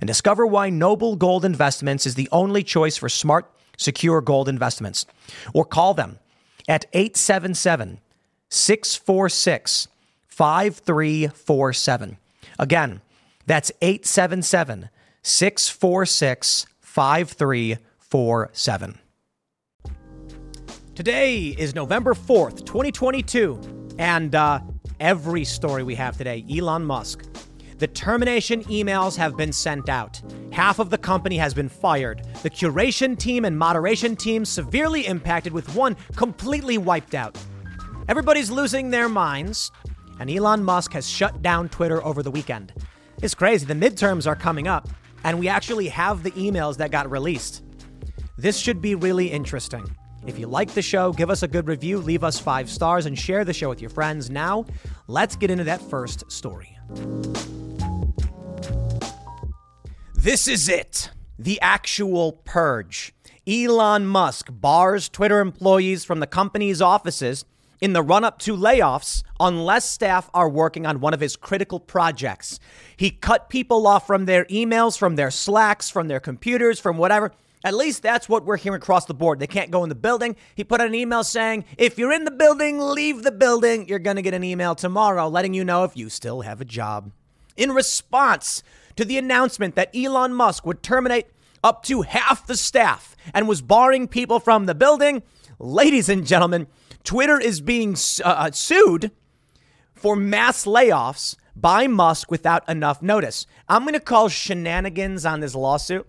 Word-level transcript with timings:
and 0.00 0.08
discover 0.08 0.46
why 0.46 0.70
Noble 0.70 1.16
Gold 1.16 1.44
Investments 1.44 2.06
is 2.06 2.14
the 2.14 2.28
only 2.32 2.62
choice 2.62 2.96
for 2.96 3.08
smart, 3.08 3.50
secure 3.76 4.20
gold 4.20 4.48
investments. 4.48 5.06
Or 5.54 5.64
call 5.64 5.94
them 5.94 6.18
at 6.68 6.84
877 6.92 8.00
646 8.48 9.88
5347. 10.28 12.16
Again, 12.58 13.00
that's 13.46 13.72
877 13.80 14.90
646 15.22 16.66
5347. 16.80 18.98
Today 20.94 21.46
is 21.46 21.74
November 21.74 22.12
4th, 22.12 22.66
2022, 22.66 23.94
and 23.98 24.34
uh, 24.34 24.60
every 25.00 25.44
story 25.44 25.82
we 25.82 25.94
have 25.94 26.18
today 26.18 26.44
Elon 26.50 26.84
Musk 26.84 27.24
the 27.82 27.88
termination 27.88 28.62
emails 28.66 29.16
have 29.16 29.36
been 29.36 29.52
sent 29.52 29.88
out. 29.88 30.22
Half 30.52 30.78
of 30.78 30.88
the 30.88 30.96
company 30.96 31.36
has 31.38 31.52
been 31.52 31.68
fired. 31.68 32.22
The 32.44 32.48
curation 32.48 33.18
team 33.18 33.44
and 33.44 33.58
moderation 33.58 34.14
team 34.14 34.44
severely 34.44 35.04
impacted, 35.04 35.52
with 35.52 35.74
one 35.74 35.96
completely 36.14 36.78
wiped 36.78 37.16
out. 37.16 37.36
Everybody's 38.06 38.52
losing 38.52 38.90
their 38.90 39.08
minds, 39.08 39.72
and 40.20 40.30
Elon 40.30 40.62
Musk 40.62 40.92
has 40.92 41.10
shut 41.10 41.42
down 41.42 41.68
Twitter 41.70 42.04
over 42.04 42.22
the 42.22 42.30
weekend. 42.30 42.72
It's 43.20 43.34
crazy. 43.34 43.66
The 43.66 43.74
midterms 43.74 44.28
are 44.28 44.36
coming 44.36 44.68
up, 44.68 44.88
and 45.24 45.40
we 45.40 45.48
actually 45.48 45.88
have 45.88 46.22
the 46.22 46.30
emails 46.32 46.76
that 46.76 46.92
got 46.92 47.10
released. 47.10 47.64
This 48.38 48.58
should 48.58 48.80
be 48.80 48.94
really 48.94 49.26
interesting. 49.26 49.84
If 50.24 50.38
you 50.38 50.46
like 50.46 50.70
the 50.70 50.82
show, 50.82 51.12
give 51.12 51.30
us 51.30 51.42
a 51.42 51.48
good 51.48 51.66
review, 51.66 51.98
leave 51.98 52.22
us 52.22 52.38
five 52.38 52.70
stars, 52.70 53.06
and 53.06 53.18
share 53.18 53.44
the 53.44 53.52
show 53.52 53.68
with 53.68 53.80
your 53.80 53.90
friends. 53.90 54.30
Now, 54.30 54.66
let's 55.08 55.34
get 55.34 55.50
into 55.50 55.64
that 55.64 55.82
first 55.82 56.30
story. 56.30 56.78
This 60.14 60.46
is 60.46 60.68
it. 60.68 61.10
The 61.36 61.60
actual 61.60 62.32
purge. 62.44 63.12
Elon 63.44 64.06
Musk 64.06 64.48
bars 64.50 65.08
Twitter 65.08 65.40
employees 65.40 66.04
from 66.04 66.20
the 66.20 66.28
company's 66.28 66.80
offices 66.80 67.44
in 67.80 67.92
the 67.92 68.02
run 68.02 68.22
up 68.22 68.38
to 68.38 68.56
layoffs 68.56 69.24
unless 69.40 69.84
staff 69.90 70.30
are 70.32 70.48
working 70.48 70.86
on 70.86 71.00
one 71.00 71.12
of 71.12 71.18
his 71.18 71.34
critical 71.34 71.80
projects. 71.80 72.60
He 72.96 73.10
cut 73.10 73.50
people 73.50 73.84
off 73.88 74.06
from 74.06 74.26
their 74.26 74.44
emails, 74.44 74.96
from 74.96 75.16
their 75.16 75.32
Slacks, 75.32 75.90
from 75.90 76.06
their 76.06 76.20
computers, 76.20 76.78
from 76.78 76.98
whatever. 76.98 77.32
At 77.64 77.74
least 77.74 78.02
that's 78.02 78.28
what 78.28 78.44
we're 78.44 78.56
hearing 78.56 78.80
across 78.80 79.04
the 79.04 79.14
board. 79.14 79.38
They 79.38 79.46
can't 79.46 79.70
go 79.70 79.82
in 79.84 79.88
the 79.88 79.94
building. 79.94 80.36
He 80.54 80.64
put 80.64 80.80
out 80.80 80.88
an 80.88 80.94
email 80.94 81.22
saying, 81.22 81.64
if 81.78 81.96
you're 81.96 82.12
in 82.12 82.24
the 82.24 82.30
building, 82.30 82.78
leave 82.78 83.22
the 83.22 83.30
building. 83.30 83.88
You're 83.88 84.00
going 84.00 84.16
to 84.16 84.22
get 84.22 84.34
an 84.34 84.44
email 84.44 84.74
tomorrow 84.74 85.28
letting 85.28 85.54
you 85.54 85.64
know 85.64 85.84
if 85.84 85.96
you 85.96 86.08
still 86.08 86.40
have 86.40 86.60
a 86.60 86.64
job. 86.64 87.12
In 87.56 87.70
response 87.70 88.62
to 88.96 89.04
the 89.04 89.18
announcement 89.18 89.74
that 89.76 89.94
Elon 89.94 90.34
Musk 90.34 90.66
would 90.66 90.82
terminate 90.82 91.26
up 91.62 91.82
to 91.84 92.02
half 92.02 92.46
the 92.46 92.56
staff 92.56 93.16
and 93.32 93.46
was 93.46 93.62
barring 93.62 94.08
people 94.08 94.40
from 94.40 94.66
the 94.66 94.74
building, 94.74 95.22
ladies 95.58 96.08
and 96.08 96.26
gentlemen, 96.26 96.66
Twitter 97.04 97.38
is 97.38 97.60
being 97.60 97.96
uh, 98.24 98.28
uh, 98.28 98.50
sued 98.50 99.12
for 99.94 100.16
mass 100.16 100.64
layoffs 100.64 101.36
by 101.54 101.86
Musk 101.86 102.30
without 102.30 102.68
enough 102.68 103.02
notice. 103.02 103.46
I'm 103.68 103.82
going 103.82 103.94
to 103.94 104.00
call 104.00 104.28
shenanigans 104.28 105.24
on 105.24 105.40
this 105.40 105.54
lawsuit. 105.54 106.08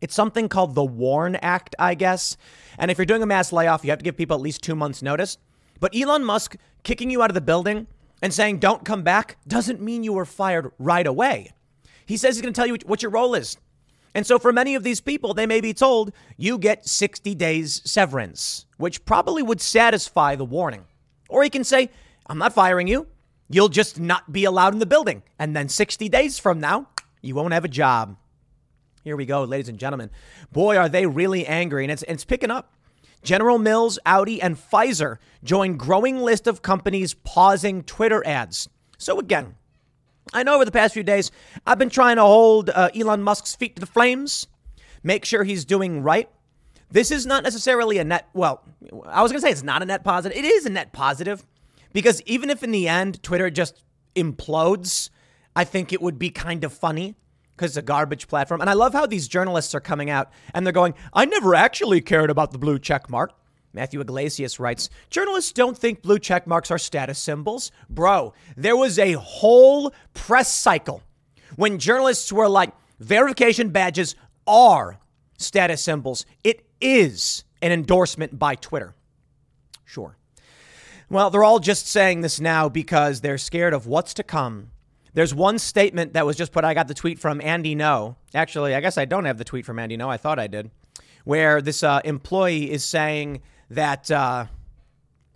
It's 0.00 0.14
something 0.14 0.48
called 0.48 0.74
the 0.74 0.84
WARN 0.84 1.36
Act, 1.36 1.74
I 1.78 1.94
guess. 1.94 2.36
And 2.78 2.90
if 2.90 2.98
you're 2.98 3.06
doing 3.06 3.22
a 3.22 3.26
mass 3.26 3.52
layoff, 3.52 3.84
you 3.84 3.90
have 3.90 3.98
to 3.98 4.04
give 4.04 4.16
people 4.16 4.36
at 4.36 4.42
least 4.42 4.62
two 4.62 4.74
months' 4.74 5.02
notice. 5.02 5.38
But 5.80 5.94
Elon 5.94 6.24
Musk 6.24 6.56
kicking 6.82 7.10
you 7.10 7.22
out 7.22 7.30
of 7.30 7.34
the 7.34 7.40
building 7.40 7.86
and 8.22 8.32
saying 8.32 8.58
don't 8.58 8.84
come 8.84 9.02
back 9.02 9.38
doesn't 9.46 9.80
mean 9.80 10.04
you 10.04 10.12
were 10.12 10.24
fired 10.24 10.72
right 10.78 11.06
away. 11.06 11.52
He 12.06 12.16
says 12.16 12.36
he's 12.36 12.42
going 12.42 12.54
to 12.54 12.58
tell 12.58 12.66
you 12.66 12.76
what 12.86 13.02
your 13.02 13.10
role 13.10 13.34
is. 13.34 13.56
And 14.14 14.26
so 14.26 14.38
for 14.38 14.52
many 14.52 14.74
of 14.74 14.82
these 14.82 15.00
people, 15.00 15.34
they 15.34 15.46
may 15.46 15.60
be 15.60 15.74
told 15.74 16.12
you 16.36 16.58
get 16.58 16.88
60 16.88 17.34
days 17.34 17.82
severance, 17.84 18.66
which 18.76 19.04
probably 19.04 19.42
would 19.42 19.60
satisfy 19.60 20.34
the 20.34 20.44
warning. 20.44 20.84
Or 21.28 21.42
he 21.42 21.50
can 21.50 21.64
say, 21.64 21.90
I'm 22.26 22.38
not 22.38 22.54
firing 22.54 22.88
you. 22.88 23.06
You'll 23.50 23.68
just 23.68 24.00
not 24.00 24.32
be 24.32 24.44
allowed 24.44 24.72
in 24.72 24.78
the 24.78 24.86
building. 24.86 25.22
And 25.38 25.54
then 25.54 25.68
60 25.68 26.08
days 26.08 26.38
from 26.38 26.60
now, 26.60 26.88
you 27.22 27.34
won't 27.34 27.52
have 27.52 27.64
a 27.64 27.68
job. 27.68 28.16
Here 29.08 29.16
we 29.16 29.24
go, 29.24 29.44
ladies 29.44 29.70
and 29.70 29.78
gentlemen. 29.78 30.10
Boy, 30.52 30.76
are 30.76 30.90
they 30.90 31.06
really 31.06 31.46
angry. 31.46 31.82
And 31.82 31.90
it's, 31.90 32.02
it's 32.06 32.26
picking 32.26 32.50
up. 32.50 32.74
General 33.22 33.56
Mills, 33.56 33.98
Audi, 34.04 34.42
and 34.42 34.54
Pfizer 34.54 35.16
join 35.42 35.78
growing 35.78 36.18
list 36.18 36.46
of 36.46 36.60
companies 36.60 37.14
pausing 37.14 37.84
Twitter 37.84 38.22
ads. 38.26 38.68
So 38.98 39.18
again, 39.18 39.54
I 40.34 40.42
know 40.42 40.56
over 40.56 40.66
the 40.66 40.70
past 40.70 40.92
few 40.92 41.04
days, 41.04 41.30
I've 41.66 41.78
been 41.78 41.88
trying 41.88 42.16
to 42.16 42.22
hold 42.22 42.68
uh, 42.68 42.90
Elon 42.94 43.22
Musk's 43.22 43.56
feet 43.56 43.76
to 43.76 43.80
the 43.80 43.86
flames, 43.86 44.46
make 45.02 45.24
sure 45.24 45.42
he's 45.42 45.64
doing 45.64 46.02
right. 46.02 46.28
This 46.90 47.10
is 47.10 47.24
not 47.24 47.44
necessarily 47.44 47.96
a 47.96 48.04
net, 48.04 48.28
well, 48.34 48.62
I 49.06 49.22
was 49.22 49.32
to 49.32 49.40
say 49.40 49.50
it's 49.50 49.62
not 49.62 49.80
a 49.80 49.86
net 49.86 50.04
positive. 50.04 50.36
It 50.36 50.44
is 50.44 50.66
a 50.66 50.70
net 50.70 50.92
positive 50.92 51.46
because 51.94 52.20
even 52.26 52.50
if 52.50 52.62
in 52.62 52.72
the 52.72 52.88
end 52.88 53.22
Twitter 53.22 53.48
just 53.48 53.82
implodes, 54.14 55.08
I 55.56 55.64
think 55.64 55.94
it 55.94 56.02
would 56.02 56.18
be 56.18 56.28
kind 56.28 56.62
of 56.62 56.74
funny 56.74 57.14
because 57.58 57.72
it's 57.72 57.76
a 57.76 57.82
garbage 57.82 58.28
platform. 58.28 58.60
And 58.60 58.70
I 58.70 58.74
love 58.74 58.94
how 58.94 59.04
these 59.04 59.28
journalists 59.28 59.74
are 59.74 59.80
coming 59.80 60.08
out 60.08 60.30
and 60.54 60.64
they're 60.64 60.72
going, 60.72 60.94
I 61.12 61.24
never 61.24 61.54
actually 61.54 62.00
cared 62.00 62.30
about 62.30 62.52
the 62.52 62.58
blue 62.58 62.78
check 62.78 63.10
mark. 63.10 63.34
Matthew 63.74 64.00
Yglesias 64.00 64.58
writes 64.58 64.88
Journalists 65.10 65.52
don't 65.52 65.76
think 65.76 66.02
blue 66.02 66.18
check 66.18 66.46
marks 66.46 66.70
are 66.70 66.78
status 66.78 67.18
symbols. 67.18 67.70
Bro, 67.90 68.32
there 68.56 68.76
was 68.76 68.98
a 68.98 69.12
whole 69.12 69.92
press 70.14 70.52
cycle 70.52 71.02
when 71.56 71.78
journalists 71.78 72.32
were 72.32 72.48
like, 72.48 72.72
verification 73.00 73.70
badges 73.70 74.14
are 74.46 74.98
status 75.36 75.82
symbols. 75.82 76.24
It 76.44 76.66
is 76.80 77.44
an 77.60 77.72
endorsement 77.72 78.38
by 78.38 78.54
Twitter. 78.54 78.94
Sure. 79.84 80.16
Well, 81.10 81.30
they're 81.30 81.44
all 81.44 81.58
just 81.58 81.86
saying 81.86 82.20
this 82.20 82.38
now 82.38 82.68
because 82.68 83.20
they're 83.20 83.38
scared 83.38 83.74
of 83.74 83.86
what's 83.86 84.14
to 84.14 84.22
come. 84.22 84.70
There's 85.18 85.34
one 85.34 85.58
statement 85.58 86.12
that 86.12 86.24
was 86.24 86.36
just 86.36 86.52
put. 86.52 86.62
I 86.62 86.74
got 86.74 86.86
the 86.86 86.94
tweet 86.94 87.18
from 87.18 87.40
Andy 87.40 87.74
Ngo. 87.74 88.14
Actually, 88.36 88.76
I 88.76 88.80
guess 88.80 88.96
I 88.96 89.04
don't 89.04 89.24
have 89.24 89.36
the 89.36 89.42
tweet 89.42 89.66
from 89.66 89.80
Andy 89.80 89.96
Ngo. 89.96 90.06
I 90.06 90.16
thought 90.16 90.38
I 90.38 90.46
did. 90.46 90.70
Where 91.24 91.60
this 91.60 91.82
uh, 91.82 92.00
employee 92.04 92.70
is 92.70 92.84
saying 92.84 93.42
that 93.68 94.12
uh, 94.12 94.46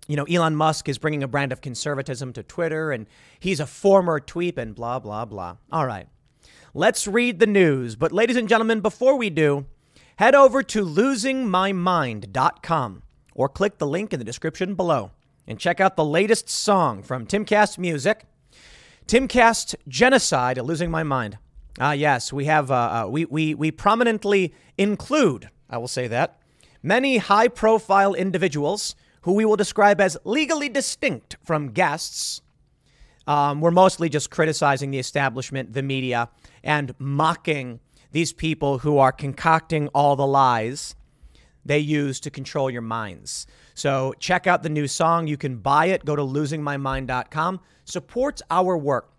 you 0.06 0.14
know 0.14 0.22
Elon 0.26 0.54
Musk 0.54 0.88
is 0.88 0.98
bringing 0.98 1.24
a 1.24 1.26
brand 1.26 1.50
of 1.50 1.60
conservatism 1.60 2.32
to 2.34 2.44
Twitter, 2.44 2.92
and 2.92 3.08
he's 3.40 3.58
a 3.58 3.66
former 3.66 4.20
tweep, 4.20 4.56
and 4.56 4.76
blah 4.76 5.00
blah 5.00 5.24
blah. 5.24 5.56
All 5.72 5.84
right, 5.84 6.06
let's 6.74 7.08
read 7.08 7.40
the 7.40 7.48
news. 7.48 7.96
But 7.96 8.12
ladies 8.12 8.36
and 8.36 8.48
gentlemen, 8.48 8.82
before 8.82 9.16
we 9.16 9.30
do, 9.30 9.66
head 10.14 10.36
over 10.36 10.62
to 10.62 10.86
losingmymind.com 10.86 13.02
or 13.34 13.48
click 13.48 13.78
the 13.78 13.88
link 13.88 14.12
in 14.12 14.20
the 14.20 14.24
description 14.24 14.76
below 14.76 15.10
and 15.48 15.58
check 15.58 15.80
out 15.80 15.96
the 15.96 16.04
latest 16.04 16.48
song 16.48 17.02
from 17.02 17.26
Timcast 17.26 17.78
Music. 17.78 18.26
Timcast 19.06 19.74
Genocide, 19.88 20.58
Losing 20.58 20.90
My 20.90 21.02
Mind. 21.02 21.38
Ah, 21.78 21.92
yes, 21.92 22.32
we 22.32 22.44
have, 22.46 22.70
uh, 22.70 22.74
uh, 22.74 23.08
we, 23.08 23.24
we, 23.24 23.54
we 23.54 23.70
prominently 23.70 24.54
include, 24.76 25.48
I 25.70 25.78
will 25.78 25.88
say 25.88 26.06
that, 26.08 26.38
Many 26.82 27.18
high 27.18 27.46
profile 27.46 28.12
individuals 28.12 28.96
who 29.22 29.34
we 29.34 29.44
will 29.44 29.54
describe 29.54 30.00
as 30.00 30.16
legally 30.24 30.68
distinct 30.68 31.36
from 31.44 31.70
guests 31.70 32.42
um, 33.28 33.60
were 33.60 33.70
mostly 33.70 34.08
just 34.08 34.30
criticizing 34.30 34.90
the 34.90 34.98
establishment, 34.98 35.74
the 35.74 35.82
media, 35.82 36.28
and 36.64 36.92
mocking 36.98 37.78
these 38.10 38.32
people 38.32 38.78
who 38.78 38.98
are 38.98 39.12
concocting 39.12 39.86
all 39.88 40.16
the 40.16 40.26
lies 40.26 40.96
they 41.64 41.78
use 41.78 42.18
to 42.18 42.30
control 42.30 42.68
your 42.68 42.82
minds. 42.82 43.46
So 43.74 44.14
check 44.18 44.46
out 44.46 44.62
the 44.62 44.68
new 44.68 44.86
song. 44.86 45.26
You 45.26 45.36
can 45.36 45.56
buy 45.56 45.86
it. 45.86 46.04
Go 46.04 46.16
to 46.16 46.22
losingmymind.com. 46.22 47.60
Support 47.84 48.42
our 48.50 48.76
work. 48.76 49.12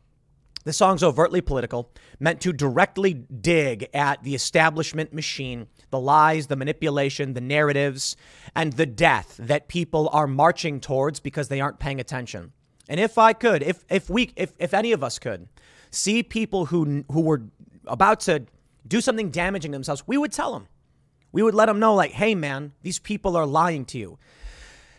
The 0.66 0.74
song's 0.74 1.04
overtly 1.04 1.42
political, 1.42 1.92
meant 2.20 2.40
to 2.42 2.54
directly 2.54 3.14
dig 3.14 3.90
at 3.94 4.24
the 4.24 4.34
establishment 4.34 5.12
machine, 5.14 5.68
the 5.90 6.00
lies, 6.00 6.48
the 6.48 6.56
manipulation, 6.56 7.34
the 7.34 7.42
narratives, 7.42 8.16
and 8.56 8.72
the 8.74 8.86
death 8.86 9.36
that 9.40 9.68
people 9.68 10.10
are 10.14 10.26
marching 10.26 10.80
towards 10.80 11.20
because 11.20 11.50
they 11.50 11.60
aren't 11.60 11.80
paying 11.80 12.00
attention. 12.00 12.54
And 12.88 13.00
if 13.00 13.18
I 13.18 13.34
could, 13.34 13.62
if 13.62 13.84
if 13.90 14.10
we 14.10 14.32
if, 14.36 14.54
if 14.58 14.74
any 14.74 14.94
of 14.94 15.04
us 15.04 15.20
could 15.20 15.48
see 15.92 16.24
people 16.24 16.66
who 16.66 17.04
who 17.12 17.22
were 17.22 17.44
about 17.86 18.22
to 18.22 18.46
do 18.88 19.02
something 19.02 19.32
damaging 19.32 19.72
themselves, 19.72 20.08
we 20.08 20.18
would 20.18 20.32
tell 20.32 20.54
them. 20.54 20.68
We 21.32 21.44
would 21.44 21.56
let 21.56 21.66
them 21.66 21.80
know 21.80 21.94
like, 21.96 22.12
"Hey 22.12 22.36
man, 22.36 22.74
these 22.84 23.00
people 23.00 23.36
are 23.36 23.46
lying 23.46 23.86
to 23.86 23.98
you." 23.98 24.18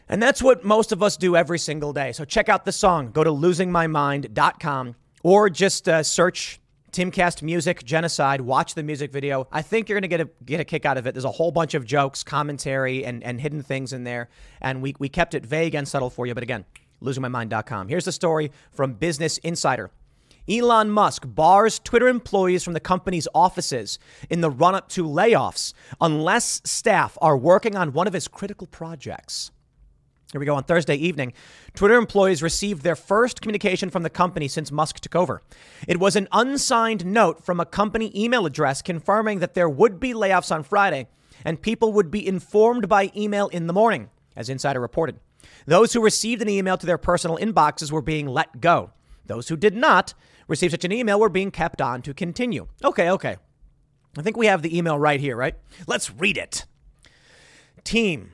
And 0.08 0.22
that's 0.22 0.42
what 0.42 0.64
most 0.64 0.92
of 0.92 1.02
us 1.02 1.16
do 1.16 1.36
every 1.36 1.58
single 1.58 1.92
day. 1.92 2.12
So 2.12 2.24
check 2.24 2.48
out 2.48 2.64
the 2.64 2.72
song. 2.72 3.10
Go 3.10 3.24
to 3.24 3.30
losingmymind.com 3.30 4.96
or 5.22 5.50
just 5.50 5.88
uh, 5.88 6.02
search 6.02 6.60
Timcast 6.92 7.42
Music 7.42 7.82
Genocide. 7.84 8.40
Watch 8.40 8.74
the 8.74 8.82
music 8.84 9.10
video. 9.10 9.48
I 9.50 9.62
think 9.62 9.88
you're 9.88 9.98
gonna 9.98 10.06
get 10.06 10.20
a 10.20 10.28
get 10.44 10.60
a 10.60 10.64
kick 10.64 10.86
out 10.86 10.96
of 10.96 11.08
it. 11.08 11.14
There's 11.14 11.24
a 11.24 11.30
whole 11.30 11.50
bunch 11.50 11.74
of 11.74 11.84
jokes, 11.84 12.22
commentary, 12.22 13.04
and 13.04 13.24
and 13.24 13.40
hidden 13.40 13.62
things 13.62 13.92
in 13.92 14.04
there, 14.04 14.28
and 14.60 14.80
we 14.80 14.94
we 15.00 15.08
kept 15.08 15.34
it 15.34 15.44
vague 15.44 15.74
and 15.74 15.88
subtle 15.88 16.08
for 16.08 16.24
you. 16.24 16.34
But 16.34 16.44
again, 16.44 16.64
losingmymind.com. 17.02 17.88
Here's 17.88 18.04
the 18.04 18.12
story 18.12 18.52
from 18.70 18.92
Business 18.92 19.38
Insider. 19.38 19.90
Elon 20.48 20.90
Musk 20.90 21.24
bars 21.26 21.80
Twitter 21.80 22.06
employees 22.06 22.62
from 22.62 22.74
the 22.74 22.80
company's 22.80 23.26
offices 23.34 23.98
in 24.28 24.40
the 24.40 24.50
run 24.50 24.74
up 24.74 24.88
to 24.90 25.04
layoffs 25.04 25.72
unless 26.00 26.60
staff 26.64 27.16
are 27.20 27.36
working 27.36 27.76
on 27.76 27.92
one 27.92 28.06
of 28.06 28.12
his 28.12 28.28
critical 28.28 28.66
projects. 28.66 29.50
Here 30.32 30.40
we 30.40 30.46
go. 30.46 30.56
On 30.56 30.64
Thursday 30.64 30.96
evening, 30.96 31.32
Twitter 31.74 31.94
employees 31.94 32.42
received 32.42 32.82
their 32.82 32.96
first 32.96 33.40
communication 33.40 33.88
from 33.88 34.02
the 34.02 34.10
company 34.10 34.48
since 34.48 34.72
Musk 34.72 34.98
took 34.98 35.14
over. 35.14 35.42
It 35.86 36.00
was 36.00 36.16
an 36.16 36.28
unsigned 36.32 37.06
note 37.06 37.44
from 37.44 37.60
a 37.60 37.66
company 37.66 38.10
email 38.14 38.46
address 38.46 38.82
confirming 38.82 39.38
that 39.38 39.54
there 39.54 39.68
would 39.68 40.00
be 40.00 40.12
layoffs 40.12 40.52
on 40.52 40.64
Friday 40.64 41.06
and 41.44 41.62
people 41.62 41.92
would 41.92 42.10
be 42.10 42.26
informed 42.26 42.88
by 42.88 43.12
email 43.16 43.48
in 43.48 43.66
the 43.66 43.72
morning, 43.72 44.10
as 44.34 44.48
Insider 44.48 44.80
reported. 44.80 45.20
Those 45.66 45.92
who 45.92 46.02
received 46.02 46.42
an 46.42 46.48
email 46.48 46.76
to 46.78 46.86
their 46.86 46.98
personal 46.98 47.36
inboxes 47.36 47.92
were 47.92 48.02
being 48.02 48.26
let 48.26 48.60
go. 48.60 48.90
Those 49.26 49.48
who 49.48 49.56
did 49.56 49.74
not 49.74 50.14
receive 50.48 50.70
such 50.70 50.84
an 50.84 50.92
email 50.92 51.20
were 51.20 51.28
being 51.28 51.50
kept 51.50 51.80
on 51.80 52.02
to 52.02 52.14
continue. 52.14 52.66
Okay, 52.82 53.10
okay. 53.10 53.36
I 54.16 54.22
think 54.22 54.36
we 54.36 54.46
have 54.46 54.62
the 54.62 54.76
email 54.76 54.98
right 54.98 55.20
here, 55.20 55.36
right? 55.36 55.54
Let's 55.86 56.12
read 56.12 56.36
it. 56.36 56.66
Team, 57.82 58.33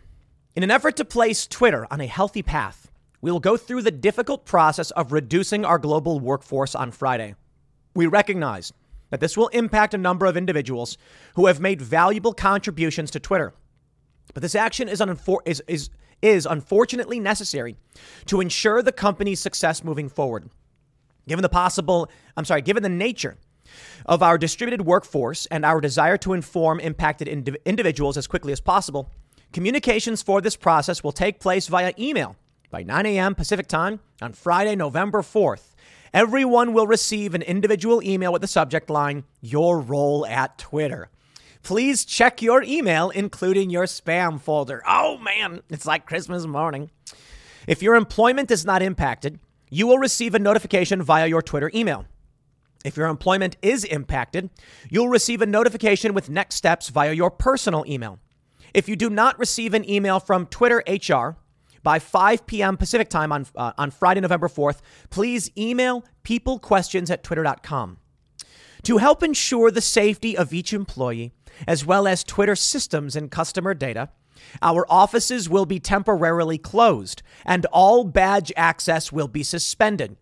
in 0.61 0.65
an 0.65 0.71
effort 0.71 0.95
to 0.95 1.07
place 1.07 1.47
Twitter 1.47 1.87
on 1.91 2.03
a 2.03 2.07
healthy 2.07 2.43
path, 2.43 2.93
we 3.23 3.31
will 3.31 3.41
go 3.41 3.57
through 3.57 3.81
the 3.81 3.91
difficult 3.91 4.45
process 4.45 4.91
of 4.91 5.11
reducing 5.11 5.65
our 5.65 5.79
global 5.79 6.21
workforce 6.21 6.75
on 6.75 6.91
Friday. 6.91 7.35
We 7.95 8.07
recognize 8.07 8.71
that 9.09 9.21
this 9.21 9.39
will 9.39 9.49
impact 9.49 9.95
a 9.95 9.97
number 9.97 10.27
of 10.27 10.37
individuals 10.37 10.99
who 11.35 11.47
have 11.47 11.61
made 11.61 11.81
valuable 11.81 12.35
contributions 12.35 13.11
to 13.12 13.21
Twitter. 13.21 13.55
But 14.35 14.43
this 14.43 14.55
action 14.55 14.87
is, 14.87 15.01
unfor- 15.01 15.41
is, 15.47 15.62
is, 15.67 15.89
is 16.21 16.45
unfortunately 16.45 17.21
necessary 17.21 17.77
to 18.27 18.43
ensure 18.43 18.83
the 18.83 18.93
company's 18.93 19.41
success 19.41 19.83
moving 19.83 20.11
forward. 20.11 20.51
Given 21.27 21.43
the 21.43 21.49
possible, 21.49 22.11
I'm 22.37 22.45
sorry, 22.45 22.61
given 22.61 22.83
the 22.83 22.91
nature 22.91 23.39
of 24.05 24.23
our 24.23 24.37
distributed 24.37 24.85
workforce 24.85 25.47
and 25.47 25.65
our 25.65 25.81
desire 25.81 26.19
to 26.19 26.35
inform 26.35 26.81
impacted 26.81 27.29
indiv- 27.29 27.65
individuals 27.65 28.19
as 28.19 28.27
quickly 28.27 28.53
as 28.53 28.61
possible, 28.61 29.11
Communications 29.52 30.23
for 30.23 30.41
this 30.41 30.55
process 30.55 31.02
will 31.02 31.11
take 31.11 31.41
place 31.41 31.67
via 31.67 31.93
email 31.99 32.37
by 32.70 32.85
9 32.85 33.05
a.m. 33.06 33.35
Pacific 33.35 33.67
Time 33.67 33.99
on 34.23 34.32
Friday, 34.32 34.76
November 34.76 35.23
4th. 35.23 35.75
Everyone 36.14 36.73
will 36.73 36.87
receive 36.87 37.35
an 37.35 37.43
individual 37.43 38.00
email 38.00 38.32
with 38.32 38.43
the 38.43 38.49
subject 38.49 38.88
line, 38.88 39.25
Your 39.41 39.81
Role 39.81 40.25
at 40.25 40.56
Twitter. 40.56 41.08
Please 41.64 42.05
check 42.05 42.41
your 42.41 42.62
email, 42.62 43.11
including 43.11 43.70
your 43.70 43.87
spam 43.87 44.41
folder. 44.41 44.85
Oh 44.87 45.19
man, 45.19 45.62
it's 45.69 45.85
like 45.85 46.06
Christmas 46.06 46.47
morning. 46.47 46.93
If 47.67 47.82
your 47.82 47.97
employment 47.97 48.52
is 48.52 48.64
not 48.64 48.82
impacted, 48.82 49.41
you 49.69 49.88
will 49.88 49.99
receive 49.99 50.37
a 50.37 50.38
notification 50.38 51.02
via 51.02 51.26
your 51.26 51.43
Twitter 51.43 51.73
email. 51.75 52.06
If 52.85 52.97
your 52.97 53.08
employment 53.08 53.56
is 53.62 53.82
impacted, 53.82 54.49
you'll 54.88 55.08
receive 55.08 55.43
a 55.43 55.47
notification 55.47 56.14
with 56.14 56.31
next 56.31 56.55
steps 56.55 56.88
via 56.88 57.12
your 57.12 57.32
personal 57.32 57.85
email. 57.88 58.20
If 58.75 58.89
you 58.89 58.97
do 58.97 59.11
not 59.11 59.39
receive 59.39 59.75
an 59.75 59.89
email 59.89 60.21
from 60.21 60.47
Twitter 60.47 60.83
HR 60.87 61.37
by 61.83 61.99
5 61.99 62.47
p.m. 62.47 62.77
Pacific 62.77 63.09
time 63.09 63.33
on, 63.33 63.47
uh, 63.57 63.73
on 63.79 63.91
Friday, 63.91 64.21
November 64.21 64.49
4th, 64.49 64.81
please 65.09 65.51
email 65.57 66.05
peoplequestions 66.25 67.11
at 67.11 67.23
twitter.com. 67.23 67.99
To 68.85 68.99
help 68.99 69.23
ensure 69.23 69.71
the 69.71 69.81
safety 69.81 70.37
of 70.37 70.55
each 70.55 70.73
employee, 70.73 71.33
as 71.67 71.85
well 71.85 72.07
as 72.07 72.25
Twitter 72.25 72.57
systems 72.57 73.15
and 73.17 73.31
customer 73.31 73.75
data, 73.75 74.11
our 74.63 74.87
offices 74.89 75.49
will 75.49 75.67
be 75.67 75.79
temporarily 75.79 76.57
closed 76.57 77.23
and 77.45 77.67
all 77.67 78.05
badge 78.05 78.53
access 78.57 79.13
will 79.13 79.29
be 79.29 79.43
suspended. 79.43 80.17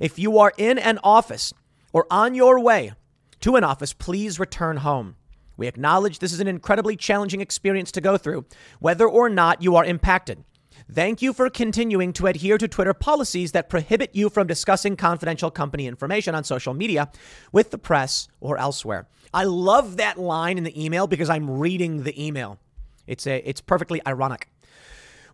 If 0.00 0.18
you 0.18 0.38
are 0.38 0.52
in 0.58 0.78
an 0.78 0.98
office 1.04 1.52
or 1.92 2.06
on 2.10 2.34
your 2.34 2.58
way 2.60 2.92
to 3.40 3.56
an 3.56 3.64
office, 3.64 3.92
please 3.92 4.40
return 4.40 4.78
home. 4.78 5.16
We 5.60 5.68
acknowledge 5.68 6.20
this 6.20 6.32
is 6.32 6.40
an 6.40 6.48
incredibly 6.48 6.96
challenging 6.96 7.42
experience 7.42 7.92
to 7.92 8.00
go 8.00 8.16
through, 8.16 8.46
whether 8.78 9.06
or 9.06 9.28
not 9.28 9.60
you 9.60 9.76
are 9.76 9.84
impacted. 9.84 10.42
Thank 10.90 11.20
you 11.20 11.34
for 11.34 11.50
continuing 11.50 12.14
to 12.14 12.28
adhere 12.28 12.56
to 12.56 12.66
Twitter 12.66 12.94
policies 12.94 13.52
that 13.52 13.68
prohibit 13.68 14.14
you 14.14 14.30
from 14.30 14.46
discussing 14.46 14.96
confidential 14.96 15.50
company 15.50 15.86
information 15.86 16.34
on 16.34 16.44
social 16.44 16.72
media 16.72 17.10
with 17.52 17.72
the 17.72 17.76
press 17.76 18.26
or 18.40 18.56
elsewhere. 18.56 19.06
I 19.34 19.44
love 19.44 19.98
that 19.98 20.18
line 20.18 20.56
in 20.56 20.64
the 20.64 20.82
email 20.82 21.06
because 21.06 21.28
I'm 21.28 21.58
reading 21.58 22.04
the 22.04 22.26
email. 22.26 22.58
It's 23.06 23.26
a 23.26 23.46
it's 23.46 23.60
perfectly 23.60 24.00
ironic. 24.06 24.48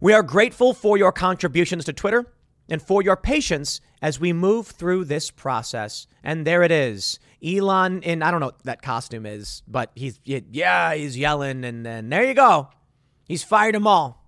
We 0.01 0.13
are 0.13 0.25
grateful 0.25 0.75
for 0.75 0.99
your 0.99 1.13
contributions 1.13 1.85
to 1.85 1.93
Twitter 1.93 2.27
and 2.69 2.83
for 2.83 3.01
your 3.01 3.17
patience 3.17 3.81
as 4.03 4.19
we 4.19 4.33
move 4.33 4.67
through 4.67 5.05
this 5.05 5.31
process. 5.31 6.09
And 6.25 6.45
there 6.45 6.65
it 6.65 6.73
is. 6.73 7.21
Elon 7.47 8.03
in 8.03 8.23
I 8.23 8.31
don't 8.31 8.41
know 8.41 8.47
what 8.47 8.63
that 8.65 8.83
costume 8.83 9.27
is, 9.27 9.63
but 9.69 9.91
he's 9.95 10.19
yeah, 10.25 10.95
he's 10.95 11.17
yelling 11.17 11.65
and 11.65 11.87
then 11.87 12.09
there 12.09 12.25
you 12.25 12.35
go. 12.35 12.71
He's 13.27 13.43
fired 13.45 13.75
them 13.75 13.87
all. 13.87 14.25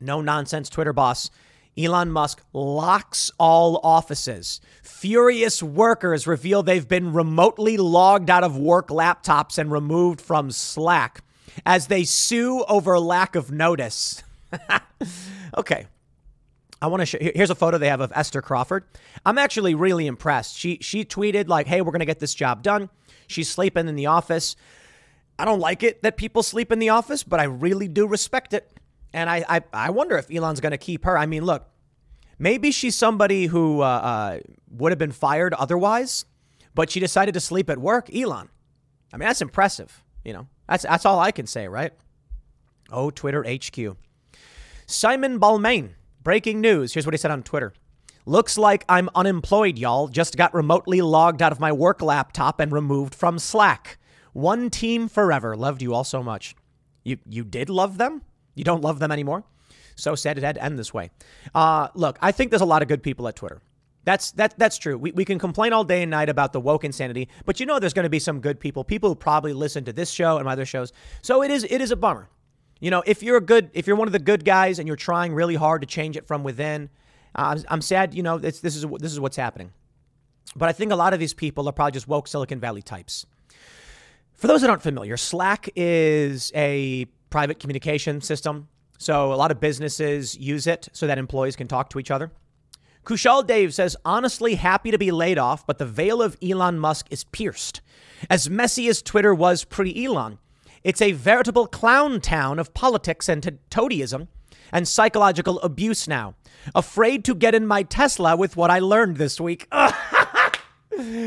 No 0.00 0.20
nonsense 0.20 0.68
Twitter 0.68 0.92
boss. 0.92 1.30
Elon 1.76 2.10
Musk 2.10 2.42
locks 2.52 3.32
all 3.38 3.80
offices. 3.82 4.60
Furious 4.82 5.62
workers 5.62 6.26
reveal 6.26 6.62
they've 6.62 6.86
been 6.86 7.12
remotely 7.12 7.76
logged 7.76 8.30
out 8.30 8.44
of 8.44 8.56
work 8.56 8.88
laptops 8.88 9.58
and 9.58 9.72
removed 9.72 10.20
from 10.20 10.50
Slack 10.52 11.22
as 11.66 11.88
they 11.88 12.04
sue 12.04 12.64
over 12.68 12.98
lack 12.98 13.34
of 13.34 13.50
notice. 13.50 14.22
okay. 15.58 15.86
I 16.84 16.86
want 16.86 17.00
to 17.00 17.06
show. 17.06 17.18
Here's 17.18 17.48
a 17.48 17.54
photo 17.54 17.78
they 17.78 17.88
have 17.88 18.02
of 18.02 18.12
Esther 18.14 18.42
Crawford. 18.42 18.84
I'm 19.24 19.38
actually 19.38 19.74
really 19.74 20.06
impressed. 20.06 20.58
She 20.58 20.76
she 20.82 21.02
tweeted 21.02 21.48
like, 21.48 21.66
"Hey, 21.66 21.80
we're 21.80 21.92
gonna 21.92 22.04
get 22.04 22.18
this 22.18 22.34
job 22.34 22.62
done." 22.62 22.90
She's 23.26 23.48
sleeping 23.48 23.88
in 23.88 23.96
the 23.96 24.04
office. 24.04 24.54
I 25.38 25.46
don't 25.46 25.60
like 25.60 25.82
it 25.82 26.02
that 26.02 26.18
people 26.18 26.42
sleep 26.42 26.70
in 26.70 26.80
the 26.80 26.90
office, 26.90 27.22
but 27.22 27.40
I 27.40 27.44
really 27.44 27.88
do 27.88 28.06
respect 28.06 28.52
it. 28.52 28.70
And 29.14 29.30
I 29.30 29.46
I, 29.48 29.62
I 29.72 29.90
wonder 29.90 30.18
if 30.18 30.30
Elon's 30.30 30.60
gonna 30.60 30.76
keep 30.76 31.06
her. 31.06 31.16
I 31.16 31.24
mean, 31.24 31.46
look, 31.46 31.66
maybe 32.38 32.70
she's 32.70 32.94
somebody 32.94 33.46
who 33.46 33.80
uh, 33.80 33.84
uh, 33.84 34.38
would 34.70 34.92
have 34.92 34.98
been 34.98 35.12
fired 35.12 35.54
otherwise, 35.54 36.26
but 36.74 36.90
she 36.90 37.00
decided 37.00 37.32
to 37.32 37.40
sleep 37.40 37.70
at 37.70 37.78
work. 37.78 38.14
Elon, 38.14 38.50
I 39.10 39.16
mean, 39.16 39.26
that's 39.26 39.40
impressive. 39.40 40.04
You 40.22 40.34
know, 40.34 40.48
that's 40.68 40.82
that's 40.82 41.06
all 41.06 41.18
I 41.18 41.30
can 41.30 41.46
say, 41.46 41.66
right? 41.66 41.94
Oh, 42.90 43.10
Twitter 43.10 43.42
HQ. 43.42 43.96
Simon 44.86 45.40
Balmain 45.40 45.94
Breaking 46.24 46.62
news. 46.62 46.94
Here's 46.94 47.06
what 47.06 47.12
he 47.12 47.18
said 47.18 47.30
on 47.30 47.42
Twitter. 47.42 47.74
Looks 48.24 48.56
like 48.56 48.86
I'm 48.88 49.10
unemployed, 49.14 49.78
y'all. 49.78 50.08
Just 50.08 50.38
got 50.38 50.54
remotely 50.54 51.02
logged 51.02 51.42
out 51.42 51.52
of 51.52 51.60
my 51.60 51.70
work 51.70 52.00
laptop 52.00 52.60
and 52.60 52.72
removed 52.72 53.14
from 53.14 53.38
Slack. 53.38 53.98
One 54.32 54.70
team 54.70 55.08
forever. 55.08 55.54
Loved 55.54 55.82
you 55.82 55.92
all 55.92 56.02
so 56.02 56.22
much. 56.22 56.56
You 57.04 57.18
you 57.28 57.44
did 57.44 57.68
love 57.68 57.98
them? 57.98 58.22
You 58.54 58.64
don't 58.64 58.80
love 58.80 59.00
them 59.00 59.12
anymore? 59.12 59.44
So 59.96 60.14
sad 60.14 60.38
it 60.38 60.44
had 60.44 60.54
to 60.54 60.64
end 60.64 60.78
this 60.78 60.94
way. 60.94 61.10
Uh, 61.54 61.88
look, 61.94 62.16
I 62.22 62.32
think 62.32 62.50
there's 62.50 62.62
a 62.62 62.66
lot 62.66 62.80
of 62.80 62.88
good 62.88 63.02
people 63.02 63.28
at 63.28 63.36
Twitter. 63.36 63.60
That's 64.04 64.30
that 64.32 64.54
that's 64.58 64.78
true. 64.78 64.96
We, 64.96 65.12
we 65.12 65.26
can 65.26 65.38
complain 65.38 65.74
all 65.74 65.84
day 65.84 66.00
and 66.00 66.10
night 66.10 66.30
about 66.30 66.54
the 66.54 66.60
woke 66.60 66.84
insanity, 66.84 67.28
but 67.44 67.60
you 67.60 67.66
know 67.66 67.78
there's 67.78 67.92
going 67.92 68.04
to 68.04 68.10
be 68.10 68.18
some 68.18 68.40
good 68.40 68.58
people, 68.58 68.82
people 68.82 69.10
who 69.10 69.14
probably 69.14 69.52
listen 69.52 69.84
to 69.84 69.92
this 69.92 70.10
show 70.10 70.38
and 70.38 70.46
my 70.46 70.52
other 70.52 70.64
shows. 70.64 70.90
So 71.20 71.42
it 71.42 71.50
is 71.50 71.64
it 71.64 71.82
is 71.82 71.90
a 71.90 71.96
bummer. 71.96 72.30
You 72.84 72.90
know, 72.90 73.02
if 73.06 73.22
you're 73.22 73.38
a 73.38 73.40
good, 73.40 73.70
if 73.72 73.86
you're 73.86 73.96
one 73.96 74.08
of 74.08 74.12
the 74.12 74.18
good 74.18 74.44
guys 74.44 74.78
and 74.78 74.86
you're 74.86 74.94
trying 74.94 75.32
really 75.32 75.54
hard 75.54 75.80
to 75.80 75.86
change 75.86 76.18
it 76.18 76.26
from 76.26 76.44
within, 76.44 76.90
uh, 77.34 77.58
I'm 77.66 77.80
sad. 77.80 78.12
You 78.12 78.22
know, 78.22 78.36
this 78.36 78.62
is 78.62 78.84
this 78.98 79.10
is 79.10 79.18
what's 79.18 79.38
happening. 79.38 79.72
But 80.54 80.68
I 80.68 80.72
think 80.72 80.92
a 80.92 80.96
lot 80.96 81.14
of 81.14 81.18
these 81.18 81.32
people 81.32 81.66
are 81.66 81.72
probably 81.72 81.92
just 81.92 82.06
woke 82.08 82.28
Silicon 82.28 82.60
Valley 82.60 82.82
types. 82.82 83.24
For 84.34 84.48
those 84.48 84.60
that 84.60 84.68
aren't 84.68 84.82
familiar, 84.82 85.16
Slack 85.16 85.70
is 85.74 86.52
a 86.54 87.06
private 87.30 87.58
communication 87.58 88.20
system. 88.20 88.68
So 88.98 89.32
a 89.32 89.36
lot 89.36 89.50
of 89.50 89.60
businesses 89.60 90.36
use 90.36 90.66
it 90.66 90.90
so 90.92 91.06
that 91.06 91.16
employees 91.16 91.56
can 91.56 91.66
talk 91.66 91.88
to 91.88 91.98
each 91.98 92.10
other. 92.10 92.32
Kushal 93.06 93.46
Dave 93.46 93.72
says, 93.72 93.96
honestly, 94.04 94.56
happy 94.56 94.90
to 94.90 94.98
be 94.98 95.10
laid 95.10 95.38
off, 95.38 95.66
but 95.66 95.78
the 95.78 95.86
veil 95.86 96.20
of 96.20 96.36
Elon 96.42 96.78
Musk 96.78 97.06
is 97.10 97.24
pierced. 97.24 97.80
As 98.28 98.50
messy 98.50 98.88
as 98.88 99.00
Twitter 99.00 99.34
was 99.34 99.64
pre 99.64 100.04
Elon, 100.04 100.38
it's 100.84 101.02
a 101.02 101.12
veritable 101.12 101.66
clown 101.66 102.20
town 102.20 102.58
of 102.58 102.74
politics 102.74 103.28
and 103.28 103.58
toadyism 103.70 104.28
and 104.70 104.86
psychological 104.86 105.58
abuse 105.60 106.06
now. 106.06 106.34
Afraid 106.74 107.24
to 107.24 107.34
get 107.34 107.54
in 107.54 107.66
my 107.66 107.82
Tesla 107.82 108.36
with 108.36 108.56
what 108.56 108.70
I 108.70 108.78
learned 108.78 109.16
this 109.16 109.40
week. 109.40 109.66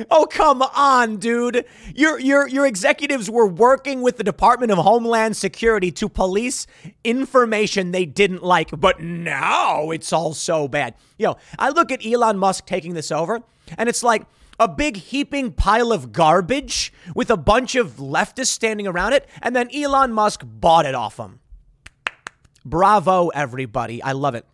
Oh 0.09 0.25
come 0.31 0.61
on, 0.61 1.17
dude! 1.17 1.65
Your 1.93 2.17
your 2.19 2.47
your 2.47 2.65
executives 2.65 3.29
were 3.29 3.45
working 3.47 4.01
with 4.01 4.15
the 4.15 4.23
Department 4.23 4.71
of 4.71 4.77
Homeland 4.77 5.35
Security 5.35 5.91
to 5.91 6.07
police 6.07 6.67
information 7.03 7.91
they 7.91 8.05
didn't 8.05 8.43
like, 8.43 8.69
but 8.79 9.01
now 9.01 9.91
it's 9.91 10.13
all 10.13 10.33
so 10.33 10.69
bad. 10.69 10.95
Yo, 11.17 11.35
I 11.59 11.69
look 11.69 11.91
at 11.91 12.05
Elon 12.05 12.37
Musk 12.37 12.65
taking 12.65 12.93
this 12.93 13.11
over, 13.11 13.41
and 13.77 13.89
it's 13.89 14.03
like 14.03 14.23
a 14.59 14.67
big 14.67 14.97
heaping 14.97 15.51
pile 15.51 15.91
of 15.91 16.11
garbage 16.11 16.91
with 17.15 17.29
a 17.29 17.37
bunch 17.37 17.75
of 17.75 17.97
leftists 17.97 18.47
standing 18.47 18.87
around 18.87 19.13
it, 19.13 19.27
and 19.41 19.55
then 19.55 19.69
Elon 19.73 20.11
Musk 20.11 20.41
bought 20.43 20.85
it 20.85 20.95
off 20.95 21.17
him. 21.17 21.39
Bravo, 22.65 23.29
everybody! 23.29 24.01
I 24.01 24.11
love 24.11 24.35
it. 24.35 24.45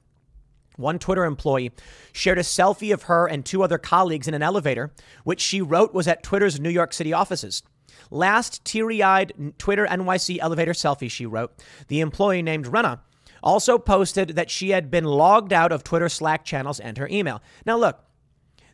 One 0.75 0.99
Twitter 0.99 1.23
employee 1.23 1.71
shared 2.11 2.37
a 2.37 2.41
selfie 2.41 2.93
of 2.93 3.03
her 3.03 3.27
and 3.27 3.45
two 3.45 3.63
other 3.63 3.77
colleagues 3.77 4.27
in 4.27 4.33
an 4.33 4.41
elevator, 4.41 4.91
which 5.23 5.41
she 5.41 5.61
wrote 5.61 5.93
was 5.93 6.07
at 6.07 6.23
Twitter's 6.23 6.59
New 6.59 6.69
York 6.69 6.93
City 6.93 7.13
offices. 7.13 7.63
Last 8.09 8.63
teary 8.65 9.01
eyed 9.01 9.53
Twitter 9.57 9.85
NYC 9.85 10.39
elevator 10.39 10.73
selfie, 10.73 11.09
she 11.09 11.25
wrote. 11.25 11.53
The 11.87 12.01
employee 12.01 12.41
named 12.41 12.67
Rena 12.67 13.01
also 13.41 13.77
posted 13.77 14.29
that 14.29 14.49
she 14.49 14.69
had 14.69 14.89
been 14.89 15.03
logged 15.03 15.53
out 15.53 15.71
of 15.71 15.83
Twitter 15.83 16.09
Slack 16.09 16.45
channels 16.45 16.79
and 16.79 16.97
her 16.97 17.07
email. 17.09 17.41
Now, 17.65 17.77
look, 17.77 18.03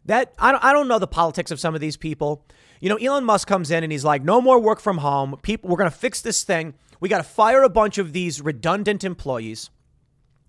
that 0.10 0.34
I 0.40 0.52
don't, 0.52 0.64
I 0.64 0.74
don't 0.74 0.88
know 0.88 0.98
the 0.98 1.08
politics 1.08 1.52
of 1.52 1.60
some 1.60 1.76
of 1.76 1.82
these 1.82 1.96
people. 1.96 2.44
You 2.82 2.90
know, 2.90 2.96
Elon 2.96 3.26
Musk 3.26 3.48
comes 3.48 3.70
in 3.70 3.84
and 3.84 3.92
he's 3.92 4.04
like, 4.04 4.24
no 4.24 4.42
more 4.42 4.60
work 4.60 4.80
from 4.80 4.98
home. 4.98 5.38
People, 5.44 5.70
we're 5.70 5.78
going 5.78 5.90
to 5.90 5.96
fix 5.96 6.22
this 6.22 6.44
thing. 6.44 6.74
We 7.00 7.10
got 7.10 7.20
to 7.20 7.24
fire 7.24 7.62
a 7.62 7.70
bunch 7.70 8.00
of 8.00 8.12
these 8.12 8.42
redundant 8.42 9.04
employees. 9.04 9.70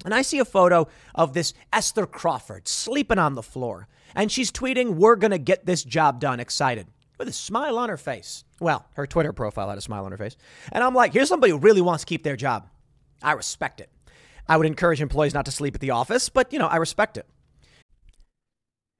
And 0.03 0.15
I 0.15 0.23
see 0.23 0.39
a 0.39 0.47
photo 0.47 0.89
of 1.15 1.35
this 1.35 1.53
Esther 1.75 2.07
Crawford 2.07 2.69
sleeping 2.69 3.19
on 3.19 3.35
the 3.35 3.43
floor. 3.43 3.87
And 4.15 4.33
she's 4.33 4.51
tweeting, 4.51 4.95
We're 4.95 5.17
going 5.17 5.31
to 5.31 5.39
get 5.39 5.67
this 5.67 5.85
job 5.85 6.21
done, 6.21 6.41
excited, 6.41 6.87
with 7.19 7.29
a 7.29 7.33
smile 7.33 7.77
on 7.77 7.91
her 7.91 7.99
face. 7.99 8.45
Well, 8.61 8.87
her 8.95 9.07
Twitter 9.07 9.35
profile 9.35 9.69
had 9.69 9.77
a 9.77 9.83
smile 9.83 10.07
on 10.07 10.13
her 10.13 10.19
face. 10.19 10.39
And 10.73 10.83
I'm 10.83 10.95
like, 10.95 11.13
Here's 11.13 11.29
somebody 11.29 11.51
who 11.51 11.59
really 11.59 11.83
wants 11.83 12.05
to 12.05 12.09
keep 12.09 12.23
their 12.23 12.37
job. 12.37 12.67
I 13.23 13.33
respect 13.33 13.83
it. 13.83 13.91
I 14.49 14.57
would 14.57 14.67
encourage 14.67 15.03
employees 15.03 15.35
not 15.35 15.45
to 15.45 15.53
sleep 15.53 15.75
at 15.75 15.83
the 15.83 15.91
office, 15.91 16.31
but, 16.31 16.51
you 16.51 16.59
know, 16.59 16.67
I 16.67 16.77
respect 16.77 17.19
it. 17.19 17.27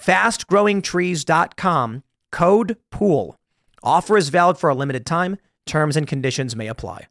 Fastgrowingtrees.com, 0.00 2.02
code 2.32 2.76
POOL. 2.90 3.36
Offer 3.82 4.16
is 4.16 4.30
valid 4.30 4.58
for 4.58 4.70
a 4.70 4.74
limited 4.74 5.04
time. 5.04 5.36
Terms 5.66 5.96
and 5.96 6.06
conditions 6.06 6.56
may 6.56 6.68
apply. 6.68 7.06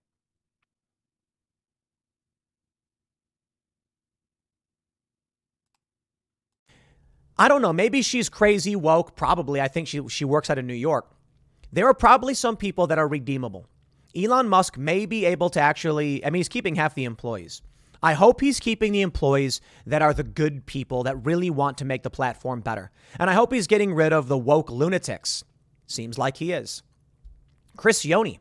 I 7.38 7.48
don't 7.48 7.62
know. 7.62 7.72
Maybe 7.72 8.02
she's 8.02 8.28
crazy 8.28 8.76
woke. 8.76 9.16
Probably. 9.16 9.62
I 9.62 9.70
think 9.70 9.88
she, 9.88 10.06
she 10.10 10.26
works 10.26 10.50
out 10.50 10.58
of 10.58 10.66
New 10.66 10.74
York. 10.74 11.10
There 11.72 11.88
are 11.88 11.94
probably 11.94 12.34
some 12.34 12.58
people 12.58 12.88
that 12.88 13.00
are 13.00 13.08
redeemable. 13.08 13.68
Elon 14.16 14.50
Musk 14.50 14.78
may 14.78 15.06
be 15.06 15.26
able 15.26 15.50
to 15.52 15.62
actually, 15.62 16.26
I 16.26 16.32
mean, 16.32 16.40
he's 16.40 16.50
keeping 16.50 16.76
half 16.76 16.96
the 16.96 17.06
employees. 17.06 17.62
I 18.02 18.14
hope 18.14 18.40
he's 18.40 18.60
keeping 18.60 18.92
the 18.94 19.02
employees 19.02 19.60
that 19.86 20.02
are 20.02 20.14
the 20.14 20.24
good 20.24 20.66
people 20.66 21.04
that 21.04 21.26
really 21.26 21.50
want 21.50 21.78
to 21.80 21.86
make 21.86 22.04
the 22.04 22.10
platform 22.10 22.62
better. 22.62 22.92
And 23.20 23.30
I 23.30 23.34
hope 23.34 23.52
he's 23.52 23.68
getting 23.68 23.94
rid 23.94 24.14
of 24.14 24.28
the 24.28 24.38
woke 24.38 24.70
lunatics. 24.70 25.44
Seems 25.86 26.18
like 26.18 26.38
he 26.38 26.52
is. 26.52 26.82
Chris 27.76 28.06
Younie. 28.06 28.40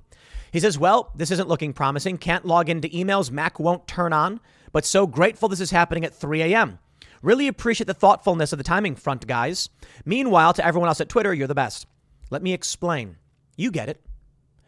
He 0.52 0.60
says, 0.60 0.78
Well, 0.78 1.12
this 1.14 1.30
isn't 1.30 1.48
looking 1.48 1.72
promising. 1.72 2.18
Can't 2.18 2.44
log 2.44 2.68
into 2.68 2.88
emails. 2.88 3.30
Mac 3.30 3.58
won't 3.58 3.86
turn 3.86 4.12
on. 4.12 4.40
But 4.72 4.84
so 4.84 5.06
grateful 5.06 5.48
this 5.48 5.60
is 5.60 5.70
happening 5.70 6.04
at 6.04 6.14
3 6.14 6.42
a.m. 6.42 6.78
Really 7.22 7.48
appreciate 7.48 7.86
the 7.86 7.94
thoughtfulness 7.94 8.52
of 8.52 8.58
the 8.58 8.64
timing 8.64 8.94
front, 8.94 9.26
guys. 9.26 9.68
Meanwhile, 10.04 10.52
to 10.54 10.64
everyone 10.64 10.88
else 10.88 11.00
at 11.00 11.08
Twitter, 11.08 11.34
you're 11.34 11.48
the 11.48 11.54
best. 11.54 11.86
Let 12.30 12.42
me 12.42 12.52
explain. 12.52 13.16
You 13.56 13.70
get 13.70 13.88
it. 13.88 14.00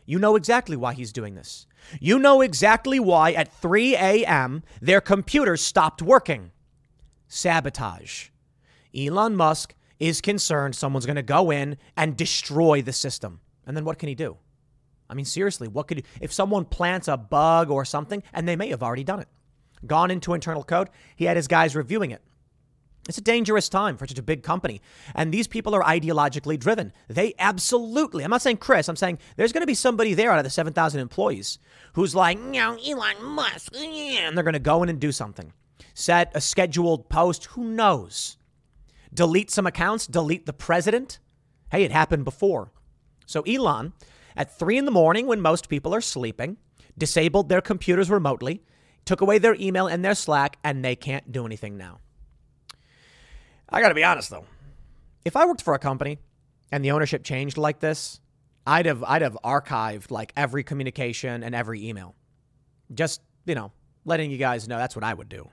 You 0.05 0.19
know 0.19 0.35
exactly 0.35 0.77
why 0.77 0.95
he's 0.95 1.13
doing 1.13 1.35
this. 1.37 1.67
You 2.01 2.19
know 2.19 2.41
exactly 2.41 3.01
why 3.01 3.33
at 3.33 3.53
3 3.53 3.97
a.m. 3.97 4.63
their 4.81 5.01
computers 5.01 5.63
stopped 5.63 6.03
working. 6.03 6.53
Sabotage. 7.29 8.29
Elon 8.97 9.37
Musk 9.37 9.75
is 9.99 10.21
concerned 10.21 10.75
someone's 10.75 11.07
going 11.07 11.17
to 11.17 11.23
go 11.23 11.51
in 11.51 11.77
and 11.97 12.17
destroy 12.17 12.83
the 12.83 12.93
system. 12.93 13.41
And 13.67 13.77
then 13.77 13.85
what 13.85 13.99
can 13.99 14.09
he 14.09 14.15
do? 14.15 14.39
I 15.09 15.15
mean, 15.15 15.25
seriously, 15.25 15.69
what 15.69 15.89
could 15.89 15.99
he, 15.99 16.05
if 16.21 16.33
someone 16.33 16.65
plants 16.65 17.09
a 17.09 17.17
bug 17.17 17.71
or 17.71 17.85
something, 17.85 18.23
and 18.33 18.49
they 18.49 18.57
may 18.57 18.69
have 18.69 18.83
already 18.83 19.05
done 19.05 19.21
it, 19.21 19.29
gone 19.87 20.11
into 20.11 20.35
internal 20.35 20.63
code, 20.63 20.89
he 21.17 21.25
had 21.25 21.37
his 21.37 21.49
guys 21.49 21.75
reviewing 21.77 22.13
it. 22.13 22.23
It's 23.11 23.19
a 23.19 23.23
dangerous 23.23 23.69
time 23.69 23.97
for 23.97 24.07
such 24.07 24.21
a 24.21 24.23
big 24.23 24.45
company. 24.45 24.81
And 25.17 25.33
these 25.33 25.49
people 25.49 25.75
are 25.75 25.83
ideologically 25.83 26.57
driven. 26.57 26.93
They 27.09 27.35
absolutely, 27.40 28.23
I'm 28.23 28.31
not 28.31 28.40
saying 28.40 28.59
Chris, 28.59 28.88
I'm 28.88 28.95
saying 28.95 29.19
there's 29.37 29.52
going 29.52 29.62
to 29.62 29.67
be 29.67 29.75
somebody 29.75 30.14
there 30.14 30.31
out 30.31 30.38
of 30.38 30.45
the 30.45 30.50
7,000 30.50 31.00
employees 31.00 31.59
who's 31.95 32.14
like, 32.14 32.38
no, 32.38 32.79
Elon 32.79 33.21
Musk, 33.25 33.75
and 33.76 34.37
they're 34.37 34.45
going 34.45 34.52
to 34.52 34.61
go 34.61 34.85
in 34.85 34.88
and 34.88 35.00
do 35.00 35.11
something. 35.11 35.52
Set 35.93 36.31
a 36.37 36.40
scheduled 36.40 37.09
post, 37.09 37.47
who 37.47 37.64
knows? 37.64 38.37
Delete 39.12 39.50
some 39.50 39.67
accounts, 39.67 40.07
delete 40.07 40.47
the 40.47 40.52
president. 40.52 41.19
Hey, 41.73 41.83
it 41.83 41.90
happened 41.90 42.25
before. 42.25 42.71
So 43.26 43.43
Elon, 43.43 43.93
at 44.37 44.57
three 44.57 44.79
in 44.79 44.85
the 44.85 44.93
morning 44.93 45.26
when 45.26 45.40
most 45.40 45.69
people 45.69 45.93
are 45.97 46.00
sleeping, 46.00 46.59
disabled 46.97 47.49
their 47.49 47.61
computers 47.61 48.09
remotely, 48.09 48.62
took 49.05 49.21
away 49.21 49.38
their 49.38 49.57
email 49.57 49.88
and 49.88 50.05
their 50.05 50.14
Slack, 50.14 50.59
and 50.62 50.85
they 50.85 50.95
can't 50.95 51.33
do 51.33 51.45
anything 51.45 51.76
now. 51.76 51.99
I 53.73 53.81
got 53.81 53.89
to 53.89 53.95
be 53.95 54.05
honest 54.05 54.31
though. 54.31 54.45
If 55.25 55.37
I 55.37 55.47
worked 55.47 55.62
for 55.62 55.75
a 55.75 55.79
company 55.79 56.19
and 56.73 56.85
the 56.85 56.91
ownership 56.91 57.25
changed 57.25 57.57
like 57.57 57.81
this, 57.81 58.21
I'd 58.67 58.87
have 58.87 59.03
I'd 59.05 59.23
have 59.23 59.37
archived 59.45 60.11
like 60.11 60.33
every 60.37 60.62
communication 60.65 61.43
and 61.43 61.55
every 61.55 61.87
email. 61.89 62.15
Just, 62.93 63.21
you 63.47 63.55
know, 63.55 63.73
letting 64.05 64.31
you 64.31 64.39
guys 64.39 64.69
know 64.69 64.79
that's 64.79 64.97
what 64.97 65.05
I 65.05 65.15
would 65.15 65.29
do. 65.29 65.49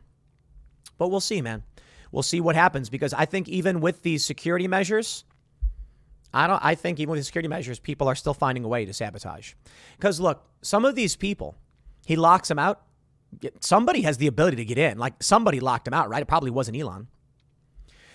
But 0.97 1.09
we'll 1.09 1.19
see, 1.19 1.41
man. 1.41 1.63
We'll 2.11 2.23
see 2.23 2.41
what 2.41 2.55
happens 2.55 2.89
because 2.89 3.13
I 3.13 3.25
think 3.25 3.47
even 3.49 3.81
with 3.81 4.01
these 4.01 4.25
security 4.25 4.67
measures, 4.67 5.25
I 6.33 6.47
don't 6.47 6.63
I 6.63 6.75
think 6.75 6.99
even 6.99 7.11
with 7.11 7.19
the 7.19 7.23
security 7.23 7.49
measures, 7.49 7.79
people 7.79 8.07
are 8.07 8.15
still 8.15 8.33
finding 8.33 8.63
a 8.63 8.67
way 8.67 8.85
to 8.85 8.93
sabotage. 8.93 9.53
Because 9.97 10.19
look, 10.19 10.43
some 10.61 10.85
of 10.85 10.95
these 10.95 11.15
people, 11.15 11.55
he 12.05 12.15
locks 12.15 12.47
them 12.47 12.59
out. 12.59 12.81
Somebody 13.59 14.01
has 14.01 14.17
the 14.17 14.27
ability 14.27 14.57
to 14.57 14.65
get 14.65 14.77
in. 14.77 14.97
Like 14.97 15.21
somebody 15.21 15.59
locked 15.59 15.87
him 15.87 15.93
out, 15.93 16.09
right? 16.09 16.21
It 16.21 16.27
probably 16.27 16.51
wasn't 16.51 16.77
Elon. 16.77 17.07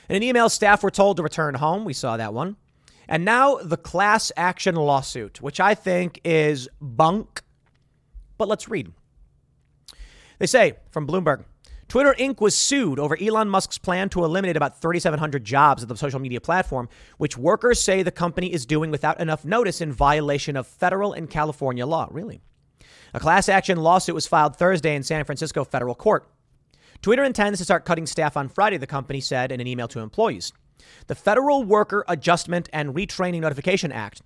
In 0.09 0.17
an 0.17 0.23
email, 0.23 0.49
staff 0.49 0.83
were 0.83 0.91
told 0.91 1.17
to 1.17 1.23
return 1.23 1.55
home. 1.55 1.85
We 1.85 1.93
saw 1.93 2.17
that 2.17 2.35
one. 2.35 2.57
And 3.09 3.25
now 3.25 3.57
the 3.57 3.77
class 3.77 4.33
action 4.37 4.75
lawsuit, 4.75 5.41
which 5.41 5.61
I 5.61 5.75
think 5.75 6.21
is 6.25 6.69
bunk. 6.81 7.43
But 8.39 8.49
let's 8.49 8.69
read. 8.69 8.93
They 10.39 10.47
say 10.47 10.75
from 10.91 11.07
Bloomberg 11.07 11.45
Twitter 11.93 12.15
Inc. 12.19 12.41
was 12.41 12.57
sued 12.57 12.99
over 12.99 13.19
Elon 13.21 13.51
Musk's 13.51 13.77
plan 13.77 14.09
to 14.09 14.25
eliminate 14.25 14.57
about 14.57 14.81
3,700 14.81 15.45
jobs 15.45 15.83
at 15.83 15.91
the 15.91 15.97
social 15.97 16.21
media 16.21 16.41
platform, 16.41 16.89
which 17.19 17.37
workers 17.37 17.83
say 17.83 18.03
the 18.03 18.11
company 18.11 18.51
is 18.51 18.65
doing 18.65 18.91
without 18.91 19.21
enough 19.21 19.45
notice 19.45 19.83
in 19.83 19.93
violation 19.93 20.57
of 20.57 20.67
federal 20.67 21.13
and 21.13 21.29
California 21.29 21.85
law. 21.85 22.09
Really? 22.11 22.41
A 23.13 23.21
class 23.21 23.47
action 23.47 23.79
lawsuit 23.79 24.15
was 24.15 24.27
filed 24.27 24.57
Thursday 24.57 24.97
in 24.97 25.03
San 25.03 25.27
Francisco 25.27 25.65
federal 25.65 25.95
court. 25.95 26.27
Twitter 27.03 27.25
intends 27.25 27.59
to 27.59 27.65
start 27.65 27.85
cutting 27.85 28.07
staff 28.07 28.37
on 28.37 28.49
Friday, 28.49 28.77
the 28.77 28.87
company 28.87 29.21
said 29.21 29.51
in 29.51 29.61
an 29.61 29.67
email 29.67 29.89
to 29.89 29.99
employees. 29.99 30.53
The 31.09 31.17
Federal 31.17 31.65
Worker 31.65 32.05
Adjustment 32.07 32.69
and 32.73 32.95
Retraining 32.95 33.41
Notification 33.41 33.91
Act 33.91 34.23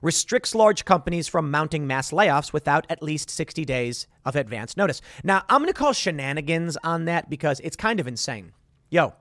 restricts 0.00 0.54
large 0.54 0.84
companies 0.84 1.26
from 1.26 1.50
mounting 1.50 1.88
mass 1.88 2.12
layoffs 2.12 2.52
without 2.52 2.86
at 2.88 3.02
least 3.02 3.30
60 3.30 3.64
days 3.64 4.06
of 4.24 4.36
advance 4.36 4.76
notice. 4.76 5.02
Now, 5.24 5.42
I'm 5.48 5.60
going 5.60 5.72
to 5.72 5.78
call 5.78 5.92
shenanigans 5.92 6.76
on 6.84 7.06
that 7.06 7.28
because 7.28 7.58
it's 7.64 7.74
kind 7.74 7.98
of 7.98 8.06
insane. 8.06 8.52
Yo, 8.90 9.14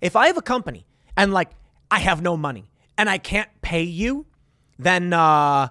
if 0.00 0.16
I 0.16 0.28
have 0.28 0.38
a 0.38 0.42
company 0.42 0.86
and 1.18 1.34
like 1.34 1.50
I 1.90 1.98
have 1.98 2.22
no 2.22 2.34
money 2.38 2.70
and 2.96 3.10
I 3.10 3.18
can't 3.18 3.50
pay 3.60 3.82
you, 3.82 4.24
then 4.78 5.12
uh, 5.12 5.68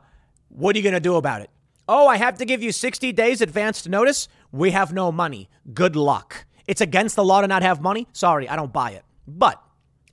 what 0.49 0.75
are 0.75 0.77
you 0.77 0.83
going 0.83 0.93
to 0.93 0.99
do 0.99 1.15
about 1.15 1.41
it? 1.41 1.49
Oh, 1.89 2.07
I 2.07 2.17
have 2.17 2.37
to 2.37 2.45
give 2.45 2.61
you 2.61 2.71
60 2.71 3.11
days 3.13 3.41
advanced 3.41 3.89
notice. 3.89 4.27
We 4.51 4.71
have 4.71 4.93
no 4.93 5.11
money. 5.11 5.49
Good 5.73 5.95
luck. 5.95 6.45
It's 6.67 6.81
against 6.81 7.15
the 7.15 7.23
law 7.23 7.41
to 7.41 7.47
not 7.47 7.63
have 7.63 7.81
money. 7.81 8.07
Sorry, 8.13 8.47
I 8.47 8.55
don't 8.55 8.73
buy 8.73 8.91
it. 8.91 9.03
But, 9.27 9.61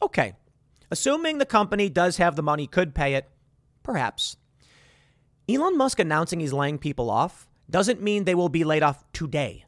okay, 0.01 0.35
assuming 0.91 1.39
the 1.39 1.47
company 1.47 1.89
does 1.89 2.17
have 2.17 2.37
the 2.37 2.43
money, 2.43 2.67
could 2.67 2.95
pay 2.95 3.15
it, 3.15 3.29
Perhaps. 3.85 4.39
Elon 5.49 5.77
Musk 5.77 6.01
announcing 6.01 6.41
he's 6.41 6.53
laying 6.53 6.79
people 6.79 7.11
off 7.11 7.47
doesn't 7.71 8.03
mean 8.03 8.25
they 8.25 8.35
will 8.35 8.49
be 8.49 8.65
laid 8.65 8.83
off 8.83 9.05
today. 9.13 9.67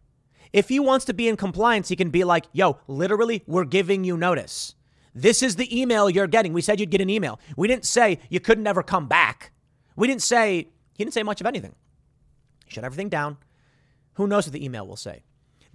If 0.52 0.68
he 0.68 0.80
wants 0.80 1.04
to 1.04 1.14
be 1.14 1.28
in 1.28 1.36
compliance, 1.36 1.88
he 1.88 1.96
can 1.96 2.10
be 2.10 2.24
like, 2.24 2.46
yo, 2.52 2.78
literally, 2.88 3.44
we're 3.46 3.64
giving 3.64 4.02
you 4.02 4.16
notice. 4.16 4.74
This 5.14 5.42
is 5.42 5.56
the 5.56 5.80
email 5.80 6.08
you're 6.08 6.26
getting. 6.26 6.54
We 6.54 6.62
said 6.62 6.80
you'd 6.80 6.90
get 6.90 7.00
an 7.00 7.10
email. 7.10 7.38
We 7.56 7.68
didn't 7.68 7.84
say 7.84 8.18
you 8.30 8.40
could 8.40 8.58
never 8.58 8.82
come 8.82 9.06
back. 9.06 9.52
We 9.96 10.08
didn't 10.08 10.22
say, 10.22 10.68
he 10.94 11.04
didn't 11.04 11.14
say 11.14 11.22
much 11.22 11.40
of 11.40 11.46
anything. 11.46 11.74
Shut 12.68 12.84
everything 12.84 13.10
down. 13.10 13.36
Who 14.14 14.26
knows 14.26 14.46
what 14.46 14.54
the 14.54 14.64
email 14.64 14.86
will 14.86 14.96
say? 14.96 15.24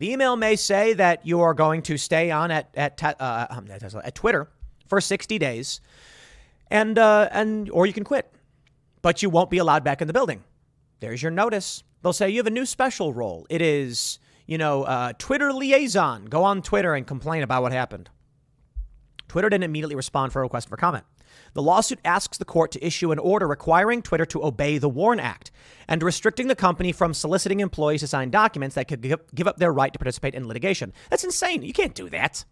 The 0.01 0.11
email 0.11 0.35
may 0.35 0.55
say 0.55 0.93
that 0.93 1.27
you 1.27 1.41
are 1.41 1.53
going 1.53 1.83
to 1.83 1.95
stay 1.95 2.31
on 2.31 2.49
at, 2.49 2.71
at, 2.73 3.03
uh, 3.03 3.45
um, 3.51 3.67
at 3.69 4.15
Twitter 4.15 4.49
for 4.87 4.99
60 4.99 5.37
days 5.37 5.79
and 6.71 6.97
uh, 6.97 7.29
and 7.31 7.69
or 7.69 7.85
you 7.85 7.93
can 7.93 8.03
quit, 8.03 8.33
but 9.03 9.21
you 9.21 9.29
won't 9.29 9.51
be 9.51 9.59
allowed 9.59 9.83
back 9.83 10.01
in 10.01 10.07
the 10.07 10.13
building. 10.13 10.43
There's 11.01 11.21
your 11.21 11.29
notice. 11.29 11.83
They'll 12.01 12.13
say 12.13 12.31
you 12.31 12.37
have 12.37 12.47
a 12.47 12.49
new 12.49 12.65
special 12.65 13.13
role. 13.13 13.45
It 13.47 13.61
is 13.61 14.17
you 14.47 14.57
know 14.57 14.85
uh, 14.85 15.13
Twitter 15.19 15.53
liaison. 15.53 16.25
Go 16.25 16.45
on 16.45 16.63
Twitter 16.63 16.95
and 16.95 17.05
complain 17.05 17.43
about 17.43 17.61
what 17.61 17.71
happened. 17.71 18.09
Twitter 19.27 19.49
didn't 19.49 19.65
immediately 19.65 19.95
respond 19.95 20.33
for 20.33 20.39
a 20.39 20.41
request 20.41 20.67
for 20.67 20.77
comment. 20.77 21.05
The 21.53 21.61
lawsuit 21.61 21.99
asks 22.05 22.37
the 22.37 22.45
court 22.45 22.71
to 22.71 22.85
issue 22.85 23.11
an 23.11 23.19
order 23.19 23.47
requiring 23.47 24.01
Twitter 24.01 24.25
to 24.27 24.43
obey 24.43 24.77
the 24.77 24.89
WARN 24.89 25.19
Act 25.19 25.51
and 25.87 26.01
restricting 26.01 26.47
the 26.47 26.55
company 26.55 26.91
from 26.91 27.13
soliciting 27.13 27.59
employees 27.59 28.01
to 28.01 28.07
sign 28.07 28.29
documents 28.29 28.75
that 28.75 28.87
could 28.87 29.01
give 29.01 29.47
up 29.47 29.57
their 29.57 29.73
right 29.73 29.91
to 29.91 29.99
participate 29.99 30.35
in 30.35 30.47
litigation. 30.47 30.93
That's 31.09 31.23
insane. 31.23 31.63
You 31.63 31.73
can't 31.73 31.95
do 31.95 32.09
that. 32.09 32.45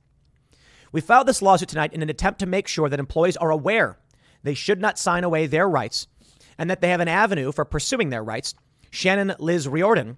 We 0.91 1.01
filed 1.01 1.27
this 1.27 1.41
lawsuit 1.41 1.69
tonight 1.69 1.93
in 1.93 2.01
an 2.01 2.09
attempt 2.09 2.39
to 2.39 2.45
make 2.45 2.67
sure 2.67 2.89
that 2.89 2.99
employees 2.99 3.37
are 3.37 3.51
aware 3.51 3.97
they 4.43 4.53
should 4.53 4.81
not 4.81 4.97
sign 4.97 5.23
away 5.23 5.47
their 5.47 5.69
rights 5.69 6.07
and 6.57 6.69
that 6.69 6.81
they 6.81 6.89
have 6.89 6.99
an 6.99 7.07
avenue 7.07 7.51
for 7.51 7.65
pursuing 7.65 8.09
their 8.09 8.23
rights. 8.23 8.55
Shannon 8.89 9.35
Liss-Riordan, 9.37 10.17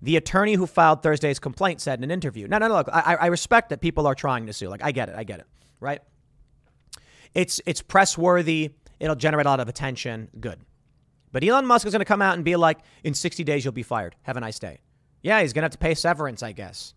the 0.00 0.16
attorney 0.16 0.54
who 0.54 0.66
filed 0.66 1.02
Thursday's 1.02 1.38
complaint, 1.38 1.80
said 1.80 1.98
in 1.98 2.04
an 2.04 2.10
interview. 2.10 2.46
No, 2.46 2.58
no, 2.58 2.68
no, 2.68 2.74
look, 2.74 2.88
I, 2.92 3.16
I 3.20 3.26
respect 3.26 3.70
that 3.70 3.80
people 3.80 4.06
are 4.06 4.14
trying 4.14 4.46
to 4.46 4.52
sue. 4.52 4.68
Like, 4.68 4.82
I 4.82 4.92
get 4.92 5.08
it. 5.08 5.16
I 5.16 5.24
get 5.24 5.40
it. 5.40 5.46
Right? 5.80 6.00
It's, 7.34 7.60
it's 7.66 7.82
press 7.82 8.16
worthy. 8.16 8.70
It'll 9.00 9.16
generate 9.16 9.46
a 9.46 9.50
lot 9.50 9.60
of 9.60 9.68
attention. 9.68 10.28
Good. 10.40 10.60
But 11.32 11.42
Elon 11.44 11.66
Musk 11.66 11.86
is 11.86 11.92
going 11.92 12.00
to 12.00 12.06
come 12.06 12.22
out 12.22 12.34
and 12.34 12.44
be 12.44 12.56
like, 12.56 12.78
in 13.04 13.14
60 13.14 13.42
days, 13.44 13.64
you'll 13.64 13.72
be 13.72 13.82
fired. 13.82 14.14
Have 14.22 14.36
a 14.36 14.40
nice 14.40 14.58
day. 14.58 14.80
Yeah, 15.22 15.40
he's 15.40 15.52
going 15.52 15.62
to 15.62 15.66
have 15.66 15.72
to 15.72 15.78
pay 15.78 15.94
severance, 15.94 16.42
I 16.42 16.52
guess. 16.52 16.94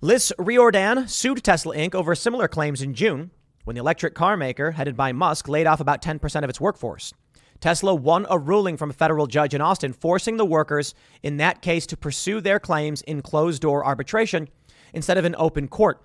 Liss-Riordan 0.00 1.08
sued 1.08 1.42
Tesla 1.42 1.74
Inc. 1.74 1.94
over 1.94 2.14
similar 2.14 2.46
claims 2.46 2.82
in 2.82 2.94
June 2.94 3.30
when 3.64 3.74
the 3.74 3.80
electric 3.80 4.14
car 4.14 4.36
maker, 4.36 4.72
headed 4.72 4.96
by 4.96 5.12
Musk, 5.12 5.48
laid 5.48 5.66
off 5.66 5.80
about 5.80 6.02
10% 6.02 6.44
of 6.44 6.50
its 6.50 6.60
workforce. 6.60 7.12
Tesla 7.60 7.94
won 7.94 8.26
a 8.28 8.38
ruling 8.38 8.76
from 8.76 8.90
a 8.90 8.94
federal 8.94 9.26
judge 9.26 9.54
in 9.54 9.62
Austin 9.62 9.92
forcing 9.92 10.36
the 10.36 10.44
workers 10.44 10.94
in 11.22 11.38
that 11.38 11.62
case 11.62 11.86
to 11.86 11.96
pursue 11.96 12.40
their 12.40 12.60
claims 12.60 13.00
in 13.02 13.22
closed 13.22 13.62
door 13.62 13.84
arbitration 13.84 14.48
instead 14.92 15.16
of 15.16 15.24
in 15.24 15.34
open 15.38 15.68
court. 15.68 16.02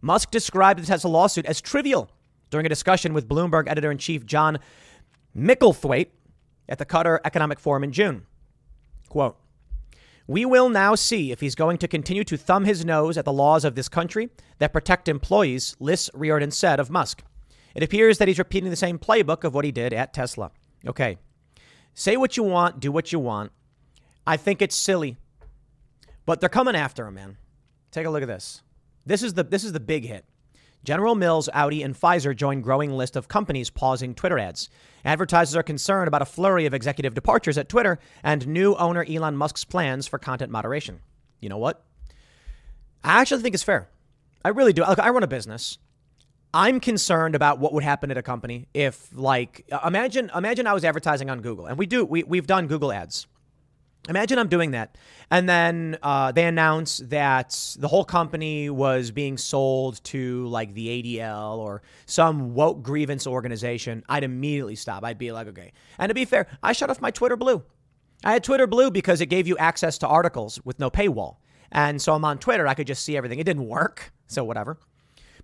Musk 0.00 0.30
described 0.30 0.80
the 0.80 0.86
Tesla 0.86 1.08
lawsuit 1.08 1.46
as 1.46 1.60
trivial 1.60 2.08
during 2.52 2.66
a 2.66 2.68
discussion 2.68 3.14
with 3.14 3.26
Bloomberg 3.28 3.66
editor 3.66 3.90
in 3.90 3.98
chief 3.98 4.24
John 4.24 4.58
Micklethwait 5.36 6.08
at 6.68 6.78
the 6.78 6.86
Qatar 6.86 7.18
Economic 7.24 7.58
Forum 7.58 7.82
in 7.82 7.90
June. 7.90 8.26
Quote, 9.08 9.36
we 10.28 10.44
will 10.44 10.68
now 10.68 10.94
see 10.94 11.32
if 11.32 11.40
he's 11.40 11.56
going 11.56 11.78
to 11.78 11.88
continue 11.88 12.22
to 12.24 12.36
thumb 12.36 12.64
his 12.64 12.84
nose 12.84 13.18
at 13.18 13.24
the 13.24 13.32
laws 13.32 13.64
of 13.64 13.74
this 13.74 13.88
country 13.88 14.30
that 14.58 14.72
protect 14.72 15.08
employees, 15.08 15.76
Liss-Riordan 15.80 16.52
said 16.52 16.78
of 16.78 16.90
Musk. 16.90 17.24
It 17.74 17.82
appears 17.82 18.18
that 18.18 18.28
he's 18.28 18.38
repeating 18.38 18.70
the 18.70 18.76
same 18.76 18.98
playbook 18.98 19.44
of 19.44 19.54
what 19.54 19.64
he 19.64 19.72
did 19.72 19.92
at 19.92 20.12
Tesla. 20.12 20.52
Okay. 20.86 21.18
Say 21.94 22.16
what 22.16 22.36
you 22.36 22.42
want, 22.42 22.80
do 22.80 22.92
what 22.92 23.12
you 23.12 23.18
want. 23.18 23.50
I 24.26 24.36
think 24.36 24.62
it's 24.62 24.76
silly. 24.76 25.16
But 26.26 26.40
they're 26.40 26.48
coming 26.48 26.76
after 26.76 27.06
him, 27.06 27.14
man. 27.14 27.38
Take 27.90 28.06
a 28.06 28.10
look 28.10 28.22
at 28.22 28.28
this. 28.28 28.62
This 29.04 29.22
is 29.22 29.34
the 29.34 29.42
this 29.42 29.64
is 29.64 29.72
the 29.72 29.80
big 29.80 30.04
hit. 30.04 30.24
General 30.84 31.14
Mills, 31.14 31.48
Audi, 31.52 31.82
and 31.82 31.94
Pfizer 31.94 32.34
join 32.34 32.60
growing 32.60 32.92
list 32.92 33.14
of 33.14 33.28
companies 33.28 33.70
pausing 33.70 34.14
Twitter 34.14 34.38
ads. 34.38 34.68
Advertisers 35.04 35.56
are 35.56 35.62
concerned 35.62 36.08
about 36.08 36.22
a 36.22 36.26
flurry 36.26 36.66
of 36.66 36.74
executive 36.74 37.14
departures 37.14 37.56
at 37.56 37.68
Twitter 37.68 37.98
and 38.22 38.46
new 38.48 38.74
owner 38.74 39.04
Elon 39.08 39.36
Musk's 39.36 39.64
plans 39.64 40.08
for 40.08 40.18
content 40.18 40.50
moderation. 40.50 41.00
You 41.40 41.48
know 41.48 41.58
what? 41.58 41.84
I 43.04 43.20
actually 43.20 43.42
think 43.42 43.54
it's 43.54 43.64
fair. 43.64 43.88
I 44.44 44.48
really 44.48 44.72
do. 44.72 44.84
Look, 44.84 44.98
I 44.98 45.10
run 45.10 45.22
a 45.22 45.28
business. 45.28 45.78
I'm 46.54 46.80
concerned 46.80 47.34
about 47.34 47.58
what 47.58 47.72
would 47.72 47.84
happen 47.84 48.10
at 48.10 48.18
a 48.18 48.22
company 48.22 48.66
if, 48.74 49.08
like, 49.14 49.66
imagine 49.84 50.30
imagine 50.34 50.66
I 50.66 50.74
was 50.74 50.84
advertising 50.84 51.30
on 51.30 51.40
Google, 51.40 51.66
and 51.66 51.78
we 51.78 51.86
do 51.86 52.04
we 52.04 52.24
we've 52.24 52.46
done 52.46 52.66
Google 52.66 52.92
ads. 52.92 53.26
Imagine 54.08 54.38
I'm 54.38 54.48
doing 54.48 54.72
that. 54.72 54.98
And 55.30 55.48
then 55.48 55.96
uh, 56.02 56.32
they 56.32 56.44
announce 56.44 56.98
that 56.98 57.76
the 57.78 57.86
whole 57.86 58.04
company 58.04 58.68
was 58.68 59.12
being 59.12 59.38
sold 59.38 60.02
to 60.04 60.46
like 60.48 60.74
the 60.74 61.02
ADL 61.02 61.58
or 61.58 61.82
some 62.06 62.54
woke 62.54 62.82
grievance 62.82 63.26
organization. 63.26 64.02
I'd 64.08 64.24
immediately 64.24 64.74
stop. 64.74 65.04
I'd 65.04 65.18
be 65.18 65.30
like, 65.30 65.46
okay. 65.48 65.72
And 65.98 66.10
to 66.10 66.14
be 66.14 66.24
fair, 66.24 66.48
I 66.62 66.72
shut 66.72 66.90
off 66.90 67.00
my 67.00 67.12
Twitter 67.12 67.36
Blue. 67.36 67.62
I 68.24 68.32
had 68.32 68.42
Twitter 68.42 68.66
Blue 68.66 68.90
because 68.90 69.20
it 69.20 69.26
gave 69.26 69.46
you 69.46 69.56
access 69.58 69.98
to 69.98 70.08
articles 70.08 70.60
with 70.64 70.80
no 70.80 70.90
paywall. 70.90 71.36
And 71.70 72.02
so 72.02 72.14
I'm 72.14 72.24
on 72.24 72.38
Twitter. 72.38 72.66
I 72.66 72.74
could 72.74 72.86
just 72.86 73.04
see 73.04 73.16
everything. 73.16 73.38
It 73.38 73.44
didn't 73.44 73.66
work. 73.66 74.12
So 74.26 74.42
whatever. 74.42 74.78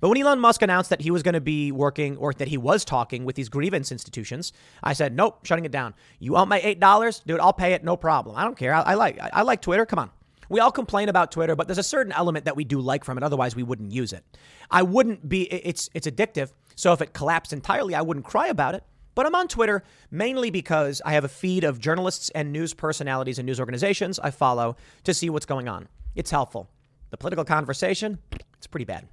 But 0.00 0.08
when 0.08 0.18
Elon 0.20 0.38
Musk 0.38 0.62
announced 0.62 0.90
that 0.90 1.00
he 1.00 1.11
was 1.11 1.22
going 1.22 1.34
to 1.34 1.40
be 1.40 1.72
working 1.72 2.16
or 2.16 2.32
that 2.34 2.48
he 2.48 2.56
was 2.56 2.84
talking 2.84 3.24
with 3.24 3.37
these 3.37 3.48
grievance 3.48 3.90
institutions, 3.90 4.52
I 4.82 4.92
said, 4.92 5.14
nope, 5.14 5.44
shutting 5.44 5.64
it 5.64 5.72
down. 5.72 5.94
You 6.20 6.32
want 6.32 6.48
my 6.48 6.61
$8? 6.61 7.24
Dude, 7.26 7.40
I'll 7.40 7.52
pay 7.52 7.72
it. 7.72 7.82
No 7.82 7.96
problem. 7.96 8.37
I 8.37 8.44
don't 8.44 8.56
care. 8.56 8.74
I, 8.74 8.82
I 8.82 8.94
like, 8.94 9.20
I, 9.20 9.30
I 9.32 9.42
like 9.42 9.61
Twitter. 9.61 9.84
Come 9.87 9.98
on. 9.98 10.11
We 10.48 10.61
all 10.61 10.72
complain 10.72 11.08
about 11.08 11.30
Twitter, 11.30 11.54
but 11.54 11.68
there's 11.68 11.78
a 11.78 11.82
certain 11.82 12.12
element 12.12 12.46
that 12.46 12.56
we 12.56 12.64
do 12.64 12.80
like 12.80 13.04
from 13.04 13.18
it. 13.18 13.24
Otherwise, 13.24 13.54
we 13.54 13.62
wouldn't 13.62 13.92
use 13.92 14.12
it. 14.12 14.24
I 14.70 14.82
wouldn't 14.82 15.28
be, 15.28 15.42
it's, 15.52 15.90
it's 15.92 16.06
addictive. 16.06 16.52
So 16.74 16.92
if 16.92 17.02
it 17.02 17.12
collapsed 17.12 17.52
entirely, 17.52 17.94
I 17.94 18.00
wouldn't 18.00 18.24
cry 18.24 18.48
about 18.48 18.74
it. 18.74 18.84
But 19.14 19.26
I'm 19.26 19.34
on 19.34 19.48
Twitter 19.48 19.82
mainly 20.12 20.50
because 20.50 21.02
I 21.04 21.12
have 21.12 21.24
a 21.24 21.28
feed 21.28 21.64
of 21.64 21.80
journalists 21.80 22.30
and 22.30 22.52
news 22.52 22.72
personalities 22.72 23.38
and 23.40 23.46
news 23.46 23.58
organizations 23.58 24.20
I 24.20 24.30
follow 24.30 24.76
to 25.04 25.12
see 25.12 25.28
what's 25.28 25.44
going 25.44 25.68
on. 25.68 25.88
It's 26.14 26.30
helpful. 26.30 26.70
The 27.11 27.16
political 27.16 27.44
conversation, 27.44 28.18
it's 28.56 28.68
pretty 28.68 28.84
bad. 28.84 29.08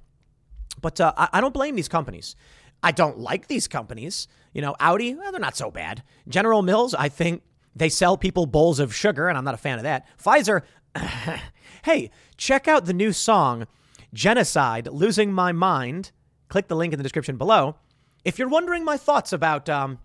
But 0.80 1.00
uh, 1.00 1.12
I, 1.16 1.28
I 1.34 1.40
don't 1.40 1.54
blame 1.54 1.76
these 1.76 1.88
companies. 1.88 2.36
I 2.82 2.92
don't 2.92 3.18
like 3.18 3.48
these 3.48 3.68
companies. 3.68 4.28
You 4.52 4.62
know, 4.62 4.76
Audi, 4.80 5.14
well, 5.14 5.32
they're 5.32 5.40
not 5.40 5.56
so 5.56 5.70
bad. 5.70 6.02
General 6.28 6.62
Mills, 6.62 6.94
I 6.94 7.08
think 7.08 7.42
they 7.74 7.88
sell 7.88 8.16
people 8.16 8.46
bowls 8.46 8.78
of 8.78 8.94
sugar, 8.94 9.28
and 9.28 9.36
I'm 9.36 9.44
not 9.44 9.54
a 9.54 9.58
fan 9.58 9.78
of 9.78 9.84
that. 9.84 10.06
Pfizer, 10.18 10.62
hey, 11.84 12.10
check 12.36 12.68
out 12.68 12.86
the 12.86 12.92
new 12.92 13.12
song, 13.12 13.66
Genocide, 14.14 14.88
Losing 14.88 15.32
My 15.32 15.52
Mind. 15.52 16.12
Click 16.48 16.68
the 16.68 16.76
link 16.76 16.92
in 16.92 16.98
the 16.98 17.02
description 17.02 17.36
below. 17.36 17.76
If 18.24 18.38
you're 18.38 18.48
wondering 18.48 18.84
my 18.84 18.96
thoughts 18.96 19.32
about 19.32 19.68
um, 19.68 19.98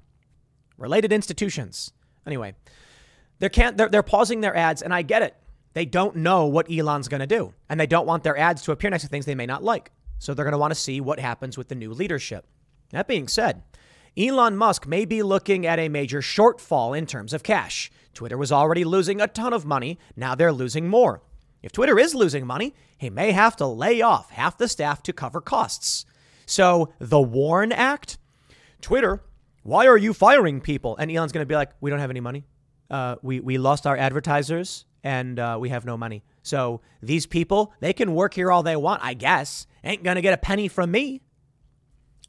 related 0.81 1.13
institutions. 1.13 1.93
Anyway, 2.25 2.55
they're, 3.39 3.49
can't, 3.49 3.77
they're, 3.77 3.89
they're 3.89 4.03
pausing 4.03 4.41
their 4.41 4.55
ads, 4.55 4.81
and 4.81 4.93
I 4.93 5.01
get 5.01 5.21
it. 5.21 5.35
They 5.73 5.85
don't 5.85 6.17
know 6.17 6.47
what 6.47 6.69
Elon's 6.69 7.07
going 7.07 7.21
to 7.21 7.27
do, 7.27 7.53
and 7.69 7.79
they 7.79 7.87
don't 7.87 8.05
want 8.05 8.23
their 8.23 8.37
ads 8.37 8.63
to 8.63 8.71
appear 8.71 8.89
next 8.89 9.03
to 9.03 9.09
things 9.09 9.25
they 9.25 9.35
may 9.35 9.45
not 9.45 9.63
like. 9.63 9.91
So 10.21 10.35
they're 10.35 10.45
going 10.45 10.51
to 10.51 10.59
want 10.59 10.69
to 10.69 10.79
see 10.79 11.01
what 11.01 11.19
happens 11.19 11.57
with 11.57 11.67
the 11.67 11.73
new 11.73 11.91
leadership. 11.91 12.45
That 12.91 13.07
being 13.07 13.27
said, 13.27 13.63
Elon 14.15 14.55
Musk 14.55 14.85
may 14.85 15.03
be 15.03 15.23
looking 15.23 15.65
at 15.65 15.79
a 15.79 15.89
major 15.89 16.21
shortfall 16.21 16.95
in 16.95 17.07
terms 17.07 17.33
of 17.33 17.41
cash. 17.41 17.89
Twitter 18.13 18.37
was 18.37 18.51
already 18.51 18.83
losing 18.83 19.19
a 19.19 19.25
ton 19.25 19.51
of 19.51 19.65
money. 19.65 19.97
Now 20.15 20.35
they're 20.35 20.51
losing 20.51 20.87
more. 20.87 21.23
If 21.63 21.71
Twitter 21.71 21.97
is 21.97 22.13
losing 22.13 22.45
money, 22.45 22.75
he 22.99 23.09
may 23.09 23.31
have 23.31 23.55
to 23.55 23.65
lay 23.65 24.03
off 24.03 24.29
half 24.29 24.59
the 24.59 24.67
staff 24.67 25.01
to 25.03 25.13
cover 25.13 25.41
costs. 25.41 26.05
So, 26.45 26.93
the 26.99 27.19
WARN 27.19 27.71
Act, 27.71 28.19
Twitter, 28.79 29.23
why 29.63 29.87
are 29.87 29.97
you 29.97 30.13
firing 30.13 30.61
people? 30.61 30.97
And 30.97 31.09
Elon's 31.09 31.31
going 31.31 31.43
to 31.43 31.49
be 31.49 31.55
like, 31.55 31.71
we 31.81 31.89
don't 31.89 31.99
have 31.99 32.11
any 32.11 32.19
money. 32.19 32.43
Uh, 32.91 33.15
we, 33.23 33.39
we 33.39 33.57
lost 33.57 33.87
our 33.87 33.97
advertisers 33.97 34.85
and 35.03 35.39
uh, 35.39 35.57
we 35.59 35.69
have 35.69 35.83
no 35.83 35.97
money. 35.97 36.23
So, 36.43 36.81
these 37.01 37.25
people, 37.25 37.73
they 37.79 37.93
can 37.93 38.15
work 38.15 38.33
here 38.33 38.51
all 38.51 38.63
they 38.63 38.75
want, 38.75 39.03
I 39.03 39.13
guess. 39.13 39.67
Ain't 39.83 40.03
going 40.03 40.15
to 40.15 40.21
get 40.21 40.33
a 40.33 40.37
penny 40.37 40.67
from 40.67 40.91
me. 40.91 41.21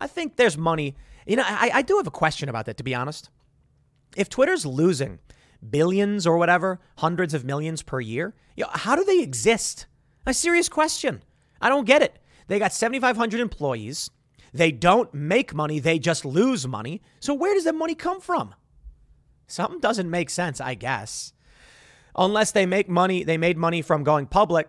I 0.01 0.07
think 0.07 0.37
there's 0.37 0.59
money. 0.59 0.97
You 1.27 1.37
know, 1.37 1.45
I, 1.47 1.71
I 1.75 1.83
do 1.83 1.97
have 1.97 2.07
a 2.07 2.11
question 2.11 2.49
about 2.49 2.67
that, 2.67 2.77
to 2.79 2.83
be 2.83 2.95
honest. 2.95 3.31
If 4.17 4.29
Twitter's 4.29 4.67
losing 4.67 5.21
billions 5.69 6.27
or 6.27 6.37
whatever, 6.37 6.81
hundreds 6.99 7.35
of 7.35 7.45
millions 7.45 7.83
per 7.83 8.01
year, 8.01 8.35
you 8.57 8.65
know, 8.65 8.71
how 8.73 8.97
do 8.97 9.05
they 9.05 9.21
exist? 9.21 9.87
A 10.27 10.35
serious 10.35 10.69
question. 10.69 11.23
I 11.61 11.69
don't 11.69 11.87
get 11.87 12.03
it. 12.03 12.19
They 12.49 12.59
got 12.59 12.73
7,500 12.73 13.41
employees. 13.41 14.11
They 14.53 14.71
don't 14.71 15.13
make 15.15 15.55
money, 15.55 15.79
they 15.79 15.99
just 15.99 16.25
lose 16.25 16.69
money. 16.69 17.01
So 17.21 17.33
where 17.33 17.55
does 17.55 17.65
that 17.65 17.75
money 17.75 17.95
come 17.95 18.21
from? 18.21 18.55
Something 19.47 19.81
doesn't 19.81 20.11
make 20.11 20.29
sense, 20.31 20.61
I 20.61 20.75
guess. 20.75 21.33
Unless 22.17 22.53
they 22.53 22.67
make 22.67 22.89
money, 22.89 23.25
they 23.25 23.39
made 23.39 23.57
money 23.57 23.83
from 23.83 24.05
going 24.05 24.27
public 24.27 24.69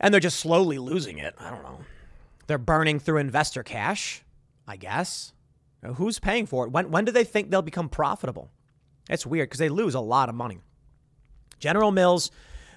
and 0.00 0.12
they're 0.12 0.20
just 0.20 0.40
slowly 0.40 0.78
losing 0.78 1.18
it. 1.18 1.34
I 1.38 1.50
don't 1.50 1.62
know. 1.62 1.80
They're 2.46 2.58
burning 2.58 2.98
through 2.98 3.18
investor 3.18 3.62
cash, 3.62 4.22
I 4.66 4.76
guess. 4.76 5.32
Who's 5.96 6.18
paying 6.18 6.46
for 6.46 6.66
it? 6.66 6.72
When, 6.72 6.90
when 6.90 7.04
do 7.04 7.12
they 7.12 7.24
think 7.24 7.50
they'll 7.50 7.62
become 7.62 7.88
profitable? 7.88 8.50
It's 9.08 9.26
weird 9.26 9.48
because 9.48 9.58
they 9.58 9.68
lose 9.68 9.94
a 9.94 10.00
lot 10.00 10.28
of 10.28 10.34
money. 10.34 10.60
General 11.58 11.90
Mills, 11.90 12.30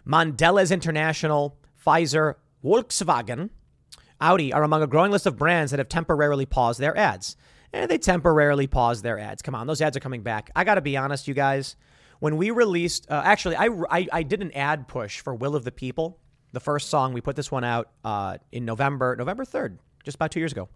Mondelez 0.06 0.72
International, 0.72 1.58
Pfizer, 1.86 2.36
Volkswagen, 2.64 3.50
Audi 4.20 4.52
are 4.52 4.64
among 4.64 4.82
a 4.82 4.88
growing 4.88 5.12
list 5.12 5.26
of 5.26 5.38
brands 5.38 5.72
that 5.72 5.80
have 5.80 5.90
temporarily 5.90 6.46
paused 6.46 6.80
their 6.80 6.98
ads. 6.98 7.38
And 7.74 7.90
they 7.90 7.98
temporarily 7.98 8.68
paused 8.68 9.04
their 9.04 9.20
ads. 9.20 9.42
Come 9.42 9.56
on, 9.56 9.68
those 9.68 9.82
ads 9.82 9.96
are 9.96 10.02
coming 10.02 10.22
back. 10.22 10.50
I 10.56 10.64
got 10.64 10.76
to 10.76 10.82
be 10.82 10.98
honest, 10.98 11.28
you 11.28 11.34
guys. 11.34 11.76
When 12.20 12.38
we 12.38 12.52
released, 12.52 13.08
uh, 13.10 13.22
actually, 13.24 13.56
I, 13.56 13.70
I, 13.90 14.08
I, 14.12 14.24
did 14.24 14.42
an 14.42 14.52
ad 14.54 14.88
push 14.88 15.20
for 15.20 15.36
Will 15.36 15.56
of 15.56 15.64
the 15.64 15.72
People, 15.72 16.20
the 16.52 16.60
first 16.60 16.90
song. 16.90 17.14
We 17.14 17.22
put 17.22 17.36
this 17.36 17.52
one 17.52 17.64
out 17.64 17.90
uh, 18.04 18.38
in 18.52 18.66
November, 18.66 19.16
November 19.16 19.46
3rd, 19.46 19.78
just 20.04 20.16
about 20.16 20.32
two 20.32 20.40
years 20.40 20.52
ago. 20.52 20.68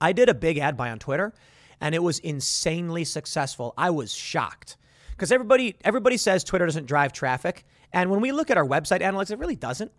I 0.00 0.12
did 0.12 0.28
a 0.28 0.34
big 0.34 0.58
ad 0.58 0.76
buy 0.76 0.90
on 0.90 0.98
Twitter 0.98 1.32
and 1.80 1.94
it 1.94 2.02
was 2.02 2.18
insanely 2.20 3.04
successful. 3.04 3.74
I 3.76 3.90
was 3.90 4.12
shocked 4.12 4.76
because 5.10 5.32
everybody 5.32 5.76
everybody 5.84 6.16
says 6.16 6.44
Twitter 6.44 6.66
doesn't 6.66 6.86
drive 6.86 7.12
traffic, 7.12 7.64
and 7.92 8.10
when 8.10 8.20
we 8.20 8.32
look 8.32 8.50
at 8.50 8.56
our 8.56 8.66
website 8.66 9.00
analytics, 9.00 9.30
it 9.30 9.38
really 9.38 9.56
doesn't. 9.56 9.92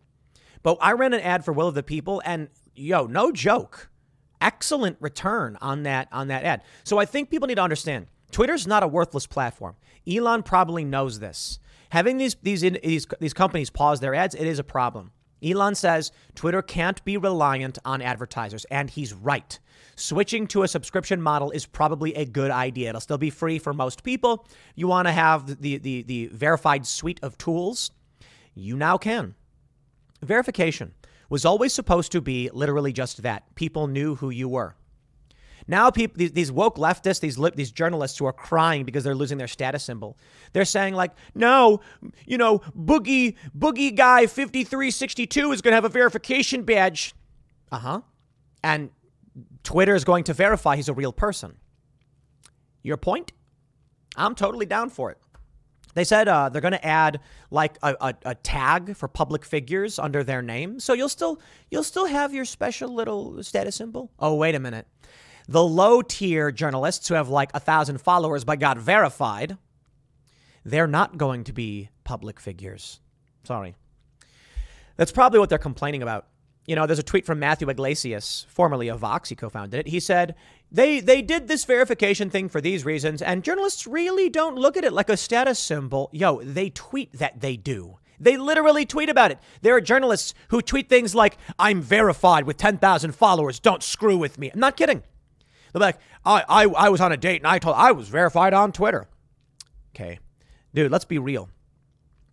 But 0.62 0.78
I 0.82 0.91
ran 0.93 1.13
an 1.13 1.22
ad 1.22 1.45
for 1.45 1.54
Will 1.54 1.67
of 1.67 1.76
the 1.76 1.84
People, 1.84 2.22
and 2.26 2.50
yo, 2.76 3.06
no 3.06 3.32
joke, 3.32 3.89
excellent 4.41 4.98
return 5.00 5.58
on 5.62 5.84
that 5.84 6.08
on 6.12 6.28
that 6.28 6.43
ad. 6.43 6.63
So 6.84 6.98
I 6.98 7.06
think 7.06 7.30
people 7.30 7.48
need 7.48 7.56
to 7.56 7.63
understand 7.63 8.08
Twitter's 8.32 8.68
not 8.68 8.84
a 8.84 8.88
worthless 8.88 9.28
platform. 9.28 9.76
Elon 10.08 10.44
probably 10.44 10.84
knows 10.84 11.20
this. 11.20 11.60
Having 11.89 12.18
these 12.18 12.36
these 12.42 12.62
these 12.62 13.08
these 13.20 13.34
companies 13.34 13.70
pause 13.70 14.00
their 14.00 14.15
ads, 14.15 14.36
it 14.36 14.46
is 14.46 14.60
a 14.60 14.63
problem. 14.63 15.12
Elon 15.44 15.76
says 15.76 16.12
Twitter 16.36 16.62
can't 16.62 17.04
be 17.06 17.18
reliant 17.18 17.80
on 17.86 18.02
advertisers, 18.02 18.65
and 18.65 18.89
he's 18.89 19.13
right 19.13 19.60
switching 20.00 20.48
to 20.48 20.63
a 20.63 20.68
subscription 20.68 21.22
model 21.22 21.52
is 21.52 21.65
probably 21.65 22.13
a 22.15 22.26
good 22.26 22.52
idea. 22.52 22.89
It'll 22.89 23.02
still 23.02 23.18
be 23.18 23.30
free 23.30 23.60
for 23.60 23.74
most 23.74 24.04
people. 24.04 24.48
You 24.76 24.88
want 24.88 25.08
to 25.08 25.12
have 25.12 25.62
the, 25.62 25.78
the, 25.78 26.04
the 26.04 26.28
verified 26.28 26.86
suite 26.88 27.20
of 27.22 27.38
tools? 27.38 27.92
You 28.56 28.76
now 28.76 28.98
can. 28.98 29.36
Verification 30.22 30.94
was 31.30 31.46
always 31.46 31.74
supposed 31.74 32.12
to 32.13 32.22
be 32.22 32.50
literally 32.52 32.94
just 32.94 33.22
that. 33.24 33.56
People 33.56 33.88
knew 33.88 34.15
who 34.15 34.30
you 34.30 34.50
were. 34.50 34.76
Now, 35.70 35.92
people, 35.92 36.18
these, 36.18 36.32
these 36.32 36.52
woke 36.52 36.78
leftists, 36.78 37.20
these 37.20 37.38
these 37.54 37.72
journalists 37.72 38.18
who 38.18 38.26
are 38.26 38.34
crying 38.34 38.86
because 38.86 39.04
they're 39.04 39.14
losing 39.14 39.38
their 39.38 39.48
status 39.48 39.84
symbol, 39.84 40.18
they're 40.52 40.66
saying 40.66 40.96
like, 40.96 41.12
no, 41.36 41.82
you 42.26 42.40
know, 42.40 42.58
boogie 42.76 43.36
boogie 43.56 43.96
guy 43.96 44.26
fifty 44.26 44.64
three 44.64 44.90
sixty 44.90 45.28
two 45.28 45.52
is 45.52 45.62
going 45.62 45.72
to 45.74 45.76
have 45.76 45.86
a 45.86 45.90
verification 45.90 46.64
badge. 46.64 47.14
Uh 47.72 47.78
huh. 47.78 48.02
And 48.64 48.90
Twitter 49.62 49.94
is 49.94 50.04
going 50.04 50.24
to 50.24 50.34
verify 50.34 50.76
he's 50.76 50.90
a 50.90 50.94
real 50.94 51.14
person. 51.14 51.58
Your 52.82 52.98
point? 52.98 53.32
I'm 54.16 54.34
totally 54.34 54.66
down 54.66 54.90
for 54.90 55.12
it. 55.12 55.20
They 55.94 56.04
said 56.04 56.28
uh, 56.28 56.50
they're 56.50 56.62
going 56.62 56.72
to 56.72 56.86
add 56.86 57.20
like 57.52 57.78
a, 57.84 57.96
a, 58.02 58.16
a, 58.26 58.36
tag 58.36 58.96
for 58.96 59.08
public 59.08 59.46
figures 59.46 60.00
under 60.00 60.24
their 60.24 60.42
name, 60.42 60.80
so 60.80 60.94
you'll 60.94 61.10
still 61.10 61.40
you'll 61.70 61.84
still 61.84 62.06
have 62.08 62.34
your 62.34 62.46
special 62.46 62.92
little 62.92 63.44
status 63.44 63.76
symbol. 63.76 64.10
Oh, 64.20 64.34
wait 64.34 64.56
a 64.56 64.60
minute. 64.60 64.88
The 65.50 65.64
low 65.64 66.04
tier 66.04 66.52
journalists 66.52 67.08
who 67.08 67.16
have 67.16 67.28
like 67.28 67.50
a 67.56 67.60
thousand 67.60 68.00
followers 68.02 68.44
but 68.44 68.60
got 68.60 68.78
verified, 68.78 69.58
they're 70.64 70.86
not 70.86 71.18
going 71.18 71.44
to 71.46 71.54
be 71.54 71.90
public 72.04 72.40
figures. 72.40 73.00
Sorry. 73.44 73.74
That's 74.96 75.12
probably 75.12 75.40
what 75.40 75.50
they're 75.50 75.58
complaining 75.58 76.04
about 76.04 76.28
you 76.68 76.76
know, 76.76 76.86
there's 76.86 77.00
a 77.00 77.04
tweet 77.04 77.26
from 77.26 77.40
Matthew 77.40 77.68
Yglesias, 77.68 78.46
formerly 78.48 78.90
of 78.90 79.00
Vox, 79.00 79.30
he 79.30 79.36
co-founded 79.36 79.80
it. 79.80 79.88
He 79.88 80.00
said, 80.00 80.36
they, 80.72 81.00
they 81.00 81.24
did 81.24 81.48
this 81.48 81.66
verification 81.66 82.30
thing 82.30 82.48
for 82.48 82.62
these 82.62 82.86
reasons, 82.86 83.24
and 83.24 83.44
journalists 83.44 83.88
really 83.88 84.30
don't 84.30 84.56
look 84.56 84.78
at 84.78 84.84
it 84.84 84.94
like 84.94 85.10
a 85.10 85.18
status 85.18 85.58
symbol. 85.58 86.12
Yo, 86.14 86.44
they 86.44 86.70
tweet 86.70 87.12
that 87.14 87.42
they 87.42 87.58
do. 87.58 87.98
They 88.20 88.38
literally 88.38 88.86
tweet 88.86 89.10
about 89.10 89.32
it. 89.32 89.40
There 89.64 89.76
are 89.76 89.82
journalists 89.82 90.36
who 90.50 90.62
tweet 90.62 90.90
things 90.90 91.16
like, 91.16 91.40
I'm 91.58 91.82
verified 91.82 92.44
with 92.44 92.58
10,000 92.58 93.16
followers, 93.16 93.60
don't 93.60 93.82
screw 93.82 94.18
with 94.18 94.38
me. 94.38 94.52
I'm 94.54 94.60
not 94.60 94.78
kidding. 94.78 95.02
They're 95.74 95.80
like, 95.80 96.00
I, 96.26 96.44
I, 96.48 96.64
I 96.66 96.90
was 96.90 97.02
on 97.02 97.12
a 97.12 97.18
date 97.18 97.42
and 97.42 97.48
I 97.48 97.60
told 97.60 97.76
I 97.78 97.92
was 97.92 98.10
verified 98.10 98.54
on 98.54 98.72
Twitter. 98.72 99.08
Okay. 99.96 100.20
Dude, 100.74 100.92
let's 100.92 101.06
be 101.06 101.20
real. 101.20 101.50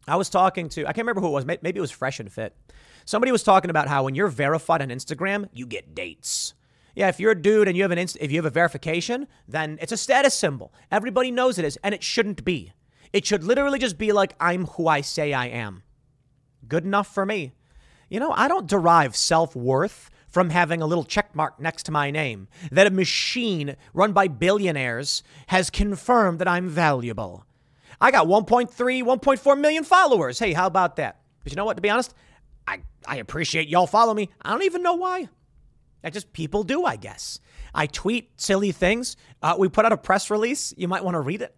I 0.09 0.17
was 0.17 0.29
talking 0.29 0.69
to, 0.71 0.83
I 0.83 0.93
can't 0.93 0.99
remember 0.99 1.21
who 1.21 1.29
it 1.29 1.33
was, 1.33 1.47
maybe 1.47 1.79
it 1.79 1.81
was 1.81 1.91
Fresh 1.91 2.21
and 2.21 2.33
Fit. 2.33 2.55
Somebody 3.05 3.33
was 3.33 3.43
talking 3.43 3.71
about 3.71 3.89
how 3.89 4.05
when 4.05 4.15
you're 4.15 4.29
verified 4.29 4.83
on 4.83 4.89
Instagram, 4.89 5.49
you 5.53 5.67
get 5.67 5.95
dates. 5.95 6.55
Yeah, 6.95 7.09
if 7.09 7.21
you're 7.21 7.33
a 7.33 7.41
dude 7.41 7.69
and 7.69 7.77
you 7.77 7.83
have 7.83 7.93
an 7.93 7.99
inst- 7.99 8.17
if 8.21 8.33
you 8.33 8.39
have 8.39 8.47
a 8.47 8.51
verification, 8.51 9.29
then 9.47 9.79
it's 9.83 9.93
a 9.93 9.97
status 9.97 10.35
symbol. 10.35 10.73
Everybody 10.91 11.31
knows 11.31 11.59
it 11.59 11.65
is, 11.65 11.79
and 11.85 11.95
it 11.95 12.03
shouldn't 12.03 12.45
be. 12.45 12.73
It 13.13 13.27
should 13.27 13.45
literally 13.45 13.79
just 13.79 13.99
be 13.99 14.13
like 14.13 14.35
I'm 14.41 14.67
who 14.67 14.89
I 14.89 15.03
say 15.03 15.33
I 15.33 15.47
am. 15.47 15.83
Good 16.67 16.85
enough 16.85 17.13
for 17.13 17.27
me. 17.27 17.53
You 18.09 18.19
know, 18.19 18.33
I 18.33 18.49
don't 18.49 18.67
derive 18.67 19.15
self-worth 19.15 20.11
from 20.29 20.51
having 20.51 20.83
a 20.83 20.87
little 20.87 21.05
check 21.05 21.35
mark 21.35 21.59
next 21.61 21.85
to 21.85 21.93
my 21.93 22.11
name 22.11 22.49
that 22.71 22.87
a 22.87 22.91
machine 22.91 23.77
run 23.95 24.13
by 24.13 24.29
billionaires 24.29 25.23
has 25.49 25.71
confirmed 25.71 26.39
that 26.39 26.49
I'm 26.49 26.69
valuable. 26.69 27.45
I 28.01 28.11
got 28.11 28.27
1.3, 28.27 28.71
1.4 29.03 29.61
million 29.61 29.85
followers. 29.85 30.39
Hey, 30.39 30.53
how 30.53 30.67
about 30.67 30.97
that? 30.97 31.21
But 31.43 31.53
you 31.53 31.57
know 31.57 31.65
what, 31.65 31.77
to 31.77 31.83
be 31.83 31.91
honest, 31.91 32.15
I, 32.67 32.81
I 33.07 33.17
appreciate 33.17 33.69
y'all 33.69 33.87
follow 33.87 34.13
me. 34.13 34.31
I 34.43 34.51
don't 34.51 34.65
even 34.65 34.83
know 34.83 34.95
why. 34.95 35.29
I 36.05 36.11
just 36.11 36.33
people 36.33 36.63
do, 36.63 36.85
I 36.85 36.97
guess. 36.97 37.41
I 37.75 37.87
tweet 37.87 38.31
silly 38.37 38.73
things. 38.73 39.17
Uh, 39.43 39.57
we 39.59 39.69
put 39.69 39.85
out 39.85 39.93
a 39.93 39.97
press 39.97 40.31
release. 40.31 40.75
You 40.77 40.89
might 40.89 41.05
want 41.05 41.15
to 41.15 41.21
read 41.21 41.43
it. 41.43 41.55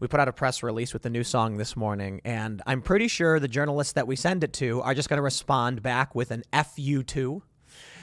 We 0.00 0.08
put 0.08 0.18
out 0.18 0.26
a 0.26 0.32
press 0.32 0.62
release 0.64 0.92
with 0.92 1.02
the 1.02 1.10
new 1.10 1.22
song 1.22 1.58
this 1.58 1.76
morning, 1.76 2.20
and 2.24 2.60
I'm 2.66 2.82
pretty 2.82 3.06
sure 3.06 3.38
the 3.38 3.46
journalists 3.46 3.92
that 3.92 4.08
we 4.08 4.16
send 4.16 4.42
it 4.42 4.52
to 4.54 4.82
are 4.82 4.94
just 4.94 5.08
going 5.08 5.18
to 5.18 5.22
respond 5.22 5.80
back 5.80 6.14
with 6.14 6.32
an 6.32 6.42
FU2 6.52 7.42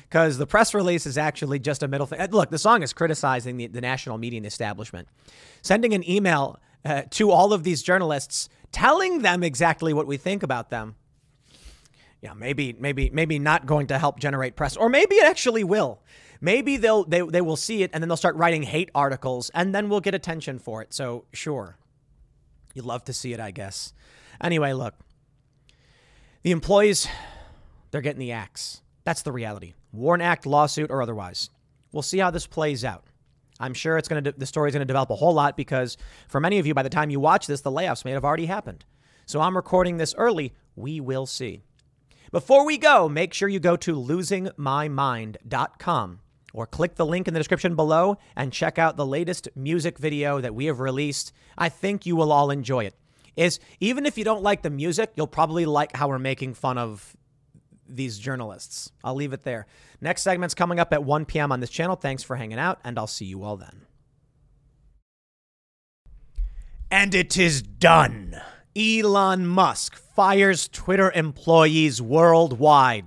because 0.10 0.38
the 0.38 0.48
press 0.48 0.74
release 0.74 1.06
is 1.06 1.18
actually 1.18 1.60
just 1.60 1.84
a 1.84 1.88
middle 1.88 2.08
thing. 2.08 2.20
Look, 2.32 2.50
the 2.50 2.58
song 2.58 2.84
is 2.84 2.94
criticizing 2.94 3.58
the, 3.58 3.68
the 3.68 3.82
national 3.82 4.18
media 4.18 4.42
establishment. 4.42 5.08
Sending 5.62 5.94
an 5.94 6.10
email 6.10 6.60
uh, 6.84 7.04
to 7.12 7.32
all 7.32 7.54
of 7.54 7.64
these 7.64 7.84
journalists 7.84 8.50
telling 8.72 9.22
them 9.22 9.44
exactly 9.44 9.94
what 9.94 10.08
we 10.08 10.18
think 10.18 10.44
about 10.44 10.70
them 10.70 10.96
yeah, 12.22 12.34
maybe, 12.34 12.76
maybe, 12.78 13.10
maybe 13.12 13.40
not 13.40 13.66
going 13.66 13.88
to 13.88 13.98
help 13.98 14.20
generate 14.20 14.56
press, 14.56 14.76
or 14.76 14.90
maybe 14.90 15.16
it 15.16 15.26
actually 15.26 15.64
will. 15.64 16.02
Maybe 16.42 16.78
they'll 16.78 17.04
they, 17.04 17.22
they 17.22 17.42
will 17.42 17.58
see 17.58 17.84
it 17.84 17.92
and 17.94 18.02
then 18.02 18.08
they'll 18.08 18.18
start 18.18 18.36
writing 18.36 18.64
hate 18.64 18.90
articles 18.96 19.52
and 19.54 19.76
then 19.76 19.90
we'll 19.90 20.00
get 20.00 20.16
attention 20.16 20.60
for 20.60 20.82
it. 20.82 20.94
So 20.94 21.26
sure, 21.34 21.78
you'd 22.74 22.86
love 22.86 23.04
to 23.06 23.14
see 23.14 23.34
it, 23.34 23.40
I 23.40 23.52
guess. 23.52 23.94
Anyway, 24.42 24.74
look, 24.74 24.96
the 26.44 26.52
employees, 26.52 27.08
they're 27.92 28.02
getting 28.02 28.20
the 28.20 28.32
axe. 28.32 28.82
That's 29.04 29.22
the 29.22 29.34
reality. 29.34 29.74
Warn 29.92 30.22
Act 30.22 30.46
lawsuit 30.46 30.92
or 30.92 31.02
otherwise. 31.02 31.50
We'll 31.92 32.04
see 32.04 32.20
how 32.20 32.32
this 32.32 32.48
plays 32.48 32.86
out. 32.86 33.06
I'm 33.60 33.74
sure 33.74 33.98
it's 33.98 34.08
going 34.08 34.24
to 34.24 34.32
the 34.32 34.46
story's 34.46 34.74
going 34.74 34.82
to 34.82 34.86
develop 34.86 35.10
a 35.10 35.16
whole 35.16 35.34
lot 35.34 35.58
because 35.58 35.98
for 36.28 36.40
many 36.40 36.60
of 36.60 36.66
you, 36.66 36.74
by 36.74 36.84
the 36.84 36.90
time 36.90 37.10
you 37.10 37.20
watch 37.20 37.48
this, 37.48 37.60
the 37.62 37.72
layoffs 37.72 38.06
may 38.06 38.12
have 38.12 38.24
already 38.24 38.46
happened. 38.46 38.86
So 39.26 39.42
I'm 39.42 39.56
recording 39.56 39.98
this 39.98 40.16
early. 40.16 40.54
We 40.76 41.02
will 41.02 41.26
see. 41.26 41.64
Before 42.32 42.66
we 42.66 42.78
go, 42.78 43.10
make 43.10 43.34
sure 43.34 43.50
you 43.50 43.60
go 43.60 43.76
to 43.78 43.96
losingmymind.com 43.96 46.20
or 46.54 46.68
click 46.68 46.96
the 46.96 47.06
link 47.06 47.28
in 47.28 47.34
the 47.34 47.40
description 47.40 47.76
below 47.76 48.18
and 48.36 48.54
check 48.54 48.80
out 48.80 48.98
the 48.98 49.06
latest 49.06 49.50
music 49.56 49.98
video 49.98 50.40
that 50.40 50.56
we 50.56 50.66
have 50.66 50.80
released. 50.80 51.34
I 51.58 51.70
think 51.70 52.06
you 52.06 52.16
will 52.16 52.32
all 52.32 52.52
enjoy 52.52 52.86
it. 52.86 52.96
is 53.36 53.60
even 53.80 54.06
if 54.06 54.18
you 54.18 54.24
don't 54.24 54.44
like 54.44 54.62
the 54.62 54.70
music, 54.70 55.12
you'll 55.16 55.28
probably 55.28 55.66
like 55.66 55.96
how 55.96 56.08
we're 56.08 56.20
making 56.20 56.54
fun 56.54 56.78
of 56.78 57.16
these 57.90 58.20
journalists. 58.20 58.92
I'll 59.04 59.16
leave 59.16 59.34
it 59.34 59.44
there. 59.44 59.66
Next 60.02 60.22
segment's 60.22 60.56
coming 60.56 60.80
up 60.80 60.94
at 60.94 61.04
1 61.04 61.26
p.m. 61.26 61.52
on 61.52 61.60
this 61.60 61.70
channel. 61.70 61.96
Thanks 61.96 62.24
for 62.24 62.36
hanging 62.36 62.60
out, 62.60 62.80
and 62.84 62.98
I'll 62.98 63.08
see 63.08 63.26
you 63.26 63.44
all 63.44 63.58
then. 63.58 63.86
And 66.92 67.14
it 67.14 67.38
is 67.38 67.62
done. 67.62 68.42
Elon 68.76 69.46
Musk 69.46 69.96
fires 69.96 70.68
Twitter 70.68 71.12
employees 71.12 72.02
worldwide. 72.02 73.06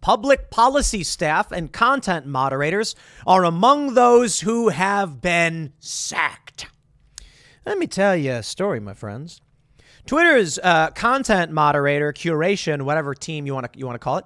Public 0.00 0.50
policy 0.50 1.02
staff 1.02 1.50
and 1.50 1.72
content 1.72 2.26
moderators 2.26 2.94
are 3.26 3.44
among 3.44 3.94
those 3.94 4.40
who 4.40 4.68
have 4.68 5.20
been 5.20 5.72
sacked. 5.80 6.66
Let 7.64 7.78
me 7.78 7.88
tell 7.88 8.14
you 8.14 8.32
a 8.32 8.42
story, 8.44 8.78
my 8.78 8.94
friends. 8.94 9.40
Twitter's 10.06 10.58
uh, 10.58 10.90
content 10.90 11.52
moderator, 11.52 12.12
curation, 12.12 12.82
whatever 12.82 13.14
team 13.14 13.46
you 13.46 13.54
want 13.54 13.72
to 13.72 13.78
you 13.78 13.86
want 13.86 13.96
to 13.96 14.04
call 14.04 14.18
it, 14.18 14.24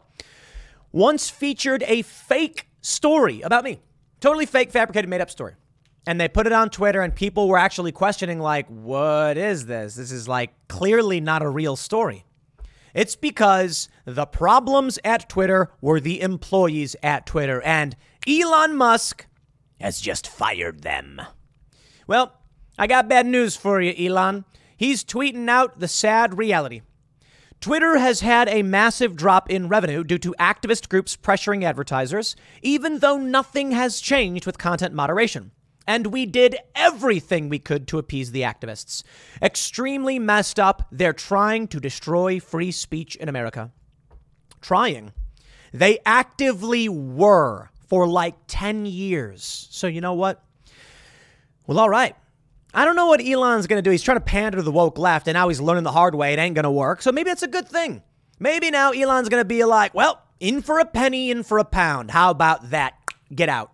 once 0.93 1.31
featured 1.31 1.83
a 1.87 2.03
fake 2.03 2.69
story 2.81 3.41
about 3.41 3.65
me. 3.65 3.81
Totally 4.21 4.47
fake, 4.47 4.71
fabricated, 4.71 5.09
made 5.09 5.21
up 5.21 5.31
story. 5.31 5.55
And 6.07 6.21
they 6.21 6.29
put 6.29 6.47
it 6.47 6.53
on 6.53 6.71
Twitter, 6.71 7.03
and 7.03 7.15
people 7.15 7.49
were 7.49 7.59
actually 7.59 7.93
questioning, 7.93 8.39
like, 8.39 8.67
what 8.69 9.37
is 9.37 9.67
this? 9.67 9.95
This 9.95 10.11
is 10.11 10.27
like 10.27 10.51
clearly 10.69 11.21
not 11.21 11.43
a 11.43 11.49
real 11.49 11.77
story. 11.77 12.25
It's 12.95 13.17
because 13.17 13.89
the 14.05 14.27
problems 14.27 14.99
at 15.05 15.29
Twitter 15.29 15.71
were 15.81 16.01
the 16.01 16.21
employees 16.21 16.97
at 17.03 17.27
Twitter, 17.27 17.63
and 17.63 17.97
Elon 18.27 18.77
Musk 18.77 19.27
has 19.81 20.01
just 20.01 20.27
fired 20.27 20.83
them. 20.83 21.21
Well, 22.07 22.33
I 22.79 22.87
got 22.87 23.09
bad 23.09 23.27
news 23.27 23.57
for 23.57 23.81
you, 23.81 23.95
Elon. 24.09 24.45
He's 24.81 25.05
tweeting 25.05 25.51
out 25.51 25.79
the 25.79 25.89
sad 25.89 26.39
reality. 26.39 26.81
Twitter 27.61 27.99
has 27.99 28.21
had 28.21 28.49
a 28.49 28.63
massive 28.63 29.15
drop 29.15 29.51
in 29.51 29.69
revenue 29.69 30.03
due 30.03 30.17
to 30.17 30.35
activist 30.41 30.89
groups 30.89 31.19
pressuring 31.19 31.65
advertisers, 31.65 32.35
even 32.63 33.01
though 33.01 33.19
nothing 33.19 33.73
has 33.73 34.01
changed 34.01 34.47
with 34.47 34.57
content 34.57 34.95
moderation. 34.95 35.51
And 35.87 36.07
we 36.07 36.25
did 36.25 36.57
everything 36.75 37.51
we 37.51 37.59
could 37.59 37.87
to 37.89 37.99
appease 37.99 38.31
the 38.31 38.41
activists. 38.41 39.03
Extremely 39.43 40.19
messed 40.19 40.59
up. 40.59 40.89
They're 40.91 41.13
trying 41.13 41.69
to 41.69 41.79
destroy 41.79 42.41
free 42.41 42.71
speech 42.71 43.17
in 43.17 43.29
America. 43.29 43.73
Trying. 44.63 45.13
They 45.75 45.99
actively 46.07 46.89
were 46.89 47.69
for 47.87 48.09
like 48.09 48.37
10 48.47 48.87
years. 48.87 49.69
So, 49.71 49.89
you 49.89 50.01
know 50.01 50.15
what? 50.15 50.43
Well, 51.67 51.79
all 51.79 51.91
right. 51.91 52.17
I 52.73 52.85
don't 52.85 52.97
know 52.97 53.07
what 53.07 53.25
Elon's 53.25 53.67
going 53.67 53.83
to 53.83 53.83
do. 53.83 53.91
He's 53.91 54.03
trying 54.03 54.19
to 54.19 54.25
pander 54.25 54.57
to 54.59 54.63
the 54.63 54.71
woke 54.71 54.99
left, 54.99 55.27
and 55.27 55.35
now 55.35 55.49
he's 55.49 55.61
learning 55.61 55.85
the 55.85 55.93
hard 55.93 56.15
way. 56.15 56.33
It 56.33 56.39
ain't 56.39 56.55
going 56.55 56.65
to 56.65 56.71
work. 56.71 57.03
So 57.03 57.11
maybe 57.11 57.31
that's 57.31 57.43
a 57.43 57.49
good 57.49 57.69
thing. 57.69 58.03
Maybe 58.39 58.71
now 58.71 58.93
Elon's 58.93 59.29
going 59.29 59.41
to 59.41 59.45
be 59.47 59.65
like, 59.65 59.93
well, 59.93 60.23
in 60.39 60.63
for 60.63 60.79
a 60.79 60.85
penny, 60.85 61.31
in 61.31 61.43
for 61.43 61.59
a 61.59 61.65
pound. 61.65 62.11
How 62.11 62.31
about 62.31 62.71
that? 62.71 62.95
Get 63.35 63.49
out. 63.49 63.73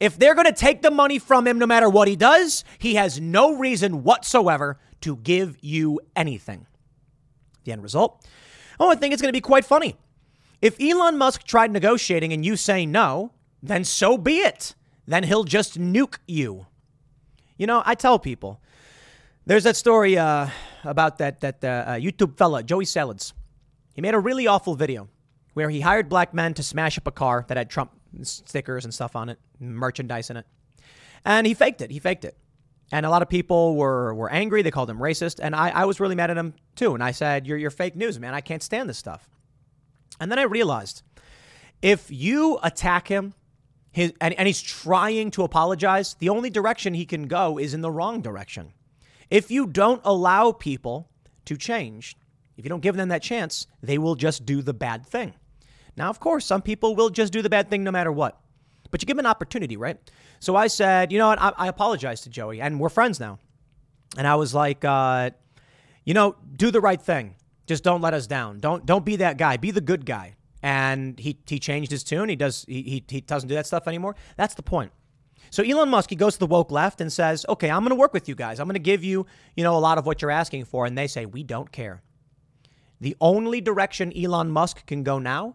If 0.00 0.18
they're 0.18 0.34
going 0.34 0.46
to 0.46 0.52
take 0.52 0.82
the 0.82 0.90
money 0.90 1.18
from 1.18 1.46
him 1.46 1.58
no 1.58 1.66
matter 1.66 1.88
what 1.88 2.08
he 2.08 2.16
does, 2.16 2.64
he 2.78 2.94
has 2.94 3.20
no 3.20 3.56
reason 3.56 4.04
whatsoever 4.04 4.78
to 5.00 5.16
give 5.16 5.58
you 5.60 6.00
anything. 6.14 6.66
The 7.64 7.72
end 7.72 7.82
result? 7.82 8.24
Oh, 8.78 8.90
I 8.90 8.94
think 8.94 9.12
it's 9.12 9.20
going 9.20 9.32
to 9.32 9.36
be 9.36 9.40
quite 9.40 9.64
funny. 9.64 9.96
If 10.62 10.80
Elon 10.80 11.18
Musk 11.18 11.44
tried 11.44 11.72
negotiating 11.72 12.32
and 12.32 12.44
you 12.44 12.56
say 12.56 12.86
no, 12.86 13.32
then 13.62 13.84
so 13.84 14.16
be 14.16 14.38
it. 14.38 14.74
Then 15.06 15.24
he'll 15.24 15.44
just 15.44 15.78
nuke 15.78 16.18
you. 16.26 16.66
You 17.58 17.66
know, 17.66 17.82
I 17.84 17.94
tell 17.96 18.18
people 18.18 18.60
there's 19.44 19.64
that 19.64 19.76
story 19.76 20.16
uh, 20.16 20.48
about 20.84 21.18
that 21.18 21.40
that 21.40 21.62
uh, 21.64 21.96
YouTube 21.96 22.38
fella 22.38 22.62
Joey 22.62 22.84
Salads. 22.84 23.34
He 23.94 24.00
made 24.00 24.14
a 24.14 24.18
really 24.18 24.46
awful 24.46 24.76
video 24.76 25.08
where 25.54 25.68
he 25.68 25.80
hired 25.80 26.08
black 26.08 26.32
men 26.32 26.54
to 26.54 26.62
smash 26.62 26.96
up 26.96 27.06
a 27.08 27.10
car 27.10 27.44
that 27.48 27.56
had 27.56 27.68
Trump 27.68 27.90
stickers 28.22 28.84
and 28.84 28.94
stuff 28.94 29.16
on 29.16 29.28
it, 29.28 29.40
merchandise 29.58 30.30
in 30.30 30.36
it, 30.36 30.46
and 31.24 31.46
he 31.46 31.52
faked 31.52 31.82
it. 31.82 31.90
He 31.90 31.98
faked 31.98 32.24
it. 32.24 32.36
And 32.90 33.04
a 33.04 33.10
lot 33.10 33.22
of 33.22 33.28
people 33.28 33.76
were, 33.76 34.14
were 34.14 34.30
angry. 34.30 34.62
They 34.62 34.70
called 34.70 34.88
him 34.88 34.98
racist. 34.98 35.40
And 35.42 35.54
I, 35.54 35.70
I 35.70 35.84
was 35.84 36.00
really 36.00 36.14
mad 36.14 36.30
at 36.30 36.38
him 36.38 36.54
too. 36.74 36.94
And 36.94 37.02
I 37.02 37.10
said, 37.10 37.46
you're, 37.46 37.58
you're 37.58 37.70
fake 37.70 37.96
news, 37.96 38.18
man. 38.18 38.34
I 38.34 38.40
can't 38.40 38.62
stand 38.62 38.88
this 38.88 38.96
stuff. 38.96 39.28
And 40.20 40.30
then 40.30 40.38
I 40.38 40.44
realized 40.44 41.02
if 41.82 42.10
you 42.10 42.58
attack 42.62 43.08
him 43.08 43.34
his, 43.98 44.12
and, 44.20 44.32
and 44.34 44.46
he's 44.46 44.62
trying 44.62 45.32
to 45.32 45.42
apologize, 45.42 46.14
the 46.20 46.28
only 46.28 46.50
direction 46.50 46.94
he 46.94 47.04
can 47.04 47.26
go 47.26 47.58
is 47.58 47.74
in 47.74 47.80
the 47.80 47.90
wrong 47.90 48.20
direction. 48.20 48.72
If 49.28 49.50
you 49.50 49.66
don't 49.66 50.00
allow 50.04 50.52
people 50.52 51.10
to 51.46 51.56
change, 51.56 52.16
if 52.56 52.64
you 52.64 52.68
don't 52.68 52.80
give 52.80 52.94
them 52.94 53.08
that 53.08 53.22
chance, 53.22 53.66
they 53.82 53.98
will 53.98 54.14
just 54.14 54.46
do 54.46 54.62
the 54.62 54.72
bad 54.72 55.04
thing. 55.04 55.34
Now, 55.96 56.10
of 56.10 56.20
course, 56.20 56.46
some 56.46 56.62
people 56.62 56.94
will 56.94 57.10
just 57.10 57.32
do 57.32 57.42
the 57.42 57.50
bad 57.50 57.68
thing 57.70 57.82
no 57.82 57.90
matter 57.90 58.12
what, 58.12 58.40
but 58.92 59.02
you 59.02 59.06
give 59.06 59.16
them 59.16 59.26
an 59.26 59.30
opportunity, 59.30 59.76
right? 59.76 59.98
So 60.38 60.54
I 60.54 60.68
said, 60.68 61.10
you 61.10 61.18
know 61.18 61.26
what? 61.26 61.40
I, 61.40 61.52
I 61.56 61.66
apologize 61.66 62.20
to 62.20 62.30
Joey, 62.30 62.60
and 62.60 62.78
we're 62.78 62.88
friends 62.90 63.18
now. 63.18 63.40
And 64.16 64.28
I 64.28 64.36
was 64.36 64.54
like, 64.54 64.84
uh, 64.84 65.30
you 66.04 66.14
know, 66.14 66.36
do 66.56 66.70
the 66.70 66.80
right 66.80 67.02
thing. 67.02 67.34
Just 67.66 67.82
don't 67.82 68.00
let 68.00 68.14
us 68.14 68.28
down. 68.28 68.60
Don't 68.60 68.86
don't 68.86 69.04
be 69.04 69.16
that 69.16 69.36
guy. 69.36 69.56
Be 69.56 69.72
the 69.72 69.82
good 69.82 70.06
guy 70.06 70.36
and 70.68 71.18
he 71.18 71.38
he 71.46 71.58
changed 71.58 71.90
his 71.90 72.04
tune. 72.04 72.28
He 72.28 72.36
does 72.36 72.66
he, 72.68 72.82
he 72.82 73.04
he 73.08 73.20
doesn't 73.22 73.48
do 73.48 73.54
that 73.54 73.66
stuff 73.66 73.88
anymore. 73.88 74.14
That's 74.36 74.54
the 74.54 74.62
point. 74.62 74.92
So 75.50 75.62
Elon 75.62 75.88
Musk 75.88 76.10
he 76.10 76.16
goes 76.16 76.34
to 76.34 76.40
the 76.40 76.46
woke 76.46 76.70
left 76.70 77.00
and 77.00 77.10
says, 77.10 77.46
"Okay, 77.48 77.70
I'm 77.70 77.80
going 77.80 77.96
to 77.96 77.96
work 77.96 78.12
with 78.12 78.28
you 78.28 78.34
guys. 78.34 78.60
I'm 78.60 78.66
going 78.66 78.74
to 78.74 78.90
give 78.92 79.02
you 79.02 79.24
you 79.56 79.64
know 79.64 79.74
a 79.76 79.80
lot 79.88 79.96
of 79.96 80.04
what 80.04 80.20
you're 80.20 80.30
asking 80.30 80.66
for." 80.66 80.84
And 80.84 80.98
they 80.98 81.06
say, 81.06 81.24
"We 81.24 81.42
don't 81.42 81.72
care." 81.72 82.02
The 83.00 83.16
only 83.18 83.62
direction 83.62 84.12
Elon 84.14 84.50
Musk 84.50 84.84
can 84.84 85.02
go 85.04 85.18
now 85.18 85.54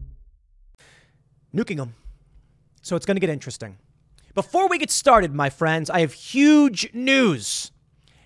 nuking 1.55 1.77
them. 1.77 1.95
So 2.81 2.95
it's 2.95 3.05
going 3.05 3.15
to 3.15 3.21
get 3.21 3.29
interesting. 3.29 3.77
Before 4.33 4.67
we 4.67 4.77
get 4.77 4.89
started, 4.89 5.33
my 5.33 5.49
friends, 5.49 5.89
I 5.89 5.99
have 5.99 6.13
huge 6.13 6.93
news. 6.93 7.71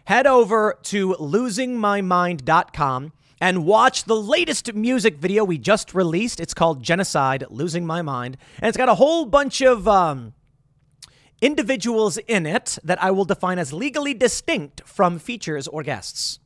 Head 0.05 0.27
over 0.27 0.77
to 0.83 1.15
losingmymind.com 1.15 3.11
and 3.41 3.65
watch 3.65 4.03
the 4.03 4.15
latest 4.15 4.73
music 4.73 5.17
video 5.17 5.43
we 5.43 5.57
just 5.57 5.93
released. 5.93 6.39
It's 6.39 6.53
called 6.53 6.83
Genocide 6.83 7.45
Losing 7.49 7.85
My 7.85 8.01
Mind. 8.01 8.38
And 8.59 8.69
it's 8.69 8.77
got 8.77 8.88
a 8.88 8.95
whole 8.95 9.25
bunch 9.25 9.61
of 9.61 9.88
um, 9.88 10.33
individuals 11.41 12.17
in 12.17 12.45
it 12.45 12.77
that 12.83 13.01
I 13.03 13.11
will 13.11 13.25
define 13.25 13.59
as 13.59 13.73
legally 13.73 14.13
distinct 14.13 14.81
from 14.85 15.19
features 15.19 15.67
or 15.67 15.83
guests. 15.83 16.39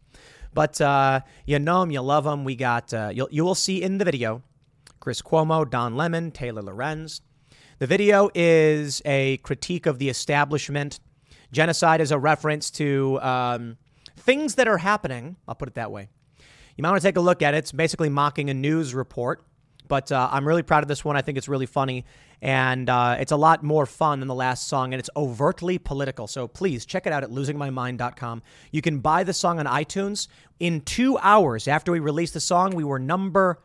But 0.54 0.82
uh, 0.82 1.22
you 1.46 1.60
know 1.60 1.82
them, 1.82 1.92
you 1.92 2.02
love 2.02 2.24
them. 2.24 2.44
We 2.44 2.56
got, 2.56 2.94
uh, 2.94 3.12
you'll, 3.13 3.30
you 3.30 3.44
will 3.44 3.56
see 3.56 3.84
in 3.84 3.98
the 3.98 4.06
video 4.06 4.42
Chris 5.00 5.22
Cuomo, 5.22 5.70
Don 5.70 5.96
Lemon, 5.96 6.32
Taylor 6.32 6.62
Lorenz. 6.62 7.22
The 7.80 7.88
video 7.88 8.30
is 8.36 9.02
a 9.06 9.38
critique 9.38 9.86
of 9.86 10.00
the 10.00 10.10
establishment. 10.10 11.00
Genocide 11.52 12.02
is 12.02 12.12
a 12.12 12.20
reference 12.20 12.70
to 12.72 13.20
um, 13.22 13.78
things 14.18 14.56
that 14.56 14.68
are 14.68 14.78
happening. 14.78 15.38
I'll 15.48 15.56
put 15.56 15.70
it 15.70 15.76
that 15.76 15.92
way. 15.92 16.10
You 16.76 16.84
might 16.84 16.92
want 16.92 17.02
to 17.02 17.08
take 17.08 17.18
a 17.18 17.22
look 17.22 17.42
at 17.42 17.54
it. 17.54 17.58
It's 17.58 17.72
basically 17.72 18.10
mocking 18.10 18.50
a 18.50 18.54
news 18.54 18.94
report 18.94 19.44
But 19.90 20.12
uh, 20.12 20.30
I'm 20.32 20.48
really 20.48 20.64
proud 20.64 20.84
of 20.84 20.88
this 20.88 21.04
one. 21.04 21.18
I 21.18 21.22
think 21.22 21.38
it's 21.38 21.50
really 21.50 21.66
funny. 21.66 22.06
And 22.42 22.90
uh, 22.90 23.18
it's 23.20 23.34
a 23.34 23.38
lot 23.38 23.64
more 23.64 23.86
fun 23.86 24.20
than 24.20 24.28
the 24.30 24.36
last 24.36 24.68
song, 24.68 24.94
and 24.94 25.00
it's 25.00 25.10
overtly 25.18 25.78
political. 25.78 26.28
So 26.28 26.48
please 26.48 26.86
check 26.86 27.06
it 27.06 27.12
out 27.12 27.24
at 27.24 27.32
losingmymind.com. 27.32 28.42
You 28.72 28.82
can 28.82 29.00
buy 29.00 29.26
the 29.26 29.34
song 29.34 29.60
on 29.60 29.66
iTunes. 29.66 30.30
In 30.60 30.82
two 30.82 31.18
hours 31.18 31.68
after 31.68 31.92
we 31.92 32.00
released 32.00 32.36
the 32.36 32.40
song, 32.40 32.76
we 32.76 32.84
were 32.86 33.00
number 33.00 33.60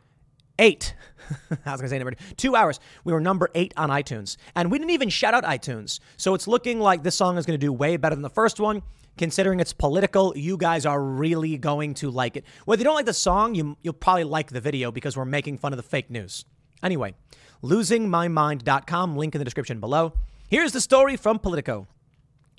eight. 0.59 0.95
I 1.51 1.71
was 1.73 1.81
going 1.81 1.85
to 1.85 1.89
say 1.89 1.99
number 1.99 2.13
two. 2.13 2.35
two 2.37 2.57
hours. 2.57 2.81
We 3.05 3.13
were 3.13 3.21
number 3.21 3.51
eight 3.55 3.73
on 3.77 3.91
iTunes. 3.91 4.37
And 4.55 4.71
we 4.71 4.79
didn't 4.79 4.91
even 4.91 5.09
shout 5.09 5.35
out 5.35 5.45
iTunes. 5.45 6.01
So 6.17 6.35
it's 6.35 6.47
looking 6.47 6.81
like 6.81 7.03
this 7.03 7.15
song 7.15 7.39
is 7.39 7.47
going 7.47 7.59
to 7.59 7.65
do 7.65 7.73
way 7.73 7.97
better 7.97 8.15
than 8.15 8.23
the 8.23 8.31
first 8.31 8.61
one. 8.61 8.83
Considering 9.17 9.61
it's 9.61 9.73
political, 9.73 10.37
you 10.37 10.57
guys 10.57 10.85
are 10.85 11.01
really 11.01 11.57
going 11.57 11.95
to 11.95 12.11
like 12.11 12.37
it. 12.37 12.45
Whether 12.65 12.81
you 12.81 12.85
don't 12.85 12.97
like 12.97 13.07
the 13.07 13.13
song, 13.13 13.55
you, 13.55 13.77
you'll 13.83 13.95
probably 13.95 14.25
like 14.25 14.51
the 14.51 14.61
video 14.61 14.91
because 14.91 15.17
we're 15.17 15.25
making 15.25 15.59
fun 15.59 15.73
of 15.73 15.77
the 15.77 15.85
fake 15.85 16.11
news. 16.11 16.45
Anyway, 16.83 17.15
losingmymind.com, 17.63 19.17
link 19.17 19.35
in 19.35 19.39
the 19.39 19.45
description 19.45 19.79
below. 19.79 20.15
Here's 20.49 20.73
the 20.73 20.81
story 20.81 21.17
from 21.17 21.39
Politico. 21.39 21.87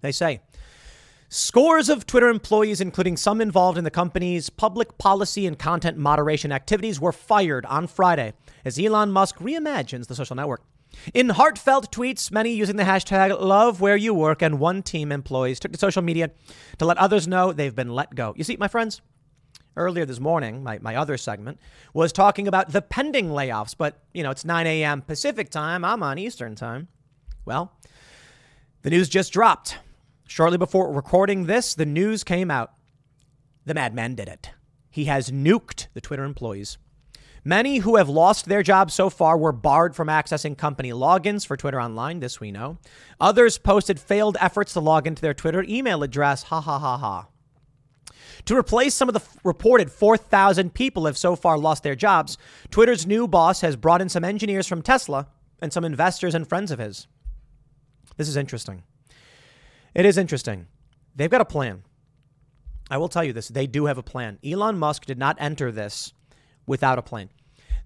They 0.01 0.13
say, 0.13 0.41
Scores 1.29 1.89
of 1.89 2.05
Twitter 2.05 2.29
employees, 2.29 2.79
including 2.79 3.17
some 3.17 3.41
involved 3.41 3.77
in 3.77 3.83
the 3.83 3.91
company's 3.91 4.49
public 4.49 4.97
policy 4.97 5.47
and 5.47 5.57
content 5.57 5.97
moderation 5.97 6.51
activities, 6.51 7.01
were 7.01 7.11
fired 7.11 7.65
on 7.65 7.87
Friday 7.87 8.33
as 8.63 8.79
Elon 8.79 9.11
Musk 9.11 9.37
reimagines 9.39 10.07
the 10.07 10.15
social 10.15 10.35
network. 10.35 10.61
In 11.13 11.29
heartfelt 11.29 11.91
tweets, 11.91 12.31
many 12.31 12.53
using 12.53 12.77
the 12.77 12.83
hashtag 12.83 13.39
love 13.41 13.81
where 13.81 13.97
you 13.97 14.13
work 14.13 14.41
and 14.41 14.59
one 14.59 14.83
team 14.83 15.11
employees 15.11 15.59
took 15.59 15.71
to 15.71 15.79
social 15.79 16.01
media 16.01 16.31
to 16.77 16.85
let 16.85 16.97
others 16.97 17.27
know 17.27 17.51
they've 17.51 17.75
been 17.75 17.93
let 17.93 18.15
go. 18.15 18.33
You 18.37 18.43
see, 18.43 18.57
my 18.57 18.67
friends, 18.67 19.01
earlier 19.75 20.05
this 20.05 20.19
morning, 20.19 20.63
my, 20.63 20.79
my 20.79 20.95
other 20.95 21.17
segment 21.17 21.59
was 21.93 22.13
talking 22.13 22.47
about 22.47 22.71
the 22.71 22.81
pending 22.81 23.29
layoffs, 23.29 23.75
but 23.77 24.03
you 24.13 24.23
know, 24.23 24.31
it's 24.31 24.45
9 24.45 24.65
a.m. 24.67 25.01
Pacific 25.01 25.49
time. 25.49 25.83
I'm 25.83 26.03
on 26.03 26.17
Eastern 26.17 26.55
time. 26.55 26.87
Well, 27.45 27.73
the 28.83 28.89
news 28.89 29.09
just 29.09 29.33
dropped. 29.33 29.79
Shortly 30.27 30.57
before 30.57 30.91
recording 30.91 31.45
this, 31.45 31.75
the 31.75 31.85
news 31.85 32.23
came 32.23 32.49
out. 32.49 32.73
The 33.65 33.73
madman 33.73 34.15
did 34.15 34.27
it. 34.27 34.51
He 34.89 35.05
has 35.05 35.29
nuked 35.29 35.87
the 35.93 36.01
Twitter 36.01 36.23
employees. 36.23 36.77
Many 37.43 37.77
who 37.77 37.97
have 37.97 38.09
lost 38.09 38.45
their 38.45 38.63
jobs 38.63 38.95
so 38.95 39.11
far 39.11 39.37
were 39.37 39.51
barred 39.51 39.95
from 39.95 40.07
accessing 40.07 40.57
company 40.57 40.89
logins 40.89 41.45
for 41.45 41.55
Twitter 41.55 41.79
Online, 41.79 42.19
this 42.19 42.39
we 42.39 42.51
know. 42.51 42.79
Others 43.19 43.59
posted 43.59 43.99
failed 43.99 44.35
efforts 44.41 44.73
to 44.73 44.79
log 44.79 45.05
into 45.05 45.21
their 45.21 45.35
Twitter 45.35 45.63
email 45.67 46.01
address, 46.01 46.43
ha 46.43 46.59
ha 46.59 46.79
ha 46.79 46.97
ha. 46.97 47.27
To 48.45 48.57
replace 48.57 48.95
some 48.95 49.09
of 49.09 49.13
the 49.13 49.19
f- 49.21 49.37
reported 49.43 49.91
4,000 49.91 50.73
people 50.73 51.03
who 51.03 51.07
have 51.07 51.17
so 51.19 51.35
far 51.35 51.57
lost 51.59 51.83
their 51.83 51.95
jobs, 51.95 52.37
Twitter's 52.71 53.05
new 53.05 53.27
boss 53.27 53.61
has 53.61 53.75
brought 53.75 54.01
in 54.01 54.09
some 54.09 54.23
engineers 54.23 54.65
from 54.65 54.81
Tesla 54.81 55.27
and 55.61 55.71
some 55.71 55.85
investors 55.85 56.33
and 56.33 56.47
friends 56.47 56.71
of 56.71 56.79
his. 56.79 57.07
This 58.17 58.27
is 58.27 58.37
interesting. 58.37 58.81
It 59.95 60.05
is 60.05 60.17
interesting. 60.17 60.67
They've 61.15 61.29
got 61.29 61.41
a 61.41 61.45
plan. 61.45 61.83
I 62.89 62.97
will 62.97 63.09
tell 63.09 63.23
you 63.23 63.33
this 63.33 63.47
they 63.47 63.65
do 63.65 63.85
have 63.85 63.97
a 63.97 64.03
plan. 64.03 64.37
Elon 64.45 64.77
Musk 64.77 65.05
did 65.05 65.17
not 65.17 65.37
enter 65.39 65.71
this 65.71 66.13
without 66.67 66.99
a 66.99 67.01
plan. 67.01 67.29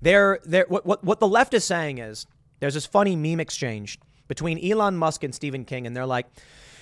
They're, 0.01 0.39
they're, 0.43 0.65
what, 0.67 0.85
what, 0.85 1.03
what 1.03 1.19
the 1.19 1.27
left 1.27 1.53
is 1.53 1.63
saying 1.63 1.99
is 1.99 2.25
there's 2.59 2.73
this 2.73 2.85
funny 2.85 3.15
meme 3.15 3.39
exchange 3.39 3.99
between 4.27 4.63
Elon 4.63 4.97
Musk 4.97 5.23
and 5.23 5.33
Stephen 5.33 5.65
King, 5.65 5.87
and 5.87 5.95
they're 5.95 6.05
like, 6.05 6.27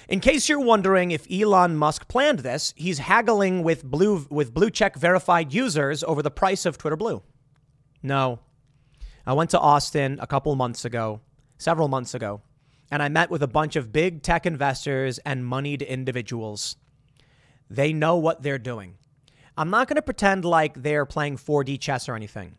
in 0.08 0.20
case 0.20 0.48
you're 0.48 0.60
wondering 0.60 1.12
if 1.12 1.28
Elon 1.30 1.76
Musk 1.76 2.08
planned 2.08 2.40
this, 2.40 2.74
he's 2.78 3.00
haggling 3.00 3.64
with 3.64 3.84
blue 3.84 4.26
with 4.30 4.54
blue 4.54 4.70
check 4.70 4.96
verified 4.96 5.54
users 5.54 6.04
over 6.04 6.22
the 6.22 6.32
price 6.32 6.66
of 6.66 6.78
Twitter 6.78 6.96
Blue. 6.96 7.22
No. 8.02 8.40
I 9.26 9.34
went 9.34 9.50
to 9.50 9.60
Austin 9.60 10.18
a 10.22 10.28
couple 10.28 10.56
months 10.56 10.86
ago, 10.86 11.20
several 11.58 11.90
months 11.90 12.14
ago, 12.14 12.42
and 12.92 13.04
I 13.04 13.10
met 13.10 13.30
with 13.30 13.44
a 13.44 13.48
bunch 13.48 13.76
of 13.76 13.92
big 13.92 14.24
tech 14.24 14.46
investors 14.46 15.20
and 15.20 15.46
moneyed 15.46 15.82
individuals. 15.82 16.78
They 17.70 17.94
know 17.94 18.18
what 18.18 18.44
they're 18.44 18.58
doing. 18.58 18.96
I'm 19.58 19.70
not 19.70 19.88
going 19.88 19.96
to 19.96 20.02
pretend 20.02 20.46
like 20.46 20.82
they're 20.82 21.06
playing 21.06 21.38
4D 21.38 21.80
chess 21.80 22.08
or 22.08 22.16
anything, 22.16 22.56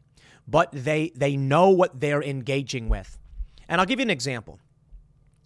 but 0.47 0.71
they 0.73 1.13
they 1.15 1.37
know 1.37 1.71
what 1.71 2.01
they're 2.01 2.23
engaging 2.23 2.89
with. 2.89 3.19
And 3.69 3.81
I'll 3.81 3.87
give 3.87 4.01
you 4.01 4.05
an 4.05 4.11
example. 4.11 4.59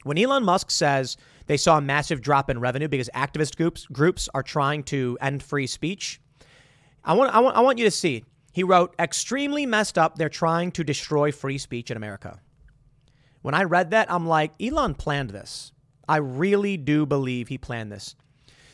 When 0.04 0.18
Elon 0.18 0.44
Musk 0.44 0.70
says 0.70 1.16
they 1.46 1.56
saw 1.56 1.78
a 1.78 1.80
massive 1.80 2.20
drop 2.20 2.50
in 2.50 2.58
revenue 2.58 2.88
because 2.88 3.10
activist 3.14 3.56
groups 3.56 3.86
groups 3.86 4.28
are 4.34 4.42
trying 4.42 4.82
to 4.84 5.18
end 5.20 5.42
free 5.42 5.66
speech, 5.66 6.20
I 7.04 7.12
want 7.12 7.34
I 7.34 7.40
want 7.40 7.56
I 7.56 7.60
want 7.60 7.78
you 7.78 7.84
to 7.84 7.90
see. 7.90 8.24
He 8.52 8.64
wrote, 8.64 8.94
"Extremely 8.98 9.66
messed 9.66 9.98
up. 9.98 10.16
They're 10.16 10.28
trying 10.28 10.72
to 10.72 10.84
destroy 10.84 11.32
free 11.32 11.58
speech 11.58 11.90
in 11.90 11.96
America." 11.96 12.40
When 13.42 13.54
I 13.54 13.64
read 13.64 13.90
that, 13.90 14.10
I'm 14.10 14.26
like, 14.26 14.52
Elon 14.60 14.94
planned 14.94 15.30
this. 15.30 15.72
I 16.08 16.16
really 16.16 16.76
do 16.76 17.06
believe 17.06 17.48
he 17.48 17.58
planned 17.58 17.92
this. 17.92 18.14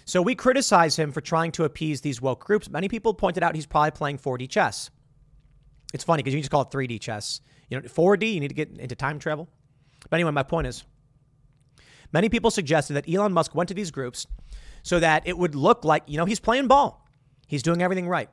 So 0.05 0.23
we 0.23 0.35
criticize 0.35 0.97
him 0.97 1.13
for 1.13 1.21
trying 1.21 1.53
to 1.53 1.65
appease 1.65 2.01
these 2.01 2.21
woke 2.21 2.45
groups. 2.45 2.71
Many 2.71 2.89
people 2.89 3.13
pointed 3.13 3.43
out 3.43 3.55
he's 3.55 3.67
probably 3.67 3.91
playing 3.91 4.19
4D 4.19 4.49
chess. 4.49 4.91
It's 5.93 6.05
funny 6.05 6.23
because 6.23 6.35
you 6.35 6.41
just 6.41 6.51
call 6.51 6.63
it 6.63 6.71
3D 6.71 7.01
chess. 7.01 7.41
You 7.69 7.79
know, 7.79 7.87
4D, 7.87 8.33
you 8.33 8.41
need 8.41 8.49
to 8.49 8.55
get 8.55 8.79
into 8.79 8.95
time 8.95 9.19
travel. 9.19 9.49
But 10.09 10.17
anyway, 10.17 10.31
my 10.31 10.43
point 10.43 10.67
is 10.67 10.85
many 12.13 12.29
people 12.29 12.51
suggested 12.51 12.95
that 12.95 13.09
Elon 13.09 13.33
Musk 13.33 13.55
went 13.55 13.69
to 13.69 13.75
these 13.75 13.91
groups 13.91 14.27
so 14.83 14.99
that 15.01 15.27
it 15.27 15.37
would 15.37 15.55
look 15.55 15.85
like, 15.85 16.05
you 16.07 16.17
know, 16.17 16.25
he's 16.25 16.41
playing 16.41 16.69
ball. 16.69 17.07
He's 17.47 17.63
doing 17.63 17.83
everything 17.83 18.09
right. 18.09 18.31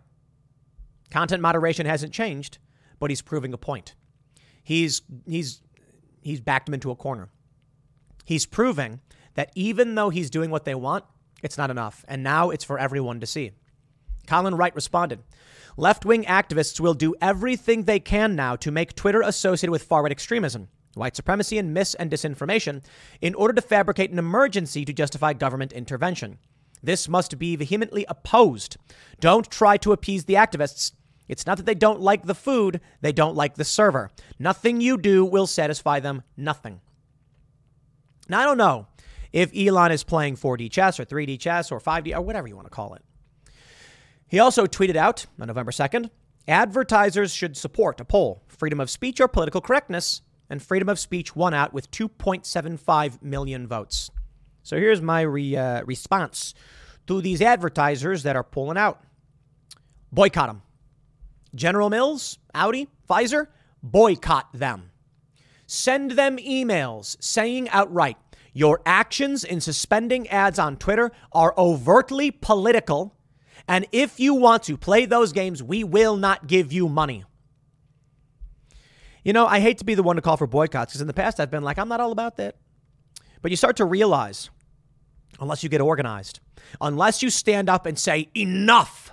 Content 1.12 1.42
moderation 1.42 1.86
hasn't 1.86 2.14
changed, 2.14 2.58
but 3.00 3.10
he's 3.10 3.22
proving 3.22 3.54
a 3.54 3.58
point. 3.58 3.96
He's 4.64 5.02
he's 5.28 5.62
he's 6.26 6.42
backed 6.42 6.68
him 6.68 6.74
into 6.74 6.92
a 6.92 6.96
corner. 6.96 7.30
He's 8.26 8.46
proving 8.46 9.00
that 9.36 9.52
even 9.56 9.96
though 9.96 10.10
he's 10.10 10.30
doing 10.30 10.50
what 10.50 10.66
they 10.66 10.76
want, 10.76 11.06
it's 11.44 11.58
not 11.58 11.70
enough. 11.70 12.04
And 12.08 12.24
now 12.24 12.50
it's 12.50 12.64
for 12.64 12.80
everyone 12.80 13.20
to 13.20 13.28
see. 13.28 13.52
Colin 14.28 14.56
Wright 14.56 14.74
responded 14.76 15.22
Left 15.78 16.04
wing 16.06 16.24
activists 16.24 16.80
will 16.80 16.94
do 16.94 17.14
everything 17.22 17.84
they 17.84 18.00
can 18.00 18.36
now 18.36 18.56
to 18.56 18.72
make 18.72 18.96
Twitter 18.96 19.22
associated 19.22 19.72
with 19.72 19.84
far 19.84 20.04
right 20.04 20.12
extremism, 20.12 20.70
white 20.96 21.16
supremacy, 21.16 21.58
and 21.58 21.74
mis 21.74 21.94
and 21.94 22.10
disinformation 22.10 22.84
in 23.22 23.36
order 23.36 23.54
to 23.54 23.62
fabricate 23.62 24.12
an 24.12 24.18
emergency 24.18 24.84
to 24.86 24.94
justify 24.94 25.34
government 25.34 25.74
intervention. 25.74 26.40
This 26.82 27.08
must 27.08 27.38
be 27.38 27.56
vehemently 27.56 28.06
opposed. 28.08 28.78
Don't 29.20 29.52
try 29.52 29.78
to 29.78 29.92
appease 29.92 30.26
the 30.26 30.36
activists. 30.36 30.94
It's 31.28 31.46
not 31.46 31.58
that 31.58 31.66
they 31.66 31.76
don't 31.76 32.02
like 32.02 32.26
the 32.26 32.36
food, 32.36 32.82
they 33.02 33.12
don't 33.12 33.36
like 33.36 33.56
the 33.56 33.66
server. 33.66 34.12
Nothing 34.38 34.82
you 34.82 34.98
do 34.98 35.26
will 35.26 35.48
satisfy 35.48 36.00
them. 36.00 36.24
Nothing. 36.38 36.82
Now, 38.30 38.42
I 38.42 38.44
don't 38.44 38.58
know 38.58 38.88
if 39.34 39.52
Elon 39.56 39.92
is 39.92 40.04
playing 40.04 40.38
4D 40.38 40.72
chess 40.72 41.00
or 41.00 41.06
3D 41.06 41.40
chess 41.40 41.72
or 41.72 41.80
5D 41.80 42.16
or 42.16 42.22
whatever 42.22 42.48
you 42.48 42.56
want 42.56 42.68
to 42.68 42.72
call 42.72 42.94
it. 42.94 43.02
He 44.28 44.40
also 44.40 44.66
tweeted 44.66 44.96
out 44.96 45.26
on 45.40 45.48
November 45.48 45.72
2nd 45.72 46.10
advertisers 46.48 47.34
should 47.34 47.58
support 47.58 48.00
a 48.00 48.06
poll, 48.06 48.44
freedom 48.48 48.80
of 48.80 48.90
speech 48.90 49.20
or 49.20 49.28
political 49.28 49.62
correctness, 49.62 50.22
and 50.50 50.62
freedom 50.62 50.90
of 50.90 51.00
speech 51.00 51.36
won 51.36 51.54
out 51.54 51.74
with 51.74 51.90
2.75 51.92 53.22
million 53.22 53.68
votes. 53.68 54.12
So 54.64 54.78
here's 54.78 55.02
my 55.02 55.22
re, 55.22 55.56
uh, 55.56 55.84
response 55.86 56.54
to 57.08 57.22
these 57.22 57.42
advertisers 57.42 58.24
that 58.24 58.36
are 58.36 58.44
pulling 58.44 58.78
out 58.78 59.04
boycott 60.12 60.48
them. 60.48 60.62
General 61.56 61.90
Mills, 61.90 62.38
Audi, 62.54 62.88
Pfizer, 63.10 63.48
boycott 63.82 64.52
them. 64.54 64.92
Send 65.66 66.12
them 66.12 66.38
emails 66.38 67.18
saying 67.20 67.70
outright, 67.70 68.18
your 68.54 68.82
actions 68.86 69.44
in 69.44 69.62
suspending 69.62 70.28
ads 70.30 70.60
on 70.60 70.78
Twitter 70.78 71.12
are 71.32 71.54
overtly 71.58 72.32
political. 72.32 73.16
And 73.68 73.88
if 73.92 74.20
you 74.20 74.36
want 74.36 74.64
to 74.64 74.78
play 74.78 75.06
those 75.06 75.34
games, 75.34 75.64
we 75.64 75.84
will 75.84 76.16
not 76.16 76.48
give 76.48 76.72
you 76.72 76.88
money. 76.88 77.26
You 79.24 79.34
know, 79.34 79.48
I 79.48 79.60
hate 79.60 79.80
to 79.80 79.86
be 79.86 79.96
the 79.96 80.04
one 80.04 80.18
to 80.18 80.22
call 80.22 80.38
for 80.38 80.46
boycotts 80.46 80.94
because 80.94 81.02
in 81.02 81.08
the 81.08 81.14
past 81.14 81.40
I've 81.40 81.50
been 81.50 81.64
like, 81.64 81.80
I'm 81.80 81.90
not 81.90 82.00
all 82.00 82.12
about 82.12 82.38
that. 82.38 82.58
But 83.42 83.52
you 83.52 83.58
start 83.58 83.78
to 83.78 83.86
realize, 83.86 84.52
unless 85.40 85.64
you 85.64 85.70
get 85.70 85.82
organized, 85.82 86.40
unless 86.80 87.24
you 87.24 87.30
stand 87.30 87.70
up 87.70 87.86
and 87.86 87.98
say, 87.98 88.30
enough, 88.36 89.12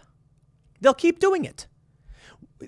they'll 0.81 0.94
keep 0.94 1.18
doing 1.18 1.44
it. 1.44 1.66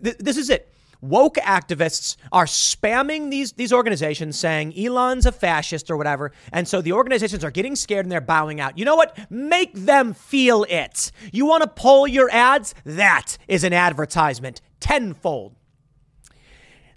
This 0.00 0.36
is 0.36 0.50
it 0.50 0.70
woke 1.04 1.36
activists 1.36 2.16
are 2.32 2.46
spamming 2.46 3.30
these 3.30 3.52
these 3.52 3.72
organizations 3.72 4.38
saying 4.38 4.76
Elon's 4.78 5.26
a 5.26 5.32
fascist 5.32 5.90
or 5.90 5.96
whatever. 5.96 6.32
And 6.52 6.66
so 6.66 6.80
the 6.80 6.92
organizations 6.92 7.44
are 7.44 7.50
getting 7.50 7.76
scared 7.76 8.04
and 8.04 8.12
they're 8.12 8.20
bowing 8.20 8.60
out. 8.60 8.78
You 8.78 8.84
know 8.84 8.96
what? 8.96 9.18
Make 9.30 9.74
them 9.74 10.14
feel 10.14 10.64
it. 10.68 11.12
You 11.32 11.46
want 11.46 11.62
to 11.62 11.68
pull 11.68 12.06
your 12.08 12.30
ads? 12.30 12.74
That 12.84 13.36
is 13.46 13.64
an 13.64 13.72
advertisement 13.72 14.60
tenfold. 14.80 15.54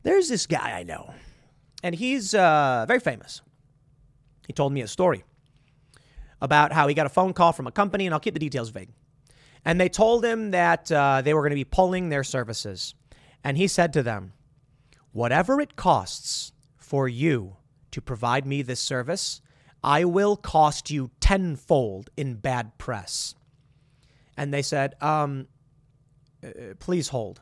There's 0.03 0.29
this 0.29 0.47
guy 0.47 0.77
I 0.77 0.83
know, 0.83 1.13
and 1.83 1.93
he's 1.93 2.33
uh, 2.33 2.85
very 2.87 3.01
famous. 3.01 3.41
He 4.47 4.53
told 4.53 4.71
me 4.71 4.81
a 4.81 4.87
story 4.87 5.25
about 6.41 6.71
how 6.71 6.87
he 6.87 6.93
got 6.93 7.05
a 7.05 7.09
phone 7.09 7.33
call 7.33 7.51
from 7.51 7.67
a 7.67 7.71
company, 7.71 8.05
and 8.05 8.13
I'll 8.13 8.19
keep 8.21 8.33
the 8.33 8.39
details 8.39 8.69
vague. 8.69 8.89
And 9.67 9.81
they 9.81 9.89
told 9.89 10.23
him 10.23 10.51
that 10.51 10.89
uh, 10.89 11.21
they 11.21 11.33
were 11.33 11.41
going 11.41 11.49
to 11.49 11.55
be 11.55 11.65
pulling 11.65 12.07
their 12.07 12.23
services. 12.23 12.95
And 13.43 13.57
he 13.57 13.67
said 13.67 13.91
to 13.93 14.01
them, 14.01 14.31
whatever 15.11 15.59
it 15.59 15.75
costs 15.75 16.53
for 16.77 17.09
you 17.09 17.57
to 17.91 17.99
provide 17.99 18.45
me 18.45 18.61
this 18.61 18.79
service, 18.79 19.41
I 19.83 20.05
will 20.05 20.37
cost 20.37 20.89
you 20.89 21.11
tenfold 21.19 22.09
in 22.15 22.35
bad 22.35 22.77
press. 22.77 23.35
And 24.37 24.53
they 24.53 24.61
said, 24.61 24.95
um, 25.01 25.49
uh, 26.41 26.75
please 26.79 27.09
hold. 27.09 27.41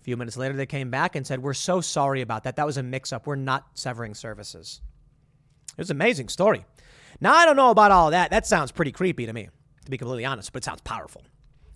A 0.00 0.04
few 0.04 0.16
minutes 0.16 0.36
later, 0.36 0.54
they 0.54 0.64
came 0.64 0.90
back 0.90 1.16
and 1.16 1.26
said, 1.26 1.42
We're 1.42 1.54
so 1.54 1.80
sorry 1.80 2.20
about 2.20 2.44
that. 2.44 2.54
That 2.54 2.66
was 2.66 2.76
a 2.76 2.84
mix 2.84 3.12
up. 3.12 3.26
We're 3.26 3.34
not 3.34 3.66
severing 3.74 4.14
services. 4.14 4.80
It 5.72 5.78
was 5.78 5.90
an 5.90 5.96
amazing 5.96 6.28
story. 6.28 6.64
Now, 7.20 7.34
I 7.34 7.46
don't 7.46 7.56
know 7.56 7.70
about 7.70 7.90
all 7.90 8.12
that. 8.12 8.30
That 8.30 8.46
sounds 8.46 8.70
pretty 8.70 8.92
creepy 8.92 9.26
to 9.26 9.32
me, 9.32 9.48
to 9.84 9.90
be 9.90 9.98
completely 9.98 10.24
honest, 10.24 10.52
but 10.52 10.62
it 10.62 10.64
sounds 10.64 10.80
powerful. 10.82 11.22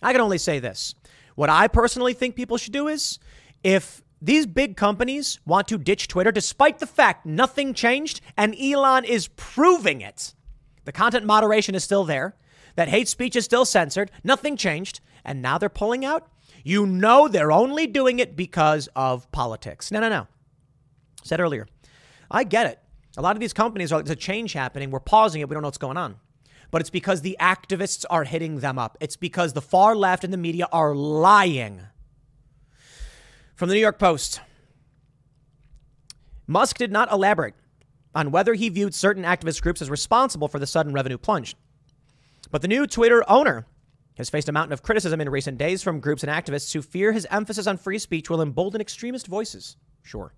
I 0.03 0.13
can 0.13 0.21
only 0.21 0.39
say 0.39 0.59
this. 0.59 0.95
What 1.35 1.51
I 1.51 1.69
personally 1.69 2.15
think 2.15 2.37
people 2.37 2.57
should 2.57 2.73
do 2.73 2.89
is 2.89 3.19
if 3.63 4.03
these 4.21 4.47
big 4.47 4.77
companies 4.77 5.39
want 5.47 5.69
to 5.69 5.79
ditch 5.79 6.09
Twitter, 6.09 6.33
despite 6.33 6.79
the 6.79 6.87
fact 6.87 7.27
nothing 7.27 7.75
changed 7.75 8.21
and 8.37 8.55
Elon 8.61 9.05
is 9.05 9.29
proving 9.29 10.01
it, 10.01 10.35
the 10.85 10.93
content 10.93 11.27
moderation 11.27 11.75
is 11.75 11.85
still 11.85 12.05
there, 12.05 12.37
that 12.77 12.89
hate 12.89 13.09
speech 13.09 13.37
is 13.37 13.45
still 13.45 13.65
censored, 13.65 14.11
nothing 14.25 14.57
changed, 14.57 15.01
and 15.25 15.43
now 15.43 15.59
they're 15.59 15.69
pulling 15.69 16.05
out. 16.05 16.31
You 16.65 16.87
know 16.87 17.29
they're 17.29 17.53
only 17.53 17.87
doing 17.87 18.19
it 18.19 18.37
because 18.37 18.89
of 18.97 19.31
politics. 19.33 19.91
No, 19.91 20.01
no, 20.01 20.09
no. 20.09 20.27
Said 21.23 21.41
earlier, 21.41 21.67
I 22.31 22.45
get 22.45 22.67
it. 22.67 22.79
A 23.17 23.23
lot 23.23 23.37
of 23.37 23.41
these 23.41 23.53
companies 23.53 23.93
are, 23.93 24.03
there's 24.03 24.17
a 24.17 24.17
change 24.17 24.53
happening. 24.53 24.91
We're 24.91 25.01
pausing 25.01 25.41
it. 25.41 25.49
We 25.49 25.55
don't 25.55 25.63
know 25.63 25.69
what's 25.69 25.79
going 25.79 25.97
on. 25.97 26.17
But 26.71 26.81
it's 26.83 26.91
because 26.91 27.23
the 27.23 27.37
activists 27.41 28.05
are 28.11 28.25
hitting 28.25 28.61
them 28.61 28.79
up. 28.79 28.99
It's 29.01 29.17
because 29.17 29.53
the 29.53 29.63
far 29.63 29.97
left 29.97 30.25
and 30.25 30.33
the 30.33 30.37
media 30.39 30.69
are 30.71 30.95
lying. 30.95 31.81
From 33.55 33.69
the 33.69 33.75
New 33.75 33.81
York 33.81 33.99
Post 33.99 34.41
Musk 36.47 36.79
did 36.79 36.91
not 36.91 37.13
elaborate 37.13 37.55
on 38.15 38.31
whether 38.31 38.55
he 38.55 38.69
viewed 38.69 38.95
certain 38.95 39.25
activist 39.25 39.61
groups 39.61 39.83
as 39.83 39.91
responsible 39.91 40.49
for 40.49 40.59
the 40.59 40.67
sudden 40.67 40.93
revenue 40.93 41.19
plunge. 41.19 41.55
But 42.51 42.63
the 42.63 42.69
new 42.69 42.87
Twitter 42.87 43.23
owner 43.29 43.67
has 44.17 44.31
faced 44.31 44.49
a 44.49 44.53
mountain 44.53 44.73
of 44.73 44.83
criticism 44.83 45.21
in 45.21 45.29
recent 45.29 45.59
days 45.59 45.83
from 45.83 46.01
groups 46.01 46.23
and 46.23 46.33
activists 46.33 46.73
who 46.73 46.83
fear 46.83 47.13
his 47.13 47.27
emphasis 47.31 47.67
on 47.67 47.77
free 47.77 47.99
speech 47.99 48.31
will 48.31 48.41
embolden 48.41 48.81
extremist 48.81 49.27
voices. 49.27 49.77
Sure. 50.03 50.33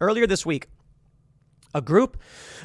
Earlier 0.00 0.26
this 0.26 0.44
week, 0.44 0.68
a 1.74 1.80
group 1.80 2.16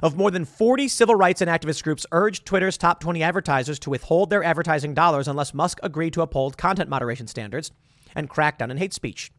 of 0.02 0.16
more 0.16 0.32
than 0.32 0.46
40 0.46 0.88
civil 0.88 1.16
rights 1.16 1.42
and 1.42 1.50
activist 1.50 1.84
groups 1.84 2.06
urged 2.12 2.46
Twitter's 2.46 2.78
top 2.78 3.00
20 3.00 3.22
advertisers 3.22 3.80
to 3.80 3.90
withhold 3.90 4.30
their 4.30 4.44
advertising 4.44 4.94
dollars 4.94 5.28
unless 5.28 5.54
Musk 5.54 5.80
agreed 5.84 6.14
to 6.14 6.22
uphold 6.22 6.58
content 6.58 6.90
moderation 6.90 7.28
standards 7.28 7.72
and 8.16 8.30
crack 8.30 8.58
down 8.58 8.72
on 8.72 8.78
hate 8.78 8.94
speech. 8.94 9.32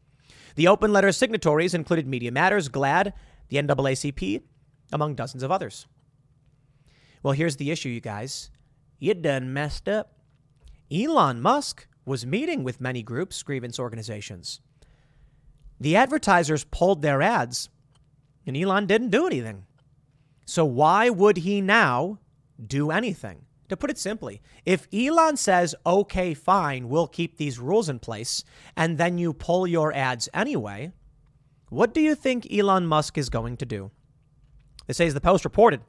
The 0.56 0.68
open 0.68 0.92
letter 0.92 1.12
signatories 1.12 1.74
included 1.74 2.06
Media 2.06 2.30
Matters, 2.30 2.68
GLAAD, 2.68 3.12
the 3.48 3.56
NAACP, 3.56 4.42
among 4.92 5.14
dozens 5.14 5.42
of 5.42 5.50
others. 5.50 5.86
Well, 7.22 7.32
here's 7.32 7.56
the 7.56 7.70
issue, 7.70 7.88
you 7.88 8.00
guys. 8.00 8.50
You 8.98 9.14
done 9.14 9.52
messed 9.52 9.88
up. 9.88 10.12
Elon 10.92 11.40
Musk 11.40 11.86
was 12.04 12.26
meeting 12.26 12.62
with 12.62 12.80
many 12.80 13.02
groups, 13.02 13.42
grievance 13.42 13.78
organizations. 13.78 14.60
The 15.80 15.96
advertisers 15.96 16.64
pulled 16.64 17.02
their 17.02 17.22
ads, 17.22 17.68
and 18.46 18.56
Elon 18.56 18.86
didn't 18.86 19.10
do 19.10 19.26
anything. 19.26 19.66
So 20.46 20.64
why 20.64 21.10
would 21.10 21.38
he 21.38 21.60
now 21.60 22.18
do 22.64 22.90
anything? 22.90 23.46
To 23.70 23.76
put 23.78 23.90
it 23.90 23.98
simply, 23.98 24.42
if 24.66 24.86
Elon 24.92 25.38
says, 25.38 25.74
okay, 25.86 26.34
fine, 26.34 26.88
we'll 26.88 27.06
keep 27.06 27.38
these 27.38 27.58
rules 27.58 27.88
in 27.88 27.98
place, 27.98 28.44
and 28.76 28.98
then 28.98 29.16
you 29.16 29.32
pull 29.32 29.66
your 29.66 29.92
ads 29.92 30.28
anyway, 30.34 30.92
what 31.70 31.94
do 31.94 32.02
you 32.02 32.14
think 32.14 32.46
Elon 32.52 32.86
Musk 32.86 33.16
is 33.16 33.30
going 33.30 33.56
to 33.56 33.66
do? 33.66 33.90
This 34.86 34.98
says 34.98 35.14
the 35.14 35.20
Post 35.20 35.44
reported. 35.44 35.80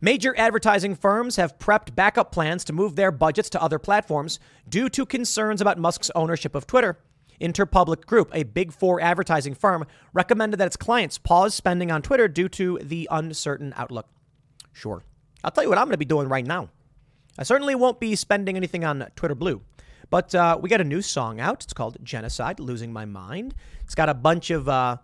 Major 0.00 0.32
advertising 0.38 0.94
firms 0.94 1.34
have 1.36 1.58
prepped 1.58 1.96
backup 1.96 2.30
plans 2.30 2.62
to 2.64 2.72
move 2.72 2.94
their 2.94 3.10
budgets 3.10 3.50
to 3.50 3.60
other 3.60 3.80
platforms 3.80 4.38
due 4.68 4.88
to 4.90 5.04
concerns 5.04 5.60
about 5.60 5.76
Musk's 5.76 6.10
ownership 6.14 6.54
of 6.54 6.68
Twitter. 6.68 7.00
Interpublic 7.40 8.06
Group, 8.06 8.30
a 8.32 8.42
big 8.42 8.72
four 8.72 9.00
advertising 9.00 9.54
firm, 9.54 9.86
recommended 10.12 10.58
that 10.58 10.66
its 10.66 10.76
clients 10.76 11.18
pause 11.18 11.54
spending 11.54 11.90
on 11.90 12.02
Twitter 12.02 12.28
due 12.28 12.48
to 12.50 12.78
the 12.82 13.08
uncertain 13.10 13.72
outlook. 13.76 14.06
Sure. 14.72 15.02
I'll 15.44 15.50
tell 15.50 15.64
you 15.64 15.68
what 15.68 15.78
I'm 15.78 15.84
going 15.84 15.92
to 15.92 15.98
be 15.98 16.04
doing 16.04 16.28
right 16.28 16.46
now. 16.46 16.68
I 17.38 17.44
certainly 17.44 17.74
won't 17.74 18.00
be 18.00 18.16
spending 18.16 18.56
anything 18.56 18.84
on 18.84 19.06
Twitter 19.14 19.34
Blue. 19.34 19.62
But 20.10 20.34
uh, 20.34 20.58
we 20.60 20.68
got 20.68 20.80
a 20.80 20.84
new 20.84 21.02
song 21.02 21.38
out. 21.38 21.64
It's 21.64 21.72
called 21.72 21.98
Genocide, 22.02 22.60
Losing 22.60 22.92
My 22.92 23.04
Mind. 23.04 23.54
It's 23.82 23.94
got 23.94 24.08
a 24.08 24.14
bunch 24.14 24.50
of 24.50 24.68
uh, 24.68 24.96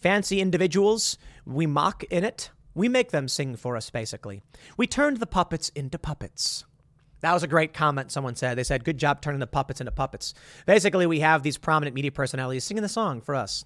fancy 0.00 0.40
individuals 0.40 1.18
we 1.46 1.66
mock 1.66 2.04
in 2.04 2.24
it. 2.24 2.50
We 2.74 2.88
make 2.88 3.10
them 3.10 3.28
sing 3.28 3.56
for 3.56 3.76
us, 3.76 3.90
basically. 3.90 4.42
We 4.76 4.86
turned 4.86 5.18
the 5.18 5.26
puppets 5.26 5.68
into 5.70 5.98
puppets. 5.98 6.64
That 7.20 7.32
was 7.32 7.42
a 7.42 7.48
great 7.48 7.74
comment 7.74 8.10
someone 8.10 8.34
said. 8.34 8.56
They 8.56 8.64
said, 8.64 8.84
Good 8.84 8.98
job 8.98 9.20
turning 9.20 9.40
the 9.40 9.46
puppets 9.46 9.80
into 9.80 9.92
puppets. 9.92 10.34
Basically, 10.66 11.06
we 11.06 11.20
have 11.20 11.42
these 11.42 11.58
prominent 11.58 11.94
media 11.94 12.12
personalities 12.12 12.64
singing 12.64 12.82
the 12.82 12.88
song 12.88 13.20
for 13.20 13.34
us 13.34 13.64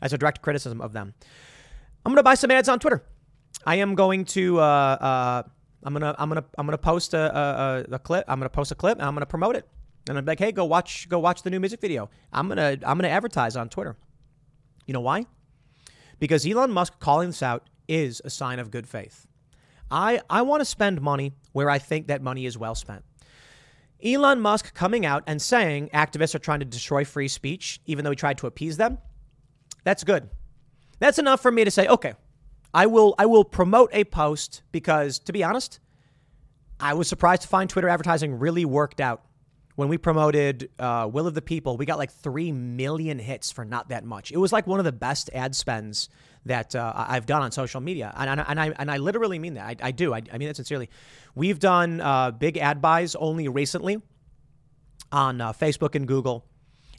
as 0.00 0.12
a 0.12 0.18
direct 0.18 0.42
criticism 0.42 0.80
of 0.80 0.92
them. 0.92 1.14
I'm 2.04 2.10
going 2.10 2.16
to 2.16 2.22
buy 2.22 2.34
some 2.34 2.50
ads 2.50 2.68
on 2.68 2.78
Twitter. 2.78 3.04
I 3.66 3.76
am 3.76 3.94
going 3.94 4.24
to. 4.26 4.60
Uh, 4.60 4.62
uh, 4.62 5.42
I'm 5.84 5.92
gonna 5.92 6.14
I'm 6.18 6.28
gonna 6.28 6.44
I'm 6.56 6.66
gonna 6.66 6.78
post 6.78 7.14
a, 7.14 7.84
a, 7.88 7.94
a 7.94 7.98
clip. 7.98 8.24
I'm 8.26 8.40
gonna 8.40 8.50
post 8.50 8.72
a 8.72 8.74
clip 8.74 8.98
and 8.98 9.06
I'm 9.06 9.14
gonna 9.14 9.26
promote 9.26 9.56
it. 9.56 9.68
And 10.08 10.18
I'm 10.18 10.24
like, 10.24 10.38
hey, 10.38 10.52
go 10.52 10.64
watch 10.64 11.08
go 11.08 11.18
watch 11.18 11.42
the 11.42 11.50
new 11.50 11.60
music 11.60 11.80
video. 11.80 12.10
I'm 12.32 12.48
gonna 12.48 12.76
I'm 12.84 12.98
gonna 12.98 13.08
advertise 13.08 13.56
on 13.56 13.68
Twitter. 13.68 13.96
You 14.86 14.94
know 14.94 15.00
why? 15.00 15.26
Because 16.18 16.46
Elon 16.46 16.72
Musk 16.72 16.98
calling 16.98 17.28
this 17.28 17.42
out 17.42 17.68
is 17.86 18.20
a 18.24 18.30
sign 18.30 18.58
of 18.58 18.70
good 18.70 18.88
faith. 18.88 19.27
I 19.90 20.20
I 20.28 20.42
want 20.42 20.60
to 20.60 20.64
spend 20.64 21.00
money 21.00 21.32
where 21.52 21.70
I 21.70 21.78
think 21.78 22.08
that 22.08 22.22
money 22.22 22.46
is 22.46 22.58
well 22.58 22.74
spent. 22.74 23.04
Elon 24.04 24.40
Musk 24.40 24.74
coming 24.74 25.04
out 25.04 25.24
and 25.26 25.42
saying 25.42 25.90
activists 25.92 26.34
are 26.34 26.38
trying 26.38 26.60
to 26.60 26.64
destroy 26.64 27.04
free 27.04 27.28
speech, 27.28 27.80
even 27.86 28.04
though 28.04 28.10
he 28.10 28.16
tried 28.16 28.38
to 28.38 28.46
appease 28.46 28.76
them. 28.76 28.98
That's 29.84 30.04
good. 30.04 30.30
That's 31.00 31.18
enough 31.18 31.40
for 31.40 31.50
me 31.50 31.64
to 31.64 31.70
say, 31.70 31.88
okay, 31.88 32.14
I 32.72 32.86
will 32.86 33.14
I 33.18 33.26
will 33.26 33.44
promote 33.44 33.90
a 33.92 34.04
post 34.04 34.62
because 34.72 35.18
to 35.20 35.32
be 35.32 35.42
honest, 35.42 35.80
I 36.78 36.94
was 36.94 37.08
surprised 37.08 37.42
to 37.42 37.48
find 37.48 37.68
Twitter 37.68 37.88
advertising 37.88 38.38
really 38.38 38.64
worked 38.64 39.00
out. 39.00 39.22
When 39.78 39.86
we 39.86 39.96
promoted 39.96 40.70
uh, 40.80 41.08
Will 41.08 41.28
of 41.28 41.34
the 41.34 41.40
People, 41.40 41.76
we 41.76 41.86
got 41.86 41.98
like 41.98 42.10
three 42.10 42.50
million 42.50 43.20
hits 43.20 43.52
for 43.52 43.64
not 43.64 43.90
that 43.90 44.04
much. 44.04 44.32
It 44.32 44.36
was 44.36 44.52
like 44.52 44.66
one 44.66 44.80
of 44.80 44.84
the 44.84 44.90
best 44.90 45.30
ad 45.32 45.54
spends 45.54 46.08
that 46.46 46.74
uh, 46.74 46.92
I've 46.96 47.26
done 47.26 47.42
on 47.42 47.52
social 47.52 47.80
media, 47.80 48.12
and, 48.16 48.28
and, 48.28 48.44
and, 48.48 48.58
I 48.58 48.70
and 48.76 48.90
I 48.90 48.96
literally 48.96 49.38
mean 49.38 49.54
that. 49.54 49.64
I, 49.64 49.76
I 49.80 49.90
do. 49.92 50.12
I, 50.12 50.22
I, 50.32 50.38
mean 50.38 50.48
that 50.48 50.56
sincerely. 50.56 50.90
We've 51.36 51.60
done 51.60 52.00
uh, 52.00 52.32
big 52.32 52.56
ad 52.56 52.82
buys 52.82 53.14
only 53.14 53.46
recently 53.46 54.02
on 55.12 55.40
uh, 55.40 55.52
Facebook 55.52 55.94
and 55.94 56.08
Google, 56.08 56.44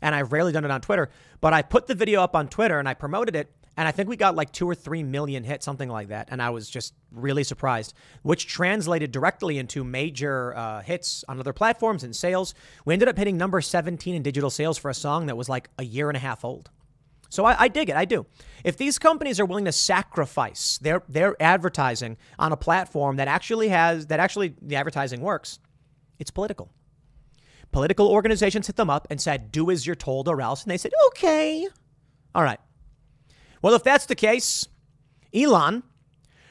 and 0.02 0.16
I've 0.16 0.32
rarely 0.32 0.54
done 0.54 0.64
it 0.64 0.72
on 0.72 0.80
Twitter. 0.80 1.10
But 1.42 1.52
I 1.52 1.64
put 1.64 1.88
the 1.88 1.96
video 1.96 2.22
up 2.22 2.34
on 2.34 2.48
Twitter 2.48 2.80
and 2.80 2.88
I 2.88 2.94
promoted 2.94 3.36
it, 3.36 3.52
and 3.80 3.88
I 3.88 3.92
think 3.92 4.10
we 4.10 4.18
got 4.18 4.36
like 4.36 4.52
two 4.52 4.70
or 4.70 4.76
three 4.76 5.04
million 5.04 5.46
hits, 5.46 5.64
something 5.64 5.88
like 5.88 6.10
that. 6.10 6.28
And 6.32 6.42
I 6.42 6.50
was 6.50 6.70
just 6.70 6.94
really 7.14 7.46
surprised, 7.46 7.94
which 8.24 8.46
translated 8.46 9.14
directly 9.14 9.58
into 9.58 9.86
major 9.86 10.54
uh, 10.54 10.82
hits 10.82 11.24
on 11.30 11.40
other 11.40 11.54
platforms 11.54 12.04
and 12.04 12.14
sales. 12.14 12.54
We 12.84 12.92
ended 12.92 13.08
up 13.08 13.18
hitting 13.18 13.38
number 13.38 13.62
17 13.62 14.14
in 14.16 14.22
digital 14.22 14.50
sales 14.50 14.78
for 14.78 14.90
a 14.90 14.94
song 14.94 15.28
that 15.28 15.38
was 15.38 15.48
like 15.48 15.70
a 15.80 15.86
year 15.86 16.10
and 16.10 16.18
a 16.18 16.20
half 16.20 16.44
old. 16.44 16.70
So 17.30 17.46
I, 17.46 17.56
I, 17.58 17.68
dig 17.70 17.90
it. 17.90 17.96
I 17.96 18.04
do. 18.04 18.26
If 18.66 18.76
these 18.76 19.00
companies 19.00 19.40
are 19.40 19.46
willing 19.46 19.64
to 19.64 19.72
sacrifice 19.72 20.78
their 20.80 21.02
their 21.08 21.42
advertising 21.42 22.18
on 22.38 22.52
a 22.52 22.58
platform 22.58 23.16
that 23.16 23.30
actually 23.30 23.70
has 23.70 24.08
that 24.08 24.20
actually 24.20 24.56
the 24.62 24.76
advertising 24.76 25.22
works, 25.22 25.58
it's 26.18 26.32
political. 26.32 26.70
Political 27.72 28.10
organizations 28.10 28.68
hit 28.68 28.76
them 28.76 28.90
up 28.90 29.08
and 29.10 29.22
said, 29.22 29.54
"Do 29.54 29.72
as 29.72 29.88
you're 29.88 29.96
told, 29.96 30.28
or 30.28 30.42
else." 30.42 30.64
And 30.64 30.72
they 30.72 30.78
said, 30.78 30.92
"Okay, 31.12 31.66
all 32.36 32.44
right." 32.44 32.60
Well, 33.62 33.74
if 33.74 33.84
that's 33.84 34.06
the 34.06 34.16
case, 34.16 34.68
Elon, 35.34 35.84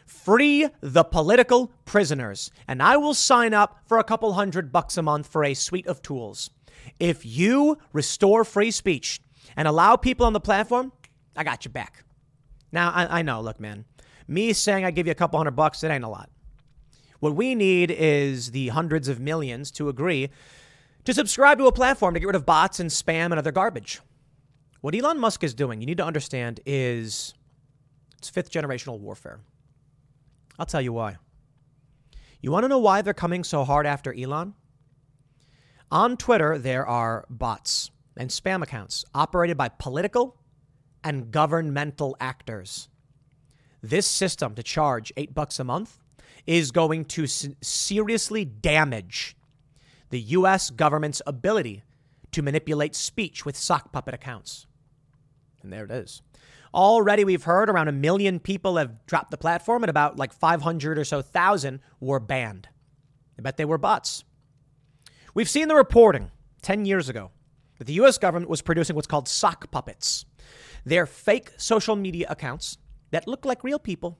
free 0.06 0.68
the 0.80 1.04
political 1.04 1.72
prisoners, 1.84 2.50
and 2.66 2.82
I 2.82 2.96
will 2.96 3.14
sign 3.14 3.54
up 3.54 3.80
for 3.86 3.98
a 3.98 4.04
couple 4.04 4.32
hundred 4.34 4.72
bucks 4.72 4.96
a 4.96 5.02
month 5.02 5.26
for 5.26 5.44
a 5.44 5.54
suite 5.54 5.86
of 5.86 6.02
tools. 6.02 6.50
If 7.00 7.24
you 7.24 7.78
restore 7.92 8.44
free 8.44 8.70
speech 8.70 9.20
and 9.56 9.66
allow 9.66 9.96
people 9.96 10.26
on 10.26 10.32
the 10.32 10.40
platform, 10.40 10.92
I 11.36 11.44
got 11.44 11.64
your 11.64 11.72
back. 11.72 12.04
Now, 12.72 12.90
I, 12.90 13.18
I 13.18 13.22
know, 13.22 13.40
look, 13.40 13.60
man, 13.60 13.84
me 14.26 14.52
saying 14.52 14.84
I 14.84 14.90
give 14.90 15.06
you 15.06 15.12
a 15.12 15.16
couple 15.16 15.38
hundred 15.38 15.56
bucks, 15.56 15.82
it 15.82 15.90
ain't 15.90 16.04
a 16.04 16.08
lot. 16.08 16.30
What 17.20 17.34
we 17.34 17.54
need 17.54 17.90
is 17.90 18.52
the 18.52 18.68
hundreds 18.68 19.08
of 19.08 19.18
millions 19.18 19.70
to 19.72 19.88
agree 19.88 20.30
to 21.04 21.14
subscribe 21.14 21.58
to 21.58 21.66
a 21.66 21.72
platform 21.72 22.14
to 22.14 22.20
get 22.20 22.26
rid 22.26 22.36
of 22.36 22.46
bots 22.46 22.80
and 22.80 22.90
spam 22.90 23.26
and 23.26 23.38
other 23.38 23.52
garbage. 23.52 24.00
What 24.80 24.94
Elon 24.94 25.18
Musk 25.18 25.42
is 25.42 25.54
doing, 25.54 25.80
you 25.80 25.86
need 25.86 25.96
to 25.96 26.04
understand, 26.04 26.60
is 26.64 27.34
it's 28.16 28.28
fifth 28.28 28.50
generational 28.50 29.00
warfare. 29.00 29.40
I'll 30.58 30.66
tell 30.66 30.80
you 30.80 30.92
why. 30.92 31.16
You 32.40 32.52
want 32.52 32.62
to 32.62 32.68
know 32.68 32.78
why 32.78 33.02
they're 33.02 33.14
coming 33.14 33.42
so 33.42 33.64
hard 33.64 33.86
after 33.86 34.14
Elon? 34.14 34.54
On 35.90 36.16
Twitter, 36.16 36.58
there 36.58 36.86
are 36.86 37.24
bots 37.28 37.90
and 38.16 38.30
spam 38.30 38.62
accounts 38.62 39.04
operated 39.14 39.56
by 39.56 39.68
political 39.68 40.36
and 41.02 41.32
governmental 41.32 42.16
actors. 42.20 42.88
This 43.82 44.06
system 44.06 44.54
to 44.54 44.62
charge 44.62 45.12
8 45.16 45.34
bucks 45.34 45.58
a 45.58 45.64
month 45.64 45.98
is 46.46 46.70
going 46.70 47.04
to 47.06 47.26
seriously 47.26 48.44
damage 48.44 49.36
the 50.10 50.20
US 50.20 50.70
government's 50.70 51.20
ability 51.26 51.82
to 52.30 52.42
manipulate 52.42 52.94
speech 52.94 53.44
with 53.44 53.56
sock 53.56 53.92
puppet 53.92 54.14
accounts. 54.14 54.67
And 55.68 55.72
there 55.74 55.84
it 55.84 55.90
is. 55.90 56.22
Already, 56.72 57.24
we've 57.24 57.42
heard 57.42 57.68
around 57.68 57.88
a 57.88 57.92
million 57.92 58.40
people 58.40 58.78
have 58.78 59.04
dropped 59.04 59.30
the 59.30 59.36
platform, 59.36 59.82
and 59.82 59.90
about 59.90 60.16
like 60.16 60.32
500 60.32 60.98
or 60.98 61.04
so 61.04 61.20
thousand 61.20 61.80
were 62.00 62.20
banned. 62.20 62.68
I 63.38 63.42
bet 63.42 63.58
they 63.58 63.66
were 63.66 63.76
bots. 63.76 64.24
We've 65.34 65.48
seen 65.48 65.68
the 65.68 65.74
reporting 65.74 66.30
10 66.62 66.86
years 66.86 67.10
ago 67.10 67.32
that 67.78 67.86
the 67.86 67.92
US 67.94 68.16
government 68.16 68.48
was 68.48 68.62
producing 68.62 68.96
what's 68.96 69.06
called 69.06 69.28
sock 69.28 69.70
puppets. 69.70 70.24
They're 70.86 71.04
fake 71.04 71.50
social 71.58 71.96
media 71.96 72.26
accounts 72.30 72.78
that 73.10 73.28
look 73.28 73.44
like 73.44 73.62
real 73.62 73.78
people. 73.78 74.18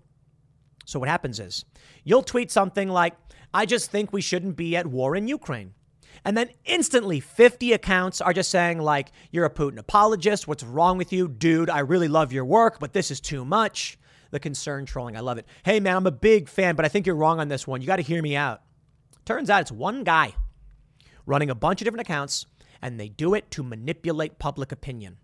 So, 0.85 0.99
what 0.99 1.09
happens 1.09 1.41
is 1.41 1.65
you'll 2.05 2.23
tweet 2.23 2.51
something 2.51 2.91
like, 2.91 3.15
I 3.55 3.65
just 3.65 3.91
think 3.91 4.13
we 4.13 4.21
shouldn't 4.21 4.57
be 4.57 4.77
at 4.77 4.87
war 4.87 5.17
in 5.17 5.29
Ukraine. 5.29 5.73
And 6.29 6.37
then 6.37 6.51
instantly 6.67 7.21
50 7.21 7.73
accounts 7.73 8.21
are 8.21 8.35
just 8.35 8.51
saying, 8.51 8.81
like, 8.81 9.13
you're 9.31 9.47
a 9.47 9.51
Putin 9.51 9.79
apologist. 9.79 10.47
What's 10.47 10.63
wrong 10.63 10.99
with 10.99 11.11
you? 11.11 11.27
Dude, 11.27 11.71
I 11.71 11.79
really 11.79 12.07
love 12.07 12.35
your 12.35 12.45
work, 12.45 12.79
but 12.79 12.93
this 12.93 13.11
is 13.11 13.19
too 13.19 13.47
much. 13.47 13.99
The 14.31 14.39
concern 14.39 14.85
trolling. 14.85 15.17
I 15.17 15.21
love 15.21 15.39
it. 15.39 15.47
Hey, 15.65 15.81
man, 15.81 15.97
I'm 15.97 16.07
a 16.07 16.11
big 16.11 16.51
fan, 16.51 16.77
but 16.77 16.85
I 16.85 16.89
think 16.89 17.07
you're 17.07 17.17
wrong 17.17 17.41
on 17.41 17.49
this 17.49 17.67
one. 17.67 17.81
You 17.81 17.87
got 17.87 17.97
to 17.97 18.03
hear 18.03 18.21
me 18.21 18.37
out. 18.37 18.61
Turns 19.25 19.49
out 19.49 19.63
it's 19.63 19.73
one 19.73 20.05
guy 20.05 20.35
running 21.25 21.49
a 21.49 21.55
bunch 21.55 21.81
of 21.81 21.87
different 21.87 22.07
accounts, 22.07 22.45
and 22.83 23.01
they 23.01 23.09
do 23.09 23.33
it 23.33 23.51
to 23.53 23.63
manipulate 23.63 24.39
public 24.39 24.71
opinion. 24.71 25.17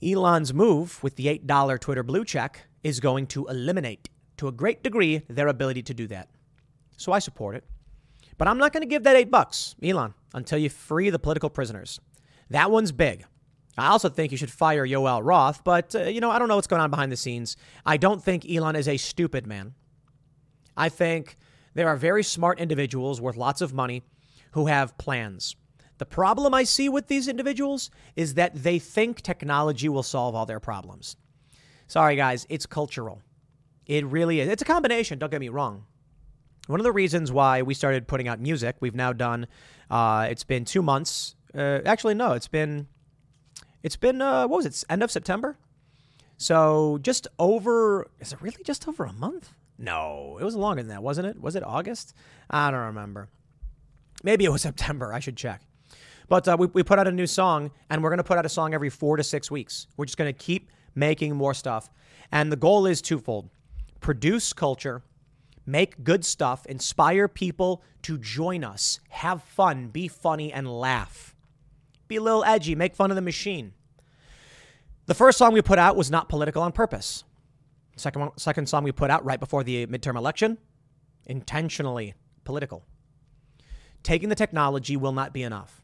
Elon's 0.00 0.54
move 0.54 1.02
with 1.02 1.16
the 1.16 1.26
$8 1.26 1.80
Twitter 1.80 2.04
blue 2.04 2.24
check 2.24 2.68
is 2.84 3.00
going 3.00 3.26
to 3.26 3.48
eliminate, 3.48 4.10
to 4.36 4.46
a 4.46 4.52
great 4.52 4.84
degree, 4.84 5.22
their 5.26 5.48
ability 5.48 5.82
to 5.82 5.92
do 5.92 6.06
that. 6.06 6.28
So 6.96 7.10
I 7.10 7.18
support 7.18 7.56
it. 7.56 7.64
But 8.38 8.48
I'm 8.48 8.58
not 8.58 8.72
going 8.72 8.82
to 8.82 8.88
give 8.88 9.02
that 9.02 9.16
eight 9.16 9.30
bucks, 9.30 9.74
Elon, 9.82 10.14
until 10.32 10.58
you 10.58 10.70
free 10.70 11.10
the 11.10 11.18
political 11.18 11.50
prisoners. 11.50 12.00
That 12.50 12.70
one's 12.70 12.92
big. 12.92 13.24
I 13.76 13.88
also 13.88 14.08
think 14.08 14.32
you 14.32 14.38
should 14.38 14.50
fire 14.50 14.86
Yoel 14.86 15.24
Roth, 15.24 15.62
but, 15.62 15.94
uh, 15.94 16.04
you 16.04 16.20
know, 16.20 16.30
I 16.30 16.38
don't 16.38 16.48
know 16.48 16.56
what's 16.56 16.66
going 16.66 16.82
on 16.82 16.90
behind 16.90 17.12
the 17.12 17.16
scenes. 17.16 17.56
I 17.84 17.96
don't 17.96 18.22
think 18.22 18.48
Elon 18.48 18.74
is 18.74 18.88
a 18.88 18.96
stupid 18.96 19.46
man. 19.46 19.74
I 20.76 20.88
think 20.88 21.36
there 21.74 21.88
are 21.88 21.96
very 21.96 22.24
smart 22.24 22.58
individuals 22.58 23.20
worth 23.20 23.36
lots 23.36 23.60
of 23.60 23.74
money 23.74 24.02
who 24.52 24.66
have 24.66 24.98
plans. 24.98 25.54
The 25.98 26.06
problem 26.06 26.54
I 26.54 26.64
see 26.64 26.88
with 26.88 27.08
these 27.08 27.28
individuals 27.28 27.90
is 28.16 28.34
that 28.34 28.54
they 28.54 28.78
think 28.78 29.20
technology 29.20 29.88
will 29.88 30.02
solve 30.04 30.34
all 30.34 30.46
their 30.46 30.60
problems. 30.60 31.16
Sorry, 31.88 32.16
guys, 32.16 32.46
it's 32.48 32.66
cultural. 32.66 33.22
It 33.86 34.06
really 34.06 34.40
is. 34.40 34.48
It's 34.48 34.62
a 34.62 34.64
combination, 34.64 35.18
don't 35.18 35.30
get 35.30 35.40
me 35.40 35.48
wrong. 35.48 35.84
One 36.68 36.80
of 36.80 36.84
the 36.84 36.92
reasons 36.92 37.32
why 37.32 37.62
we 37.62 37.72
started 37.72 38.06
putting 38.06 38.28
out 38.28 38.40
music, 38.40 38.76
we've 38.80 38.94
now 38.94 39.14
done, 39.14 39.46
uh, 39.90 40.28
it's 40.30 40.44
been 40.44 40.66
two 40.66 40.82
months. 40.82 41.34
Uh, 41.54 41.80
actually, 41.86 42.12
no, 42.12 42.32
it's 42.32 42.46
been, 42.46 42.88
it's 43.82 43.96
been, 43.96 44.20
uh, 44.20 44.46
what 44.46 44.58
was 44.58 44.66
it, 44.66 44.84
end 44.90 45.02
of 45.02 45.10
September? 45.10 45.56
So 46.36 46.98
just 47.00 47.26
over, 47.38 48.06
is 48.20 48.34
it 48.34 48.42
really 48.42 48.62
just 48.64 48.86
over 48.86 49.06
a 49.06 49.14
month? 49.14 49.54
No, 49.78 50.36
it 50.38 50.44
was 50.44 50.56
longer 50.56 50.82
than 50.82 50.90
that, 50.90 51.02
wasn't 51.02 51.28
it? 51.28 51.40
Was 51.40 51.56
it 51.56 51.62
August? 51.64 52.12
I 52.50 52.70
don't 52.70 52.80
remember. 52.80 53.30
Maybe 54.22 54.44
it 54.44 54.50
was 54.50 54.60
September. 54.70 55.14
I 55.14 55.20
should 55.20 55.38
check. 55.38 55.62
But 56.28 56.46
uh, 56.46 56.56
we, 56.60 56.66
we 56.66 56.82
put 56.82 56.98
out 56.98 57.08
a 57.08 57.12
new 57.12 57.26
song, 57.26 57.70
and 57.88 58.02
we're 58.02 58.10
going 58.10 58.18
to 58.18 58.24
put 58.24 58.36
out 58.36 58.44
a 58.44 58.50
song 58.50 58.74
every 58.74 58.90
four 58.90 59.16
to 59.16 59.24
six 59.24 59.50
weeks. 59.50 59.86
We're 59.96 60.04
just 60.04 60.18
going 60.18 60.30
to 60.30 60.38
keep 60.38 60.70
making 60.94 61.34
more 61.34 61.54
stuff. 61.54 61.88
And 62.30 62.52
the 62.52 62.56
goal 62.56 62.84
is 62.84 63.00
twofold 63.00 63.48
produce 64.00 64.52
culture 64.52 65.02
make 65.68 66.02
good 66.02 66.24
stuff, 66.24 66.64
inspire 66.66 67.28
people 67.28 67.82
to 68.02 68.16
join 68.16 68.64
us, 68.64 69.00
have 69.10 69.42
fun, 69.42 69.88
be 69.88 70.08
funny, 70.08 70.50
and 70.50 70.66
laugh. 70.66 71.36
Be 72.08 72.16
a 72.16 72.22
little 72.22 72.42
edgy, 72.42 72.74
make 72.74 72.96
fun 72.96 73.10
of 73.10 73.16
the 73.16 73.22
machine. 73.22 73.74
The 75.04 75.14
first 75.14 75.36
song 75.36 75.52
we 75.52 75.60
put 75.60 75.78
out 75.78 75.94
was 75.94 76.10
not 76.10 76.30
political 76.30 76.62
on 76.62 76.72
purpose. 76.72 77.24
Second, 77.96 78.30
second 78.38 78.68
song 78.68 78.82
we 78.82 78.92
put 78.92 79.10
out 79.10 79.24
right 79.26 79.38
before 79.38 79.62
the 79.62 79.86
midterm 79.86 80.16
election, 80.16 80.56
intentionally 81.26 82.14
political. 82.44 82.82
Taking 84.02 84.30
the 84.30 84.34
technology 84.34 84.96
will 84.96 85.12
not 85.12 85.34
be 85.34 85.42
enough. 85.42 85.82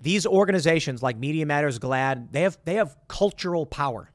These 0.00 0.26
organizations 0.26 1.00
like 1.00 1.16
Media 1.16 1.46
Matters, 1.46 1.78
GLAAD, 1.78 2.32
they 2.32 2.42
have, 2.42 2.58
they 2.64 2.74
have 2.74 2.96
cultural 3.06 3.66
power. 3.66 4.10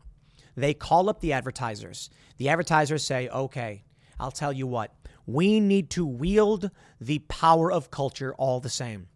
They 0.58 0.74
call 0.74 1.10
up 1.10 1.22
the 1.22 1.32
advertisers. 1.32 2.10
The 2.38 2.50
advertisers 2.50 3.06
say, 3.06 3.30
okay, 3.30 3.84
I'll 4.20 4.32
tell 4.32 4.54
you 4.54 4.68
what, 4.68 4.94
we 5.26 5.60
need 5.60 5.90
to 5.92 6.06
wield 6.06 6.72
the 7.00 7.20
power 7.20 7.72
of 7.72 7.92
culture 7.92 8.34
all 8.36 8.60
the 8.60 8.70
same. 8.70 9.08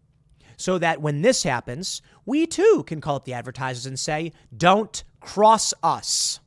So 0.56 0.78
that 0.78 1.00
when 1.00 1.22
this 1.22 1.42
happens, 1.42 2.02
we 2.24 2.46
too 2.46 2.84
can 2.86 3.00
call 3.00 3.16
up 3.16 3.24
the 3.24 3.32
advertisers 3.32 3.86
and 3.86 3.98
say, 3.98 4.32
don't 4.56 5.02
cross 5.20 5.74
us. 5.82 6.40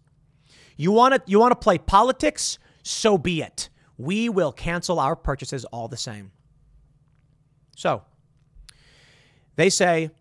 You 0.77 0.91
want 0.91 1.15
to 1.15 1.21
you 1.25 1.39
want 1.39 1.51
to 1.51 1.55
play 1.55 1.77
politics? 1.77 2.59
So 2.83 3.17
be 3.17 3.41
it. 3.41 3.69
We 3.97 4.29
will 4.29 4.51
cancel 4.51 4.99
our 4.99 5.15
purchases 5.15 5.65
all 5.65 5.87
the 5.87 5.97
same. 5.97 6.31
So, 7.75 8.03
they 9.55 9.69
say 9.69 10.11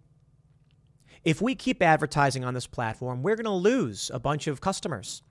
if 1.25 1.41
we 1.41 1.55
keep 1.55 1.83
advertising 1.83 2.45
on 2.45 2.55
this 2.55 2.67
platform, 2.67 3.23
we're 3.23 3.37
going 3.37 3.45
to 3.45 3.51
lose 3.51 4.11
a 4.13 4.19
bunch 4.19 4.47
of 4.47 4.61
customers. 4.61 5.23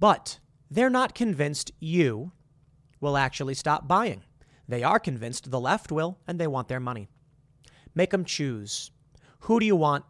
But 0.00 0.38
they're 0.74 0.90
not 0.90 1.14
convinced 1.14 1.70
you 1.80 2.32
will 3.00 3.16
actually 3.16 3.54
stop 3.54 3.86
buying. 3.86 4.22
They 4.66 4.82
are 4.82 4.98
convinced 4.98 5.50
the 5.50 5.60
left 5.60 5.92
will, 5.92 6.18
and 6.26 6.38
they 6.38 6.46
want 6.46 6.68
their 6.68 6.80
money. 6.80 7.08
Make 7.94 8.10
them 8.10 8.24
choose. 8.24 8.90
Who 9.40 9.60
do 9.60 9.66
you 9.66 9.76
want? 9.76 10.04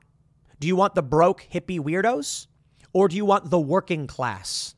Do 0.61 0.69
you 0.69 0.77
want 0.77 0.95
the 0.95 1.03
broke 1.03 1.49
hippie 1.53 1.81
weirdos? 1.81 2.47
Or 2.93 3.09
do 3.09 3.17
you 3.17 3.25
want 3.25 3.51
the 3.51 3.59
working 3.59 4.07
class? 4.07 4.77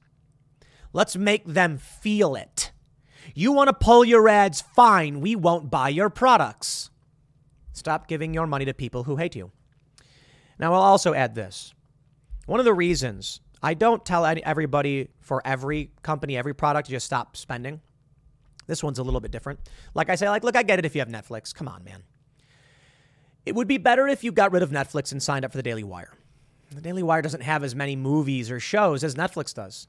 Let's 0.94 1.16
make 1.16 1.44
them 1.44 1.76
feel 1.76 2.34
it. 2.34 2.70
You 3.34 3.52
want 3.52 3.68
to 3.68 3.74
pull 3.74 4.04
your 4.04 4.28
ads? 4.28 4.62
Fine, 4.62 5.20
we 5.20 5.36
won't 5.36 5.70
buy 5.70 5.90
your 5.90 6.08
products. 6.08 6.90
Stop 7.72 8.06
giving 8.06 8.32
your 8.32 8.46
money 8.46 8.64
to 8.64 8.72
people 8.72 9.04
who 9.04 9.16
hate 9.16 9.34
you. 9.34 9.50
Now, 10.58 10.72
I'll 10.72 10.80
also 10.80 11.12
add 11.12 11.34
this. 11.34 11.74
One 12.46 12.60
of 12.60 12.64
the 12.64 12.72
reasons 12.72 13.40
I 13.64 13.72
don't 13.72 14.04
tell 14.04 14.26
everybody 14.26 15.08
for 15.20 15.40
every 15.42 15.90
company, 16.02 16.36
every 16.36 16.54
product, 16.54 16.90
just 16.90 17.06
stop 17.06 17.34
spending. 17.34 17.80
This 18.66 18.82
one's 18.82 18.98
a 18.98 19.02
little 19.02 19.20
bit 19.20 19.30
different. 19.30 19.58
Like 19.94 20.10
I 20.10 20.16
say, 20.16 20.28
like, 20.28 20.44
look, 20.44 20.54
I 20.54 20.62
get 20.62 20.78
it 20.78 20.84
if 20.84 20.94
you 20.94 21.00
have 21.00 21.08
Netflix. 21.08 21.54
Come 21.54 21.66
on, 21.66 21.82
man. 21.82 22.02
It 23.46 23.54
would 23.54 23.66
be 23.66 23.78
better 23.78 24.06
if 24.06 24.22
you 24.22 24.32
got 24.32 24.52
rid 24.52 24.62
of 24.62 24.68
Netflix 24.70 25.12
and 25.12 25.22
signed 25.22 25.46
up 25.46 25.50
for 25.50 25.56
the 25.56 25.62
Daily 25.62 25.82
Wire. 25.82 26.12
The 26.74 26.82
Daily 26.82 27.02
Wire 27.02 27.22
doesn't 27.22 27.40
have 27.40 27.64
as 27.64 27.74
many 27.74 27.96
movies 27.96 28.50
or 28.50 28.60
shows 28.60 29.02
as 29.02 29.14
Netflix 29.14 29.54
does. 29.54 29.86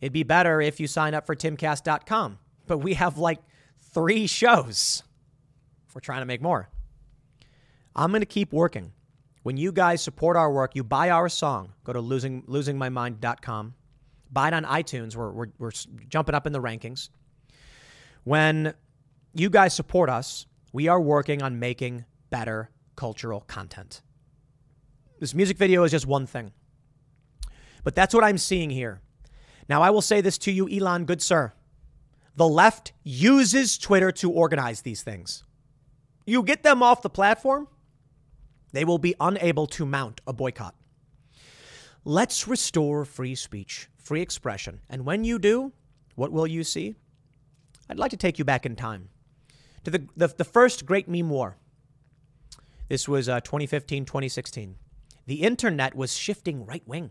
It'd 0.00 0.12
be 0.12 0.24
better 0.24 0.60
if 0.60 0.80
you 0.80 0.88
sign 0.88 1.14
up 1.14 1.24
for 1.24 1.36
timcast.com. 1.36 2.38
But 2.66 2.78
we 2.78 2.94
have 2.94 3.16
like 3.16 3.38
three 3.92 4.26
shows 4.26 5.04
we're 5.94 6.00
trying 6.00 6.22
to 6.22 6.26
make 6.26 6.42
more. 6.42 6.68
I'm 7.94 8.10
going 8.10 8.22
to 8.22 8.26
keep 8.26 8.52
working. 8.52 8.92
When 9.44 9.58
you 9.58 9.72
guys 9.72 10.00
support 10.00 10.38
our 10.38 10.50
work, 10.50 10.74
you 10.74 10.82
buy 10.82 11.10
our 11.10 11.28
song. 11.28 11.74
Go 11.84 11.92
to 11.92 12.00
losing, 12.00 12.44
losingmymind.com. 12.44 13.74
Buy 14.32 14.48
it 14.48 14.54
on 14.54 14.64
iTunes. 14.64 15.14
We're, 15.14 15.30
we're, 15.30 15.46
we're 15.58 15.70
jumping 16.08 16.34
up 16.34 16.46
in 16.46 16.54
the 16.54 16.62
rankings. 16.62 17.10
When 18.24 18.72
you 19.34 19.50
guys 19.50 19.74
support 19.74 20.08
us, 20.08 20.46
we 20.72 20.88
are 20.88 20.98
working 20.98 21.42
on 21.42 21.58
making 21.58 22.06
better 22.30 22.70
cultural 22.96 23.42
content. 23.42 24.00
This 25.20 25.34
music 25.34 25.58
video 25.58 25.84
is 25.84 25.90
just 25.90 26.06
one 26.06 26.24
thing. 26.24 26.52
But 27.84 27.94
that's 27.94 28.14
what 28.14 28.24
I'm 28.24 28.38
seeing 28.38 28.70
here. 28.70 29.02
Now, 29.68 29.82
I 29.82 29.90
will 29.90 30.00
say 30.00 30.22
this 30.22 30.38
to 30.38 30.52
you, 30.52 30.66
Elon, 30.70 31.04
good 31.04 31.20
sir. 31.20 31.52
The 32.34 32.48
left 32.48 32.94
uses 33.02 33.76
Twitter 33.76 34.10
to 34.12 34.30
organize 34.30 34.80
these 34.80 35.02
things. 35.02 35.44
You 36.26 36.42
get 36.42 36.62
them 36.62 36.82
off 36.82 37.02
the 37.02 37.10
platform, 37.10 37.68
they 38.74 38.84
will 38.84 38.98
be 38.98 39.14
unable 39.20 39.66
to 39.68 39.86
mount 39.86 40.20
a 40.26 40.32
boycott. 40.32 40.74
Let's 42.04 42.46
restore 42.46 43.04
free 43.04 43.34
speech, 43.34 43.88
free 43.96 44.20
expression. 44.20 44.80
And 44.90 45.06
when 45.06 45.24
you 45.24 45.38
do, 45.38 45.72
what 46.16 46.32
will 46.32 46.46
you 46.46 46.64
see? 46.64 46.96
I'd 47.88 47.98
like 47.98 48.10
to 48.10 48.16
take 48.16 48.38
you 48.38 48.44
back 48.44 48.66
in 48.66 48.76
time 48.76 49.08
to 49.84 49.90
the, 49.90 50.06
the, 50.16 50.28
the 50.28 50.44
first 50.44 50.86
great 50.86 51.08
meme 51.08 51.30
war. 51.30 51.56
This 52.88 53.08
was 53.08 53.28
uh, 53.28 53.40
2015, 53.40 54.04
2016. 54.04 54.76
The 55.26 55.42
internet 55.42 55.94
was 55.94 56.14
shifting 56.14 56.66
right 56.66 56.82
wing. 56.86 57.10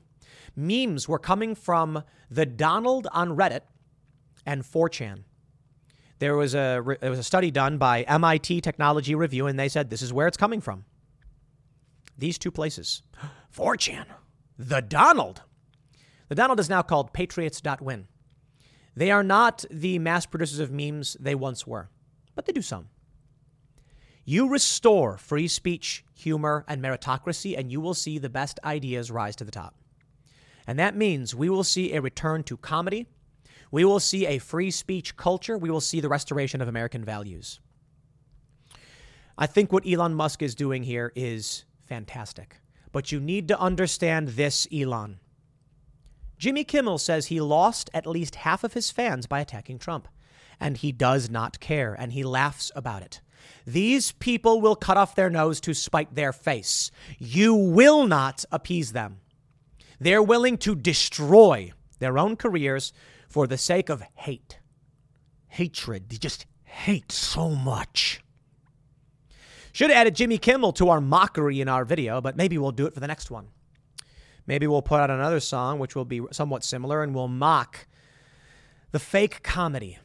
Memes 0.56 1.08
were 1.08 1.20
coming 1.20 1.56
from 1.56 2.04
the 2.30 2.46
Donald 2.46 3.08
on 3.12 3.36
Reddit 3.36 3.62
and 4.46 4.64
4chan. 4.64 5.24
There 6.20 6.36
was 6.36 6.54
a 6.54 6.82
there 7.02 7.10
was 7.10 7.20
a 7.20 7.24
study 7.24 7.52
done 7.52 7.78
by 7.78 8.04
MIT 8.04 8.62
Technology 8.62 9.16
Review, 9.16 9.48
and 9.48 9.60
they 9.60 9.68
said 9.68 9.90
this 9.90 10.02
is 10.02 10.14
where 10.14 10.28
it's 10.28 10.38
coming 10.38 10.62
from. 10.62 10.86
These 12.18 12.38
two 12.38 12.52
places, 12.52 13.04
4chan. 13.56 14.06
The 14.58 14.82
Donald. 14.82 15.42
The 16.30 16.36
Donald 16.36 16.60
is 16.60 16.70
now 16.70 16.82
called 16.82 17.14
Patriots.win. 17.14 18.08
They 18.96 19.12
are 19.12 19.24
not 19.24 19.66
the 19.72 19.98
mass 20.00 20.26
producers 20.26 20.60
of 20.60 20.72
memes 20.72 21.18
they 21.20 21.36
once 21.36 21.66
were, 21.66 21.90
but 22.36 22.46
they 22.46 22.54
do 22.54 22.62
some. 22.62 22.90
You 24.26 24.48
restore 24.48 25.18
free 25.18 25.48
speech, 25.48 26.06
humor, 26.14 26.64
and 26.68 26.82
meritocracy, 26.82 27.58
and 27.58 27.72
you 27.72 27.82
will 27.82 27.94
see 27.94 28.20
the 28.20 28.30
best 28.30 28.60
ideas 28.64 29.12
rise 29.12 29.36
to 29.38 29.44
the 29.44 29.52
top. 29.52 29.76
And 30.66 30.80
that 30.80 30.96
means 30.96 31.36
we 31.36 31.50
will 31.50 31.64
see 31.64 31.94
a 31.94 32.02
return 32.02 32.44
to 32.44 32.56
comedy. 32.56 33.08
We 33.70 33.84
will 33.84 34.00
see 34.00 34.26
a 34.28 34.38
free 34.38 34.72
speech 34.72 35.18
culture. 35.18 35.58
We 35.58 35.70
will 35.70 35.82
see 35.82 36.00
the 36.00 36.08
restoration 36.08 36.62
of 36.62 36.68
American 36.68 37.04
values. 37.04 37.60
I 39.38 39.48
think 39.48 39.74
what 39.74 39.86
Elon 39.86 40.14
Musk 40.14 40.42
is 40.42 40.56
doing 40.56 40.84
here 40.84 41.12
is 41.16 41.66
fantastic. 41.94 42.58
But 42.92 43.12
you 43.12 43.20
need 43.20 43.48
to 43.50 43.60
understand 43.60 44.30
this, 44.30 44.68
Elon. 44.74 45.20
Jimmy 46.40 46.64
Kimmel 46.64 46.98
says 46.98 47.28
he 47.28 47.40
lost 47.40 47.92
at 47.94 48.08
least 48.08 48.36
half 48.48 48.64
of 48.64 48.74
his 48.74 48.90
fans 48.90 49.28
by 49.28 49.40
attacking 49.42 49.78
Trump, 49.78 50.08
and 50.60 50.78
he 50.78 50.92
does 50.92 51.30
not 51.30 51.60
care, 51.60 51.94
and 51.94 52.12
he 52.12 52.24
laughs 52.24 52.72
about 52.76 53.04
it. 53.04 53.22
These 53.68 54.14
people 54.14 54.60
will 54.60 54.76
cut 54.76 54.98
off 54.98 55.14
their 55.14 55.30
nose 55.30 55.62
to 55.62 55.76
spite 55.76 56.16
their 56.16 56.34
face. 56.34 56.90
You 57.20 57.54
will 57.54 58.08
not 58.08 58.44
appease 58.52 58.92
them. 58.94 59.20
They're 60.00 60.24
willing 60.24 60.58
to 60.60 60.74
destroy 60.76 61.74
their 62.00 62.18
own 62.18 62.36
careers 62.36 62.92
for 63.30 63.46
the 63.46 63.58
sake 63.58 63.90
of 63.90 64.02
hate. 64.16 64.58
Hatred. 65.48 66.10
They 66.10 66.18
just 66.18 66.48
hate 66.64 67.12
so 67.12 67.52
much. 67.52 68.24
Should 69.74 69.90
have 69.90 69.98
added 69.98 70.16
Jimmy 70.16 70.38
Kimmel 70.38 70.72
to 70.74 70.90
our 70.90 71.02
mockery 71.02 71.60
in 71.60 71.68
our 71.68 71.84
video, 71.84 72.22
but 72.22 72.38
maybe 72.38 72.60
we'll 72.60 72.72
do 72.72 72.86
it 72.86 72.94
for 72.94 73.00
the 73.00 73.08
next 73.08 73.32
one. 73.32 73.48
Maybe 74.46 74.68
we'll 74.68 74.84
put 74.84 75.00
out 75.00 75.10
another 75.10 75.40
song 75.40 75.80
which 75.80 75.96
will 75.96 76.06
be 76.06 76.22
somewhat 76.32 76.64
similar 76.64 77.02
and 77.02 77.16
we'll 77.16 77.28
mock 77.28 77.88
the 78.92 79.00
fake 79.00 79.42
comedy. 79.42 79.98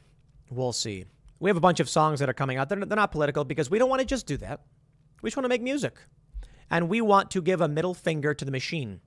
We'll 0.51 0.73
see. 0.73 1.05
We 1.39 1.51
have 1.51 1.59
a 1.59 1.61
bunch 1.61 1.81
of 1.81 1.89
songs 1.89 2.21
that 2.21 2.31
are 2.31 2.35
coming 2.35 2.57
out. 2.57 2.71
They're, 2.71 2.79
they're 2.79 2.97
not 2.97 3.13
political 3.13 3.45
because 3.45 3.71
we 3.71 3.79
don't 3.79 3.91
want 3.91 4.01
to 4.01 4.07
just 4.07 4.27
do 4.27 4.39
that. 4.39 4.63
We 5.21 5.29
just 5.29 5.37
want 5.37 5.45
to 5.45 5.51
make 5.51 5.63
music. 5.63 5.99
And 6.71 6.89
we 6.89 7.03
want 7.03 7.31
to 7.33 7.43
give 7.43 7.61
a 7.61 7.69
middle 7.69 7.95
finger 7.95 8.33
to 8.33 8.45
the 8.47 8.51
machine. 8.51 9.01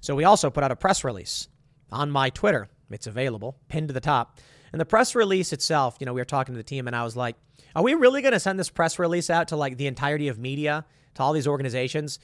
So 0.00 0.16
we 0.16 0.24
also 0.24 0.50
put 0.50 0.64
out 0.64 0.72
a 0.72 0.76
press 0.76 1.04
release 1.04 1.46
on 1.92 2.10
my 2.10 2.30
Twitter. 2.30 2.68
It's 2.90 3.06
available, 3.06 3.58
pinned 3.68 3.88
to 3.88 3.94
the 3.94 4.00
top. 4.00 4.40
And 4.72 4.80
the 4.80 4.86
press 4.86 5.14
release 5.14 5.52
itself, 5.52 5.96
you 6.00 6.06
know, 6.06 6.12
we 6.12 6.20
were 6.20 6.24
talking 6.24 6.54
to 6.54 6.58
the 6.58 6.64
team 6.64 6.88
and 6.88 6.96
I 6.96 7.04
was 7.04 7.16
like, 7.16 7.36
are 7.74 7.82
we 7.82 7.94
really 7.94 8.22
going 8.22 8.32
to 8.32 8.40
send 8.40 8.58
this 8.58 8.70
press 8.70 8.98
release 8.98 9.30
out 9.30 9.48
to 9.48 9.56
like 9.56 9.76
the 9.76 9.86
entirety 9.86 10.28
of 10.28 10.38
media, 10.38 10.84
to 11.14 11.22
all 11.22 11.32
these 11.32 11.46
organizations? 11.46 12.18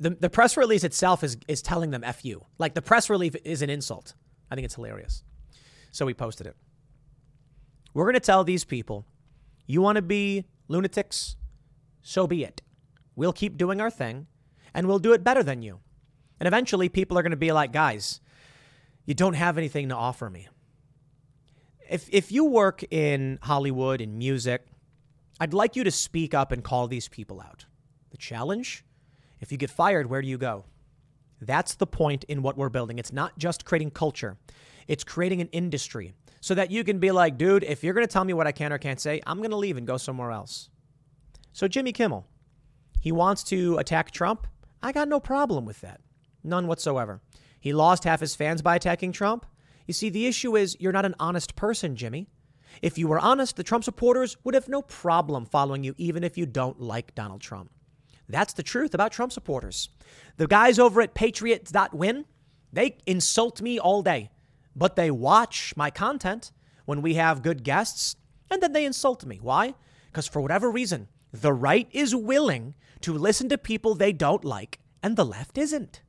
The, 0.00 0.10
the 0.10 0.30
press 0.30 0.56
release 0.56 0.84
itself 0.84 1.22
is, 1.22 1.36
is 1.46 1.62
telling 1.62 1.90
them 1.90 2.02
F 2.02 2.24
you. 2.24 2.44
Like 2.58 2.74
the 2.74 2.82
press 2.82 3.08
release 3.08 3.34
is 3.44 3.62
an 3.62 3.70
insult. 3.70 4.14
I 4.50 4.54
think 4.54 4.64
it's 4.64 4.74
hilarious. 4.74 5.22
So 5.92 6.06
we 6.06 6.14
posted 6.14 6.46
it. 6.46 6.56
We're 7.94 8.04
going 8.04 8.14
to 8.14 8.20
tell 8.20 8.44
these 8.44 8.64
people, 8.64 9.06
you 9.66 9.80
want 9.80 9.96
to 9.96 10.02
be 10.02 10.44
lunatics? 10.68 11.36
So 12.02 12.26
be 12.26 12.44
it. 12.44 12.62
We'll 13.16 13.32
keep 13.32 13.56
doing 13.56 13.80
our 13.80 13.90
thing 13.90 14.26
and 14.74 14.86
we'll 14.86 14.98
do 14.98 15.12
it 15.12 15.24
better 15.24 15.42
than 15.42 15.62
you. 15.62 15.80
And 16.40 16.46
eventually 16.46 16.88
people 16.88 17.18
are 17.18 17.22
going 17.22 17.30
to 17.30 17.36
be 17.36 17.52
like, 17.52 17.72
guys, 17.72 18.20
you 19.04 19.14
don't 19.14 19.34
have 19.34 19.58
anything 19.58 19.88
to 19.88 19.94
offer 19.94 20.30
me. 20.30 20.48
If, 21.90 22.08
if 22.12 22.30
you 22.30 22.44
work 22.44 22.84
in 22.90 23.38
Hollywood, 23.42 24.00
in 24.00 24.18
music, 24.18 24.66
I'd 25.40 25.54
like 25.54 25.76
you 25.76 25.84
to 25.84 25.90
speak 25.90 26.34
up 26.34 26.52
and 26.52 26.64
call 26.64 26.88
these 26.88 27.08
people 27.08 27.40
out. 27.40 27.64
The 28.10 28.16
challenge 28.16 28.84
if 29.40 29.52
you 29.52 29.58
get 29.58 29.70
fired, 29.70 30.10
where 30.10 30.22
do 30.22 30.28
you 30.28 30.38
go? 30.38 30.64
That's 31.40 31.74
the 31.74 31.86
point 31.86 32.24
in 32.24 32.42
what 32.42 32.56
we're 32.56 32.68
building. 32.68 32.98
It's 32.98 33.12
not 33.12 33.38
just 33.38 33.64
creating 33.64 33.92
culture, 33.92 34.36
it's 34.86 35.04
creating 35.04 35.40
an 35.40 35.48
industry 35.48 36.14
so 36.40 36.54
that 36.54 36.70
you 36.70 36.84
can 36.84 36.98
be 36.98 37.10
like, 37.10 37.36
dude, 37.36 37.64
if 37.64 37.82
you're 37.82 37.94
going 37.94 38.06
to 38.06 38.12
tell 38.12 38.24
me 38.24 38.32
what 38.32 38.46
I 38.46 38.52
can 38.52 38.72
or 38.72 38.78
can't 38.78 39.00
say, 39.00 39.20
I'm 39.26 39.38
going 39.38 39.50
to 39.50 39.56
leave 39.56 39.76
and 39.76 39.86
go 39.86 39.96
somewhere 39.96 40.30
else. 40.30 40.70
So, 41.52 41.66
Jimmy 41.66 41.92
Kimmel, 41.92 42.26
he 43.00 43.10
wants 43.10 43.42
to 43.44 43.76
attack 43.78 44.12
Trump. 44.12 44.46
I 44.82 44.92
got 44.92 45.08
no 45.08 45.18
problem 45.18 45.64
with 45.64 45.80
that. 45.80 46.00
None 46.44 46.68
whatsoever. 46.68 47.20
He 47.58 47.72
lost 47.72 48.04
half 48.04 48.20
his 48.20 48.36
fans 48.36 48.62
by 48.62 48.76
attacking 48.76 49.12
Trump. 49.12 49.46
You 49.86 49.94
see, 49.94 50.10
the 50.10 50.26
issue 50.26 50.56
is 50.56 50.76
you're 50.78 50.92
not 50.92 51.04
an 51.04 51.16
honest 51.18 51.56
person, 51.56 51.96
Jimmy. 51.96 52.28
If 52.82 52.98
you 52.98 53.08
were 53.08 53.18
honest, 53.18 53.56
the 53.56 53.62
Trump 53.62 53.84
supporters 53.84 54.36
would 54.44 54.54
have 54.54 54.68
no 54.68 54.82
problem 54.82 55.46
following 55.46 55.84
you, 55.84 55.94
even 55.96 56.24
if 56.24 56.38
you 56.38 56.46
don't 56.46 56.80
like 56.80 57.14
Donald 57.14 57.40
Trump. 57.40 57.70
That's 58.28 58.52
the 58.52 58.62
truth 58.62 58.94
about 58.94 59.12
Trump 59.12 59.32
supporters. 59.32 59.88
The 60.36 60.46
guys 60.46 60.78
over 60.78 61.00
at 61.00 61.14
Patriots.win, 61.14 62.26
they 62.72 62.98
insult 63.06 63.62
me 63.62 63.78
all 63.78 64.02
day, 64.02 64.30
but 64.76 64.96
they 64.96 65.10
watch 65.10 65.72
my 65.76 65.90
content 65.90 66.52
when 66.84 67.02
we 67.02 67.14
have 67.14 67.42
good 67.42 67.64
guests, 67.64 68.16
and 68.50 68.62
then 68.62 68.72
they 68.72 68.84
insult 68.84 69.24
me. 69.24 69.38
Why? 69.40 69.74
Because 70.06 70.26
for 70.26 70.40
whatever 70.40 70.70
reason, 70.70 71.08
the 71.32 71.52
right 71.52 71.88
is 71.90 72.14
willing 72.14 72.74
to 73.02 73.12
listen 73.12 73.48
to 73.48 73.58
people 73.58 73.94
they 73.94 74.12
don't 74.12 74.44
like, 74.44 74.78
and 75.02 75.16
the 75.16 75.24
left 75.24 75.58
isn't. 75.58 76.02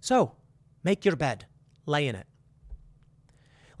So, 0.00 0.36
make 0.82 1.04
your 1.04 1.16
bed, 1.16 1.46
lay 1.86 2.06
in 2.06 2.16
it. 2.16 2.26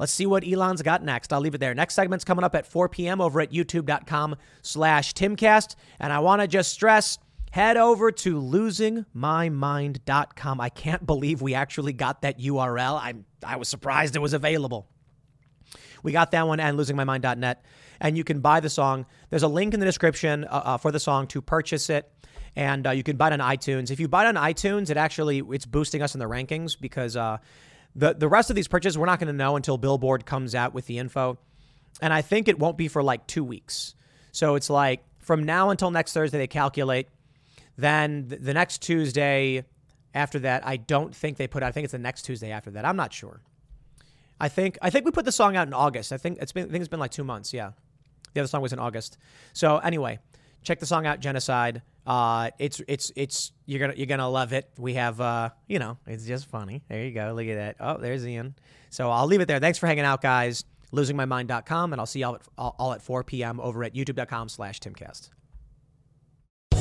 Let's 0.00 0.12
see 0.14 0.24
what 0.24 0.48
Elon's 0.48 0.80
got 0.80 1.04
next. 1.04 1.30
I'll 1.30 1.40
leave 1.40 1.54
it 1.54 1.58
there. 1.58 1.74
Next 1.74 1.92
segment's 1.92 2.24
coming 2.24 2.42
up 2.42 2.54
at 2.54 2.66
4 2.66 2.88
p.m. 2.88 3.20
over 3.20 3.38
at 3.38 3.52
youtube.com 3.52 4.36
slash 4.62 5.12
timcast. 5.12 5.74
And 5.98 6.10
I 6.10 6.20
want 6.20 6.40
to 6.40 6.48
just 6.48 6.72
stress 6.72 7.18
head 7.50 7.76
over 7.76 8.10
to 8.10 8.40
losingmymind.com. 8.40 10.58
I 10.58 10.70
can't 10.70 11.04
believe 11.04 11.42
we 11.42 11.52
actually 11.52 11.92
got 11.92 12.22
that 12.22 12.40
URL. 12.40 12.94
I 12.94 13.12
I 13.44 13.56
was 13.56 13.68
surprised 13.68 14.16
it 14.16 14.20
was 14.20 14.32
available. 14.32 14.88
We 16.02 16.12
got 16.12 16.30
that 16.30 16.46
one 16.46 16.60
and 16.60 16.78
losingmymind.net. 16.78 17.62
And 18.00 18.16
you 18.16 18.24
can 18.24 18.40
buy 18.40 18.60
the 18.60 18.70
song. 18.70 19.04
There's 19.28 19.42
a 19.42 19.48
link 19.48 19.74
in 19.74 19.80
the 19.80 19.86
description 19.86 20.44
uh, 20.44 20.62
uh, 20.64 20.78
for 20.78 20.90
the 20.90 21.00
song 21.00 21.26
to 21.26 21.42
purchase 21.42 21.90
it. 21.90 22.10
And 22.56 22.86
uh, 22.86 22.92
you 22.92 23.02
can 23.02 23.18
buy 23.18 23.26
it 23.26 23.38
on 23.38 23.40
iTunes. 23.40 23.90
If 23.90 24.00
you 24.00 24.08
buy 24.08 24.24
it 24.24 24.28
on 24.34 24.36
iTunes, 24.36 24.88
it 24.88 24.96
actually 24.96 25.42
it's 25.50 25.66
boosting 25.66 26.00
us 26.00 26.14
in 26.14 26.20
the 26.20 26.24
rankings 26.24 26.80
because 26.80 27.16
uh, 27.16 27.36
the 27.94 28.14
the 28.14 28.28
rest 28.28 28.50
of 28.50 28.56
these 28.56 28.68
purchases 28.68 28.96
we're 28.96 29.06
not 29.06 29.18
going 29.18 29.28
to 29.28 29.32
know 29.32 29.56
until 29.56 29.78
Billboard 29.78 30.26
comes 30.26 30.54
out 30.54 30.74
with 30.74 30.86
the 30.86 30.98
info. 30.98 31.38
And 32.00 32.12
I 32.12 32.22
think 32.22 32.48
it 32.48 32.58
won't 32.58 32.78
be 32.78 32.88
for 32.88 33.02
like 33.02 33.26
two 33.26 33.44
weeks. 33.44 33.94
So 34.32 34.54
it's 34.54 34.70
like 34.70 35.04
from 35.18 35.44
now 35.44 35.70
until 35.70 35.90
next 35.90 36.12
Thursday, 36.12 36.38
they 36.38 36.46
calculate 36.46 37.08
then 37.76 38.28
the 38.28 38.54
next 38.54 38.82
Tuesday 38.82 39.64
after 40.14 40.40
that, 40.40 40.66
I 40.66 40.76
don't 40.76 41.14
think 41.14 41.36
they 41.36 41.46
put 41.46 41.62
out. 41.62 41.68
I 41.68 41.72
think 41.72 41.84
it's 41.84 41.92
the 41.92 41.98
next 41.98 42.22
Tuesday 42.22 42.50
after 42.50 42.70
that. 42.72 42.84
I'm 42.84 42.96
not 42.96 43.12
sure. 43.12 43.40
I 44.40 44.48
think 44.48 44.78
I 44.82 44.90
think 44.90 45.04
we 45.04 45.10
put 45.10 45.24
the 45.24 45.32
song 45.32 45.56
out 45.56 45.66
in 45.66 45.74
August. 45.74 46.12
I 46.12 46.16
think 46.16 46.38
it's 46.40 46.52
been 46.52 46.68
I 46.68 46.70
think 46.70 46.80
it's 46.82 46.88
been 46.88 47.00
like 47.00 47.10
two 47.10 47.24
months. 47.24 47.52
Yeah, 47.52 47.72
the 48.34 48.40
other 48.40 48.48
song 48.48 48.62
was 48.62 48.72
in 48.72 48.78
August. 48.78 49.18
So 49.52 49.78
anyway, 49.78 50.18
check 50.62 50.78
the 50.80 50.86
song 50.86 51.06
out, 51.06 51.20
Genocide. 51.20 51.82
Uh, 52.06 52.50
it's 52.58 52.80
it's 52.88 53.12
it's 53.14 53.52
you're 53.66 53.80
gonna 53.80 53.94
you're 53.96 54.06
gonna 54.06 54.28
love 54.28 54.52
it. 54.52 54.70
We 54.78 54.94
have 54.94 55.20
uh, 55.20 55.50
you 55.68 55.78
know, 55.78 55.98
it's 56.06 56.24
just 56.24 56.46
funny. 56.46 56.82
There 56.88 57.04
you 57.04 57.12
go. 57.12 57.32
Look 57.34 57.46
at 57.46 57.56
that. 57.56 57.76
Oh, 57.78 57.98
there's 57.98 58.26
Ian. 58.26 58.54
So 58.90 59.10
I'll 59.10 59.26
leave 59.26 59.40
it 59.40 59.48
there. 59.48 59.60
Thanks 59.60 59.78
for 59.78 59.86
hanging 59.86 60.04
out, 60.04 60.20
guys. 60.22 60.64
Losingmymind.com, 60.92 61.92
and 61.92 62.00
I'll 62.00 62.06
see 62.06 62.18
y'all 62.18 62.34
at, 62.34 62.42
all, 62.58 62.92
at 62.92 63.00
4 63.00 63.22
p.m. 63.22 63.60
over 63.60 63.84
at 63.84 63.94
youtube.com/timcast. 63.94 65.30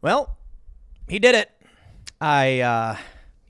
Well, 0.00 0.36
he 1.08 1.18
did 1.18 1.34
it. 1.34 1.50
I 2.20 2.60
uh, 2.60 2.96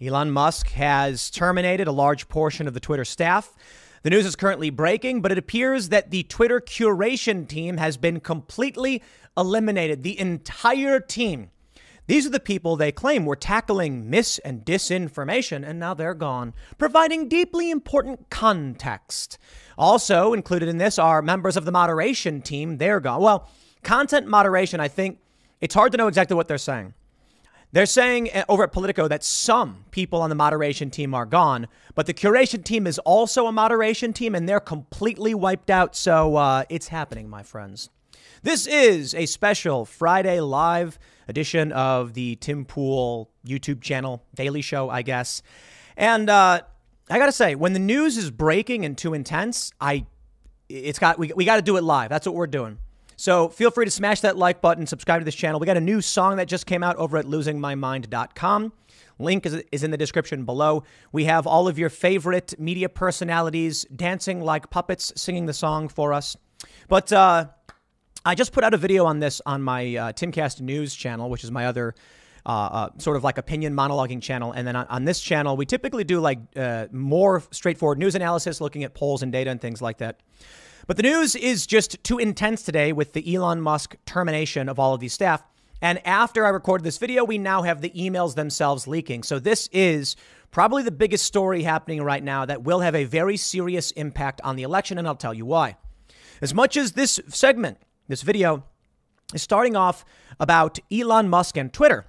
Elon 0.01 0.31
Musk 0.31 0.69
has 0.71 1.31
terminated 1.31 1.89
a 1.89 1.93
large 1.93 2.29
portion 2.29 2.67
of 2.67 2.75
the 2.75 2.81
Twitter 2.81 3.05
staff. 3.05 3.55
The 4.03 4.11
news 4.11 4.25
is 4.25 4.37
currently 4.37 4.71
breaking, 4.71 5.21
but 5.21 5.33
it 5.33 5.39
appears 5.39 5.91
that 5.91 6.11
the 6.11 6.23
Twitter 6.23 6.61
curation 6.61 7.47
team 7.47 7.77
has 7.77 7.97
been 7.97 8.21
completely 8.21 9.03
eliminated. 9.37 10.03
The 10.03 10.19
entire 10.19 11.01
team. 11.01 11.51
These 12.07 12.27
are 12.27 12.31
the 12.31 12.41
people 12.41 12.77
they 12.77 12.93
claim 12.93 13.27
were 13.27 13.37
tackling 13.37 14.09
mis 14.09 14.39
and 14.39 14.65
disinformation, 14.65 15.69
and 15.69 15.79
now 15.79 15.93
they're 15.93 16.15
gone, 16.15 16.55
providing 16.79 17.29
deeply 17.29 17.71
important 17.71 18.31
context. 18.31 19.37
Also 19.77 20.33
included 20.33 20.71
in 20.71 20.79
this 20.79 20.99
are 20.99 21.21
members 21.21 21.59
of 21.59 21.67
the 21.67 21.73
moderation 21.73 22.41
team. 22.41 22.79
They're 22.79 23.01
gone. 23.01 23.21
Well, 23.21 23.51
content 23.83 24.27
moderation, 24.27 24.81
I 24.81 24.89
think 24.89 25.19
it's 25.61 25.75
hard 25.75 25.93
to 25.93 25.99
know 25.99 26.07
exactly 26.07 26.37
what 26.37 26.49
they're 26.49 26.59
saying. 26.59 26.95
They're 27.71 27.87
saying 27.87 28.31
uh, 28.33 28.45
over 28.49 28.63
at 28.63 28.73
Politico 28.73 29.09
that 29.09 29.23
some 29.23 29.85
people 29.91 30.23
on 30.23 30.31
the 30.31 30.37
moderation 30.37 30.91
team 30.91 31.15
are 31.15 31.27
gone, 31.27 31.69
but 31.95 32.07
the 32.07 32.15
curation 32.15 32.65
team 32.65 32.87
is 32.87 32.99
also 33.01 33.47
a 33.47 33.53
moderation 33.53 34.13
team 34.13 34.35
and 34.35 34.49
they're 34.49 34.61
completely 34.61 35.35
wiped 35.35 35.69
out. 35.69 35.95
So 35.95 36.37
uh, 36.37 36.65
it's 36.71 36.89
happening, 36.89 37.29
my 37.29 37.43
friends. 37.43 37.91
This 38.43 38.67
is 38.67 39.15
a 39.15 39.27
special 39.27 39.85
Friday 39.85 40.41
live 40.41 40.99
edition 41.27 41.73
of 41.73 42.15
the 42.15 42.37
Tim 42.37 42.65
Pool 42.65 43.31
YouTube 43.47 43.83
channel, 43.83 44.23
Daily 44.35 44.63
Show, 44.63 44.89
I 44.89 45.03
guess. 45.03 45.43
And 45.97 46.31
uh, 46.31 46.63
I 47.11 47.19
gotta 47.19 47.33
say, 47.33 47.55
when 47.55 47.73
the 47.73 47.79
news 47.81 48.17
is 48.17 48.31
breaking 48.31 48.85
and 48.85 48.97
too 48.97 49.13
intense, 49.13 49.73
I 49.81 50.07
it's 50.69 50.99
got 50.99 51.19
we, 51.19 51.33
we 51.35 51.45
got 51.45 51.57
to 51.57 51.63
do 51.63 51.77
it 51.77 51.83
live. 51.83 52.11
That's 52.11 52.27
what 52.27 52.35
we're 52.35 52.47
doing. 52.47 52.79
So 53.19 53.49
feel 53.49 53.73
free 53.73 53.85
to 53.85 53.91
smash 53.91 54.21
that 54.21 54.39
like 54.39 54.61
button, 54.61 54.87
subscribe 54.87 55.21
to 55.21 55.25
this 55.25 55.35
channel. 55.35 55.59
We 55.59 55.67
got 55.67 55.77
a 55.77 55.81
new 55.81 56.01
song 56.01 56.37
that 56.37 56.47
just 56.47 56.67
came 56.67 56.85
out 56.85 56.95
over 56.97 57.17
at 57.17 57.25
losingmymind.com. 57.25 58.73
Link 59.19 59.45
is, 59.45 59.61
is 59.73 59.83
in 59.83 59.91
the 59.91 59.97
description 59.97 60.45
below. 60.45 60.85
We 61.11 61.25
have 61.25 61.45
all 61.45 61.67
of 61.67 61.81
your 61.81 61.91
favorite 61.91 62.55
media 62.61 62.89
personalities 62.89 63.85
dancing 63.87 64.41
like 64.41 64.71
puppets, 64.71 65.13
singing 65.17 65.47
the 65.47 65.53
song 65.53 65.89
for 65.89 66.13
us. 66.13 66.37
But 66.87 67.13
uh, 67.13 67.47
I 68.25 68.37
just 68.37 68.53
put 68.53 68.63
out 68.63 68.73
a 68.73 68.77
video 68.77 69.05
on 69.05 69.19
this 69.19 69.43
on 69.45 69.63
my 69.63 69.97
uh, 69.97 70.13
Timcast 70.13 70.61
News 70.61 70.95
channel, 70.95 71.29
which 71.29 71.43
is 71.43 71.51
my 71.51 71.67
other 71.67 71.97
uh, 72.47 72.51
uh, 72.51 72.89
sort 72.99 73.17
of 73.17 73.25
like 73.25 73.37
opinion 73.37 73.75
monologuing 73.75 74.23
channel. 74.23 74.53
And 74.53 74.65
then 74.65 74.77
on, 74.77 74.87
on 74.87 75.05
this 75.05 75.21
channel, 75.21 75.57
we 75.57 75.67
typically 75.67 76.05
do 76.05 76.21
like 76.21 76.39
uh, 76.55 76.87
more 76.93 77.43
straightforward 77.51 77.99
news 77.99 78.15
analysis, 78.15 78.61
looking 78.61 78.85
at 78.85 78.95
polls 78.95 79.25
and 79.25 79.33
data 79.33 79.51
and 79.51 79.61
things 79.61 79.83
like 79.83 79.99
that. 79.99 80.21
But 80.89 80.97
the 80.97 81.03
news 81.03 81.37
is 81.37 81.67
just 81.67 82.03
too 82.03 82.19
intense 82.19 82.63
today 82.63 82.95
with 82.95 83.13
the 83.13 83.35
Elon 83.35 83.61
Musk 83.61 83.95
termination 84.07 84.71
of 84.71 84.79
all 84.79 84.95
of 84.95 85.01
these 85.01 85.13
staff. 85.13 85.43
And 85.83 86.05
after 86.07 86.47
I 86.47 86.49
recorded 86.49 86.83
this 86.83 86.97
video, 86.97 87.25
we 87.25 87.37
now 87.37 87.61
have 87.61 87.83
the 87.83 87.91
emails 87.91 88.35
themselves 88.35 88.89
leaking. 88.89 89.23
So 89.23 89.39
this 89.39 89.69
is 89.71 90.17
probably 90.51 90.83
the 90.83 90.91
biggest 90.91 91.27
story 91.27 91.63
happening 91.63 92.03
right 92.03 92.25
now 92.25 92.47
that 92.47 92.63
will 92.63 92.81
have 92.81 92.95
a 92.95 93.05
very 93.05 93.37
serious 93.37 93.91
impact 93.91 94.41
on 94.43 94.57
the 94.57 94.63
election. 94.63 94.97
And 94.97 95.07
I'll 95.07 95.15
tell 95.15 95.35
you 95.35 95.45
why. 95.45 95.77
As 96.41 96.55
much 96.55 96.75
as 96.75 96.93
this 96.93 97.21
segment, 97.29 97.77
this 98.09 98.23
video, 98.23 98.65
is 99.35 99.43
starting 99.43 99.77
off 99.77 100.07
about 100.41 100.79
Elon 100.91 101.29
Musk 101.29 101.59
and 101.59 101.71
Twitter, 101.71 102.07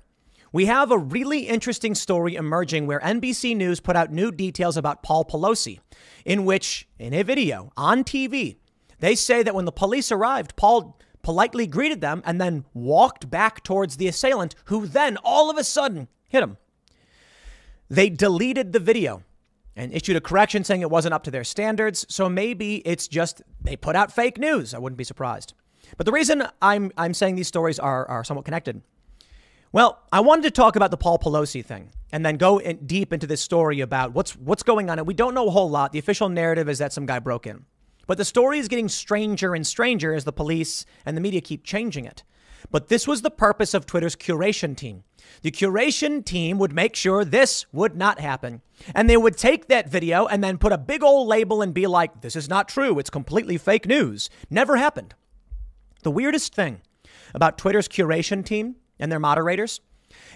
we 0.54 0.68
have 0.68 0.90
a 0.90 0.98
really 0.98 1.42
interesting 1.42 1.96
story 1.96 2.36
emerging 2.36 2.88
where 2.88 3.02
NBC 3.02 3.58
News 3.58 3.82
put 3.82 3.98
out 3.98 4.14
new 4.14 4.32
details 4.32 4.78
about 4.78 5.04
Paul 5.04 5.26
Pelosi, 5.26 5.82
in 6.24 6.46
which, 6.46 6.88
in 6.98 7.14
a 7.14 7.24
video 7.24 7.74
on 7.76 8.06
TV, 8.06 8.56
they 9.00 9.16
say 9.16 9.44
that 9.44 9.56
when 9.56 9.66
the 9.66 9.72
police 9.72 10.12
arrived, 10.12 10.56
Paul 10.56 10.98
politely 11.22 11.68
greeted 11.68 12.02
them 12.02 12.22
and 12.26 12.40
then 12.40 12.66
walked 12.74 13.30
back 13.30 13.64
towards 13.64 13.98
the 13.98 14.08
assailant, 14.08 14.56
who 14.66 14.86
then 14.86 15.18
all 15.24 15.50
of 15.50 15.58
a 15.58 15.64
sudden 15.64 16.08
hit 16.28 16.44
him. 16.44 16.58
They 17.90 18.10
deleted 18.10 18.72
the 18.72 18.80
video 18.80 19.24
and 19.76 19.94
issued 19.94 20.16
a 20.16 20.22
correction 20.22 20.64
saying 20.64 20.82
it 20.82 20.92
wasn't 20.92 21.14
up 21.14 21.24
to 21.24 21.32
their 21.32 21.44
standards. 21.44 22.06
So 22.10 22.30
maybe 22.30 22.78
it's 22.86 23.08
just 23.08 23.42
they 23.62 23.76
put 23.76 23.96
out 23.96 24.12
fake 24.12 24.38
news. 24.38 24.74
I 24.74 24.80
wouldn't 24.80 24.98
be 24.98 25.04
surprised. 25.04 25.54
But 25.98 26.06
the 26.06 26.12
reason 26.12 26.44
I'm, 26.62 26.92
I'm 26.98 27.14
saying 27.14 27.36
these 27.36 27.48
stories 27.48 27.80
are, 27.80 28.06
are 28.08 28.24
somewhat 28.24 28.46
connected. 28.46 28.82
Well, 29.72 30.00
I 30.12 30.20
wanted 30.20 30.44
to 30.44 30.52
talk 30.52 30.76
about 30.76 30.92
the 30.92 30.98
Paul 30.98 31.20
Pelosi 31.20 31.64
thing 31.64 31.92
and 32.12 32.26
then 32.26 32.38
go 32.38 32.58
in 32.58 32.86
deep 32.86 33.14
into 33.14 33.28
this 33.28 33.42
story 33.42 33.82
about 33.82 34.14
what's, 34.14 34.36
what's 34.36 34.64
going 34.64 34.90
on. 34.90 35.00
And 35.00 35.08
we 35.08 35.14
don't 35.14 35.34
know 35.34 35.48
a 35.48 35.52
whole 35.52 35.70
lot. 35.70 35.92
The 35.92 36.00
official 36.00 36.30
narrative 36.30 36.68
is 36.68 36.80
that 36.80 36.92
some 36.92 37.06
guy 37.06 37.20
broke 37.20 37.48
in. 37.48 37.66
But 38.10 38.18
the 38.18 38.26
story 38.26 38.58
is 38.58 38.68
getting 38.68 38.90
stranger 38.90 39.54
and 39.54 39.68
stranger 39.68 40.16
as 40.16 40.24
the 40.24 40.34
police 40.34 40.84
and 41.06 41.16
the 41.16 41.22
media 41.22 41.42
keep 41.42 41.64
changing 41.64 42.06
it. 42.06 42.24
But 42.72 42.88
this 42.88 43.08
was 43.08 43.22
the 43.22 43.30
purpose 43.30 43.76
of 43.76 43.86
Twitter's 43.86 44.16
curation 44.16 44.76
team. 44.76 45.04
The 45.44 45.52
curation 45.52 46.26
team 46.26 46.58
would 46.58 46.74
make 46.74 46.96
sure 46.96 47.24
this 47.24 47.68
would 47.72 47.96
not 47.96 48.20
happen. 48.20 48.64
And 48.96 49.08
they 49.08 49.16
would 49.16 49.38
take 49.38 49.68
that 49.68 49.92
video 49.92 50.26
and 50.26 50.44
then 50.44 50.58
put 50.58 50.72
a 50.72 50.78
big 50.80 51.04
old 51.04 51.28
label 51.28 51.62
and 51.62 51.72
be 51.72 51.86
like, 51.86 52.22
this 52.22 52.36
is 52.36 52.50
not 52.50 52.68
true. 52.68 52.98
It's 52.98 53.12
completely 53.12 53.60
fake 53.60 53.86
news. 53.86 54.32
Never 54.50 54.78
happened. 54.78 55.14
The 56.02 56.10
weirdest 56.10 56.56
thing 56.56 56.82
about 57.36 57.60
Twitter's 57.60 57.88
curation 57.88 58.44
team 58.44 58.78
and 58.98 59.12
their 59.12 59.20
moderators 59.20 59.82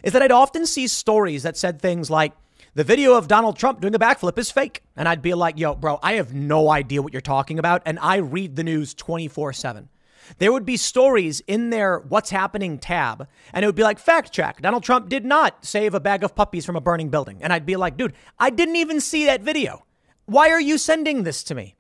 is 0.03 0.13
that 0.13 0.21
I'd 0.21 0.32
often 0.32 0.67
see 0.67 0.86
stories 0.86 1.41
that 1.41 1.57
said 1.57 1.82
things 1.82 2.11
like, 2.11 2.34
the 2.76 2.84
video 2.84 3.13
of 3.13 3.28
Donald 3.28 3.57
Trump 3.57 3.82
doing 3.82 3.93
a 3.93 3.99
backflip 3.99 4.38
is 4.38 4.49
fake. 4.49 4.84
And 4.95 5.07
I'd 5.07 5.21
be 5.21 5.34
like, 5.34 5.59
yo, 5.59 5.76
bro, 5.76 5.99
I 6.01 6.13
have 6.13 6.34
no 6.34 6.69
idea 6.69 7.01
what 7.01 7.13
you're 7.13 7.21
talking 7.21 7.59
about. 7.59 7.84
And 7.86 7.99
I 7.99 8.17
read 8.17 8.55
the 8.55 8.63
news 8.63 8.93
24 8.93 9.53
7. 9.53 9.89
There 10.38 10.51
would 10.51 10.65
be 10.65 10.78
stories 10.78 11.41
in 11.47 11.69
their 11.69 11.99
What's 11.99 12.30
Happening 12.30 12.80
tab, 12.80 13.28
and 13.51 13.63
it 13.63 13.67
would 13.67 13.76
be 13.76 13.84
like, 13.84 13.99
fact 13.99 14.32
check 14.32 14.61
Donald 14.61 14.84
Trump 14.84 15.09
did 15.09 15.26
not 15.26 15.65
save 15.65 15.93
a 15.93 15.99
bag 15.99 16.24
of 16.24 16.34
puppies 16.34 16.65
from 16.65 16.76
a 16.76 16.82
burning 16.82 17.09
building. 17.09 17.39
And 17.41 17.51
I'd 17.51 17.65
be 17.65 17.76
like, 17.76 17.97
dude, 17.97 18.13
I 18.39 18.49
didn't 18.49 18.78
even 18.78 19.01
see 19.01 19.26
that 19.26 19.41
video. 19.41 19.86
Why 20.26 20.49
are 20.49 20.61
you 20.61 20.78
sending 20.78 21.24
this 21.24 21.43
to 21.43 21.55
me? 21.55 21.76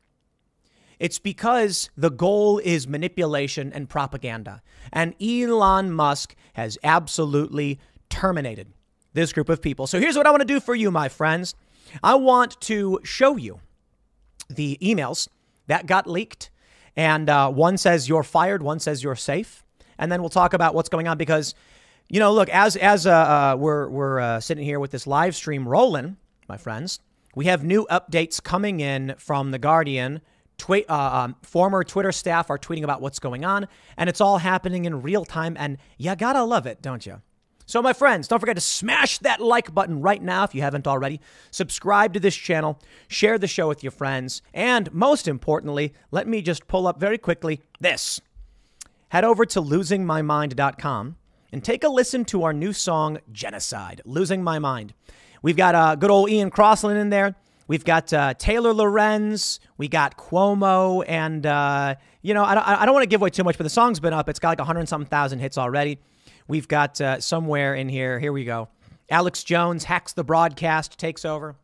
It's 0.99 1.19
because 1.19 1.89
the 1.97 2.11
goal 2.11 2.59
is 2.59 2.87
manipulation 2.87 3.73
and 3.73 3.89
propaganda. 3.89 4.61
And 4.91 5.15
Elon 5.21 5.91
Musk 5.91 6.35
has 6.53 6.77
absolutely 6.83 7.79
terminated 8.09 8.73
this 9.13 9.33
group 9.33 9.49
of 9.49 9.61
people. 9.61 9.87
So 9.87 9.99
here's 9.99 10.17
what 10.17 10.27
I 10.27 10.31
want 10.31 10.41
to 10.41 10.47
do 10.47 10.59
for 10.59 10.75
you, 10.75 10.91
my 10.91 11.09
friends. 11.09 11.55
I 12.01 12.15
want 12.15 12.59
to 12.61 12.99
show 13.03 13.37
you 13.37 13.59
the 14.49 14.77
emails 14.81 15.27
that 15.67 15.85
got 15.85 16.07
leaked. 16.07 16.49
And 16.95 17.29
uh, 17.29 17.51
one 17.51 17.77
says 17.77 18.09
you're 18.09 18.23
fired, 18.23 18.61
one 18.61 18.79
says 18.79 19.03
you're 19.03 19.15
safe. 19.15 19.63
And 19.97 20.11
then 20.11 20.21
we'll 20.21 20.29
talk 20.29 20.53
about 20.53 20.75
what's 20.75 20.89
going 20.89 21.07
on 21.07 21.17
because, 21.17 21.55
you 22.09 22.19
know, 22.19 22.33
look, 22.33 22.49
as, 22.49 22.75
as 22.75 23.07
uh, 23.07 23.11
uh, 23.11 23.55
we're, 23.57 23.87
we're 23.89 24.19
uh, 24.19 24.39
sitting 24.39 24.63
here 24.63 24.79
with 24.79 24.91
this 24.91 25.07
live 25.07 25.35
stream 25.35 25.67
rolling, 25.67 26.17
my 26.47 26.57
friends, 26.57 26.99
we 27.35 27.45
have 27.45 27.63
new 27.63 27.87
updates 27.89 28.41
coming 28.41 28.79
in 28.79 29.15
from 29.17 29.51
The 29.51 29.59
Guardian. 29.59 30.21
Tweet, 30.57 30.85
uh, 30.87 30.93
um, 30.93 31.35
former 31.41 31.83
Twitter 31.83 32.11
staff 32.11 32.49
are 32.51 32.59
tweeting 32.59 32.83
about 32.83 33.01
what's 33.01 33.17
going 33.17 33.43
on, 33.43 33.67
and 33.97 34.07
it's 34.07 34.21
all 34.21 34.37
happening 34.37 34.85
in 34.85 35.01
real 35.01 35.25
time. 35.25 35.55
And 35.59 35.77
you 35.97 36.15
gotta 36.15 36.43
love 36.43 36.67
it, 36.67 36.81
don't 36.81 37.03
you? 37.05 37.21
So, 37.65 37.81
my 37.81 37.93
friends, 37.93 38.27
don't 38.27 38.39
forget 38.39 38.57
to 38.57 38.61
smash 38.61 39.19
that 39.19 39.39
like 39.39 39.73
button 39.73 40.01
right 40.01 40.21
now 40.21 40.43
if 40.43 40.53
you 40.53 40.61
haven't 40.61 40.87
already. 40.87 41.21
Subscribe 41.49 42.13
to 42.13 42.19
this 42.19 42.35
channel, 42.35 42.79
share 43.07 43.37
the 43.37 43.47
show 43.47 43.67
with 43.67 43.83
your 43.83 43.91
friends, 43.91 44.41
and 44.53 44.93
most 44.93 45.27
importantly, 45.27 45.93
let 46.11 46.27
me 46.27 46.41
just 46.41 46.67
pull 46.67 46.87
up 46.87 46.99
very 46.99 47.17
quickly 47.17 47.61
this. 47.79 48.19
Head 49.09 49.23
over 49.23 49.45
to 49.45 49.61
losingmymind.com 49.61 51.15
and 51.53 51.63
take 51.63 51.83
a 51.83 51.87
listen 51.87 52.25
to 52.25 52.43
our 52.43 52.51
new 52.51 52.73
song, 52.73 53.19
Genocide 53.31 54.01
Losing 54.05 54.43
My 54.43 54.57
Mind. 54.59 54.93
We've 55.43 55.55
got 55.55 55.75
uh, 55.75 55.95
good 55.95 56.09
old 56.09 56.31
Ian 56.31 56.49
Crossland 56.49 56.97
in 56.97 57.11
there. 57.11 57.35
We've 57.67 57.85
got 57.85 58.11
uh, 58.11 58.33
Taylor 58.33 58.73
Lorenz. 58.73 59.59
We 59.77 59.87
got 59.87 60.17
Cuomo. 60.17 61.03
And, 61.07 61.45
uh, 61.45 61.95
you 62.21 62.33
know, 62.33 62.43
I 62.43 62.55
don't, 62.55 62.67
I 62.67 62.85
don't 62.85 62.93
want 62.93 63.03
to 63.03 63.09
give 63.09 63.21
away 63.21 63.29
too 63.29 63.43
much, 63.43 63.57
but 63.57 63.63
the 63.63 63.69
song's 63.69 63.99
been 63.99 64.13
up. 64.13 64.27
It's 64.29 64.39
got 64.39 64.49
like 64.49 64.59
100 64.59 64.89
something 64.89 65.09
thousand 65.09 65.39
hits 65.39 65.57
already. 65.57 65.99
We've 66.47 66.67
got 66.67 66.99
uh, 66.99 67.19
somewhere 67.19 67.75
in 67.75 67.89
here. 67.89 68.19
Here 68.19 68.33
we 68.33 68.45
go. 68.45 68.69
Alex 69.09 69.43
Jones 69.43 69.83
hacks 69.85 70.13
the 70.13 70.23
broadcast, 70.23 70.97
takes 70.97 71.25
over. 71.25 71.55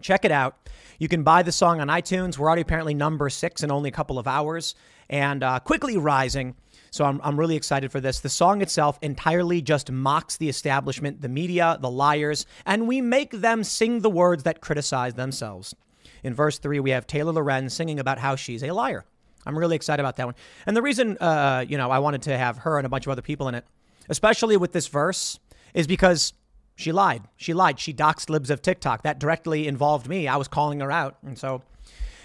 Check 0.00 0.24
it 0.24 0.32
out. 0.32 0.68
You 0.98 1.08
can 1.08 1.22
buy 1.22 1.42
the 1.42 1.52
song 1.52 1.80
on 1.80 1.88
iTunes. 1.88 2.38
We're 2.38 2.46
already 2.46 2.62
apparently 2.62 2.94
number 2.94 3.28
six 3.28 3.62
in 3.62 3.70
only 3.70 3.88
a 3.88 3.92
couple 3.92 4.18
of 4.18 4.26
hours 4.26 4.74
and 5.08 5.42
uh, 5.42 5.60
quickly 5.60 5.96
rising. 5.96 6.54
So 6.90 7.04
I'm, 7.04 7.20
I'm 7.22 7.38
really 7.38 7.56
excited 7.56 7.92
for 7.92 8.00
this. 8.00 8.20
The 8.20 8.28
song 8.28 8.62
itself 8.62 8.98
entirely 9.02 9.62
just 9.62 9.90
mocks 9.90 10.36
the 10.36 10.48
establishment, 10.48 11.20
the 11.20 11.28
media, 11.28 11.78
the 11.80 11.90
liars, 11.90 12.46
and 12.66 12.88
we 12.88 13.00
make 13.00 13.30
them 13.30 13.62
sing 13.62 14.00
the 14.00 14.10
words 14.10 14.42
that 14.44 14.60
criticize 14.60 15.14
themselves. 15.14 15.74
In 16.22 16.34
verse 16.34 16.58
three, 16.58 16.80
we 16.80 16.90
have 16.90 17.06
Taylor 17.06 17.32
Lorenz 17.32 17.74
singing 17.74 18.00
about 18.00 18.18
how 18.18 18.36
she's 18.36 18.62
a 18.62 18.72
liar. 18.72 19.04
I'm 19.46 19.58
really 19.58 19.76
excited 19.76 20.00
about 20.00 20.16
that 20.16 20.26
one. 20.26 20.34
And 20.66 20.76
the 20.76 20.82
reason, 20.82 21.16
uh, 21.18 21.64
you 21.66 21.78
know, 21.78 21.90
I 21.90 21.98
wanted 21.98 22.22
to 22.22 22.36
have 22.36 22.58
her 22.58 22.78
and 22.78 22.86
a 22.86 22.90
bunch 22.90 23.06
of 23.06 23.10
other 23.10 23.22
people 23.22 23.48
in 23.48 23.54
it 23.54 23.64
especially 24.08 24.56
with 24.56 24.72
this 24.72 24.88
verse, 24.88 25.38
is 25.74 25.86
because 25.86 26.32
she 26.76 26.92
lied. 26.92 27.22
She 27.36 27.52
lied. 27.52 27.78
She 27.78 27.92
doxed 27.92 28.30
libs 28.30 28.50
of 28.50 28.62
TikTok. 28.62 29.02
That 29.02 29.18
directly 29.18 29.68
involved 29.68 30.08
me. 30.08 30.26
I 30.26 30.36
was 30.36 30.48
calling 30.48 30.80
her 30.80 30.90
out. 30.90 31.18
And 31.24 31.38
so 31.38 31.62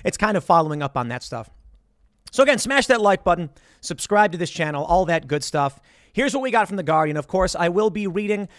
it's 0.03 0.17
kind 0.17 0.37
of 0.37 0.43
following 0.43 0.81
up 0.81 0.97
on 0.97 1.09
that 1.09 1.23
stuff. 1.23 1.49
So 2.31 2.43
again, 2.43 2.59
smash 2.59 2.87
that 2.87 3.01
like 3.01 3.23
button, 3.23 3.49
subscribe 3.81 4.31
to 4.33 4.37
this 4.37 4.49
channel, 4.49 4.83
all 4.83 5.05
that 5.05 5.27
good 5.27 5.43
stuff. 5.43 5.79
Here's 6.11 6.33
what 6.33 6.43
we 6.43 6.51
got 6.51 6.67
from 6.67 6.77
The 6.77 6.83
Guardian. 6.83 7.17
Of 7.17 7.27
course, 7.27 7.55
I 7.55 7.69
will 7.69 7.89
be 7.89 8.07
reading 8.07 8.49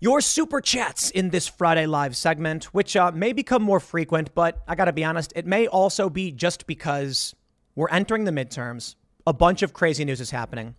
your 0.00 0.20
super 0.20 0.60
chats 0.60 1.10
in 1.10 1.30
this 1.30 1.48
Friday 1.48 1.86
Live 1.86 2.16
segment, 2.16 2.64
which 2.66 2.96
uh, 2.96 3.10
may 3.12 3.32
become 3.32 3.62
more 3.62 3.80
frequent, 3.80 4.34
but 4.34 4.62
I 4.68 4.74
got 4.74 4.84
to 4.86 4.92
be 4.92 5.04
honest, 5.04 5.32
it 5.34 5.46
may 5.46 5.66
also 5.66 6.10
be 6.10 6.30
just 6.30 6.66
because 6.66 7.34
we're 7.74 7.88
entering 7.88 8.24
the 8.24 8.30
midterms. 8.30 8.96
A 9.26 9.32
bunch 9.32 9.62
of 9.62 9.72
crazy 9.72 10.04
news 10.04 10.20
is 10.20 10.30
happening. 10.30 10.74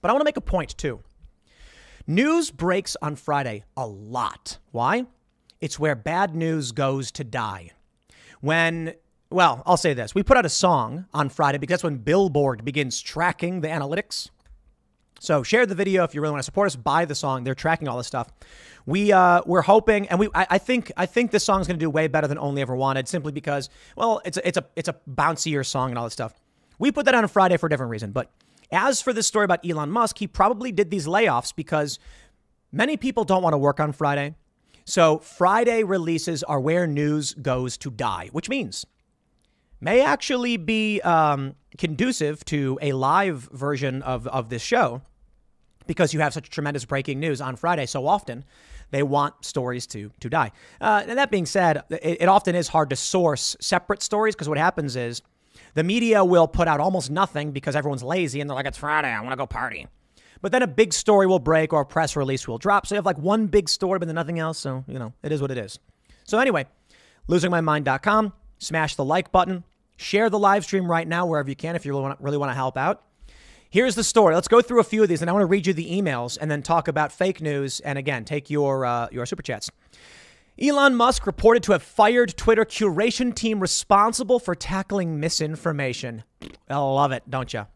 But 0.00 0.10
I 0.10 0.12
want 0.12 0.20
to 0.20 0.24
make 0.24 0.36
a 0.36 0.42
point 0.42 0.76
too. 0.76 1.00
News 2.06 2.50
breaks 2.50 2.96
on 3.02 3.16
Friday 3.16 3.64
a 3.76 3.86
lot. 3.86 4.58
Why? 4.70 5.06
It's 5.60 5.78
where 5.78 5.96
bad 5.96 6.36
news 6.36 6.72
goes 6.72 7.10
to 7.12 7.24
die. 7.24 7.72
When, 8.40 8.94
well, 9.30 9.62
I'll 9.66 9.76
say 9.76 9.94
this 9.94 10.14
we 10.14 10.22
put 10.22 10.36
out 10.36 10.46
a 10.46 10.50
song 10.50 11.06
on 11.12 11.28
Friday 11.28 11.58
because 11.58 11.74
that's 11.74 11.84
when 11.84 11.96
Billboard 11.96 12.64
begins 12.64 13.00
tracking 13.00 13.60
the 13.60 13.68
analytics. 13.68 14.30
So 15.18 15.42
share 15.42 15.66
the 15.66 15.74
video 15.74 16.04
if 16.04 16.14
you 16.14 16.20
really 16.20 16.32
want 16.32 16.40
to 16.40 16.44
support 16.44 16.66
us. 16.66 16.76
Buy 16.76 17.06
the 17.06 17.14
song. 17.14 17.44
They're 17.44 17.54
tracking 17.54 17.88
all 17.88 17.96
this 17.96 18.06
stuff. 18.06 18.28
We 18.84 19.12
uh, 19.12 19.42
we're 19.46 19.62
hoping, 19.62 20.08
and 20.08 20.20
we 20.20 20.28
I, 20.34 20.46
I 20.50 20.58
think 20.58 20.92
I 20.96 21.06
think 21.06 21.30
this 21.30 21.42
song's 21.42 21.66
going 21.66 21.78
to 21.78 21.84
do 21.84 21.90
way 21.90 22.06
better 22.06 22.28
than 22.28 22.38
Only 22.38 22.62
Ever 22.62 22.76
Wanted, 22.76 23.08
simply 23.08 23.32
because 23.32 23.68
well, 23.96 24.20
it's 24.24 24.36
a, 24.36 24.46
it's 24.46 24.58
a 24.58 24.64
it's 24.76 24.88
a 24.88 24.94
bouncier 25.10 25.66
song 25.66 25.90
and 25.90 25.98
all 25.98 26.04
that 26.04 26.10
stuff. 26.10 26.34
We 26.78 26.92
put 26.92 27.06
that 27.06 27.14
on 27.14 27.26
Friday 27.28 27.56
for 27.56 27.66
a 27.66 27.70
different 27.70 27.90
reason. 27.90 28.12
But 28.12 28.30
as 28.70 29.00
for 29.00 29.12
this 29.12 29.26
story 29.26 29.44
about 29.44 29.68
Elon 29.68 29.90
Musk, 29.90 30.18
he 30.18 30.26
probably 30.26 30.72
did 30.72 30.90
these 30.90 31.06
layoffs 31.06 31.54
because 31.54 31.98
many 32.72 32.96
people 32.96 33.24
don't 33.24 33.42
want 33.42 33.54
to 33.54 33.58
work 33.58 33.80
on 33.80 33.92
Friday. 33.92 34.34
So 34.84 35.18
Friday 35.18 35.82
releases 35.82 36.42
are 36.44 36.60
where 36.60 36.86
news 36.86 37.34
goes 37.34 37.76
to 37.78 37.90
die, 37.90 38.28
which 38.32 38.48
means 38.48 38.86
may 39.80 40.00
actually 40.00 40.56
be 40.56 41.00
um, 41.02 41.54
conducive 41.76 42.44
to 42.46 42.78
a 42.80 42.92
live 42.92 43.48
version 43.52 44.02
of, 44.02 44.26
of 44.28 44.48
this 44.48 44.62
show 44.62 45.02
because 45.86 46.14
you 46.14 46.20
have 46.20 46.32
such 46.32 46.50
tremendous 46.50 46.84
breaking 46.84 47.20
news 47.20 47.40
on 47.40 47.56
Friday 47.56 47.86
so 47.86 48.06
often. 48.06 48.44
They 48.90 49.02
want 49.02 49.44
stories 49.44 49.86
to 49.88 50.12
to 50.20 50.30
die. 50.30 50.52
Uh, 50.80 51.02
and 51.06 51.18
that 51.18 51.30
being 51.30 51.46
said, 51.46 51.82
it, 51.90 52.22
it 52.22 52.28
often 52.28 52.54
is 52.54 52.68
hard 52.68 52.90
to 52.90 52.96
source 52.96 53.56
separate 53.60 54.02
stories 54.02 54.34
because 54.34 54.48
what 54.48 54.58
happens 54.58 54.94
is 54.94 55.22
the 55.76 55.84
media 55.84 56.24
will 56.24 56.48
put 56.48 56.68
out 56.68 56.80
almost 56.80 57.10
nothing 57.10 57.52
because 57.52 57.76
everyone's 57.76 58.02
lazy 58.02 58.40
and 58.40 58.48
they're 58.48 58.54
like, 58.54 58.64
it's 58.64 58.78
Friday, 58.78 59.08
I 59.08 59.20
want 59.20 59.32
to 59.32 59.36
go 59.36 59.46
party. 59.46 59.86
But 60.40 60.50
then 60.50 60.62
a 60.62 60.66
big 60.66 60.94
story 60.94 61.26
will 61.26 61.38
break 61.38 61.70
or 61.74 61.82
a 61.82 61.84
press 61.84 62.16
release 62.16 62.48
will 62.48 62.56
drop. 62.56 62.86
So 62.86 62.94
you 62.94 62.96
have 62.96 63.04
like 63.04 63.18
one 63.18 63.46
big 63.46 63.68
story, 63.68 63.98
but 63.98 64.06
then 64.06 64.14
nothing 64.14 64.38
else. 64.38 64.58
So, 64.58 64.84
you 64.88 64.98
know, 64.98 65.12
it 65.22 65.32
is 65.32 65.42
what 65.42 65.50
it 65.50 65.58
is. 65.58 65.78
So, 66.24 66.38
anyway, 66.38 66.64
losingmymind.com, 67.28 68.32
smash 68.58 68.96
the 68.96 69.04
like 69.04 69.30
button, 69.32 69.64
share 69.98 70.30
the 70.30 70.38
live 70.38 70.64
stream 70.64 70.90
right 70.90 71.06
now 71.06 71.26
wherever 71.26 71.48
you 71.48 71.56
can 71.56 71.76
if 71.76 71.84
you 71.84 71.92
really 71.92 72.04
want, 72.04 72.20
really 72.22 72.38
want 72.38 72.50
to 72.50 72.54
help 72.54 72.78
out. 72.78 73.02
Here's 73.68 73.96
the 73.96 74.04
story. 74.04 74.34
Let's 74.34 74.48
go 74.48 74.62
through 74.62 74.80
a 74.80 74.84
few 74.84 75.02
of 75.02 75.10
these, 75.10 75.20
and 75.20 75.28
I 75.28 75.34
want 75.34 75.42
to 75.42 75.46
read 75.46 75.66
you 75.66 75.74
the 75.74 75.90
emails 75.90 76.38
and 76.40 76.50
then 76.50 76.62
talk 76.62 76.88
about 76.88 77.12
fake 77.12 77.42
news. 77.42 77.80
And 77.80 77.98
again, 77.98 78.24
take 78.24 78.48
your 78.48 78.86
uh, 78.86 79.08
your 79.12 79.26
super 79.26 79.42
chats. 79.42 79.70
Elon 80.60 80.94
Musk 80.94 81.26
reported 81.26 81.62
to 81.64 81.72
have 81.72 81.82
fired 81.82 82.34
Twitter 82.34 82.64
curation 82.64 83.34
team 83.34 83.60
responsible 83.60 84.38
for 84.38 84.54
tackling 84.54 85.20
misinformation. 85.20 86.24
I 86.70 86.78
love 86.78 87.12
it, 87.12 87.24
don't 87.28 87.52
you? 87.52 87.66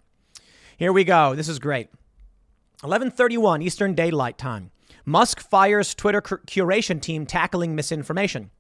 Here 0.79 0.91
we 0.91 1.05
go. 1.05 1.35
This 1.35 1.49
is 1.49 1.59
great. 1.59 1.89
11:31 2.83 3.61
Eastern 3.61 3.95
Daylight 3.95 4.39
Time. 4.39 4.71
Musk 5.05 5.41
fires 5.41 5.95
Twitter 5.95 6.23
curation 6.23 7.03
team 7.03 7.27
tackling 7.27 7.75
misinformation. 7.75 8.51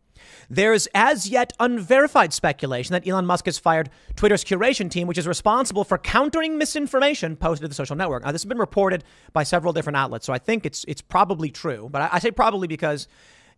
There's 0.50 0.86
as 0.94 1.30
yet 1.30 1.54
unverified 1.58 2.34
speculation 2.34 2.92
that 2.92 3.08
Elon 3.08 3.24
Musk 3.24 3.46
has 3.46 3.58
fired 3.58 3.88
Twitter's 4.16 4.44
curation 4.44 4.90
team, 4.90 5.06
which 5.06 5.16
is 5.16 5.26
responsible 5.26 5.82
for 5.82 5.96
countering 5.96 6.58
misinformation 6.58 7.36
posted 7.36 7.64
to 7.64 7.68
the 7.68 7.74
social 7.74 7.96
network. 7.96 8.24
Now, 8.24 8.32
this 8.32 8.42
has 8.42 8.48
been 8.48 8.58
reported 8.58 9.02
by 9.32 9.44
several 9.44 9.72
different 9.72 9.96
outlets, 9.96 10.26
so 10.26 10.34
I 10.34 10.38
think 10.38 10.66
it's 10.66 10.84
it's 10.84 11.00
probably 11.00 11.50
true. 11.50 11.88
But 11.90 12.02
I, 12.02 12.08
I 12.12 12.18
say 12.18 12.30
probably 12.30 12.68
because 12.68 13.08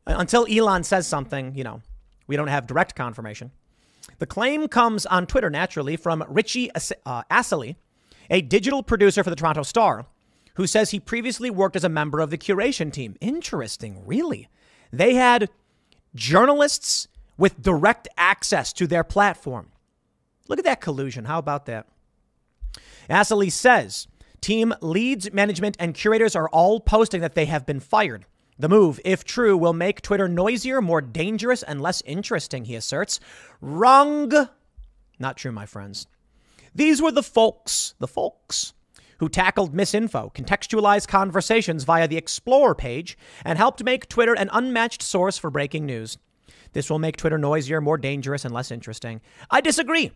until 0.07 0.47
Elon 0.47 0.85
says 0.85 1.07
something, 1.07 1.55
you 1.55 1.65
know, 1.65 1.81
we 2.27 2.37
don't 2.37 2.49
have 2.49 2.67
direct 2.67 2.95
confirmation. 2.95 3.51
The 4.19 4.27
claim 4.27 4.69
comes 4.69 5.07
on 5.07 5.27
Twitter 5.27 5.51
naturally 5.51 5.97
from 5.97 6.25
Ritchie 6.29 6.71
uh, 7.07 7.23
a 8.31 8.41
digital 8.41 8.83
producer 8.83 9.23
for 9.23 9.31
the 9.31 9.37
Toronto 9.37 9.63
Star, 9.63 10.07
who 10.55 10.67
says 10.67 10.91
he 10.91 11.01
previously 11.01 11.51
worked 11.51 11.77
as 11.77 11.85
a 11.85 11.89
member 11.89 12.21
of 12.21 12.31
the 12.31 12.39
curation 12.39 12.93
team. 12.93 13.17
Interesting, 13.21 14.03
really. 14.07 14.49
They 14.93 15.15
had 15.15 15.49
journalists 16.15 17.09
with 17.39 17.63
direct 17.63 18.09
access 18.17 18.73
to 18.75 18.87
their 18.87 19.05
platform. 19.05 19.71
Look 20.49 20.59
at 20.59 20.65
that 20.65 20.81
collusion. 20.81 21.25
How 21.25 21.39
about 21.39 21.67
that? 21.67 21.87
Assaly 23.09 23.51
says 23.51 24.07
team 24.41 24.75
leads, 24.81 25.33
management, 25.33 25.77
and 25.79 25.95
curators 25.95 26.37
are 26.37 26.49
all 26.49 26.81
posting 26.81 27.21
that 27.21 27.35
they 27.35 27.47
have 27.47 27.65
been 27.65 27.81
fired. 27.81 28.27
The 28.59 28.69
move, 28.69 29.01
if 29.05 29.25
true, 29.25 29.57
will 29.57 29.73
make 29.73 30.03
Twitter 30.03 30.29
noisier, 30.29 30.81
more 30.81 31.01
dangerous, 31.01 31.63
and 31.63 31.81
less 31.81 32.03
interesting, 32.03 32.65
he 32.65 32.75
asserts. 32.75 33.19
Wrong. 33.61 34.31
Not 35.19 35.37
true, 35.37 35.53
my 35.53 35.67
friends. 35.67 36.07
These 36.75 37.03
were 37.03 37.13
the 37.13 37.23
folks, 37.23 37.95
the 37.99 38.09
folks, 38.09 38.73
who 39.19 39.29
tackled 39.29 39.75
misinfo, 39.75 40.35
contextualized 40.35 41.09
conversations 41.09 41.85
via 41.85 42.09
the 42.09 42.17
Explorer 42.17 42.75
page, 42.75 43.17
and 43.45 43.59
helped 43.59 43.85
make 43.85 44.09
Twitter 44.09 44.35
an 44.35 44.51
unmatched 44.53 45.03
source 45.03 45.39
for 45.39 45.51
breaking 45.51 45.87
news. 45.87 46.19
This 46.73 46.89
will 46.89 46.99
make 46.99 47.17
Twitter 47.17 47.39
noisier, 47.39 47.81
more 47.81 47.99
dangerous, 47.99 48.45
and 48.45 48.55
less 48.55 48.71
interesting. 48.71 49.21
I 49.51 49.61
disagree. 49.61 50.13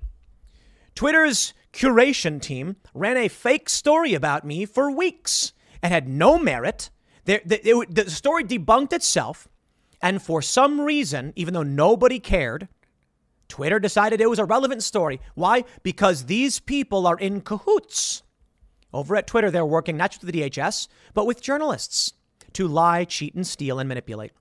Twitter's 0.94 1.52
curation 1.72 2.40
team 2.40 2.76
ran 2.94 3.18
a 3.18 3.28
fake 3.28 3.68
story 3.68 4.14
about 4.14 4.44
me 4.44 4.64
for 4.64 4.90
weeks 4.90 5.52
and 5.82 5.92
had 5.92 6.08
no 6.08 6.38
merit. 6.38 6.90
The, 7.26 7.42
the, 7.44 7.86
the 7.90 8.10
story 8.10 8.44
debunked 8.44 8.92
itself, 8.92 9.48
and 10.00 10.22
for 10.22 10.40
some 10.40 10.80
reason, 10.80 11.32
even 11.36 11.54
though 11.54 11.64
nobody 11.64 12.20
cared, 12.20 12.68
Twitter 13.48 13.78
decided 13.78 14.20
it 14.20 14.30
was 14.30 14.38
a 14.38 14.44
relevant 14.44 14.82
story. 14.82 15.20
Why? 15.34 15.64
Because 15.82 16.24
these 16.24 16.60
people 16.60 17.06
are 17.06 17.18
in 17.18 17.40
cahoots. 17.40 18.22
Over 18.92 19.16
at 19.16 19.26
Twitter, 19.26 19.50
they're 19.50 19.66
working 19.66 19.96
not 19.96 20.12
just 20.12 20.24
with 20.24 20.32
the 20.32 20.42
DHS, 20.42 20.88
but 21.14 21.26
with 21.26 21.42
journalists 21.42 22.12
to 22.54 22.68
lie, 22.68 23.04
cheat, 23.04 23.34
and 23.34 23.46
steal 23.46 23.78
and 23.78 23.88
manipulate. 23.88 24.32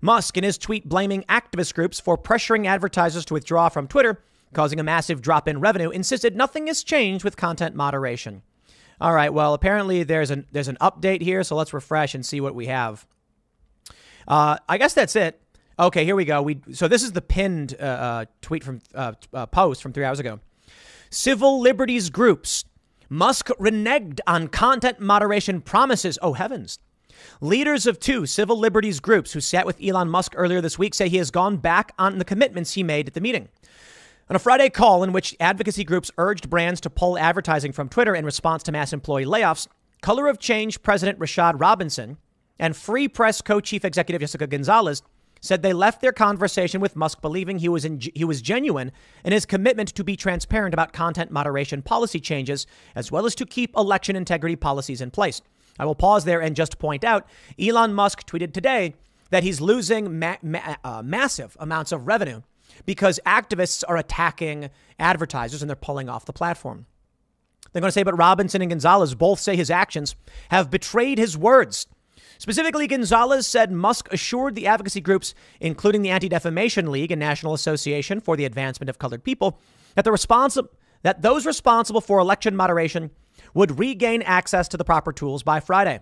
Musk, 0.00 0.36
in 0.36 0.44
his 0.44 0.58
tweet 0.58 0.88
blaming 0.88 1.24
activist 1.24 1.74
groups 1.74 1.98
for 1.98 2.16
pressuring 2.16 2.66
advertisers 2.66 3.24
to 3.24 3.34
withdraw 3.34 3.68
from 3.68 3.88
Twitter, 3.88 4.22
causing 4.52 4.78
a 4.78 4.84
massive 4.84 5.22
drop 5.22 5.48
in 5.48 5.60
revenue, 5.60 5.90
insisted 5.90 6.36
nothing 6.36 6.66
has 6.68 6.84
changed 6.84 7.24
with 7.24 7.36
content 7.36 7.74
moderation. 7.74 8.42
All 9.00 9.12
right, 9.12 9.32
well, 9.32 9.54
apparently 9.54 10.02
there's 10.02 10.30
an 10.30 10.46
there's 10.52 10.68
an 10.68 10.78
update 10.80 11.22
here, 11.22 11.44
so 11.44 11.56
let's 11.56 11.72
refresh 11.72 12.14
and 12.14 12.24
see 12.24 12.40
what 12.40 12.54
we 12.54 12.66
have. 12.66 13.06
Uh, 14.26 14.58
I 14.68 14.78
guess 14.78 14.94
that's 14.94 15.16
it. 15.16 15.40
Okay, 15.78 16.04
here 16.04 16.16
we 16.16 16.24
go. 16.24 16.42
We 16.42 16.60
so 16.72 16.88
this 16.88 17.02
is 17.02 17.12
the 17.12 17.22
pinned 17.22 17.76
uh, 17.78 17.84
uh, 17.84 18.24
tweet 18.42 18.64
from 18.64 18.80
uh, 18.94 19.12
uh, 19.32 19.46
post 19.46 19.82
from 19.82 19.92
three 19.92 20.04
hours 20.04 20.18
ago. 20.18 20.40
Civil 21.10 21.60
liberties 21.60 22.10
groups 22.10 22.64
Musk 23.08 23.48
reneged 23.58 24.20
on 24.26 24.48
content 24.48 25.00
moderation 25.00 25.60
promises. 25.60 26.18
Oh, 26.20 26.34
heavens. 26.34 26.78
Leaders 27.40 27.86
of 27.86 27.98
two 27.98 28.26
civil 28.26 28.58
liberties 28.58 29.00
groups 29.00 29.32
who 29.32 29.40
sat 29.40 29.66
with 29.66 29.82
Elon 29.82 30.08
Musk 30.08 30.34
earlier 30.36 30.60
this 30.60 30.78
week 30.78 30.94
say 30.94 31.08
he 31.08 31.16
has 31.16 31.30
gone 31.30 31.56
back 31.56 31.92
on 31.98 32.18
the 32.18 32.24
commitments 32.24 32.74
he 32.74 32.82
made 32.82 33.08
at 33.08 33.14
the 33.14 33.20
meeting. 33.20 33.48
On 34.30 34.36
a 34.36 34.38
Friday 34.38 34.68
call 34.68 35.02
in 35.02 35.12
which 35.12 35.34
advocacy 35.40 35.84
groups 35.84 36.10
urged 36.18 36.50
brands 36.50 36.82
to 36.82 36.90
pull 36.90 37.18
advertising 37.18 37.72
from 37.72 37.88
Twitter 37.88 38.14
in 38.14 38.26
response 38.26 38.62
to 38.64 38.72
mass 38.72 38.92
employee 38.92 39.24
layoffs, 39.24 39.68
Color 40.02 40.28
of 40.28 40.38
Change 40.38 40.82
President 40.82 41.18
Rashad 41.18 41.58
Robinson 41.58 42.18
and 42.58 42.76
Free 42.76 43.08
Press 43.08 43.40
co 43.40 43.58
chief 43.58 43.86
executive 43.86 44.20
Jessica 44.20 44.46
Gonzalez 44.46 45.02
said 45.40 45.62
they 45.62 45.72
left 45.72 46.02
their 46.02 46.12
conversation 46.12 46.78
with 46.78 46.94
Musk 46.94 47.22
believing 47.22 47.58
he 47.58 47.70
was 47.70 47.86
in, 47.86 48.02
he 48.14 48.24
was 48.24 48.42
genuine 48.42 48.92
in 49.24 49.32
his 49.32 49.46
commitment 49.46 49.88
to 49.94 50.04
be 50.04 50.14
transparent 50.14 50.74
about 50.74 50.92
content 50.92 51.30
moderation 51.30 51.80
policy 51.80 52.20
changes 52.20 52.66
as 52.94 53.10
well 53.10 53.24
as 53.24 53.34
to 53.36 53.46
keep 53.46 53.74
election 53.78 54.14
integrity 54.14 54.56
policies 54.56 55.00
in 55.00 55.10
place. 55.10 55.40
I 55.78 55.86
will 55.86 55.94
pause 55.94 56.26
there 56.26 56.42
and 56.42 56.54
just 56.54 56.78
point 56.78 57.02
out 57.02 57.26
Elon 57.58 57.94
Musk 57.94 58.26
tweeted 58.26 58.52
today 58.52 58.94
that 59.30 59.42
he's 59.42 59.62
losing 59.62 60.18
ma- 60.18 60.36
ma- 60.42 60.76
uh, 60.84 61.02
massive 61.02 61.56
amounts 61.58 61.92
of 61.92 62.06
revenue 62.06 62.42
because 62.86 63.20
activists 63.26 63.84
are 63.88 63.96
attacking 63.96 64.70
advertisers 64.98 65.62
and 65.62 65.68
they're 65.68 65.76
pulling 65.76 66.08
off 66.08 66.24
the 66.24 66.32
platform. 66.32 66.86
They're 67.72 67.80
going 67.80 67.88
to 67.88 67.92
say, 67.92 68.02
but 68.02 68.16
Robinson 68.16 68.62
and 68.62 68.70
Gonzalez 68.70 69.14
both 69.14 69.40
say 69.40 69.54
his 69.54 69.70
actions 69.70 70.14
have 70.50 70.70
betrayed 70.70 71.18
his 71.18 71.36
words 71.36 71.86
Specifically, 72.38 72.86
Gonzalez 72.86 73.46
said 73.46 73.72
Musk 73.72 74.08
assured 74.12 74.54
the 74.54 74.68
advocacy 74.68 75.00
groups, 75.00 75.34
including 75.60 76.02
the 76.02 76.10
Anti 76.10 76.28
Defamation 76.28 76.90
League 76.90 77.10
and 77.10 77.18
National 77.18 77.52
Association 77.52 78.20
for 78.20 78.36
the 78.36 78.44
Advancement 78.44 78.88
of 78.88 78.98
Colored 78.98 79.24
People, 79.24 79.58
that 79.96 80.04
the 80.04 80.12
responsi- 80.12 80.68
that 81.02 81.22
those 81.22 81.44
responsible 81.44 82.00
for 82.00 82.20
election 82.20 82.54
moderation 82.54 83.10
would 83.54 83.78
regain 83.78 84.22
access 84.22 84.68
to 84.68 84.76
the 84.76 84.84
proper 84.84 85.12
tools 85.12 85.42
by 85.42 85.58
Friday. 85.58 86.00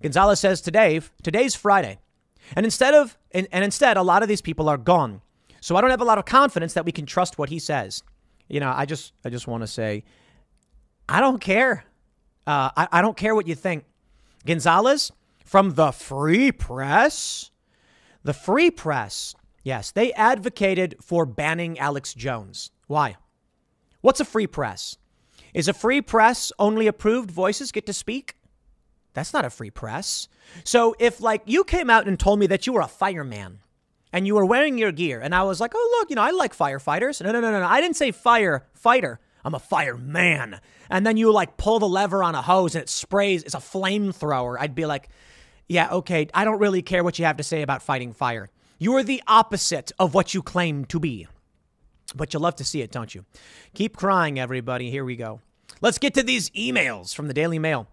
Gonzalez 0.00 0.38
says 0.38 0.60
today, 0.60 1.00
today's 1.24 1.56
Friday, 1.56 1.98
and 2.54 2.64
instead 2.64 2.94
of 2.94 3.18
and, 3.32 3.48
and 3.50 3.64
instead 3.64 3.96
a 3.96 4.02
lot 4.02 4.22
of 4.22 4.28
these 4.28 4.40
people 4.40 4.68
are 4.68 4.78
gone. 4.78 5.22
So 5.60 5.76
I 5.76 5.80
don't 5.80 5.90
have 5.90 6.00
a 6.00 6.04
lot 6.04 6.18
of 6.18 6.24
confidence 6.24 6.74
that 6.74 6.84
we 6.84 6.92
can 6.92 7.06
trust 7.06 7.38
what 7.38 7.48
he 7.48 7.58
says. 7.58 8.02
You 8.48 8.60
know, 8.60 8.72
I 8.74 8.86
just 8.86 9.12
I 9.24 9.30
just 9.30 9.46
want 9.46 9.62
to 9.62 9.66
say, 9.66 10.04
I 11.08 11.20
don't 11.20 11.40
care. 11.40 11.84
Uh, 12.46 12.70
I, 12.76 12.88
I 12.92 13.02
don't 13.02 13.16
care 13.16 13.34
what 13.34 13.46
you 13.46 13.54
think. 13.54 13.84
Gonzalez, 14.46 15.12
from 15.44 15.74
the 15.74 15.92
free 15.92 16.52
press. 16.52 17.50
The 18.24 18.32
free 18.32 18.70
press, 18.70 19.34
yes, 19.62 19.92
they 19.92 20.12
advocated 20.12 20.96
for 21.00 21.24
banning 21.24 21.78
Alex 21.78 22.14
Jones. 22.14 22.70
Why? 22.86 23.16
What's 24.00 24.20
a 24.20 24.24
free 24.24 24.46
press? 24.46 24.96
Is 25.54 25.68
a 25.68 25.72
free 25.72 26.02
press 26.02 26.52
only 26.58 26.86
approved 26.86 27.30
voices 27.30 27.72
get 27.72 27.86
to 27.86 27.92
speak? 27.92 28.34
That's 29.14 29.32
not 29.32 29.44
a 29.44 29.50
free 29.50 29.70
press. 29.70 30.28
So 30.64 30.94
if 30.98 31.20
like 31.20 31.42
you 31.46 31.64
came 31.64 31.90
out 31.90 32.06
and 32.06 32.18
told 32.18 32.38
me 32.38 32.46
that 32.48 32.66
you 32.66 32.72
were 32.72 32.80
a 32.80 32.88
fireman 32.88 33.60
and 34.12 34.26
you 34.26 34.34
were 34.34 34.44
wearing 34.44 34.78
your 34.78 34.92
gear 34.92 35.20
and 35.20 35.34
I 35.34 35.42
was 35.42 35.60
like, 35.60 35.72
"Oh, 35.74 35.98
look, 35.98 36.10
you 36.10 36.16
know, 36.16 36.22
I 36.22 36.30
like 36.30 36.56
firefighters." 36.56 37.22
No, 37.22 37.32
no, 37.32 37.40
no, 37.40 37.50
no. 37.50 37.66
I 37.66 37.80
didn't 37.80 37.96
say 37.96 38.10
fire 38.10 38.66
fighter. 38.74 39.20
I'm 39.44 39.54
a 39.54 39.58
fireman. 39.58 40.60
And 40.90 41.06
then 41.06 41.16
you 41.16 41.32
like 41.32 41.56
pull 41.56 41.78
the 41.78 41.88
lever 41.88 42.22
on 42.22 42.34
a 42.34 42.42
hose 42.42 42.74
and 42.74 42.82
it 42.82 42.88
sprays. 42.88 43.42
It's 43.42 43.54
a 43.54 43.58
flamethrower. 43.58 44.56
I'd 44.58 44.74
be 44.74 44.86
like, 44.86 45.08
yeah, 45.68 45.90
okay. 45.90 46.28
I 46.34 46.44
don't 46.44 46.58
really 46.58 46.82
care 46.82 47.04
what 47.04 47.18
you 47.18 47.24
have 47.24 47.36
to 47.36 47.42
say 47.42 47.62
about 47.62 47.82
fighting 47.82 48.12
fire. 48.12 48.50
You 48.78 48.94
are 48.96 49.02
the 49.02 49.22
opposite 49.26 49.92
of 49.98 50.14
what 50.14 50.34
you 50.34 50.42
claim 50.42 50.84
to 50.86 50.98
be. 50.98 51.26
But 52.14 52.32
you 52.32 52.40
love 52.40 52.56
to 52.56 52.64
see 52.64 52.80
it, 52.80 52.90
don't 52.90 53.14
you? 53.14 53.24
Keep 53.74 53.96
crying, 53.96 54.38
everybody. 54.38 54.90
Here 54.90 55.04
we 55.04 55.16
go. 55.16 55.40
Let's 55.80 55.98
get 55.98 56.14
to 56.14 56.22
these 56.22 56.50
emails 56.50 57.14
from 57.14 57.28
the 57.28 57.34
Daily 57.34 57.58
Mail. 57.58 57.86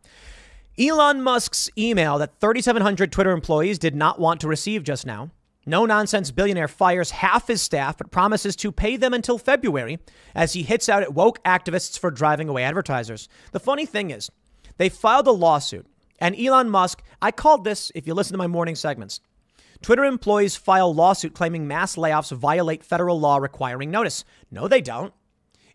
Elon 0.77 1.21
Musk's 1.21 1.69
email 1.77 2.17
that 2.17 2.39
3,700 2.39 3.11
Twitter 3.11 3.31
employees 3.31 3.79
did 3.79 3.95
not 3.95 4.19
want 4.19 4.41
to 4.41 4.47
receive 4.47 4.83
just 4.83 5.05
now. 5.05 5.31
No 5.67 5.85
nonsense 5.85 6.29
billionaire 6.29 6.67
fires 6.67 7.09
half 7.09 7.47
his 7.47 7.61
staff 7.61 7.97
but 7.97 8.11
promises 8.11 8.55
to 8.57 8.71
pay 8.71 8.97
them 8.97 9.13
until 9.13 9.39
February 9.39 9.97
as 10.35 10.53
he 10.53 10.61
hits 10.61 10.87
out 10.87 11.01
at 11.01 11.13
woke 11.13 11.43
activists 11.43 11.97
for 11.97 12.11
driving 12.11 12.49
away 12.49 12.63
advertisers. 12.63 13.27
The 13.51 13.59
funny 13.59 13.87
thing 13.87 14.11
is, 14.11 14.29
they 14.77 14.89
filed 14.89 15.25
a 15.25 15.31
lawsuit, 15.31 15.87
and 16.19 16.39
Elon 16.39 16.69
Musk, 16.69 17.01
I 17.21 17.31
called 17.31 17.63
this, 17.63 17.91
if 17.95 18.05
you 18.05 18.13
listen 18.13 18.33
to 18.33 18.37
my 18.37 18.47
morning 18.47 18.75
segments, 18.75 19.21
Twitter 19.81 20.03
employees 20.03 20.55
file 20.55 20.93
lawsuit 20.93 21.33
claiming 21.33 21.67
mass 21.67 21.95
layoffs 21.95 22.31
violate 22.31 22.83
federal 22.83 23.19
law 23.19 23.37
requiring 23.37 23.89
notice. 23.89 24.23
No, 24.51 24.67
they 24.67 24.81
don't. 24.81 25.13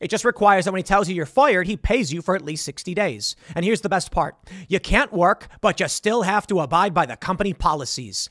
It 0.01 0.09
just 0.09 0.25
requires 0.25 0.65
that 0.65 0.73
when 0.73 0.79
he 0.79 0.85
tells 0.85 1.09
you 1.09 1.15
you're 1.15 1.27
fired, 1.27 1.67
he 1.67 1.77
pays 1.77 2.13
you 2.13 2.23
for 2.23 2.35
at 2.35 2.45
least 2.45 2.65
60 2.65 2.95
days. 2.95 3.37
And 3.55 3.65
here's 3.65 3.83
the 3.83 3.89
best 3.89 4.11
part 4.11 4.37
you 4.69 4.81
can't 4.81 5.13
work, 5.13 5.49
but 5.61 5.79
you 5.81 5.89
still 5.89 6.23
have 6.23 6.47
to 6.47 6.61
abide 6.61 6.95
by 6.95 7.07
the 7.07 7.17
company 7.17 7.53
policies. 7.53 8.31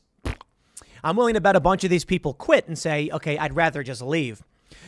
I'm 1.04 1.16
willing 1.16 1.34
to 1.34 1.41
bet 1.41 1.56
a 1.56 1.60
bunch 1.60 1.84
of 1.84 1.89
these 1.89 2.06
people 2.06 2.34
quit 2.34 2.68
and 2.68 2.78
say, 2.78 3.10
okay, 3.12 3.38
I'd 3.38 3.56
rather 3.56 3.84
just 3.84 4.02
leave. 4.02 4.43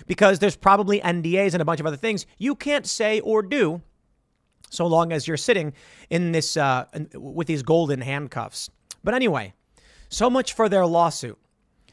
Because 0.07 0.39
there's 0.39 0.55
probably 0.55 0.99
NDAs 0.99 1.53
and 1.53 1.61
a 1.61 1.65
bunch 1.65 1.79
of 1.79 1.85
other 1.85 1.97
things 1.97 2.25
you 2.37 2.55
can't 2.55 2.85
say 2.85 3.19
or 3.19 3.41
do 3.41 3.81
so 4.71 4.87
long 4.87 5.11
as 5.11 5.27
you're 5.27 5.37
sitting 5.37 5.73
in 6.09 6.31
this 6.31 6.57
uh, 6.57 6.85
with 7.13 7.47
these 7.47 7.61
golden 7.61 8.01
handcuffs. 8.01 8.69
But 9.03 9.13
anyway, 9.13 9.53
so 10.09 10.29
much 10.29 10.53
for 10.53 10.69
their 10.69 10.85
lawsuit. 10.85 11.37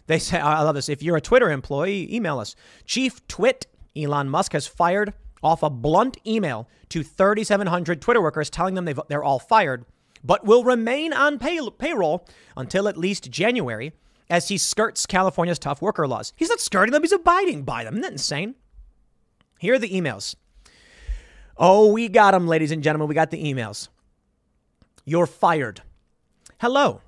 They 0.07 0.19
say, 0.19 0.39
I 0.39 0.63
love 0.63 0.75
this. 0.75 0.89
If 0.89 1.03
you're 1.03 1.17
a 1.17 1.21
Twitter 1.21 1.51
employee, 1.51 2.15
email 2.15 2.39
us. 2.39 2.57
Chief 2.87 3.27
Twit 3.29 3.67
Elon 3.97 4.29
Musk 4.29 4.53
has 4.53 4.67
fired 4.67 5.13
off 5.43 5.63
a 5.63 5.71
blunt 5.71 6.17
email 6.27 6.69
to 6.89 7.03
3,700 7.03 8.01
Twitter 8.01 8.23
workers 8.23 8.49
telling 8.49 8.75
them 8.75 8.89
they're 9.09 9.25
all 9.25 9.39
fired, 9.39 9.85
but 10.25 10.45
will 10.45 10.65
remain 10.65 11.13
on 11.13 11.39
pay- 11.39 11.61
payroll 11.79 12.27
until 12.57 12.89
at 12.89 12.97
least 12.97 13.31
January 13.31 13.93
as 14.31 14.49
he 14.49 14.59
skirts 14.59 15.07
California's 15.07 15.59
tough 15.59 15.81
worker 15.81 16.07
laws. 16.07 16.33
He's 16.37 16.49
not 16.49 16.61
skirting 16.61 16.93
them, 16.93 17.03
he's 17.03 17.13
abiding 17.13 17.63
by 17.63 17.85
them. 17.85 17.95
Isn't 17.95 18.03
that 18.03 18.13
insane? 18.13 18.55
Here 19.59 19.75
are 19.75 19.79
the 19.79 19.91
emails. 19.91 20.35
Oh, 21.57 21.93
we 21.93 22.09
got 22.09 22.33
them, 22.33 22.47
ladies 22.47 22.71
and 22.71 22.83
gentlemen. 22.83 23.09
We 23.09 23.15
got 23.15 23.31
the 23.31 23.43
emails. 23.43 23.89
You're 25.05 25.27
fired. 25.27 25.83
Hello. 26.61 27.01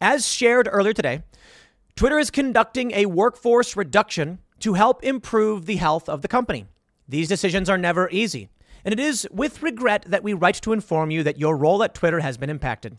As 0.00 0.26
shared 0.26 0.68
earlier 0.70 0.92
today, 0.92 1.22
Twitter 1.94 2.18
is 2.18 2.30
conducting 2.30 2.90
a 2.92 3.06
workforce 3.06 3.76
reduction 3.76 4.40
to 4.60 4.74
help 4.74 5.04
improve 5.04 5.66
the 5.66 5.76
health 5.76 6.08
of 6.08 6.22
the 6.22 6.28
company. 6.28 6.66
These 7.08 7.28
decisions 7.28 7.70
are 7.70 7.78
never 7.78 8.10
easy, 8.10 8.48
and 8.84 8.92
it 8.92 9.00
is 9.00 9.28
with 9.30 9.62
regret 9.62 10.04
that 10.08 10.22
we 10.22 10.32
write 10.32 10.56
to 10.56 10.72
inform 10.72 11.10
you 11.10 11.22
that 11.22 11.38
your 11.38 11.56
role 11.56 11.82
at 11.82 11.94
Twitter 11.94 12.20
has 12.20 12.36
been 12.36 12.50
impacted. 12.50 12.96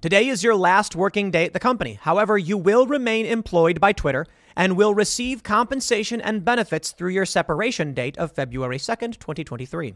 Today 0.00 0.28
is 0.28 0.42
your 0.42 0.56
last 0.56 0.96
working 0.96 1.30
day 1.30 1.44
at 1.44 1.52
the 1.52 1.60
company. 1.60 1.98
However, 2.00 2.38
you 2.38 2.56
will 2.56 2.86
remain 2.86 3.26
employed 3.26 3.78
by 3.80 3.92
Twitter 3.92 4.24
and 4.56 4.74
will 4.74 4.94
receive 4.94 5.42
compensation 5.42 6.22
and 6.22 6.42
benefits 6.42 6.92
through 6.92 7.10
your 7.10 7.26
separation 7.26 7.92
date 7.92 8.16
of 8.16 8.32
February 8.32 8.78
2nd, 8.78 9.18
2023. 9.18 9.94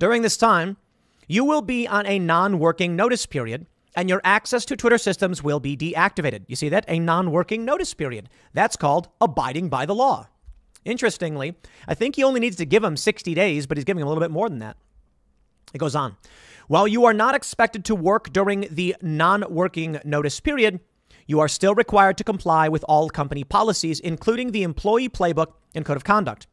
During 0.00 0.22
this 0.22 0.36
time, 0.36 0.76
you 1.28 1.44
will 1.44 1.62
be 1.62 1.86
on 1.86 2.04
a 2.04 2.18
non 2.18 2.58
working 2.58 2.96
notice 2.96 3.26
period 3.26 3.66
and 3.94 4.08
your 4.08 4.20
access 4.24 4.64
to 4.64 4.76
Twitter 4.76 4.98
systems 4.98 5.40
will 5.40 5.60
be 5.60 5.76
deactivated. 5.76 6.42
You 6.48 6.56
see 6.56 6.68
that? 6.70 6.84
A 6.88 6.98
non 6.98 7.30
working 7.30 7.64
notice 7.64 7.94
period. 7.94 8.28
That's 8.54 8.74
called 8.74 9.08
abiding 9.20 9.68
by 9.68 9.86
the 9.86 9.94
law. 9.94 10.26
Interestingly, 10.84 11.54
I 11.86 11.94
think 11.94 12.16
he 12.16 12.24
only 12.24 12.40
needs 12.40 12.56
to 12.56 12.66
give 12.66 12.82
him 12.82 12.96
60 12.96 13.34
days, 13.34 13.68
but 13.68 13.76
he's 13.76 13.84
giving 13.84 14.00
him 14.00 14.08
a 14.08 14.10
little 14.10 14.22
bit 14.22 14.32
more 14.32 14.48
than 14.48 14.58
that. 14.58 14.76
It 15.72 15.78
goes 15.78 15.94
on. 15.94 16.16
While 16.68 16.88
you 16.88 17.04
are 17.04 17.14
not 17.14 17.34
expected 17.34 17.84
to 17.84 17.94
work 17.94 18.32
during 18.32 18.66
the 18.70 18.96
non 19.00 19.44
working 19.48 20.00
notice 20.04 20.40
period, 20.40 20.80
you 21.26 21.38
are 21.40 21.48
still 21.48 21.74
required 21.74 22.18
to 22.18 22.24
comply 22.24 22.68
with 22.68 22.84
all 22.88 23.08
company 23.08 23.44
policies, 23.44 24.00
including 24.00 24.50
the 24.50 24.62
employee 24.62 25.08
playbook 25.08 25.52
and 25.74 25.84
code 25.84 25.96
of 25.96 26.04
conduct. 26.04 26.46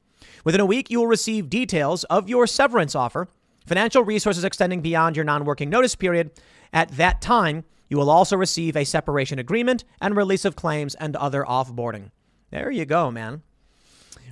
Within 0.43 0.61
a 0.61 0.65
week, 0.65 0.91
you 0.91 0.99
will 0.99 1.07
receive 1.07 1.49
details 1.49 2.03
of 2.05 2.29
your 2.29 2.45
severance 2.45 2.95
offer, 2.95 3.27
financial 3.65 4.03
resources 4.03 4.43
extending 4.43 4.81
beyond 4.81 5.15
your 5.15 5.25
non 5.25 5.45
working 5.45 5.69
notice 5.69 5.95
period, 5.95 6.31
at 6.71 6.89
that 6.89 7.21
time, 7.21 7.65
you 7.89 7.97
will 7.97 8.09
also 8.09 8.35
receive 8.35 8.75
a 8.75 8.83
separation 8.83 9.37
agreement 9.37 9.83
and 10.01 10.17
release 10.17 10.45
of 10.45 10.55
claims 10.55 10.95
and 10.95 11.15
other 11.15 11.43
offboarding. 11.43 12.09
There 12.49 12.71
you 12.71 12.85
go, 12.85 13.11
man. 13.11 13.43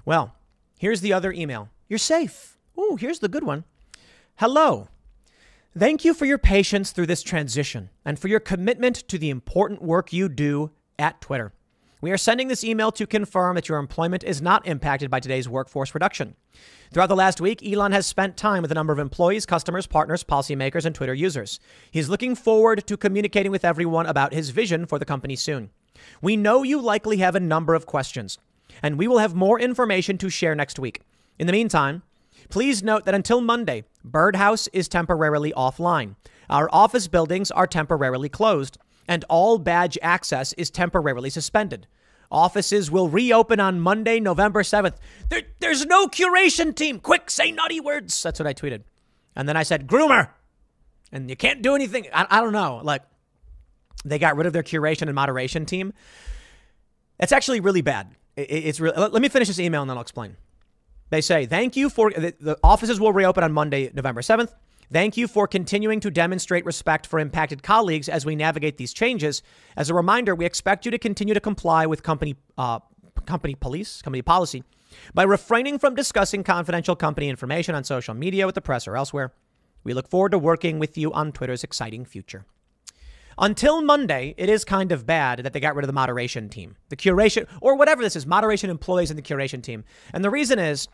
Well, 0.05 0.35
here's 0.79 1.01
the 1.01 1.13
other 1.13 1.31
email. 1.31 1.69
You're 1.87 1.99
safe. 1.99 2.57
Ooh, 2.79 2.97
here's 2.99 3.19
the 3.19 3.27
good 3.27 3.43
one. 3.43 3.65
Hello. 4.37 4.87
Thank 5.77 6.03
you 6.03 6.13
for 6.13 6.25
your 6.25 6.37
patience 6.37 6.91
through 6.91 7.05
this 7.05 7.23
transition 7.23 7.91
and 8.03 8.19
for 8.19 8.27
your 8.27 8.41
commitment 8.41 9.07
to 9.07 9.17
the 9.17 9.29
important 9.29 9.81
work 9.81 10.11
you 10.11 10.27
do 10.27 10.71
at 10.99 11.21
Twitter. 11.21 11.53
We 12.01 12.11
are 12.11 12.17
sending 12.17 12.49
this 12.49 12.65
email 12.65 12.91
to 12.91 13.07
confirm 13.07 13.55
that 13.55 13.69
your 13.69 13.77
employment 13.77 14.25
is 14.25 14.41
not 14.41 14.67
impacted 14.67 15.09
by 15.09 15.21
today's 15.21 15.47
workforce 15.47 15.93
reduction. 15.93 16.35
Throughout 16.91 17.07
the 17.07 17.15
last 17.15 17.39
week, 17.39 17.65
Elon 17.65 17.93
has 17.93 18.05
spent 18.05 18.35
time 18.35 18.61
with 18.61 18.71
a 18.71 18.75
number 18.75 18.91
of 18.91 18.99
employees, 18.99 19.45
customers, 19.45 19.87
partners, 19.87 20.25
policymakers, 20.25 20.83
and 20.83 20.93
Twitter 20.93 21.13
users. 21.13 21.61
He's 21.89 22.09
looking 22.09 22.35
forward 22.35 22.85
to 22.87 22.97
communicating 22.97 23.51
with 23.53 23.63
everyone 23.63 24.07
about 24.07 24.33
his 24.33 24.49
vision 24.49 24.85
for 24.85 24.99
the 24.99 25.05
company 25.05 25.37
soon. 25.37 25.69
We 26.21 26.35
know 26.35 26.63
you 26.63 26.81
likely 26.81 27.17
have 27.19 27.35
a 27.35 27.39
number 27.39 27.75
of 27.75 27.85
questions, 27.85 28.39
and 28.83 28.97
we 28.97 29.07
will 29.07 29.19
have 29.19 29.35
more 29.35 29.57
information 29.57 30.17
to 30.17 30.29
share 30.29 30.53
next 30.53 30.79
week. 30.79 30.99
In 31.39 31.47
the 31.47 31.53
meantime, 31.53 32.03
please 32.51 32.83
note 32.83 33.05
that 33.05 33.15
until 33.15 33.41
Monday, 33.41 33.85
Birdhouse 34.03 34.67
is 34.73 34.87
temporarily 34.87 35.53
offline. 35.53 36.15
Our 36.49 36.69
office 36.71 37.07
buildings 37.07 37.49
are 37.49 37.65
temporarily 37.65 38.29
closed, 38.29 38.77
and 39.07 39.23
all 39.29 39.57
badge 39.57 39.97
access 40.01 40.53
is 40.53 40.69
temporarily 40.69 41.29
suspended. 41.29 41.87
Offices 42.29 42.91
will 42.91 43.09
reopen 43.09 43.59
on 43.59 43.79
Monday, 43.79 44.19
November 44.19 44.63
7th. 44.63 44.95
There, 45.29 45.41
there's 45.59 45.85
no 45.85 46.07
curation 46.07 46.75
team. 46.75 46.99
Quick, 46.99 47.29
say 47.29 47.51
naughty 47.51 47.79
words. 47.79 48.21
That's 48.21 48.39
what 48.39 48.47
I 48.47 48.53
tweeted. 48.53 48.83
And 49.35 49.49
then 49.49 49.57
I 49.57 49.63
said, 49.63 49.87
groomer. 49.87 50.29
And 51.11 51.29
you 51.29 51.35
can't 51.35 51.61
do 51.61 51.75
anything. 51.75 52.07
I, 52.13 52.27
I 52.29 52.41
don't 52.41 52.53
know. 52.53 52.79
Like, 52.83 53.03
they 54.05 54.17
got 54.17 54.37
rid 54.37 54.47
of 54.47 54.53
their 54.53 54.63
curation 54.63 55.03
and 55.03 55.13
moderation 55.13 55.65
team. 55.65 55.93
It's 57.19 57.31
actually 57.31 57.59
really 57.59 57.81
bad. 57.81 58.15
It, 58.35 58.43
it's 58.49 58.79
really, 58.79 58.97
let, 58.97 59.11
let 59.11 59.21
me 59.21 59.29
finish 59.29 59.47
this 59.47 59.59
email 59.59 59.81
and 59.81 59.89
then 59.89 59.97
I'll 59.97 60.01
explain. 60.01 60.37
They 61.11 61.21
say, 61.21 61.45
thank 61.45 61.75
you 61.75 61.89
for 61.89 62.09
the, 62.09 62.33
the 62.39 62.57
offices 62.63 62.99
will 62.99 63.13
reopen 63.13 63.43
on 63.43 63.51
Monday, 63.51 63.91
November 63.93 64.21
7th. 64.21 64.53
Thank 64.91 65.17
you 65.17 65.27
for 65.27 65.45
continuing 65.45 65.99
to 65.99 66.09
demonstrate 66.09 66.65
respect 66.65 67.05
for 67.05 67.19
impacted 67.19 67.63
colleagues 67.63 68.09
as 68.09 68.25
we 68.25 68.35
navigate 68.35 68.77
these 68.77 68.93
changes. 68.93 69.43
As 69.75 69.89
a 69.89 69.93
reminder, 69.93 70.33
we 70.33 70.45
expect 70.45 70.85
you 70.85 70.91
to 70.91 70.97
continue 70.97 71.33
to 71.33 71.39
comply 71.39 71.85
with 71.85 72.01
company 72.01 72.35
uh, 72.57 72.79
company 73.25 73.55
police, 73.55 74.01
company 74.01 74.21
policy 74.21 74.63
by 75.13 75.23
refraining 75.23 75.79
from 75.79 75.95
discussing 75.95 76.43
confidential 76.43 76.95
company 76.95 77.29
information 77.29 77.75
on 77.75 77.83
social 77.83 78.13
media 78.13 78.45
with 78.45 78.55
the 78.55 78.61
press 78.61 78.87
or 78.87 78.97
elsewhere. 78.97 79.33
We 79.83 79.93
look 79.93 80.09
forward 80.09 80.31
to 80.31 80.39
working 80.39 80.79
with 80.79 80.97
you 80.97 81.11
on 81.13 81.31
Twitter's 81.31 81.63
exciting 81.63 82.05
future. 82.05 82.45
Until 83.37 83.81
Monday, 83.81 84.33
it 84.37 84.49
is 84.49 84.65
kind 84.65 84.91
of 84.91 85.05
bad 85.05 85.39
that 85.39 85.53
they 85.53 85.59
got 85.59 85.75
rid 85.75 85.83
of 85.83 85.87
the 85.87 85.93
moderation 85.93 86.49
team, 86.49 86.75
the 86.89 86.97
curation, 86.97 87.47
or 87.61 87.75
whatever 87.75 88.01
this 88.01 88.15
is, 88.15 88.25
moderation 88.25 88.69
employees 88.69 89.09
in 89.09 89.17
the 89.17 89.23
curation 89.23 89.63
team. 89.63 89.83
And 90.13 90.23
the 90.23 90.29
reason 90.29 90.59
is 90.59 90.87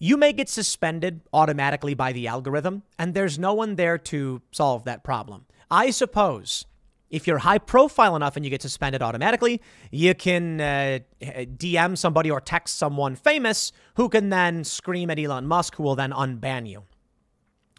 you 0.00 0.16
may 0.16 0.32
get 0.32 0.48
suspended 0.48 1.20
automatically 1.32 1.94
by 1.94 2.12
the 2.12 2.26
algorithm, 2.26 2.82
and 2.98 3.14
there's 3.14 3.38
no 3.38 3.52
one 3.52 3.76
there 3.76 3.98
to 3.98 4.40
solve 4.50 4.84
that 4.84 5.04
problem. 5.04 5.44
I 5.70 5.90
suppose 5.90 6.64
if 7.10 7.26
you're 7.26 7.38
high 7.38 7.58
profile 7.58 8.16
enough 8.16 8.34
and 8.34 8.44
you 8.44 8.50
get 8.50 8.62
suspended 8.62 9.02
automatically, 9.02 9.60
you 9.90 10.14
can 10.14 10.60
uh, 10.60 11.00
DM 11.20 11.98
somebody 11.98 12.30
or 12.30 12.40
text 12.40 12.78
someone 12.78 13.14
famous 13.14 13.72
who 13.96 14.08
can 14.08 14.30
then 14.30 14.64
scream 14.64 15.10
at 15.10 15.18
Elon 15.18 15.46
Musk, 15.46 15.74
who 15.74 15.82
will 15.82 15.96
then 15.96 16.12
unban 16.12 16.68
you. 16.68 16.84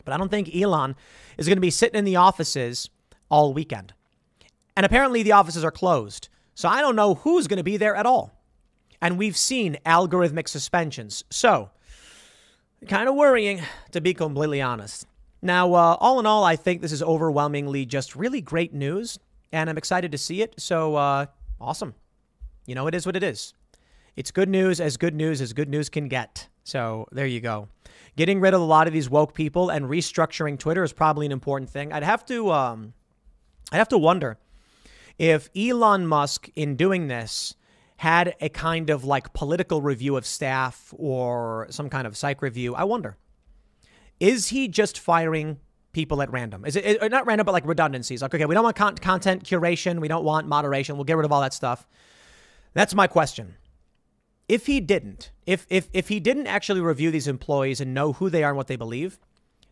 But 0.06 0.14
I 0.14 0.18
don't 0.18 0.30
think 0.30 0.56
Elon 0.56 0.96
is 1.38 1.48
going 1.48 1.58
to 1.58 1.62
be 1.62 1.72
sitting 1.72 1.98
in 1.98 2.06
the 2.06 2.18
offices 2.18 2.90
all 3.30 3.54
weekend. 3.54 3.94
And 4.76 4.86
apparently 4.86 5.24
the 5.24 5.32
offices 5.32 5.64
are 5.64 5.72
closed. 5.72 6.30
So 6.54 6.70
I 6.70 6.82
don't 6.82 6.96
know 6.96 7.16
who's 7.16 7.48
going 7.48 7.58
to 7.58 7.64
be 7.64 7.78
there 7.78 7.96
at 7.96 8.06
all. 8.06 8.32
And 9.02 9.18
we've 9.18 9.38
seen 9.38 9.78
algorithmic 9.86 10.48
suspensions. 10.48 11.24
So 11.30 11.72
Kind 12.88 13.08
of 13.08 13.16
worrying, 13.16 13.62
to 13.92 14.02
be 14.02 14.14
completely 14.14 14.62
honest. 14.62 15.06
Now, 15.42 15.74
uh, 15.74 15.98
all 16.00 16.20
in 16.20 16.26
all, 16.26 16.44
I 16.44 16.56
think 16.56 16.82
this 16.82 16.92
is 16.92 17.04
overwhelmingly 17.04 17.86
just 17.86 18.16
really 18.16 18.42
great 18.42 18.74
news, 18.74 19.20
and 19.52 19.70
I'm 19.70 19.78
excited 19.78 20.12
to 20.12 20.18
see 20.18 20.42
it. 20.42 20.56
So, 20.58 20.96
uh, 20.96 21.28
awesome. 21.60 21.94
You 22.66 22.76
know, 22.76 22.88
it 22.88 22.96
is 22.96 23.06
what 23.06 23.16
it 23.16 23.24
is. 23.24 23.54
It's 24.16 24.32
good 24.32 24.50
news 24.50 24.82
as 24.82 24.98
good 24.98 25.16
news 25.16 25.42
as 25.42 25.54
good 25.54 25.70
news 25.70 25.90
can 25.90 26.08
get. 26.08 26.48
So 26.64 27.08
there 27.12 27.26
you 27.26 27.40
go. 27.40 27.70
Getting 28.18 28.40
rid 28.40 28.54
of 28.54 28.62
a 28.62 28.66
lot 28.66 28.88
of 28.88 28.94
these 28.94 29.10
woke 29.10 29.34
people 29.34 29.70
and 29.70 29.86
restructuring 29.86 30.60
Twitter 30.60 30.84
is 30.84 30.94
probably 30.94 31.26
an 31.26 31.32
important 31.32 31.70
thing. 31.70 31.94
I'd 31.94 32.04
have 32.04 32.26
to, 32.26 32.52
um, 32.52 32.94
I'd 33.72 33.78
have 33.78 33.90
to 33.90 33.98
wonder 33.98 34.38
if 35.18 35.50
Elon 35.56 36.08
Musk, 36.08 36.50
in 36.56 36.76
doing 36.76 37.08
this, 37.08 37.56
had 38.02 38.36
a 38.42 38.50
kind 38.50 38.90
of 38.90 39.04
like 39.04 39.32
political 39.32 39.80
review 39.80 40.18
of 40.18 40.26
staff 40.26 40.92
or 40.98 41.68
some 41.70 41.88
kind 41.88 42.08
of 42.08 42.18
psych 42.18 42.42
review. 42.42 42.74
I 42.74 42.84
wonder, 42.84 43.16
is 44.20 44.48
he 44.48 44.68
just 44.68 44.98
firing 44.98 45.60
people 45.92 46.20
at 46.24 46.32
random? 46.32 46.66
Is 46.66 46.76
it 46.76 47.12
not 47.12 47.28
random, 47.28 47.46
but 47.46 47.52
like 47.52 47.68
redundancies? 47.68 48.24
Like, 48.24 48.34
okay, 48.34 48.48
we 48.48 48.56
don't 48.56 48.64
want 48.64 48.76
con- 48.76 48.96
content 48.96 49.44
curation, 49.44 50.02
we 50.02 50.08
don't 50.08 50.24
want 50.24 50.48
moderation. 50.48 50.96
We'll 50.96 51.04
get 51.04 51.16
rid 51.16 51.26
of 51.26 51.32
all 51.32 51.42
that 51.42 51.54
stuff. 51.54 51.88
That's 52.74 52.96
my 52.96 53.06
question. 53.06 53.58
If 54.50 54.66
he 54.66 54.80
didn't, 54.80 55.30
if 55.46 55.68
if 55.70 55.88
if 55.94 56.08
he 56.08 56.20
didn't 56.20 56.48
actually 56.48 56.82
review 56.82 57.12
these 57.12 57.28
employees 57.28 57.80
and 57.80 57.94
know 57.94 58.14
who 58.14 58.32
they 58.32 58.44
are 58.44 58.50
and 58.50 58.58
what 58.58 58.66
they 58.66 58.78
believe, 58.78 59.20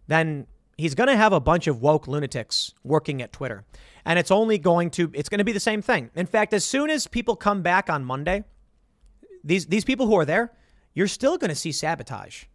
then 0.05 0.45
he's 0.79 0.95
going 0.95 1.09
to 1.09 1.17
have 1.17 1.33
a 1.33 1.41
bunch 1.41 1.67
of 1.67 1.81
woke 1.81 2.07
lunatics 2.07 2.73
working 2.83 3.21
at 3.21 3.33
Twitter. 3.33 3.65
And 4.05 4.17
it's 4.17 4.31
only 4.31 4.57
going 4.57 4.89
to 4.91 5.11
it's 5.13 5.29
going 5.29 5.39
to 5.39 5.43
be 5.43 5.51
the 5.51 5.59
same 5.59 5.81
thing. 5.81 6.09
In 6.15 6.25
fact, 6.25 6.53
as 6.53 6.65
soon 6.65 6.89
as 6.89 7.05
people 7.05 7.35
come 7.35 7.61
back 7.61 7.89
on 7.89 8.05
Monday, 8.05 8.45
these 9.43 9.67
these 9.67 9.83
people 9.83 10.07
who 10.07 10.15
are 10.17 10.25
there, 10.25 10.53
you're 10.93 11.07
still 11.07 11.37
going 11.37 11.49
to 11.49 11.55
see 11.55 11.71
sabotage. 11.71 12.45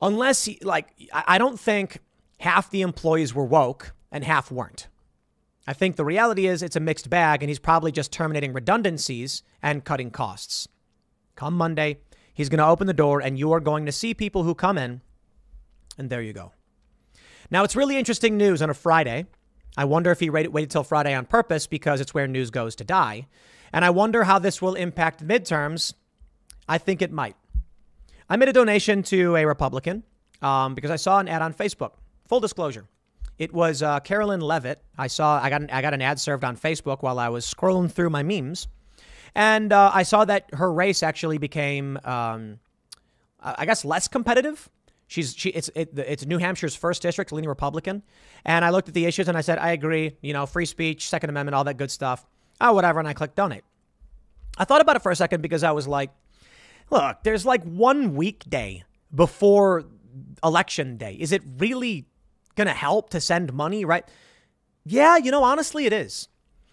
Unless 0.00 0.48
like 0.62 0.88
I 1.12 1.38
don't 1.38 1.60
think 1.60 1.98
half 2.40 2.70
the 2.70 2.80
employees 2.80 3.34
were 3.34 3.44
woke 3.44 3.94
and 4.10 4.24
half 4.24 4.50
weren't. 4.50 4.88
I 5.66 5.72
think 5.72 5.96
the 5.96 6.04
reality 6.04 6.46
is 6.46 6.62
it's 6.62 6.76
a 6.76 6.80
mixed 6.80 7.08
bag 7.08 7.42
and 7.42 7.48
he's 7.48 7.58
probably 7.58 7.92
just 7.92 8.12
terminating 8.12 8.52
redundancies 8.52 9.42
and 9.62 9.84
cutting 9.84 10.10
costs. 10.10 10.68
Come 11.36 11.54
Monday, 11.54 12.00
he's 12.34 12.48
going 12.48 12.58
to 12.58 12.66
open 12.66 12.86
the 12.86 12.92
door 12.92 13.20
and 13.20 13.38
you 13.38 13.52
are 13.52 13.60
going 13.60 13.86
to 13.86 13.92
see 13.92 14.14
people 14.14 14.42
who 14.42 14.54
come 14.54 14.76
in 14.76 15.00
and 15.96 16.10
there 16.10 16.20
you 16.22 16.32
go. 16.32 16.52
Now, 17.50 17.64
it's 17.64 17.76
really 17.76 17.96
interesting 17.96 18.36
news 18.36 18.62
on 18.62 18.70
a 18.70 18.74
Friday. 18.74 19.26
I 19.76 19.84
wonder 19.84 20.10
if 20.10 20.20
he 20.20 20.30
waited, 20.30 20.70
till 20.70 20.84
Friday 20.84 21.14
on 21.14 21.26
purpose 21.26 21.66
because 21.66 22.00
it's 22.00 22.14
where 22.14 22.26
news 22.26 22.50
goes 22.50 22.74
to 22.76 22.84
die. 22.84 23.26
And 23.72 23.84
I 23.84 23.90
wonder 23.90 24.24
how 24.24 24.38
this 24.38 24.62
will 24.62 24.74
impact 24.74 25.26
midterms. 25.26 25.94
I 26.68 26.78
think 26.78 27.02
it 27.02 27.10
might. 27.10 27.36
I 28.28 28.36
made 28.36 28.48
a 28.48 28.52
donation 28.52 29.02
to 29.04 29.36
a 29.36 29.44
Republican 29.44 30.04
um, 30.40 30.74
because 30.74 30.90
I 30.90 30.96
saw 30.96 31.18
an 31.18 31.28
ad 31.28 31.42
on 31.42 31.52
Facebook. 31.52 31.92
Full 32.28 32.40
disclosure. 32.40 32.86
It 33.38 33.52
was 33.52 33.82
uh, 33.82 34.00
Karoline 34.00 34.42
Leavitt. 34.42 34.80
I 34.96 35.08
saw 35.08 35.40
I 35.42 35.50
got 35.50 35.62
an, 35.62 35.70
I 35.70 35.82
got 35.82 35.92
an 35.92 36.00
ad 36.00 36.20
served 36.20 36.44
on 36.44 36.56
Facebook 36.56 37.02
while 37.02 37.18
I 37.18 37.28
was 37.28 37.44
scrolling 37.52 37.90
through 37.90 38.10
my 38.10 38.22
memes, 38.22 38.68
and 39.34 39.72
uh, 39.72 39.90
I 39.92 40.04
saw 40.04 40.24
that 40.24 40.48
her 40.54 40.72
race 40.72 41.02
actually 41.02 41.38
became, 41.38 41.98
um, 42.04 42.60
I 43.40 43.66
guess, 43.66 43.84
less 43.84 44.06
competitive 44.06 44.70
She's 45.14 45.32
she 45.36 45.50
it's 45.50 45.70
it, 45.76 45.90
it's 45.96 46.26
New 46.26 46.38
Hampshire's 46.38 46.74
first 46.74 47.00
district, 47.00 47.30
leaning 47.30 47.48
Republican, 47.48 48.02
and 48.44 48.64
I 48.64 48.70
looked 48.70 48.88
at 48.88 48.94
the 48.94 49.06
issues 49.06 49.28
and 49.28 49.38
I 49.38 49.42
said 49.42 49.60
I 49.60 49.70
agree. 49.70 50.16
You 50.22 50.32
know, 50.32 50.44
free 50.44 50.66
speech, 50.66 51.08
Second 51.08 51.30
Amendment, 51.30 51.54
all 51.54 51.62
that 51.62 51.76
good 51.76 51.92
stuff. 51.92 52.26
Oh, 52.60 52.72
whatever, 52.72 52.98
and 52.98 53.06
I 53.06 53.12
clicked 53.12 53.36
donate. 53.36 53.62
I 54.58 54.64
thought 54.64 54.80
about 54.80 54.96
it 54.96 55.02
for 55.02 55.12
a 55.12 55.16
second 55.16 55.40
because 55.40 55.62
I 55.62 55.70
was 55.70 55.86
like, 55.86 56.10
look, 56.90 57.18
there's 57.22 57.46
like 57.46 57.62
one 57.62 58.16
weekday 58.16 58.82
before 59.14 59.84
election 60.42 60.96
day. 60.96 61.14
Is 61.14 61.30
it 61.30 61.42
really 61.58 62.06
going 62.56 62.66
to 62.66 62.74
help 62.74 63.10
to 63.10 63.20
send 63.20 63.52
money, 63.52 63.84
right? 63.84 64.04
Yeah, 64.84 65.16
you 65.16 65.30
know, 65.30 65.44
honestly, 65.44 65.86
it 65.86 65.92
is. 65.92 66.26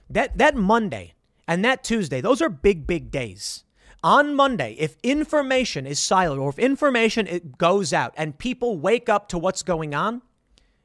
That 0.09 0.39
that 0.39 0.55
Monday 0.55 1.13
and 1.47 1.63
that 1.63 1.83
Tuesday, 1.83 2.21
those 2.21 2.41
are 2.41 2.49
big, 2.49 2.87
big 2.87 3.11
days 3.11 3.65
on 4.03 4.33
Monday, 4.35 4.75
if 4.79 4.97
information 5.03 5.85
is 5.85 5.99
silent 5.99 6.41
or 6.41 6.49
if 6.49 6.59
information 6.59 7.27
it 7.27 7.57
goes 7.57 7.93
out 7.93 8.13
and 8.17 8.37
people 8.37 8.77
wake 8.77 9.09
up 9.09 9.29
to 9.29 9.37
what's 9.37 9.63
going 9.63 9.93
on, 9.93 10.21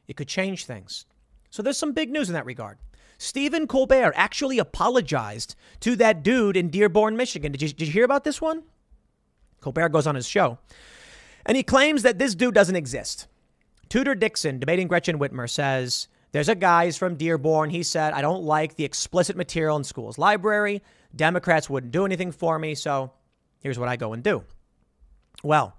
it 0.07 0.17
could 0.17 0.29
change 0.29 0.64
things. 0.67 1.07
So 1.51 1.62
there's 1.62 1.79
some 1.79 1.93
big 1.93 2.11
news 2.11 2.29
in 2.29 2.35
that 2.35 2.45
regard. 2.45 2.79
Stephen 3.19 3.67
Colbert 3.67 4.12
actually 4.14 4.59
apologized 4.59 5.57
to 5.81 5.97
that 5.97 6.23
dude 6.23 6.57
in 6.57 6.69
Dearborn, 6.69 7.17
Michigan. 7.17 7.53
Did 7.53 7.62
you, 7.62 7.69
did 7.69 7.87
you 7.87 7.93
hear 7.93 8.05
about 8.05 8.25
this 8.25 8.41
one? 8.43 8.62
Colbert 9.61 9.89
goes 9.89 10.07
on 10.07 10.14
his 10.14 10.29
show 10.29 10.59
and 11.47 11.57
he 11.57 11.62
claims 11.62 12.03
that 12.03 12.19
this 12.19 12.35
dude 12.35 12.55
doesn't 12.55 12.77
exist. 12.77 13.27
Tudor 13.89 14.14
Dixon, 14.14 14.59
debating 14.59 14.89
Gretchen 14.89 15.19
Whitmer, 15.19 15.49
says 15.49 16.09
there's 16.33 16.49
a 16.49 16.55
guy, 16.55 16.87
he's 16.87 16.99
from 16.99 17.17
Dearborn. 17.17 17.71
He 17.71 17.83
said, 17.83 18.12
I 18.12 18.21
don't 18.21 18.43
like 18.43 18.75
the 18.75 18.85
explicit 18.85 19.37
material 19.37 19.77
in 19.77 19.85
school's 19.85 20.19
library. 20.19 20.83
Democrats 21.14 21.70
wouldn't 21.70 21.92
do 21.92 22.04
anything 22.04 22.32
for 22.32 22.59
me, 22.59 22.74
so 22.74 23.12
here's 23.61 23.78
what 23.78 23.88
I 23.88 23.96
go 23.96 24.12
and 24.12 24.22
do. 24.22 24.44
Well, 25.42 25.76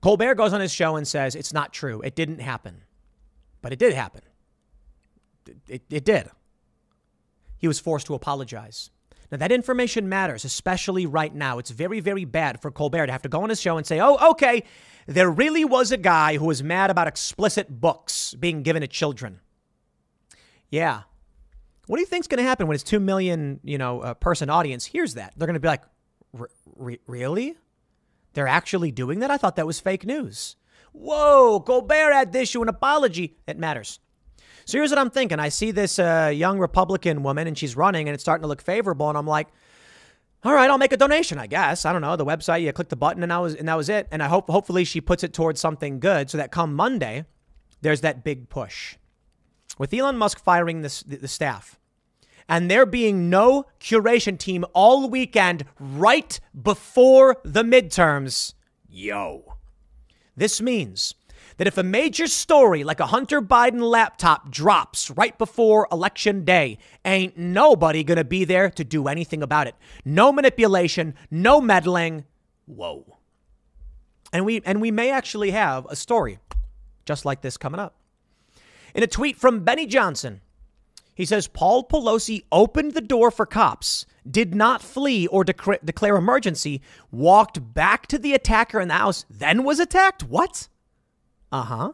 Colbert 0.00 0.36
goes 0.36 0.52
on 0.52 0.60
his 0.60 0.72
show 0.72 0.96
and 0.96 1.06
says 1.06 1.34
it's 1.34 1.52
not 1.52 1.72
true. 1.72 2.00
It 2.02 2.14
didn't 2.14 2.40
happen. 2.40 2.82
But 3.62 3.72
it 3.72 3.78
did 3.78 3.92
happen. 3.92 4.22
It, 5.46 5.56
it, 5.68 5.82
it 5.90 6.04
did. 6.04 6.30
He 7.58 7.68
was 7.68 7.78
forced 7.78 8.06
to 8.06 8.14
apologize. 8.14 8.90
Now, 9.30 9.36
that 9.38 9.52
information 9.52 10.08
matters, 10.08 10.44
especially 10.44 11.06
right 11.06 11.32
now. 11.32 11.58
It's 11.58 11.70
very, 11.70 12.00
very 12.00 12.24
bad 12.24 12.60
for 12.60 12.70
Colbert 12.70 13.06
to 13.06 13.12
have 13.12 13.22
to 13.22 13.28
go 13.28 13.42
on 13.42 13.48
his 13.48 13.60
show 13.60 13.76
and 13.76 13.86
say, 13.86 14.00
oh, 14.00 14.30
okay, 14.30 14.64
there 15.06 15.30
really 15.30 15.64
was 15.64 15.92
a 15.92 15.96
guy 15.96 16.36
who 16.36 16.46
was 16.46 16.62
mad 16.62 16.90
about 16.90 17.06
explicit 17.06 17.80
books 17.80 18.34
being 18.34 18.62
given 18.62 18.80
to 18.80 18.88
children. 18.88 19.40
Yeah, 20.68 21.02
what 21.90 21.96
do 21.96 22.02
you 22.02 22.06
think's 22.06 22.28
going 22.28 22.38
to 22.38 22.44
happen 22.44 22.68
when 22.68 22.76
his 22.76 22.84
two 22.84 23.00
million, 23.00 23.58
you 23.64 23.76
know, 23.76 24.00
uh, 24.00 24.14
person 24.14 24.48
audience 24.48 24.84
hears 24.84 25.14
that? 25.14 25.32
They're 25.36 25.48
going 25.48 25.54
to 25.54 25.60
be 25.60 25.66
like, 25.66 25.82
really? 27.08 27.56
They're 28.32 28.46
actually 28.46 28.92
doing 28.92 29.18
that? 29.18 29.32
I 29.32 29.36
thought 29.36 29.56
that 29.56 29.66
was 29.66 29.80
fake 29.80 30.06
news. 30.06 30.54
Whoa, 30.92 31.58
Colbert 31.66 32.12
had 32.12 32.32
to 32.32 32.42
issue 32.42 32.62
an 32.62 32.68
apology. 32.68 33.38
It 33.48 33.58
matters. 33.58 33.98
So 34.66 34.78
here's 34.78 34.90
what 34.90 35.00
I'm 35.00 35.10
thinking. 35.10 35.40
I 35.40 35.48
see 35.48 35.72
this 35.72 35.98
uh, 35.98 36.30
young 36.32 36.60
Republican 36.60 37.24
woman 37.24 37.48
and 37.48 37.58
she's 37.58 37.74
running 37.76 38.08
and 38.08 38.14
it's 38.14 38.22
starting 38.22 38.42
to 38.42 38.48
look 38.48 38.62
favorable. 38.62 39.08
And 39.08 39.18
I'm 39.18 39.26
like, 39.26 39.48
all 40.44 40.54
right, 40.54 40.70
I'll 40.70 40.78
make 40.78 40.92
a 40.92 40.96
donation, 40.96 41.38
I 41.38 41.48
guess. 41.48 41.84
I 41.84 41.92
don't 41.92 42.02
know. 42.02 42.14
The 42.14 42.24
website, 42.24 42.62
you 42.62 42.72
click 42.72 42.90
the 42.90 42.94
button 42.94 43.24
and 43.24 43.32
that 43.32 43.38
was, 43.38 43.56
and 43.56 43.66
that 43.66 43.76
was 43.76 43.88
it. 43.88 44.06
And 44.12 44.22
I 44.22 44.28
hope, 44.28 44.48
hopefully 44.48 44.84
she 44.84 45.00
puts 45.00 45.24
it 45.24 45.32
towards 45.32 45.60
something 45.60 45.98
good 45.98 46.30
so 46.30 46.38
that 46.38 46.52
come 46.52 46.72
Monday, 46.72 47.24
there's 47.80 48.02
that 48.02 48.22
big 48.22 48.48
push. 48.48 48.94
With 49.76 49.92
Elon 49.92 50.18
Musk 50.18 50.38
firing 50.38 50.82
the, 50.82 51.04
the 51.04 51.26
staff, 51.26 51.79
and 52.50 52.68
there 52.68 52.84
being 52.84 53.30
no 53.30 53.64
curation 53.80 54.36
team 54.36 54.64
all 54.74 55.08
weekend 55.08 55.64
right 55.78 56.40
before 56.60 57.36
the 57.44 57.62
midterms. 57.62 58.54
Yo. 58.88 59.54
This 60.36 60.60
means 60.60 61.14
that 61.58 61.68
if 61.68 61.78
a 61.78 61.82
major 61.84 62.26
story 62.26 62.82
like 62.82 62.98
a 62.98 63.06
Hunter 63.06 63.40
Biden 63.40 63.80
laptop 63.80 64.50
drops 64.50 65.10
right 65.12 65.36
before 65.38 65.86
election 65.92 66.44
day, 66.44 66.78
ain't 67.04 67.38
nobody 67.38 68.02
gonna 68.02 68.24
be 68.24 68.44
there 68.44 68.68
to 68.70 68.82
do 68.82 69.06
anything 69.06 69.42
about 69.42 69.68
it. 69.68 69.76
No 70.04 70.32
manipulation, 70.32 71.14
no 71.30 71.60
meddling. 71.60 72.24
Whoa. 72.66 73.18
And 74.32 74.44
we 74.44 74.60
and 74.64 74.80
we 74.80 74.90
may 74.90 75.10
actually 75.10 75.52
have 75.52 75.86
a 75.88 75.94
story 75.94 76.38
just 77.04 77.24
like 77.24 77.42
this 77.42 77.56
coming 77.56 77.80
up. 77.80 77.94
In 78.94 79.04
a 79.04 79.06
tweet 79.06 79.36
from 79.36 79.60
Benny 79.60 79.86
Johnson, 79.86 80.40
he 81.14 81.24
says 81.24 81.48
Paul 81.48 81.84
Pelosi 81.84 82.44
opened 82.50 82.94
the 82.94 83.00
door 83.00 83.30
for 83.30 83.46
cops, 83.46 84.06
did 84.28 84.54
not 84.54 84.82
flee 84.82 85.26
or 85.26 85.44
dec- 85.44 85.84
declare 85.84 86.16
emergency, 86.16 86.80
walked 87.10 87.74
back 87.74 88.06
to 88.08 88.18
the 88.18 88.32
attacker 88.32 88.80
in 88.80 88.88
the 88.88 88.94
house, 88.94 89.26
then 89.28 89.64
was 89.64 89.78
attacked. 89.80 90.22
What? 90.22 90.68
Uh 91.52 91.62
huh. 91.62 91.92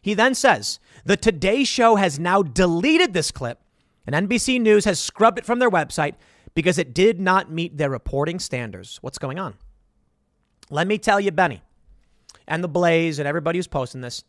He 0.00 0.14
then 0.14 0.34
says 0.34 0.78
the 1.04 1.16
Today 1.16 1.64
Show 1.64 1.96
has 1.96 2.18
now 2.18 2.42
deleted 2.42 3.12
this 3.12 3.30
clip, 3.30 3.60
and 4.06 4.28
NBC 4.28 4.60
News 4.60 4.84
has 4.84 4.98
scrubbed 4.98 5.38
it 5.38 5.44
from 5.44 5.58
their 5.58 5.70
website 5.70 6.14
because 6.54 6.78
it 6.78 6.94
did 6.94 7.20
not 7.20 7.50
meet 7.50 7.76
their 7.76 7.90
reporting 7.90 8.38
standards. 8.38 8.98
What's 9.02 9.18
going 9.18 9.38
on? 9.38 9.54
Let 10.70 10.86
me 10.86 10.98
tell 10.98 11.20
you, 11.20 11.30
Benny, 11.30 11.62
and 12.48 12.64
the 12.64 12.68
Blaze, 12.68 13.18
and 13.18 13.28
everybody 13.28 13.58
who's 13.58 13.66
posting 13.66 14.00
this, 14.00 14.24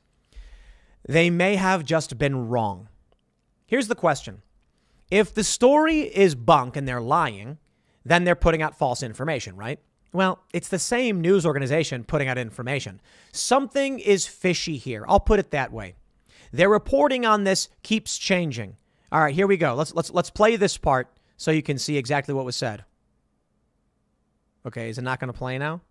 they 1.07 1.29
may 1.29 1.55
have 1.55 1.85
just 1.85 2.17
been 2.17 2.49
wrong. 2.49 2.89
Here's 3.67 3.89
the 3.89 3.95
question 3.95 4.41
If 5.11 5.33
the 5.33 5.43
story 5.43 6.01
is 6.01 6.33
bunk 6.33 6.75
and 6.75 6.87
they're 6.87 7.01
lying, 7.01 7.59
then 8.03 8.23
they're 8.23 8.35
putting 8.35 8.61
out 8.61 8.77
false 8.77 9.03
information, 9.03 9.55
right? 9.55 9.79
Well, 10.13 10.39
it's 10.53 10.69
the 10.69 10.79
same 10.79 11.21
news 11.21 11.45
organization 11.45 12.05
putting 12.05 12.29
out 12.29 12.37
information. 12.37 13.01
Something 13.33 13.99
is 13.99 14.25
fishy 14.25 14.77
here. 14.77 15.05
I'll 15.07 15.19
put 15.19 15.39
it 15.39 15.51
that 15.51 15.71
way. 15.71 15.95
Their 16.51 16.69
reporting 16.69 17.25
on 17.25 17.43
this 17.43 17.67
keeps 17.83 18.17
changing. 18.17 18.77
All 19.11 19.19
right, 19.21 19.35
here 19.35 19.47
we 19.47 19.57
go. 19.57 19.75
Let's 19.75 19.93
let's 19.93 20.09
let's 20.11 20.29
play 20.29 20.55
this 20.55 20.77
part 20.77 21.09
so 21.35 21.51
you 21.51 21.61
can 21.61 21.77
see 21.77 21.97
exactly 21.97 22.33
what 22.33 22.45
was 22.45 22.55
said. 22.55 22.85
Okay, 24.65 24.89
is 24.89 24.97
it 24.97 25.03
not 25.03 25.19
going 25.19 25.31
to 25.31 25.37
play 25.37 25.57
now? 25.57 25.81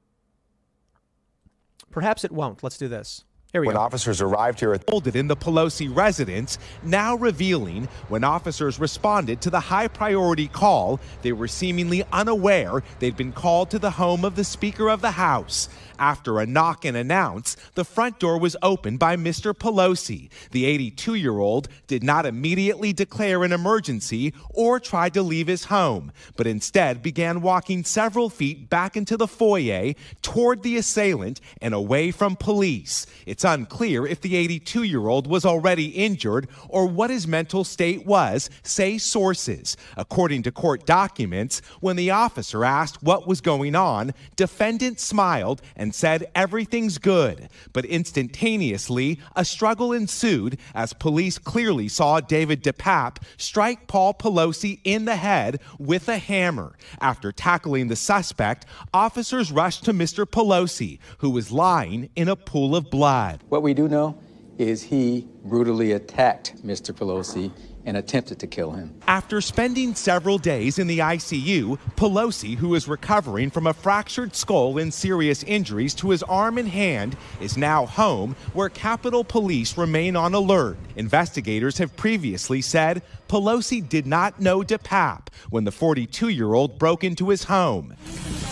Perhaps 1.91 2.25
it 2.25 2.33
won't. 2.33 2.63
Let's 2.63 2.79
do 2.79 2.89
this. 2.89 3.25
When 3.53 3.77
officers 3.77 4.21
arrived 4.21 4.61
here 4.61 4.75
at 4.75 4.87
Folded 4.87 5.17
in 5.17 5.29
the 5.29 5.37
Pelosi 5.37 5.95
residence, 5.95 6.59
now 6.83 7.15
revealing 7.15 7.89
when 8.09 8.23
officers 8.23 8.79
responded 8.79 9.41
to 9.41 9.51
the 9.51 9.61
high 9.61 9.89
priority 9.89 10.49
call, 10.49 11.01
they 11.23 11.33
were 11.33 11.49
seemingly 11.49 12.05
unaware 12.13 12.83
they'd 12.99 13.17
been 13.17 13.33
called 13.33 13.71
to 13.71 13.79
the 13.79 13.93
home 13.93 14.25
of 14.25 14.37
the 14.37 14.45
Speaker 14.45 14.91
of 14.91 15.01
the 15.01 15.13
House. 15.13 15.71
After 15.99 16.39
a 16.39 16.47
knock 16.47 16.85
and 16.85 16.97
announce, 16.97 17.57
the 17.75 17.85
front 17.85 18.19
door 18.19 18.39
was 18.39 18.57
opened 18.63 18.99
by 18.99 19.17
Mr. 19.17 19.55
Pelosi. 19.55 20.29
The 20.51 20.67
82 20.67 21.15
year 21.15 21.39
old 21.39 21.69
did 21.87 22.03
not 22.03 22.27
immediately 22.27 22.93
declare 22.93 23.45
an 23.45 23.53
emergency 23.53 24.35
or 24.51 24.79
try 24.79 25.09
to 25.11 25.23
leave 25.23 25.47
his 25.47 25.65
home, 25.65 26.13
but 26.37 26.47
instead 26.47 27.03
began 27.03 27.41
walking 27.41 27.85
several 27.85 28.29
feet 28.29 28.69
back 28.69 28.97
into 28.97 29.17
the 29.17 29.27
foyer 29.27 29.95
toward 30.21 30.63
the 30.63 30.77
assailant 30.77 31.41
and 31.63 31.73
away 31.73 32.11
from 32.11 32.37
police. 32.37 33.07
It's 33.37 33.45
unclear 33.45 34.07
if 34.07 34.23
the 34.23 34.35
82 34.35 34.85
year 34.85 35.09
old 35.09 35.27
was 35.27 35.45
already 35.45 35.89
injured 35.89 36.49
or 36.71 36.87
what 36.87 37.11
his 37.11 37.27
mental 37.27 37.65
state 37.65 38.07
was, 38.07 38.49
say 38.63 38.97
sources. 38.97 39.77
According 39.99 40.45
to 40.45 40.51
court 40.51 40.87
documents, 40.87 41.61
when 41.81 41.97
the 41.97 42.11
officer 42.11 42.65
asked 42.65 43.03
what 43.03 43.29
was 43.29 43.43
going 43.43 43.75
on, 43.75 44.15
defendant 44.37 45.01
smiled 45.01 45.61
and 45.77 45.95
said 45.95 46.31
everything's 46.35 46.97
good. 46.97 47.51
But 47.75 47.85
instantaneously, 47.85 49.21
a 49.37 49.45
struggle 49.45 49.93
ensued 49.93 50.59
as 50.75 50.95
police 50.95 51.37
clearly 51.37 51.89
saw 51.89 52.21
David 52.21 52.65
DePape 52.65 53.19
strike 53.37 53.87
Paul 53.87 54.15
Pelosi 54.15 54.81
in 54.83 55.05
the 55.05 55.17
head 55.17 55.61
with 55.79 56.09
a 56.09 56.17
hammer. 56.17 56.75
After 57.03 57.33
tackling 57.33 57.89
the 57.89 57.97
suspect, 57.97 58.65
officers 58.95 59.53
rushed 59.53 59.85
to 59.85 59.93
Mr. 59.93 60.25
Pelosi, 60.25 61.01
who 61.19 61.29
was 61.29 61.53
lying 61.53 62.09
in 62.17 62.29
a 62.29 62.37
pool 62.37 62.75
of 62.75 62.89
blood. 62.89 63.26
What 63.49 63.63
we 63.63 63.75
do 63.75 63.89
know 63.89 64.19
is 64.59 64.83
he 64.83 65.27
brutally 65.45 65.93
attacked 65.93 66.65
Mr. 66.65 66.95
Pelosi 66.95 67.53
and 67.85 67.97
attempted 67.97 68.39
to 68.41 68.47
kill 68.47 68.73
him. 68.73 68.93
After 69.07 69.41
spending 69.41 69.95
several 69.95 70.39
days 70.39 70.79
in 70.79 70.89
the 70.89 70.99
ICU, 70.99 71.79
Pelosi, 71.97 72.57
who 72.57 72.75
is 72.75 72.89
recovering 72.89 73.49
from 73.49 73.69
a 73.69 73.73
fractured 73.73 74.35
skull 74.35 74.79
and 74.79 74.93
serious 74.93 75.45
injuries 75.45 75.95
to 75.95 76.11
his 76.11 76.23
arm 76.25 76.59
and 76.59 76.69
hand, 76.69 77.17
is 77.41 77.57
now 77.57 77.87
home 77.87 78.35
where 78.55 78.69
Capitol 78.69 79.23
Police 79.23 79.79
remain 79.79 80.17
on 80.17 80.35
alert. 80.35 80.77
Investigators 80.97 81.79
have 81.79 81.97
previously 81.97 82.61
said 82.61 83.03
Pelosi 83.29 83.87
did 83.89 84.07
not 84.07 84.41
know 84.41 84.63
DePape 84.63 85.29
when 85.51 85.65
the 85.65 85.73
42 85.73 86.29
year 86.29 86.55
old 86.55 86.79
broke 86.79 87.05
into 87.05 87.29
his 87.29 87.45
home. 87.45 87.95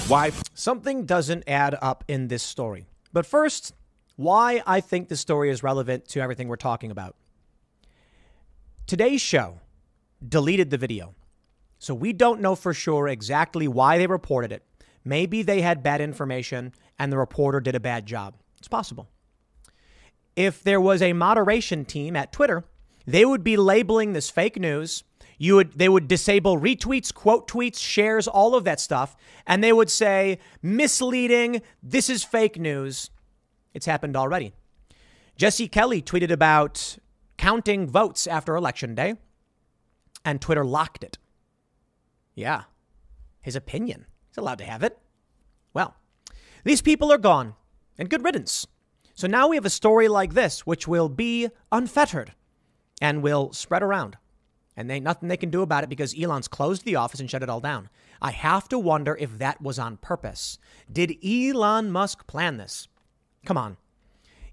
Why? 0.06 0.30
Something 0.54 1.06
doesn't 1.06 1.44
add 1.48 1.76
up 1.82 2.04
in 2.06 2.28
this 2.28 2.42
story. 2.42 2.86
But 3.12 3.26
first, 3.26 3.72
why 4.16 4.62
I 4.66 4.80
think 4.80 5.08
this 5.08 5.20
story 5.20 5.50
is 5.50 5.62
relevant 5.62 6.08
to 6.08 6.20
everything 6.20 6.48
we're 6.48 6.56
talking 6.56 6.90
about. 6.90 7.16
Today's 8.86 9.20
show 9.20 9.60
deleted 10.26 10.70
the 10.70 10.78
video. 10.78 11.14
So 11.78 11.94
we 11.94 12.12
don't 12.12 12.40
know 12.40 12.54
for 12.54 12.72
sure 12.72 13.08
exactly 13.08 13.68
why 13.68 13.98
they 13.98 14.06
reported 14.06 14.52
it. 14.52 14.62
Maybe 15.04 15.42
they 15.42 15.60
had 15.60 15.82
bad 15.82 16.00
information 16.00 16.72
and 16.98 17.12
the 17.12 17.18
reporter 17.18 17.60
did 17.60 17.74
a 17.74 17.80
bad 17.80 18.06
job. 18.06 18.34
It's 18.58 18.68
possible. 18.68 19.08
If 20.36 20.62
there 20.62 20.80
was 20.80 21.02
a 21.02 21.12
moderation 21.12 21.84
team 21.84 22.16
at 22.16 22.32
Twitter, 22.32 22.64
they 23.06 23.24
would 23.24 23.44
be 23.44 23.56
labeling 23.56 24.12
this 24.12 24.30
fake 24.30 24.58
news. 24.58 25.04
You 25.36 25.56
would 25.56 25.72
they 25.72 25.88
would 25.88 26.08
disable 26.08 26.58
retweets, 26.58 27.12
quote 27.12 27.48
tweets, 27.48 27.78
shares, 27.78 28.26
all 28.26 28.54
of 28.54 28.64
that 28.64 28.80
stuff, 28.80 29.16
and 29.46 29.62
they 29.62 29.72
would 29.72 29.90
say 29.90 30.38
misleading, 30.62 31.60
this 31.82 32.08
is 32.08 32.24
fake 32.24 32.58
news. 32.58 33.10
It's 33.74 33.86
happened 33.86 34.16
already. 34.16 34.52
Jesse 35.36 35.68
Kelly 35.68 36.00
tweeted 36.00 36.30
about 36.30 36.96
counting 37.36 37.86
votes 37.88 38.26
after 38.26 38.54
election 38.54 38.94
day, 38.94 39.16
and 40.24 40.40
Twitter 40.40 40.64
locked 40.64 41.02
it. 41.02 41.18
Yeah, 42.34 42.62
his 43.40 43.56
opinion. 43.56 44.06
He's 44.28 44.38
allowed 44.38 44.58
to 44.58 44.64
have 44.64 44.82
it. 44.82 44.98
Well, 45.74 45.96
these 46.62 46.80
people 46.80 47.12
are 47.12 47.18
gone, 47.18 47.54
and 47.98 48.08
good 48.08 48.24
riddance. 48.24 48.66
So 49.14 49.26
now 49.26 49.48
we 49.48 49.56
have 49.56 49.66
a 49.66 49.70
story 49.70 50.08
like 50.08 50.34
this, 50.34 50.66
which 50.66 50.88
will 50.88 51.08
be 51.08 51.48
unfettered 51.70 52.32
and 53.00 53.22
will 53.22 53.52
spread 53.52 53.82
around. 53.82 54.16
And 54.76 54.90
they 54.90 54.98
nothing 54.98 55.28
they 55.28 55.36
can 55.36 55.50
do 55.50 55.62
about 55.62 55.84
it 55.84 55.90
because 55.90 56.18
Elon's 56.20 56.48
closed 56.48 56.84
the 56.84 56.96
office 56.96 57.20
and 57.20 57.30
shut 57.30 57.42
it 57.42 57.48
all 57.48 57.60
down. 57.60 57.90
I 58.20 58.32
have 58.32 58.68
to 58.70 58.78
wonder 58.78 59.16
if 59.16 59.38
that 59.38 59.60
was 59.60 59.78
on 59.78 59.98
purpose. 59.98 60.58
Did 60.90 61.16
Elon 61.24 61.92
Musk 61.92 62.26
plan 62.26 62.56
this? 62.56 62.88
Come 63.44 63.58
on. 63.58 63.76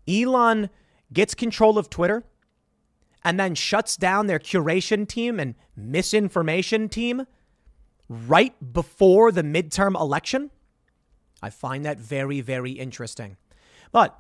Elon 0.08 0.70
gets 1.14 1.34
control 1.34 1.78
of 1.78 1.90
Twitter 1.90 2.24
and 3.24 3.40
then 3.40 3.56
shuts 3.56 3.98
down 3.98 4.28
their 4.28 4.40
curation 4.40 5.08
team 5.08 5.40
and 5.40 5.56
misinformation 5.76 6.90
team 6.90 7.26
right 8.10 8.54
before 8.74 9.32
the 9.32 9.44
midterm 9.44 10.00
election? 10.00 10.52
I 11.42 11.50
find 11.50 11.86
that 11.86 11.98
very, 11.98 12.42
very 12.42 12.72
interesting. 12.72 13.38
But 13.92 14.20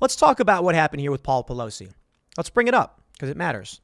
let's 0.00 0.16
talk 0.16 0.40
about 0.40 0.64
what 0.64 0.74
happened 0.74 1.00
here 1.00 1.10
with 1.10 1.22
Paul 1.22 1.44
Pelosi. 1.44 1.92
Let's 2.36 2.50
bring 2.50 2.68
it 2.68 2.74
up 2.74 3.02
because 3.12 3.28
it 3.28 3.36
matters. 3.36 3.80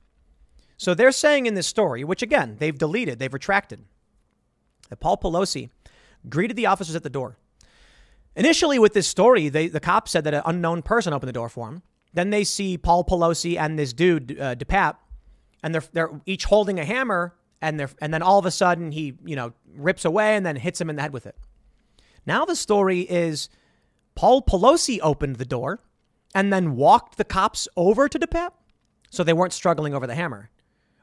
So 0.77 0.94
they're 0.94 1.12
saying 1.12 1.47
in 1.47 1.55
this 1.55 1.66
story, 1.66 2.05
which 2.05 2.23
again, 2.23 2.57
they've 2.59 2.77
deleted, 2.77 3.19
they've 3.19 3.32
retracted, 3.32 3.85
that 4.89 5.01
Paul 5.01 5.19
Pelosi 5.19 5.70
greeted 6.28 6.57
the 6.57 6.66
officers 6.66 6.97
at 6.97 7.02
the 7.02 7.11
door. 7.11 7.36
Initially, 8.36 8.78
with 8.78 8.94
this 8.94 9.09
story, 9.09 9.48
they, 9.48 9.69
the 9.69 9.81
cops 9.81 10.12
said 10.12 10.24
that 10.24 10.35
an 10.35 10.43
unknown 10.47 10.82
person 10.82 11.12
opened 11.12 11.28
the 11.28 11.32
door 11.32 11.48
for 11.48 11.69
him. 11.69 11.82
Then 12.12 12.31
they 12.31 12.44
see 12.44 12.78
Paul 12.78 13.05
Pelosi 13.05 13.59
and 13.59 13.78
this 13.78 13.93
dude, 13.93 14.40
uh, 14.40 14.55
DePape, 14.55 14.97
and 15.62 15.74
they're, 15.74 15.85
they're 15.93 16.20
each 16.27 16.44
holding 16.44 16.78
a 16.81 16.85
hammer, 16.85 17.35
and, 17.61 17.78
they're, 17.78 17.90
and 18.01 18.15
then 18.15 18.23
all 18.23 18.39
of 18.39 18.47
a 18.47 18.51
sudden 18.51 18.93
he, 18.93 19.15
you 19.24 19.36
know, 19.36 19.52
rips 19.77 20.05
away 20.05 20.36
and 20.36 20.44
then 20.47 20.57
hits 20.57 20.81
him 20.81 20.90
in 20.90 20.97
the 20.97 21.02
head 21.02 21.12
with 21.12 21.27
it. 21.27 21.36
Now 22.27 22.44
the 22.44 22.57
story 22.57 23.01
is 23.01 23.48
Paul 24.15 24.43
Pelosi 24.43 24.98
opened 25.02 25.36
the 25.36 25.44
door 25.44 25.81
and 26.35 26.52
then 26.52 26.77
walked 26.77 27.16
the 27.16 27.24
cops 27.24 27.69
over 27.77 28.09
to 28.09 28.19
DePape 28.19 28.52
so 29.11 29.24
they 29.24 29.32
weren't 29.32 29.52
struggling 29.52 29.94
over 29.94 30.07
the 30.07 30.15
hammer. 30.15 30.51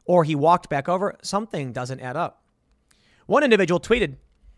Or 0.05 0.23
he 0.23 0.35
walked 0.35 0.69
back 0.69 0.87
over. 0.87 1.17
Something 1.21 1.73
doesn't 1.73 1.99
add 1.99 2.15
up. 2.15 2.43
One 3.25 3.43
individual 3.43 3.79
tweeted, 3.79 4.15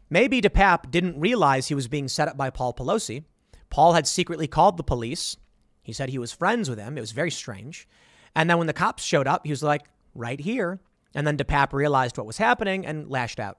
maybe 0.10 0.42
DePape 0.42 0.92
didn't 0.92 1.20
realize 1.20 1.68
he 1.68 1.76
was 1.76 1.88
being 1.88 2.08
set 2.08 2.28
up 2.28 2.38
by 2.38 2.50
Paul 2.50 2.74
Pelosi. 2.74 3.24
Paul 3.70 3.94
had 3.94 4.08
secretly 4.08 4.48
called 4.48 4.78
the 4.78 4.84
police. 4.84 5.38
He 5.82 5.94
said 5.94 6.10
he 6.10 6.20
was 6.20 6.32
friends 6.32 6.70
with 6.70 6.80
him. 6.80 6.98
It 6.98 7.02
was 7.02 7.12
very 7.12 7.32
strange. 7.32 7.88
And 8.36 8.50
then 8.50 8.58
when 8.58 8.68
the 8.68 8.74
cops 8.74 9.04
showed 9.04 9.28
up, 9.28 9.46
he 9.46 9.52
was 9.52 9.64
like, 9.64 9.84
right 10.16 10.40
here. 10.40 10.80
And 11.16 11.26
then 11.26 11.38
DePape 11.38 11.74
realized 11.74 12.18
what 12.18 12.28
was 12.28 12.38
happening 12.38 12.86
and 12.86 13.10
lashed 13.10 13.40
out. 13.40 13.58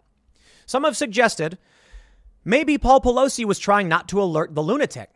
Some 0.66 0.85
have 0.85 0.97
suggested 0.97 1.59
maybe 2.44 2.78
Paul 2.78 3.01
Pelosi 3.01 3.44
was 3.44 3.59
trying 3.59 3.89
not 3.89 4.09
to 4.09 4.22
alert 4.22 4.55
the 4.55 4.62
lunatic. 4.62 5.10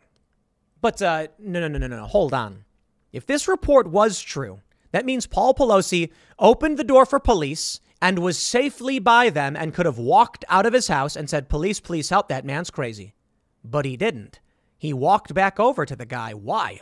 But 0.81 1.01
uh, 1.01 1.27
no, 1.39 1.61
no, 1.61 1.67
no, 1.67 1.79
no, 1.79 1.87
no. 1.87 2.05
Hold 2.05 2.33
on. 2.33 2.65
If 3.13 3.25
this 3.25 3.47
report 3.47 3.87
was 3.87 4.19
true, 4.19 4.59
that 4.91 5.05
means 5.05 5.25
Paul 5.25 5.53
Pelosi 5.53 6.11
opened 6.37 6.77
the 6.77 6.83
door 6.83 7.05
for 7.05 7.19
police 7.19 7.79
and 8.01 8.19
was 8.19 8.37
safely 8.37 8.99
by 8.99 9.29
them 9.29 9.55
and 9.55 9.73
could 9.73 9.85
have 9.85 9.97
walked 9.97 10.45
out 10.49 10.65
of 10.65 10.73
his 10.73 10.87
house 10.87 11.15
and 11.15 11.29
said, 11.29 11.49
Police, 11.49 11.79
please 11.79 12.09
help. 12.09 12.27
That 12.27 12.45
man's 12.45 12.69
crazy. 12.69 13.13
But 13.63 13.85
he 13.85 13.97
didn't. 13.97 14.39
He 14.77 14.93
walked 14.93 15.33
back 15.33 15.59
over 15.59 15.85
to 15.85 15.95
the 15.95 16.05
guy. 16.05 16.33
Why? 16.33 16.79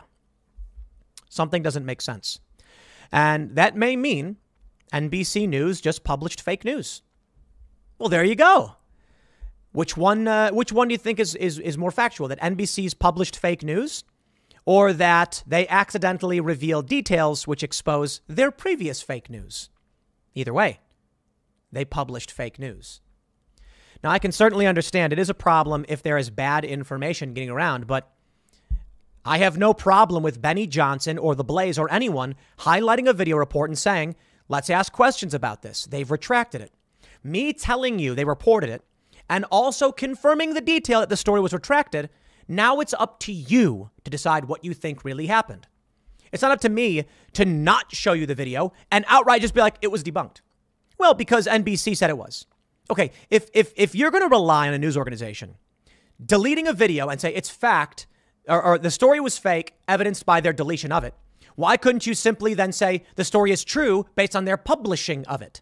Something 1.30 1.64
doesn't 1.64 1.86
make 1.86 2.02
sense. 2.02 2.40
And 3.12 3.56
that 3.56 3.76
may 3.76 3.96
mean 3.96 4.38
NBC 4.92 5.48
News 5.48 5.82
just 5.82 6.04
published 6.04 6.42
fake 6.42 6.66
news. 6.66 7.02
Well, 7.98 8.10
there 8.10 8.24
you 8.24 8.36
go. 8.36 8.76
Which 9.72 9.98
one? 9.98 10.28
Uh, 10.28 10.52
which 10.52 10.72
one 10.72 10.88
do 10.88 10.94
you 10.94 11.00
think 11.00 11.20
is, 11.20 11.36
is 11.36 11.58
is 11.58 11.78
more 11.78 11.92
factual? 11.92 12.28
That 12.28 12.40
NBC's 12.42 12.94
published 12.94 13.36
fake 13.36 13.64
news, 13.64 14.04
or 14.66 14.94
that 14.94 15.44
they 15.48 15.68
accidentally 15.68 16.40
reveal 16.40 16.82
details 16.84 17.48
which 17.48 17.64
expose 17.64 18.22
their 18.28 18.52
previous 18.52 19.02
fake 19.02 19.32
news? 19.32 19.70
Either 20.36 20.54
way, 20.54 20.80
they 21.74 21.86
published 21.86 22.32
fake 22.32 22.60
news. 22.60 23.02
Now, 24.04 24.12
I 24.12 24.20
can 24.20 24.32
certainly 24.32 24.68
understand 24.68 25.14
it 25.14 25.20
is 25.20 25.30
a 25.30 25.34
problem 25.34 25.86
if 25.88 26.04
there 26.04 26.18
is 26.18 26.30
bad 26.30 26.66
information 26.66 27.34
getting 27.34 27.50
around, 27.50 27.88
but 27.88 28.12
I 29.26 29.38
have 29.38 29.58
no 29.58 29.74
problem 29.74 30.22
with 30.24 30.42
Benny 30.42 30.68
Johnson 30.68 31.18
or 31.18 31.36
The 31.36 31.44
Blaze 31.44 31.80
or 31.80 31.92
anyone 31.92 32.36
highlighting 32.60 33.08
a 33.08 33.14
video 33.14 33.38
report 33.38 33.70
and 33.70 33.78
saying, 33.78 34.16
let's 34.50 34.70
ask 34.70 34.92
questions 34.92 35.34
about 35.34 35.62
this. 35.62 35.86
They've 35.86 36.12
retracted 36.12 36.62
it. 36.62 36.74
Me 37.24 37.54
telling 37.54 38.00
you 38.00 38.14
they 38.14 38.26
reported 38.26 38.70
it 38.70 38.84
and 39.30 39.46
also 39.46 39.94
confirming 39.94 40.54
the 40.54 40.62
detail 40.62 41.00
that 41.00 41.08
the 41.08 41.16
story 41.16 41.40
was 41.40 41.54
retracted, 41.54 42.10
now 42.50 42.82
it's 42.82 42.94
up 42.94 43.22
to 43.22 43.32
you 43.32 43.90
to 44.04 44.12
decide 44.12 44.46
what 44.46 44.66
you 44.66 44.74
think 44.74 45.06
really 45.06 45.28
happened. 45.28 45.68
It's 46.34 46.42
not 46.42 46.52
up 46.52 46.60
to 46.62 46.70
me 46.70 47.06
to 47.34 47.46
not 47.46 47.96
show 47.96 48.12
you 48.12 48.26
the 48.26 48.36
video 48.36 48.74
and 48.92 49.06
outright 49.08 49.42
just 49.42 49.54
be 49.54 49.62
like, 49.62 49.78
it 49.82 49.92
was 49.92 50.04
debunked. 50.04 50.42
Well, 50.98 51.14
because 51.14 51.48
NBC 51.48 51.98
said 51.98 52.10
it 52.10 52.18
was. 52.18 52.46
Okay, 52.90 53.12
if, 53.30 53.50
if, 53.54 53.74
if 53.76 53.96
you're 53.96 54.12
going 54.12 54.24
to 54.24 54.30
rely 54.30 54.68
on 54.68 54.74
a 54.74 54.78
news 54.78 54.98
organization 54.98 55.56
deleting 56.24 56.68
a 56.68 56.74
video 56.74 57.10
and 57.10 57.20
say 57.20 57.34
it's 57.34 57.50
fact 57.50 58.08
or, 58.48 58.62
or 58.62 58.78
the 58.78 58.92
story 58.92 59.20
was 59.20 59.38
fake, 59.38 59.74
evidenced 59.88 60.26
by 60.26 60.42
their 60.42 60.54
deletion 60.54 60.92
of 60.92 61.04
it, 61.04 61.14
why 61.56 61.78
couldn't 61.78 62.08
you 62.08 62.14
simply 62.14 62.54
then 62.54 62.72
say 62.72 63.04
the 63.16 63.24
story 63.24 63.52
is 63.52 63.64
true 63.64 64.06
based 64.16 64.36
on 64.36 64.46
their 64.46 64.58
publishing 64.58 65.26
of 65.28 65.42
it? 65.42 65.62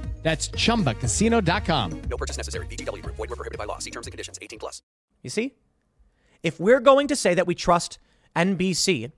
That's 0.23 0.49
chumbacasino.com. 0.49 2.01
No 2.09 2.17
purchase 2.17 2.37
necessary. 2.37 2.65
VGW 2.67 3.01
Group. 3.01 3.15
Void 3.15 3.29
were 3.31 3.35
prohibited 3.35 3.57
by 3.57 3.65
law. 3.65 3.79
See 3.79 3.91
terms 3.91 4.07
and 4.07 4.11
conditions. 4.11 4.37
18 4.41 4.59
plus. 4.59 4.81
You 5.23 5.29
see? 5.29 5.55
If 6.43 6.59
we're 6.59 6.79
going 6.79 7.07
to 7.07 7.15
say 7.15 7.33
that 7.33 7.47
we 7.47 7.55
trust 7.55 7.97
NBC, 8.35 9.11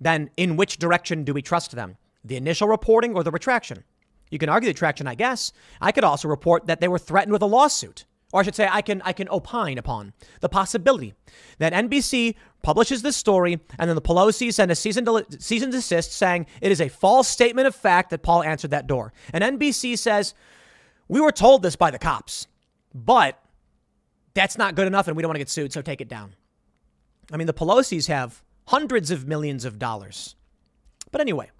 then 0.00 0.30
in 0.36 0.56
which 0.56 0.78
direction 0.78 1.24
do 1.24 1.32
we 1.32 1.42
trust 1.42 1.72
them? 1.72 1.96
The 2.24 2.36
initial 2.36 2.68
reporting 2.68 3.14
or 3.14 3.22
the 3.22 3.30
retraction? 3.30 3.84
You 4.30 4.38
can 4.38 4.48
argue 4.48 4.66
the 4.66 4.72
retraction, 4.72 5.06
I 5.06 5.14
guess. 5.14 5.52
I 5.80 5.92
could 5.92 6.04
also 6.04 6.28
report 6.28 6.66
that 6.66 6.80
they 6.80 6.88
were 6.88 6.98
threatened 6.98 7.32
with 7.32 7.42
a 7.42 7.46
lawsuit. 7.46 8.04
Or 8.36 8.40
I 8.40 8.42
should 8.42 8.54
say, 8.54 8.68
I 8.70 8.82
can, 8.82 9.00
I 9.02 9.14
can 9.14 9.30
opine 9.30 9.78
upon 9.78 10.12
the 10.42 10.50
possibility 10.50 11.14
that 11.56 11.72
NBC 11.72 12.34
publishes 12.62 13.00
this 13.00 13.16
story 13.16 13.58
and 13.78 13.88
then 13.88 13.94
the 13.94 14.02
Pelosi 14.02 14.52
send 14.52 14.70
a 14.70 14.74
cease 14.74 14.98
and, 14.98 15.06
desist 15.06 16.12
saying 16.12 16.44
it 16.60 16.70
is 16.70 16.82
a 16.82 16.90
false 16.90 17.28
statement 17.28 17.66
of 17.66 17.74
fact 17.74 18.10
that 18.10 18.22
Paul 18.22 18.42
answered 18.42 18.72
that 18.72 18.86
door. 18.86 19.14
And 19.32 19.42
NBC 19.42 19.96
says, 19.96 20.34
we 21.08 21.18
were 21.18 21.32
told 21.32 21.62
this 21.62 21.76
by 21.76 21.90
the 21.90 21.98
cops, 21.98 22.46
but 22.94 23.42
that's 24.34 24.58
not 24.58 24.74
good 24.74 24.86
enough 24.86 25.08
and 25.08 25.16
we 25.16 25.22
don't 25.22 25.30
want 25.30 25.36
to 25.36 25.40
get 25.40 25.48
sued, 25.48 25.72
so 25.72 25.80
take 25.80 26.02
it 26.02 26.08
down. 26.08 26.34
I 27.32 27.38
mean, 27.38 27.46
the 27.46 27.54
Pelosi's 27.54 28.08
have 28.08 28.42
hundreds 28.66 29.10
of 29.10 29.26
millions 29.26 29.64
of 29.64 29.78
dollars. 29.78 30.36
But 31.10 31.22
anyway, 31.22 31.50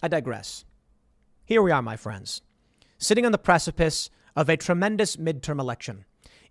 I 0.00 0.06
digress. 0.06 0.64
Here 1.44 1.60
we 1.60 1.72
are, 1.72 1.82
my 1.82 1.96
friends, 1.96 2.40
sitting 2.98 3.26
on 3.26 3.32
the 3.32 3.36
precipice 3.36 4.10
of 4.36 4.48
a 4.48 4.56
tremendous 4.56 5.16
midterm 5.16 5.60
election. 5.60 6.04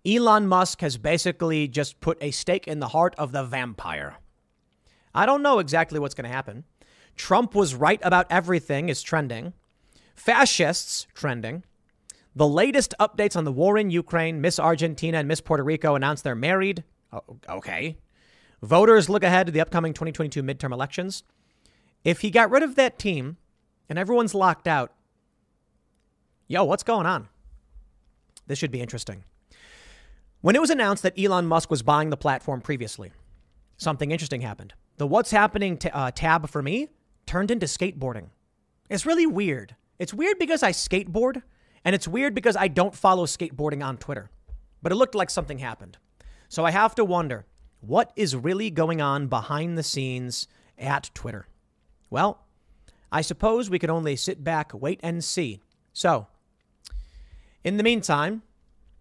Elon 0.06 0.46
Musk 0.46 0.80
has 0.80 0.98
basically 0.98 1.66
just 1.66 2.00
put 2.00 2.18
a 2.20 2.30
stake 2.30 2.68
in 2.68 2.80
the 2.80 2.88
heart 2.88 3.14
of 3.16 3.32
the 3.32 3.42
vampire. 3.42 4.16
I 5.14 5.26
don't 5.26 5.42
know 5.42 5.58
exactly 5.58 5.98
what's 5.98 6.14
going 6.14 6.28
to 6.28 6.34
happen. 6.34 6.64
Trump 7.16 7.54
was 7.54 7.74
right 7.74 8.00
about 8.02 8.26
everything 8.30 8.88
is 8.88 9.02
trending. 9.02 9.52
Fascists 10.14 11.06
trending. 11.14 11.64
The 12.36 12.48
latest 12.48 12.94
updates 12.98 13.36
on 13.36 13.44
the 13.44 13.52
war 13.52 13.78
in 13.78 13.90
Ukraine 13.90 14.40
Miss 14.40 14.58
Argentina 14.58 15.18
and 15.18 15.28
Miss 15.28 15.40
Puerto 15.40 15.62
Rico 15.62 15.94
announced 15.94 16.24
they're 16.24 16.34
married. 16.34 16.82
Oh, 17.12 17.22
okay. 17.48 17.96
Voters 18.60 19.08
look 19.08 19.22
ahead 19.22 19.46
to 19.46 19.52
the 19.52 19.60
upcoming 19.60 19.92
2022 19.92 20.42
midterm 20.42 20.72
elections. 20.72 21.22
If 22.02 22.20
he 22.20 22.30
got 22.30 22.50
rid 22.50 22.62
of 22.62 22.74
that 22.74 22.98
team 22.98 23.36
and 23.88 23.98
everyone's 23.98 24.34
locked 24.34 24.66
out, 24.66 24.92
yo, 26.48 26.64
what's 26.64 26.82
going 26.82 27.06
on? 27.06 27.28
This 28.46 28.58
should 28.58 28.70
be 28.70 28.80
interesting. 28.80 29.24
When 30.40 30.54
it 30.54 30.60
was 30.60 30.70
announced 30.70 31.02
that 31.02 31.18
Elon 31.18 31.46
Musk 31.46 31.70
was 31.70 31.82
buying 31.82 32.10
the 32.10 32.16
platform 32.16 32.60
previously, 32.60 33.12
something 33.76 34.10
interesting 34.10 34.42
happened. 34.42 34.74
The 34.98 35.06
What's 35.06 35.30
Happening 35.30 35.78
t- 35.78 35.90
uh, 35.90 36.10
tab 36.10 36.48
for 36.48 36.62
me 36.62 36.88
turned 37.26 37.50
into 37.50 37.66
skateboarding. 37.66 38.26
It's 38.90 39.06
really 39.06 39.26
weird. 39.26 39.74
It's 39.98 40.12
weird 40.12 40.38
because 40.38 40.62
I 40.62 40.72
skateboard, 40.72 41.42
and 41.84 41.94
it's 41.94 42.06
weird 42.06 42.34
because 42.34 42.56
I 42.56 42.68
don't 42.68 42.94
follow 42.94 43.26
skateboarding 43.26 43.84
on 43.84 43.96
Twitter. 43.96 44.30
But 44.82 44.92
it 44.92 44.96
looked 44.96 45.14
like 45.14 45.30
something 45.30 45.58
happened. 45.58 45.96
So 46.48 46.64
I 46.64 46.70
have 46.70 46.94
to 46.96 47.04
wonder 47.04 47.46
what 47.80 48.12
is 48.16 48.36
really 48.36 48.70
going 48.70 49.00
on 49.00 49.28
behind 49.28 49.76
the 49.76 49.82
scenes 49.82 50.48
at 50.78 51.10
Twitter? 51.14 51.46
Well, 52.10 52.44
I 53.10 53.20
suppose 53.20 53.70
we 53.70 53.78
could 53.78 53.90
only 53.90 54.16
sit 54.16 54.42
back, 54.42 54.72
wait, 54.74 55.00
and 55.02 55.22
see. 55.22 55.60
So, 55.92 56.26
in 57.64 57.78
the 57.78 57.82
meantime, 57.82 58.42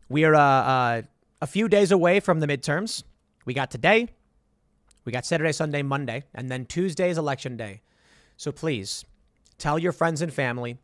we 0.10 0.24
are 0.24 0.34
uh, 0.34 0.42
uh, 0.42 1.02
a 1.42 1.48
few 1.48 1.68
days 1.68 1.92
away 1.92 2.20
from 2.20 2.40
the 2.40 2.48
midterms. 2.48 3.04
We 3.46 3.54
got 3.54 3.70
today, 3.70 4.08
we 5.06 5.12
got 5.12 5.26
Saturday, 5.26 5.52
Sunday, 5.52 5.84
Monday, 5.84 6.24
and 6.34 6.50
then 6.50 6.66
Tuesday 6.66 7.10
is 7.10 7.18
election 7.18 7.58
day. 7.58 7.82
So 8.38 8.52
please 8.52 9.06
tell 9.58 9.78
your 9.78 9.92
friends 9.92 10.22
and 10.22 10.34
family, 10.34 10.78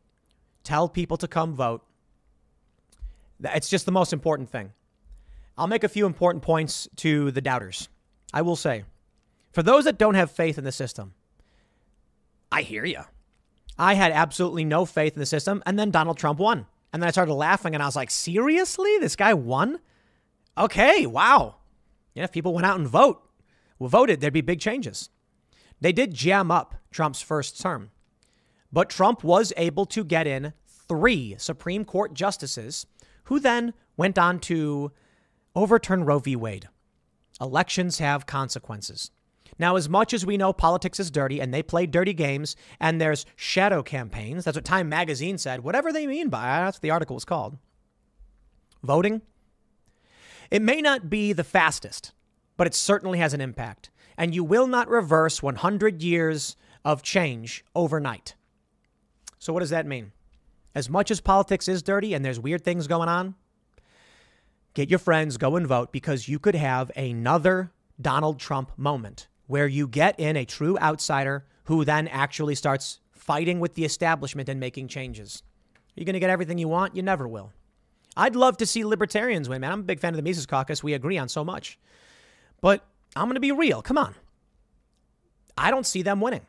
tell 0.63 0.89
people 0.89 1.17
to 1.17 1.27
come 1.27 1.53
vote. 1.53 1.83
It's 3.41 3.69
just 3.69 3.85
the 3.85 3.91
most 3.93 4.11
important 4.11 4.49
thing. 4.49 4.73
I'll 5.57 5.67
make 5.67 5.85
a 5.85 5.89
few 5.89 6.05
important 6.05 6.43
points 6.43 6.87
to 6.97 7.31
the 7.31 7.41
doubters. 7.41 7.87
I 8.33 8.41
will 8.41 8.55
say, 8.55 8.83
for 9.51 9.63
those 9.63 9.85
that 9.85 9.97
don't 9.97 10.15
have 10.15 10.31
faith 10.31 10.57
in 10.57 10.63
the 10.63 10.71
system, 10.71 11.13
I 12.51 12.61
hear 12.61 12.85
you. 12.85 13.01
I 13.77 13.93
had 13.93 14.11
absolutely 14.11 14.65
no 14.65 14.85
faith 14.85 15.13
in 15.13 15.19
the 15.19 15.25
system, 15.25 15.63
and 15.65 15.79
then 15.79 15.91
Donald 15.91 16.17
Trump 16.17 16.39
won. 16.39 16.65
And 16.91 17.01
then 17.01 17.07
I 17.07 17.11
started 17.11 17.33
laughing, 17.33 17.73
and 17.73 17.83
I 17.83 17.85
was 17.85 17.95
like, 17.95 18.09
seriously? 18.11 18.97
This 18.99 19.15
guy 19.15 19.33
won? 19.33 19.79
Okay, 20.57 21.05
wow. 21.05 21.55
Yeah, 22.13 22.23
if 22.23 22.31
people 22.31 22.53
went 22.53 22.65
out 22.65 22.79
and 22.79 22.87
vote, 22.87 23.21
well, 23.77 23.89
voted, 23.89 24.19
there'd 24.19 24.33
be 24.33 24.41
big 24.41 24.59
changes. 24.59 25.09
They 25.79 25.91
did 25.91 26.13
jam 26.13 26.51
up 26.51 26.75
Trump's 26.91 27.21
first 27.21 27.61
term, 27.61 27.91
but 28.71 28.89
Trump 28.89 29.23
was 29.23 29.53
able 29.55 29.85
to 29.87 30.03
get 30.03 30.27
in 30.27 30.53
three 30.67 31.35
Supreme 31.37 31.85
Court 31.85 32.13
justices 32.13 32.85
who 33.25 33.39
then 33.39 33.73
went 33.95 34.17
on 34.17 34.39
to 34.39 34.91
overturn 35.55 36.03
Roe 36.03 36.19
v. 36.19 36.35
Wade. 36.35 36.67
Elections 37.39 37.99
have 37.99 38.25
consequences. 38.25 39.11
Now, 39.59 39.75
as 39.75 39.89
much 39.89 40.13
as 40.13 40.25
we 40.25 40.37
know 40.37 40.53
politics 40.53 41.01
is 41.01 41.11
dirty 41.11 41.41
and 41.41 41.53
they 41.53 41.61
play 41.61 41.85
dirty 41.85 42.13
games 42.13 42.55
and 42.79 42.99
there's 42.99 43.25
shadow 43.35 43.83
campaigns, 43.83 44.45
that's 44.45 44.55
what 44.55 44.63
Time 44.63 44.87
Magazine 44.87 45.37
said, 45.37 45.61
whatever 45.61 45.91
they 45.91 46.07
mean 46.07 46.29
by 46.29 46.61
that's 46.61 46.77
what 46.77 46.81
the 46.81 46.91
article 46.91 47.15
was 47.15 47.25
called. 47.25 47.57
Voting, 48.81 49.21
it 50.49 50.61
may 50.61 50.81
not 50.81 51.09
be 51.09 51.33
the 51.33 51.43
fastest, 51.43 52.13
but 52.55 52.67
it 52.67 52.73
certainly 52.73 53.19
has 53.19 53.33
an 53.33 53.41
impact. 53.41 53.91
And 54.17 54.33
you 54.33 54.43
will 54.45 54.67
not 54.67 54.87
reverse 54.87 55.43
100 55.43 56.01
years 56.01 56.55
of 56.85 57.03
change 57.03 57.65
overnight. 57.75 58.35
So, 59.37 59.51
what 59.51 59.59
does 59.59 59.69
that 59.69 59.85
mean? 59.85 60.13
As 60.73 60.89
much 60.89 61.11
as 61.11 61.19
politics 61.19 61.67
is 61.67 61.83
dirty 61.83 62.13
and 62.13 62.23
there's 62.23 62.39
weird 62.39 62.63
things 62.63 62.87
going 62.87 63.09
on, 63.09 63.35
get 64.73 64.89
your 64.89 64.99
friends, 64.99 65.37
go 65.37 65.55
and 65.55 65.67
vote 65.67 65.91
because 65.91 66.27
you 66.29 66.39
could 66.39 66.55
have 66.55 66.91
another 66.95 67.71
Donald 67.99 68.39
Trump 68.39 68.71
moment 68.77 69.27
where 69.49 69.67
you 69.67 69.87
get 69.87 70.19
in 70.19 70.37
a 70.37 70.45
true 70.45 70.77
outsider 70.77 71.43
who 71.63 71.83
then 71.83 72.07
actually 72.07 72.53
starts 72.53 72.99
fighting 73.11 73.59
with 73.59 73.73
the 73.73 73.83
establishment 73.83 74.47
and 74.47 74.59
making 74.59 74.87
changes. 74.87 75.41
Are 75.89 75.99
you 75.99 76.05
going 76.05 76.13
to 76.13 76.19
get 76.19 76.29
everything 76.29 76.59
you 76.59 76.67
want? 76.67 76.95
You 76.95 77.01
never 77.01 77.27
will. 77.27 77.51
I'd 78.15 78.35
love 78.35 78.57
to 78.57 78.67
see 78.67 78.85
libertarians 78.85 79.49
win, 79.49 79.61
man. 79.61 79.71
I'm 79.71 79.79
a 79.79 79.83
big 79.83 79.99
fan 79.99 80.13
of 80.13 80.17
the 80.17 80.21
Mises 80.21 80.45
Caucus. 80.45 80.83
We 80.83 80.93
agree 80.93 81.17
on 81.17 81.29
so 81.29 81.43
much. 81.43 81.79
But 82.61 82.85
I'm 83.15 83.25
going 83.25 83.37
to 83.37 83.39
be 83.39 83.51
real. 83.51 83.81
Come 83.81 83.97
on. 83.97 84.13
I 85.57 85.71
don't 85.71 85.87
see 85.87 86.03
them 86.03 86.21
winning. 86.21 86.45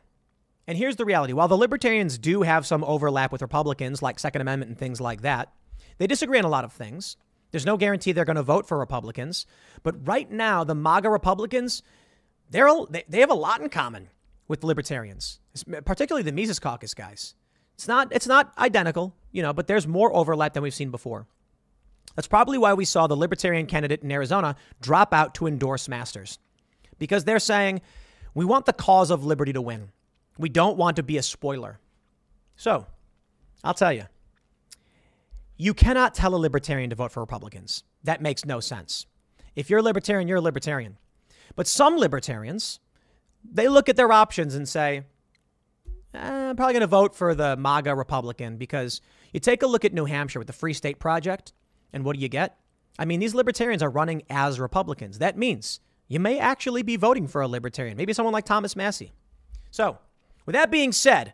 And 0.67 0.77
here's 0.77 0.95
the 0.95 1.05
reality 1.05 1.33
while 1.33 1.47
the 1.47 1.57
libertarians 1.57 2.19
do 2.19 2.43
have 2.43 2.67
some 2.67 2.83
overlap 2.83 3.31
with 3.31 3.41
Republicans, 3.41 4.03
like 4.03 4.19
Second 4.19 4.41
Amendment 4.41 4.69
and 4.69 4.77
things 4.77 5.01
like 5.01 5.21
that, 5.23 5.51
they 5.97 6.05
disagree 6.05 6.37
on 6.37 6.45
a 6.45 6.49
lot 6.49 6.65
of 6.65 6.71
things. 6.71 7.17
There's 7.49 7.65
no 7.65 7.77
guarantee 7.77 8.11
they're 8.11 8.25
going 8.25 8.35
to 8.35 8.43
vote 8.43 8.67
for 8.67 8.77
Republicans. 8.77 9.47
But 9.81 10.07
right 10.07 10.29
now, 10.29 10.63
the 10.63 10.75
MAGA 10.75 11.09
Republicans, 11.09 11.81
they're, 12.51 12.69
they 13.09 13.21
have 13.21 13.31
a 13.31 13.35
lot 13.35 13.61
in 13.61 13.69
common 13.69 14.09
with 14.47 14.63
libertarians, 14.63 15.39
particularly 15.85 16.23
the 16.23 16.31
Mises 16.31 16.59
Caucus 16.59 16.93
guys. 16.93 17.33
It's 17.75 17.87
not, 17.87 18.09
it's 18.11 18.27
not 18.27 18.53
identical, 18.57 19.15
you 19.31 19.41
know, 19.41 19.53
but 19.53 19.67
there's 19.67 19.87
more 19.87 20.13
overlap 20.15 20.53
than 20.53 20.61
we've 20.61 20.73
seen 20.73 20.91
before. 20.91 21.25
That's 22.15 22.27
probably 22.27 22.57
why 22.57 22.73
we 22.73 22.85
saw 22.85 23.07
the 23.07 23.15
libertarian 23.15 23.65
candidate 23.65 24.03
in 24.03 24.11
Arizona 24.11 24.55
drop 24.81 25.13
out 25.13 25.33
to 25.35 25.47
endorse 25.47 25.87
Masters. 25.87 26.37
Because 26.99 27.23
they're 27.23 27.39
saying, 27.39 27.81
we 28.33 28.45
want 28.45 28.65
the 28.65 28.73
cause 28.73 29.09
of 29.09 29.25
liberty 29.25 29.53
to 29.53 29.61
win. 29.61 29.89
We 30.37 30.49
don't 30.49 30.77
want 30.77 30.97
to 30.97 31.03
be 31.03 31.17
a 31.17 31.23
spoiler. 31.23 31.79
So, 32.55 32.85
I'll 33.63 33.73
tell 33.73 33.93
you, 33.93 34.03
you 35.57 35.73
cannot 35.73 36.13
tell 36.13 36.35
a 36.35 36.37
libertarian 36.37 36.89
to 36.89 36.95
vote 36.95 37.11
for 37.11 37.21
Republicans. 37.21 37.83
That 38.03 38.21
makes 38.21 38.45
no 38.45 38.59
sense. 38.59 39.05
If 39.55 39.69
you're 39.69 39.79
a 39.79 39.83
libertarian, 39.83 40.27
you're 40.27 40.37
a 40.37 40.41
libertarian. 40.41 40.97
But 41.55 41.67
some 41.67 41.97
libertarians, 41.97 42.79
they 43.43 43.67
look 43.67 43.89
at 43.89 43.95
their 43.95 44.11
options 44.11 44.55
and 44.55 44.67
say, 44.67 45.03
eh, 46.13 46.49
I'm 46.49 46.55
probably 46.55 46.73
going 46.73 46.81
to 46.81 46.87
vote 46.87 47.15
for 47.15 47.35
the 47.35 47.55
MAGA 47.57 47.95
Republican 47.95 48.57
because 48.57 49.01
you 49.33 49.39
take 49.39 49.63
a 49.63 49.67
look 49.67 49.85
at 49.85 49.93
New 49.93 50.05
Hampshire 50.05 50.39
with 50.39 50.47
the 50.47 50.53
Free 50.53 50.73
State 50.73 50.99
Project, 50.99 51.53
and 51.93 52.03
what 52.03 52.15
do 52.15 52.21
you 52.21 52.29
get? 52.29 52.57
I 52.99 53.05
mean, 53.05 53.19
these 53.19 53.33
libertarians 53.33 53.81
are 53.81 53.89
running 53.89 54.23
as 54.29 54.59
Republicans. 54.59 55.19
That 55.19 55.37
means 55.37 55.79
you 56.07 56.19
may 56.19 56.39
actually 56.39 56.83
be 56.83 56.97
voting 56.97 57.27
for 57.27 57.41
a 57.41 57.47
libertarian, 57.47 57.97
maybe 57.97 58.13
someone 58.13 58.33
like 58.33 58.45
Thomas 58.45 58.75
Massie. 58.75 59.13
So, 59.71 59.97
with 60.45 60.53
that 60.53 60.71
being 60.71 60.91
said, 60.91 61.33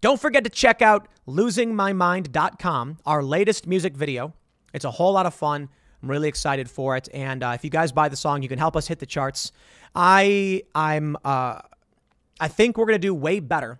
Don't 0.00 0.20
forget 0.20 0.44
to 0.44 0.50
check 0.50 0.80
out 0.82 1.08
losingmymind.com, 1.28 2.98
our 3.04 3.22
latest 3.22 3.66
music 3.66 3.94
video. 3.94 4.34
It's 4.72 4.84
a 4.84 4.90
whole 4.92 5.12
lot 5.12 5.26
of 5.26 5.34
fun. 5.34 5.68
I'm 6.02 6.10
really 6.10 6.28
excited 6.28 6.70
for 6.70 6.96
it. 6.96 7.08
And 7.12 7.42
uh, 7.42 7.52
if 7.54 7.64
you 7.64 7.70
guys 7.70 7.92
buy 7.92 8.08
the 8.08 8.16
song, 8.16 8.42
you 8.42 8.48
can 8.48 8.58
help 8.58 8.76
us 8.76 8.86
hit 8.86 8.98
the 8.98 9.06
charts. 9.06 9.52
I 9.94 10.62
I'm 10.74 11.16
uh, 11.24 11.60
I 12.40 12.48
think 12.48 12.78
we're 12.78 12.86
gonna 12.86 12.98
do 12.98 13.14
way 13.14 13.40
better 13.40 13.78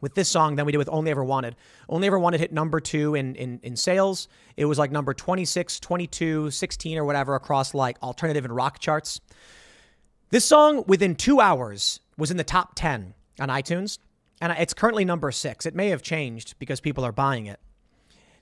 with 0.00 0.14
this 0.14 0.28
song 0.28 0.56
than 0.56 0.66
we 0.66 0.72
did 0.72 0.78
with 0.78 0.90
Only 0.92 1.10
Ever 1.10 1.24
Wanted. 1.24 1.56
Only 1.88 2.06
Ever 2.06 2.18
Wanted 2.18 2.38
hit 2.38 2.52
number 2.52 2.78
two 2.78 3.14
in, 3.14 3.34
in, 3.36 3.58
in 3.62 3.74
sales. 3.74 4.28
It 4.54 4.66
was 4.66 4.78
like 4.78 4.92
number 4.92 5.14
26, 5.14 5.80
22, 5.80 6.50
16, 6.50 6.98
or 6.98 7.06
whatever 7.06 7.34
across 7.34 7.72
like 7.72 7.96
alternative 8.02 8.44
and 8.44 8.54
rock 8.54 8.78
charts. 8.80 9.20
This 10.28 10.44
song, 10.44 10.84
within 10.86 11.14
two 11.14 11.40
hours, 11.40 12.00
was 12.18 12.30
in 12.30 12.36
the 12.36 12.44
top 12.44 12.72
10 12.74 13.14
on 13.40 13.48
iTunes, 13.48 13.98
and 14.42 14.52
it's 14.52 14.74
currently 14.74 15.06
number 15.06 15.32
six. 15.32 15.64
It 15.64 15.74
may 15.74 15.88
have 15.88 16.02
changed 16.02 16.58
because 16.58 16.80
people 16.80 17.02
are 17.04 17.12
buying 17.12 17.46
it. 17.46 17.58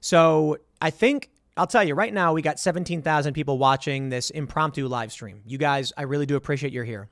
So 0.00 0.58
I 0.80 0.90
think, 0.90 1.30
I'll 1.54 1.66
tell 1.66 1.84
you 1.84 1.94
right 1.94 2.14
now, 2.14 2.32
we 2.32 2.40
got 2.40 2.58
17,000 2.58 3.34
people 3.34 3.58
watching 3.58 4.08
this 4.08 4.30
impromptu 4.30 4.88
live 4.88 5.12
stream. 5.12 5.42
You 5.44 5.58
guys, 5.58 5.92
I 5.98 6.02
really 6.02 6.24
do 6.24 6.36
appreciate 6.36 6.72
you're 6.72 6.84
here. 6.84 7.10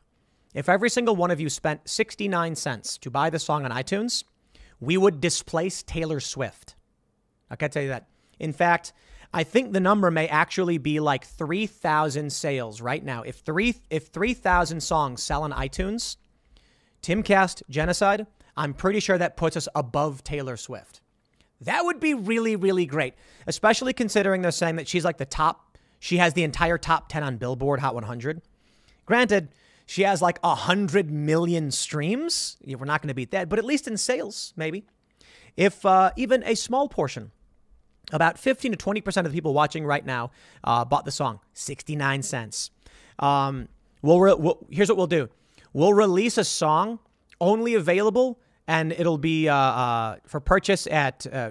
If 0.54 0.68
every 0.68 0.88
single 0.88 1.14
one 1.14 1.30
of 1.30 1.40
you 1.40 1.50
spent 1.50 1.86
69 1.88 2.56
cents 2.56 2.96
to 2.98 3.10
buy 3.10 3.28
the 3.28 3.38
song 3.38 3.66
on 3.66 3.70
iTunes, 3.70 4.24
we 4.80 4.96
would 4.96 5.20
displace 5.20 5.82
Taylor 5.82 6.20
Swift. 6.20 6.74
I 7.50 7.56
can 7.56 7.70
tell 7.70 7.82
you 7.82 7.90
that. 7.90 8.08
In 8.38 8.54
fact, 8.54 8.94
I 9.34 9.44
think 9.44 9.72
the 9.72 9.80
number 9.80 10.10
may 10.10 10.26
actually 10.26 10.78
be 10.78 11.00
like 11.00 11.24
3,000 11.26 12.32
sales 12.32 12.80
right 12.80 13.04
now. 13.04 13.22
If 13.22 13.36
3 13.36 13.74
if 13.90 14.06
3,000 14.06 14.80
songs 14.80 15.22
sell 15.22 15.42
on 15.42 15.52
iTunes, 15.52 16.16
Timcast 17.02 17.62
Genocide, 17.68 18.26
I'm 18.56 18.72
pretty 18.72 19.00
sure 19.00 19.18
that 19.18 19.36
puts 19.36 19.56
us 19.56 19.68
above 19.74 20.24
Taylor 20.24 20.56
Swift. 20.56 21.02
That 21.62 21.84
would 21.84 22.00
be 22.00 22.14
really 22.14 22.56
really 22.56 22.86
great, 22.86 23.14
especially 23.46 23.92
considering 23.92 24.42
they're 24.42 24.50
saying 24.50 24.76
that 24.76 24.88
she's 24.88 25.04
like 25.04 25.18
the 25.18 25.26
top 25.26 25.70
she 26.00 26.16
has 26.16 26.32
the 26.32 26.42
entire 26.42 26.78
top 26.78 27.08
10 27.10 27.22
on 27.22 27.36
Billboard 27.36 27.80
Hot 27.80 27.94
100. 27.94 28.40
Granted, 29.04 29.50
she 29.84 30.02
has 30.02 30.22
like 30.22 30.38
a 30.42 30.54
hundred 30.54 31.10
million 31.10 31.70
streams. 31.70 32.56
We're 32.66 32.86
not 32.86 33.02
going 33.02 33.08
to 33.08 33.14
beat 33.14 33.32
that, 33.32 33.48
but 33.48 33.58
at 33.58 33.64
least 33.64 33.86
in 33.86 33.96
sales, 33.98 34.54
maybe. 34.56 34.86
If 35.56 35.84
uh, 35.84 36.12
even 36.16 36.42
a 36.44 36.54
small 36.54 36.88
portion, 36.88 37.32
about 38.12 38.38
15 38.38 38.72
to 38.72 38.76
20 38.76 39.00
percent 39.02 39.26
of 39.26 39.32
the 39.32 39.36
people 39.36 39.52
watching 39.52 39.84
right 39.84 40.04
now 40.04 40.30
uh, 40.64 40.84
bought 40.84 41.04
the 41.04 41.10
song, 41.10 41.40
69 41.52 42.22
cents. 42.22 42.70
Um, 43.18 43.68
we'll, 44.00 44.20
re- 44.20 44.34
we'll, 44.38 44.66
here's 44.70 44.88
what 44.88 44.96
we'll 44.96 45.06
do: 45.06 45.28
we'll 45.72 45.92
release 45.92 46.38
a 46.38 46.44
song 46.44 47.00
only 47.40 47.74
available, 47.74 48.38
and 48.70 48.92
it'll 48.92 49.18
be 49.18 49.48
uh, 49.48 49.54
uh 49.54 50.16
for 50.26 50.40
purchase 50.40 50.86
at. 50.86 51.26
Uh, 51.26 51.50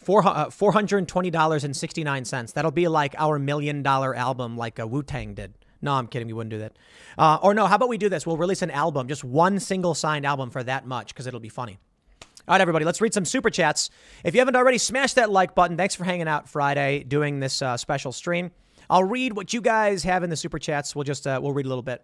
Four, 0.00 0.24
uh, 0.26 0.46
$420.69. 0.46 2.52
That'll 2.54 2.70
be 2.70 2.88
like 2.88 3.14
our 3.18 3.38
million 3.38 3.82
dollar 3.82 4.14
album, 4.14 4.56
like 4.56 4.78
a 4.78 4.86
Wu 4.86 5.02
Tang 5.02 5.34
did. 5.34 5.52
No, 5.82 5.92
I'm 5.92 6.06
kidding. 6.06 6.28
We 6.28 6.32
wouldn't 6.32 6.52
do 6.52 6.60
that. 6.60 6.78
Uh, 7.18 7.38
or 7.42 7.52
no, 7.52 7.66
how 7.66 7.76
about 7.76 7.90
we 7.90 7.98
do 7.98 8.08
this? 8.08 8.26
We'll 8.26 8.38
release 8.38 8.62
an 8.62 8.70
album, 8.70 9.06
just 9.08 9.22
one 9.22 9.60
single 9.60 9.92
signed 9.94 10.24
album 10.24 10.48
for 10.50 10.62
that 10.62 10.86
much, 10.86 11.08
because 11.08 11.26
it'll 11.26 11.40
be 11.40 11.50
funny. 11.50 11.78
All 12.22 12.54
right, 12.54 12.60
everybody, 12.60 12.86
let's 12.86 13.02
read 13.02 13.12
some 13.12 13.26
super 13.26 13.50
chats. 13.50 13.90
If 14.24 14.34
you 14.34 14.40
haven't 14.40 14.56
already, 14.56 14.78
smash 14.78 15.12
that 15.14 15.30
like 15.30 15.54
button. 15.54 15.76
Thanks 15.76 15.94
for 15.94 16.04
hanging 16.04 16.28
out 16.28 16.48
Friday 16.48 17.04
doing 17.04 17.40
this 17.40 17.60
uh, 17.60 17.76
special 17.76 18.12
stream. 18.12 18.50
I'll 18.88 19.04
read 19.04 19.34
what 19.34 19.52
you 19.52 19.60
guys 19.60 20.04
have 20.04 20.22
in 20.22 20.30
the 20.30 20.36
super 20.36 20.58
chats. 20.58 20.96
We'll 20.96 21.04
just 21.04 21.26
uh, 21.26 21.38
we'll 21.42 21.52
read 21.52 21.66
a 21.66 21.68
little 21.68 21.82
bit. 21.82 22.02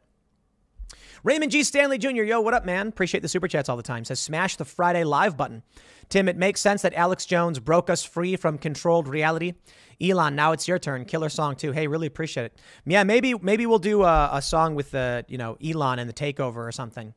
Raymond 1.25 1.53
G. 1.53 1.65
Stanley 1.65 1.97
Jr., 1.97 2.23
yo, 2.23 2.43
what 2.43 2.53
up, 2.53 2.67
man? 2.67 2.87
Appreciate 2.87 3.23
the 3.23 3.29
super 3.29 3.49
chats 3.49 3.71
all 3.71 3.79
the 3.79 3.83
time. 3.83 4.05
Says 4.05 4.21
smash 4.21 4.57
the 4.57 4.65
Friday 4.67 5.05
live 5.05 5.39
button. 5.39 5.63
Tim, 6.11 6.29
it 6.29 6.37
makes 6.37 6.61
sense 6.61 6.83
that 6.83 6.93
Alex 6.93 7.25
Jones 7.25 7.59
broke 7.61 7.89
us 7.89 8.05
free 8.05 8.37
from 8.37 8.59
controlled 8.59 9.09
reality. 9.09 9.55
Elon, 10.03 10.37
now 10.37 10.53
it's 10.53 10.69
your 10.69 10.79
turn. 10.79 11.07
Killer 11.07 11.31
song 11.31 11.57
too. 11.57 11.73
Hey, 11.73 11.87
really 11.87 12.07
appreciate 12.07 12.45
it. 12.45 12.61
Yeah, 12.85 13.05
maybe 13.05 13.33
maybe 13.41 13.65
we'll 13.65 13.79
do 13.79 14.03
a, 14.03 14.29
a 14.35 14.43
song 14.43 14.75
with 14.75 14.91
the 14.91 15.25
you 15.27 15.39
know 15.39 15.57
Elon 15.65 15.99
and 15.99 16.11
the 16.11 16.13
takeover 16.13 16.57
or 16.57 16.73
something. 16.73 17.15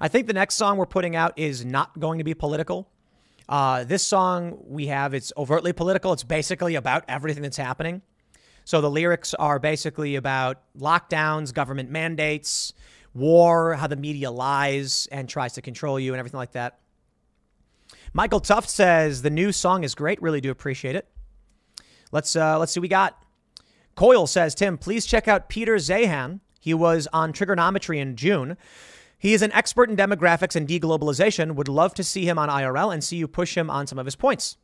I 0.00 0.06
think 0.06 0.28
the 0.28 0.34
next 0.34 0.54
song 0.54 0.76
we're 0.76 0.86
putting 0.86 1.16
out 1.16 1.36
is 1.36 1.64
not 1.64 1.98
going 1.98 2.18
to 2.18 2.24
be 2.24 2.34
political. 2.34 2.88
Uh, 3.48 3.82
this 3.82 4.04
song 4.04 4.56
we 4.68 4.86
have 4.86 5.14
it's 5.14 5.32
overtly 5.36 5.72
political. 5.72 6.12
It's 6.12 6.22
basically 6.22 6.76
about 6.76 7.02
everything 7.08 7.42
that's 7.42 7.56
happening. 7.56 8.02
So 8.64 8.82
the 8.82 8.90
lyrics 8.90 9.32
are 9.32 9.58
basically 9.58 10.14
about 10.14 10.60
lockdowns, 10.78 11.54
government 11.54 11.90
mandates, 11.90 12.74
war, 13.18 13.74
how 13.74 13.86
the 13.86 13.96
media 13.96 14.30
lies 14.30 15.08
and 15.10 15.28
tries 15.28 15.54
to 15.54 15.62
control 15.62 15.98
you, 15.98 16.12
and 16.12 16.18
everything 16.18 16.38
like 16.38 16.52
that. 16.52 16.78
Michael 18.12 18.40
Tuft 18.40 18.70
says 18.70 19.22
the 19.22 19.30
new 19.30 19.52
song 19.52 19.84
is 19.84 19.94
great. 19.94 20.20
Really 20.22 20.40
do 20.40 20.50
appreciate 20.50 20.96
it. 20.96 21.08
Let's 22.10 22.34
uh, 22.34 22.58
let's 22.58 22.72
see. 22.72 22.80
We 22.80 22.88
got 22.88 23.22
Coyle 23.94 24.26
says 24.26 24.54
Tim, 24.54 24.78
please 24.78 25.06
check 25.06 25.26
out 25.28 25.48
Peter 25.48 25.74
Zeihan. 25.76 26.40
He 26.60 26.72
was 26.72 27.08
on 27.12 27.32
Triggernometry 27.32 27.98
in 27.98 28.16
June. 28.16 28.56
He 29.18 29.34
is 29.34 29.42
an 29.42 29.52
expert 29.52 29.90
in 29.90 29.96
demographics 29.96 30.54
and 30.54 30.68
deglobalization. 30.68 31.56
Would 31.56 31.68
love 31.68 31.94
to 31.94 32.04
see 32.04 32.24
him 32.24 32.38
on 32.38 32.48
IRL 32.48 32.92
and 32.92 33.02
see 33.02 33.16
you 33.16 33.26
push 33.26 33.56
him 33.56 33.68
on 33.68 33.88
some 33.88 33.98
of 33.98 34.06
his 34.06 34.14
points. 34.14 34.56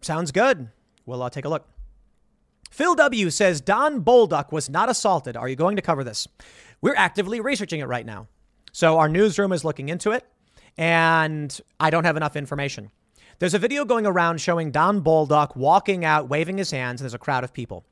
Sounds 0.00 0.32
good. 0.32 0.70
We'll 1.04 1.22
uh, 1.22 1.30
take 1.30 1.44
a 1.44 1.48
look. 1.48 1.68
Phil 2.70 2.96
W 2.96 3.30
says 3.30 3.60
Don 3.60 4.02
Bolduc 4.02 4.50
was 4.50 4.68
not 4.68 4.88
assaulted. 4.88 5.36
Are 5.36 5.48
you 5.48 5.56
going 5.56 5.76
to 5.76 5.82
cover 5.82 6.02
this? 6.02 6.26
We're 6.80 6.96
actively 6.96 7.40
researching 7.40 7.80
it 7.80 7.86
right 7.86 8.06
now. 8.06 8.28
So 8.72 8.98
our 8.98 9.08
newsroom 9.08 9.52
is 9.52 9.64
looking 9.64 9.88
into 9.88 10.12
it, 10.12 10.24
and 10.76 11.58
I 11.80 11.90
don't 11.90 12.04
have 12.04 12.16
enough 12.16 12.36
information. 12.36 12.90
There's 13.38 13.54
a 13.54 13.58
video 13.58 13.84
going 13.84 14.06
around 14.06 14.40
showing 14.40 14.70
Don 14.70 15.02
Bolduc 15.02 15.56
walking 15.56 16.04
out, 16.04 16.28
waving 16.28 16.58
his 16.58 16.70
hands, 16.70 17.00
and 17.00 17.04
there's 17.04 17.14
a 17.14 17.18
crowd 17.18 17.44
of 17.44 17.52
people. 17.52 17.84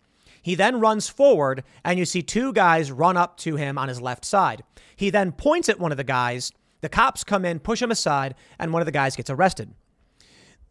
He 0.43 0.55
then 0.55 0.81
runs 0.81 1.09
forward, 1.09 1.65
and 1.85 1.99
you 1.99 2.05
see 2.05 2.21
two 2.23 2.53
guys 2.53 2.93
run 2.93 3.17
up 3.17 3.39
to 3.39 3.57
him 3.57 3.79
on 3.79 3.89
his 3.89 4.01
left 4.01 4.25
side. 4.25 4.63
He 4.95 5.09
then 5.09 5.33
points 5.33 5.69
at 5.71 5.81
one 5.81 5.91
of 5.91 5.97
the 5.97 6.05
guys. 6.05 6.53
The 6.83 6.91
cops 6.91 7.25
come 7.25 7.47
in, 7.47 7.61
push 7.61 7.81
him 7.81 7.91
aside, 7.91 8.35
and 8.59 8.73
one 8.73 8.83
of 8.83 8.87
the 8.87 8.93
guys 8.93 9.17
gets 9.17 9.31
arrested. 9.31 9.73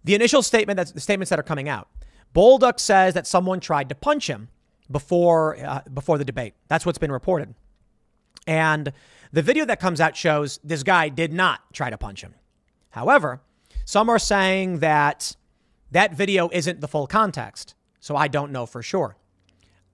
The 0.03 0.14
initial 0.14 0.44
statement, 0.44 0.77
that's 0.77 0.91
the 0.91 0.99
statements 0.99 1.31
that 1.31 1.40
are 1.40 1.44
coming 1.44 1.69
out. 1.69 1.88
Bolduc 2.35 2.80
says 2.80 3.15
that 3.15 3.26
someone 3.26 3.60
tried 3.60 3.90
to 3.90 3.95
punch 3.95 4.27
him 4.27 4.49
before 4.91 5.57
uh, 5.64 5.81
before 5.91 6.18
the 6.18 6.26
debate. 6.26 6.53
That's 6.68 6.85
what's 6.85 6.98
been 6.98 7.11
reported. 7.11 7.56
And 8.45 8.91
the 9.32 9.41
video 9.41 9.65
that 9.65 9.80
comes 9.80 10.02
out 10.02 10.15
shows 10.15 10.60
this 10.64 10.84
guy 10.84 11.10
did 11.10 11.34
not 11.34 11.61
try 11.74 11.90
to 11.90 11.98
punch 11.98 12.22
him. 12.22 12.36
However, 12.90 13.41
some 13.86 14.10
are 14.10 14.20
saying 14.20 14.80
that 14.80 15.36
that 15.91 16.14
video 16.14 16.49
isn't 16.52 16.82
the 16.82 16.88
full 16.88 17.07
context. 17.07 17.76
So 17.99 18.15
I 18.15 18.28
don't 18.28 18.52
know 18.52 18.65
for 18.65 18.84
sure. 18.84 19.15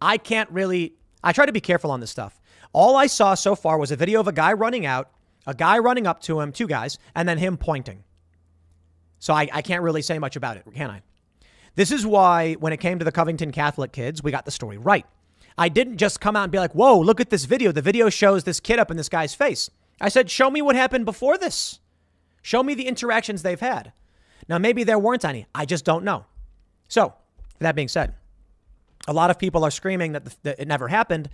I 0.01 0.17
can't 0.17 0.49
really, 0.49 0.93
I 1.23 1.31
try 1.31 1.45
to 1.45 1.51
be 1.51 1.61
careful 1.61 1.91
on 1.91 1.99
this 1.99 2.09
stuff. 2.09 2.39
All 2.73 2.95
I 2.95 3.07
saw 3.07 3.35
so 3.35 3.55
far 3.55 3.77
was 3.77 3.91
a 3.91 3.95
video 3.95 4.19
of 4.19 4.27
a 4.27 4.31
guy 4.31 4.53
running 4.53 4.85
out, 4.85 5.11
a 5.45 5.53
guy 5.53 5.77
running 5.79 6.07
up 6.07 6.21
to 6.21 6.39
him, 6.39 6.51
two 6.51 6.67
guys, 6.67 6.97
and 7.15 7.27
then 7.27 7.37
him 7.37 7.57
pointing. 7.57 8.03
So 9.19 9.33
I, 9.33 9.47
I 9.51 9.61
can't 9.61 9.83
really 9.83 10.01
say 10.01 10.17
much 10.17 10.35
about 10.35 10.57
it, 10.57 10.63
can 10.73 10.89
I? 10.89 11.01
This 11.75 11.91
is 11.91 12.05
why, 12.05 12.53
when 12.53 12.73
it 12.73 12.77
came 12.77 12.99
to 12.99 13.05
the 13.05 13.11
Covington 13.11 13.51
Catholic 13.51 13.91
kids, 13.91 14.23
we 14.23 14.31
got 14.31 14.45
the 14.45 14.51
story 14.51 14.77
right. 14.77 15.05
I 15.59 15.67
didn't 15.67 15.97
just 15.97 16.21
come 16.21 16.37
out 16.37 16.43
and 16.43 16.51
be 16.53 16.57
like, 16.57 16.71
whoa, 16.71 16.97
look 16.97 17.19
at 17.19 17.29
this 17.29 17.43
video. 17.43 17.73
The 17.73 17.81
video 17.81 18.09
shows 18.09 18.45
this 18.45 18.61
kid 18.61 18.79
up 18.79 18.89
in 18.89 18.95
this 18.95 19.09
guy's 19.09 19.35
face. 19.35 19.69
I 19.99 20.07
said, 20.07 20.31
show 20.31 20.49
me 20.49 20.61
what 20.61 20.77
happened 20.77 21.03
before 21.03 21.37
this. 21.37 21.81
Show 22.41 22.63
me 22.63 22.73
the 22.73 22.87
interactions 22.87 23.43
they've 23.43 23.59
had. 23.59 23.91
Now, 24.47 24.57
maybe 24.57 24.85
there 24.85 24.97
weren't 24.97 25.25
any. 25.25 25.47
I 25.53 25.65
just 25.65 25.83
don't 25.83 26.05
know. 26.05 26.23
So, 26.87 27.13
that 27.59 27.75
being 27.75 27.89
said, 27.89 28.15
a 29.05 29.11
lot 29.11 29.31
of 29.31 29.37
people 29.37 29.65
are 29.65 29.69
screaming 29.69 30.13
that, 30.13 30.23
the, 30.23 30.35
that 30.43 30.59
it 30.61 30.67
never 30.69 30.87
happened. 30.87 31.29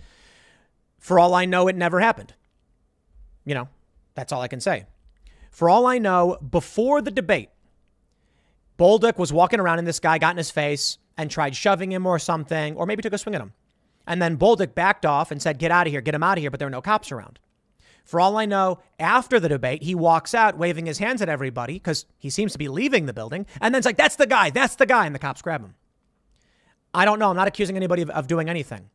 For 0.98 1.20
all 1.20 1.32
I 1.32 1.44
know, 1.44 1.68
it 1.68 1.76
never 1.76 2.00
happened. 2.00 2.34
You 3.44 3.54
know, 3.54 3.68
that's 4.16 4.32
all 4.32 4.42
I 4.42 4.48
can 4.48 4.60
say. 4.60 4.86
For 5.52 5.70
all 5.70 5.86
I 5.86 5.98
know, 5.98 6.36
before 6.38 7.00
the 7.00 7.12
debate, 7.12 7.50
Bolduc 8.76 9.18
was 9.18 9.32
walking 9.32 9.60
around 9.60 9.78
and 9.78 9.86
this 9.86 10.00
guy 10.00 10.18
got 10.18 10.32
in 10.32 10.36
his 10.36 10.50
face 10.50 10.98
and 11.16 11.30
tried 11.30 11.54
shoving 11.54 11.92
him 11.92 12.06
or 12.06 12.18
something, 12.18 12.74
or 12.74 12.86
maybe 12.86 13.02
took 13.02 13.12
a 13.12 13.18
swing 13.18 13.36
at 13.36 13.40
him. 13.40 13.52
And 14.06 14.22
then 14.22 14.36
Bolduc 14.36 14.74
backed 14.74 15.04
off 15.04 15.30
and 15.30 15.42
said, 15.42 15.58
Get 15.58 15.70
out 15.70 15.86
of 15.86 15.92
here, 15.92 16.00
get 16.00 16.14
him 16.14 16.22
out 16.22 16.38
of 16.38 16.42
here, 16.42 16.50
but 16.50 16.60
there 16.60 16.68
are 16.68 16.70
no 16.70 16.82
cops 16.82 17.10
around. 17.10 17.38
For 18.04 18.20
all 18.20 18.36
I 18.36 18.46
know, 18.46 18.78
after 19.00 19.40
the 19.40 19.48
debate, 19.48 19.82
he 19.82 19.96
walks 19.96 20.32
out 20.32 20.56
waving 20.56 20.86
his 20.86 20.98
hands 20.98 21.20
at 21.22 21.28
everybody 21.28 21.74
because 21.74 22.06
he 22.18 22.30
seems 22.30 22.52
to 22.52 22.58
be 22.58 22.68
leaving 22.68 23.06
the 23.06 23.12
building. 23.12 23.46
And 23.60 23.74
then 23.74 23.80
it's 23.80 23.86
like, 23.86 23.96
that's 23.96 24.14
the 24.14 24.28
guy, 24.28 24.50
that's 24.50 24.76
the 24.76 24.86
guy. 24.86 25.06
And 25.06 25.14
the 25.14 25.18
cops 25.18 25.42
grab 25.42 25.60
him. 25.60 25.74
I 26.94 27.04
don't 27.04 27.18
know. 27.18 27.30
I'm 27.30 27.36
not 27.36 27.48
accusing 27.48 27.74
anybody 27.74 28.02
of, 28.02 28.10
of 28.10 28.28
doing 28.28 28.48
anything. 28.48 28.88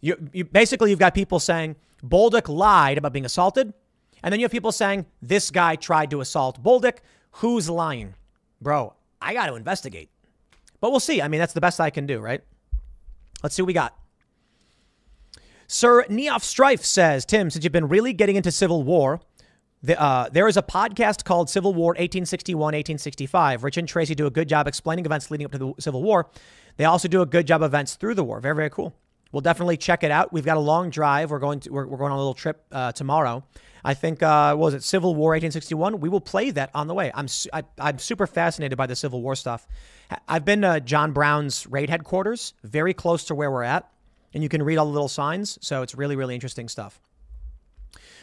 You, 0.00 0.30
you, 0.32 0.44
basically, 0.44 0.90
you've 0.90 1.00
got 1.00 1.14
people 1.14 1.40
saying 1.40 1.74
Bolduc 2.04 2.48
lied 2.48 2.96
about 2.96 3.12
being 3.12 3.24
assaulted. 3.24 3.74
And 4.22 4.32
then 4.32 4.38
you 4.38 4.44
have 4.44 4.52
people 4.52 4.70
saying 4.70 5.06
this 5.20 5.50
guy 5.50 5.74
tried 5.74 6.10
to 6.12 6.20
assault 6.20 6.62
Bolduc. 6.62 6.98
Who's 7.32 7.68
lying? 7.68 8.14
Bro, 8.60 8.94
I 9.20 9.34
got 9.34 9.46
to 9.46 9.56
investigate. 9.56 10.10
But 10.80 10.92
we'll 10.92 11.00
see. 11.00 11.20
I 11.20 11.26
mean, 11.26 11.40
that's 11.40 11.54
the 11.54 11.60
best 11.60 11.80
I 11.80 11.90
can 11.90 12.06
do, 12.06 12.20
right? 12.20 12.42
Let's 13.42 13.56
see 13.56 13.62
what 13.62 13.66
we 13.66 13.72
got. 13.72 13.98
Sir 15.74 16.04
Neof 16.04 16.44
Strife 16.44 16.84
says, 16.84 17.24
Tim, 17.24 17.50
since 17.50 17.64
you've 17.64 17.72
been 17.72 17.88
really 17.88 18.12
getting 18.12 18.36
into 18.36 18.52
Civil 18.52 18.84
War, 18.84 19.20
The, 19.82 20.00
uh, 20.00 20.28
there 20.28 20.46
is 20.46 20.56
a 20.56 20.62
podcast 20.62 21.24
called 21.24 21.50
Civil 21.50 21.74
War 21.74 21.88
1861 21.88 22.60
1865. 22.60 23.64
Rich 23.64 23.76
and 23.78 23.88
Tracy 23.88 24.14
do 24.14 24.26
a 24.26 24.30
good 24.30 24.48
job 24.48 24.68
explaining 24.68 25.04
events 25.04 25.32
leading 25.32 25.46
up 25.46 25.50
to 25.50 25.58
the 25.58 25.74
Civil 25.80 26.04
War. 26.04 26.30
They 26.76 26.84
also 26.84 27.08
do 27.08 27.22
a 27.22 27.26
good 27.26 27.48
job 27.48 27.60
of 27.60 27.70
events 27.70 27.96
through 27.96 28.14
the 28.14 28.22
war. 28.22 28.38
Very, 28.38 28.54
very 28.54 28.70
cool. 28.70 28.94
We'll 29.32 29.40
definitely 29.40 29.76
check 29.76 30.04
it 30.04 30.12
out. 30.12 30.32
We've 30.32 30.44
got 30.44 30.56
a 30.58 30.60
long 30.60 30.90
drive. 30.90 31.32
We're 31.32 31.40
going 31.40 31.58
to 31.58 31.70
we're, 31.70 31.88
we're 31.88 31.98
going 31.98 32.12
on 32.12 32.18
a 32.18 32.20
little 32.20 32.34
trip 32.34 32.64
uh, 32.70 32.92
tomorrow. 32.92 33.42
I 33.84 33.94
think 33.94 34.22
uh, 34.22 34.54
was 34.56 34.74
it 34.74 34.84
Civil 34.84 35.16
War 35.16 35.30
1861? 35.30 35.98
We 35.98 36.08
will 36.08 36.20
play 36.20 36.52
that 36.52 36.70
on 36.72 36.86
the 36.86 36.94
way. 36.94 37.10
I'm 37.12 37.26
su- 37.26 37.50
I, 37.52 37.64
I'm 37.80 37.98
super 37.98 38.28
fascinated 38.28 38.78
by 38.78 38.86
the 38.86 38.94
Civil 38.94 39.22
War 39.22 39.34
stuff. 39.34 39.66
I've 40.28 40.44
been 40.44 40.62
to 40.62 40.80
John 40.80 41.10
Brown's 41.10 41.66
raid 41.66 41.90
headquarters, 41.90 42.54
very 42.62 42.94
close 42.94 43.24
to 43.24 43.34
where 43.34 43.50
we're 43.50 43.64
at, 43.64 43.90
and 44.34 44.42
you 44.42 44.48
can 44.48 44.62
read 44.62 44.76
all 44.76 44.86
the 44.86 44.92
little 44.92 45.08
signs. 45.08 45.58
So 45.62 45.82
it's 45.82 45.94
really 45.94 46.16
really 46.16 46.34
interesting 46.34 46.68
stuff. 46.68 47.00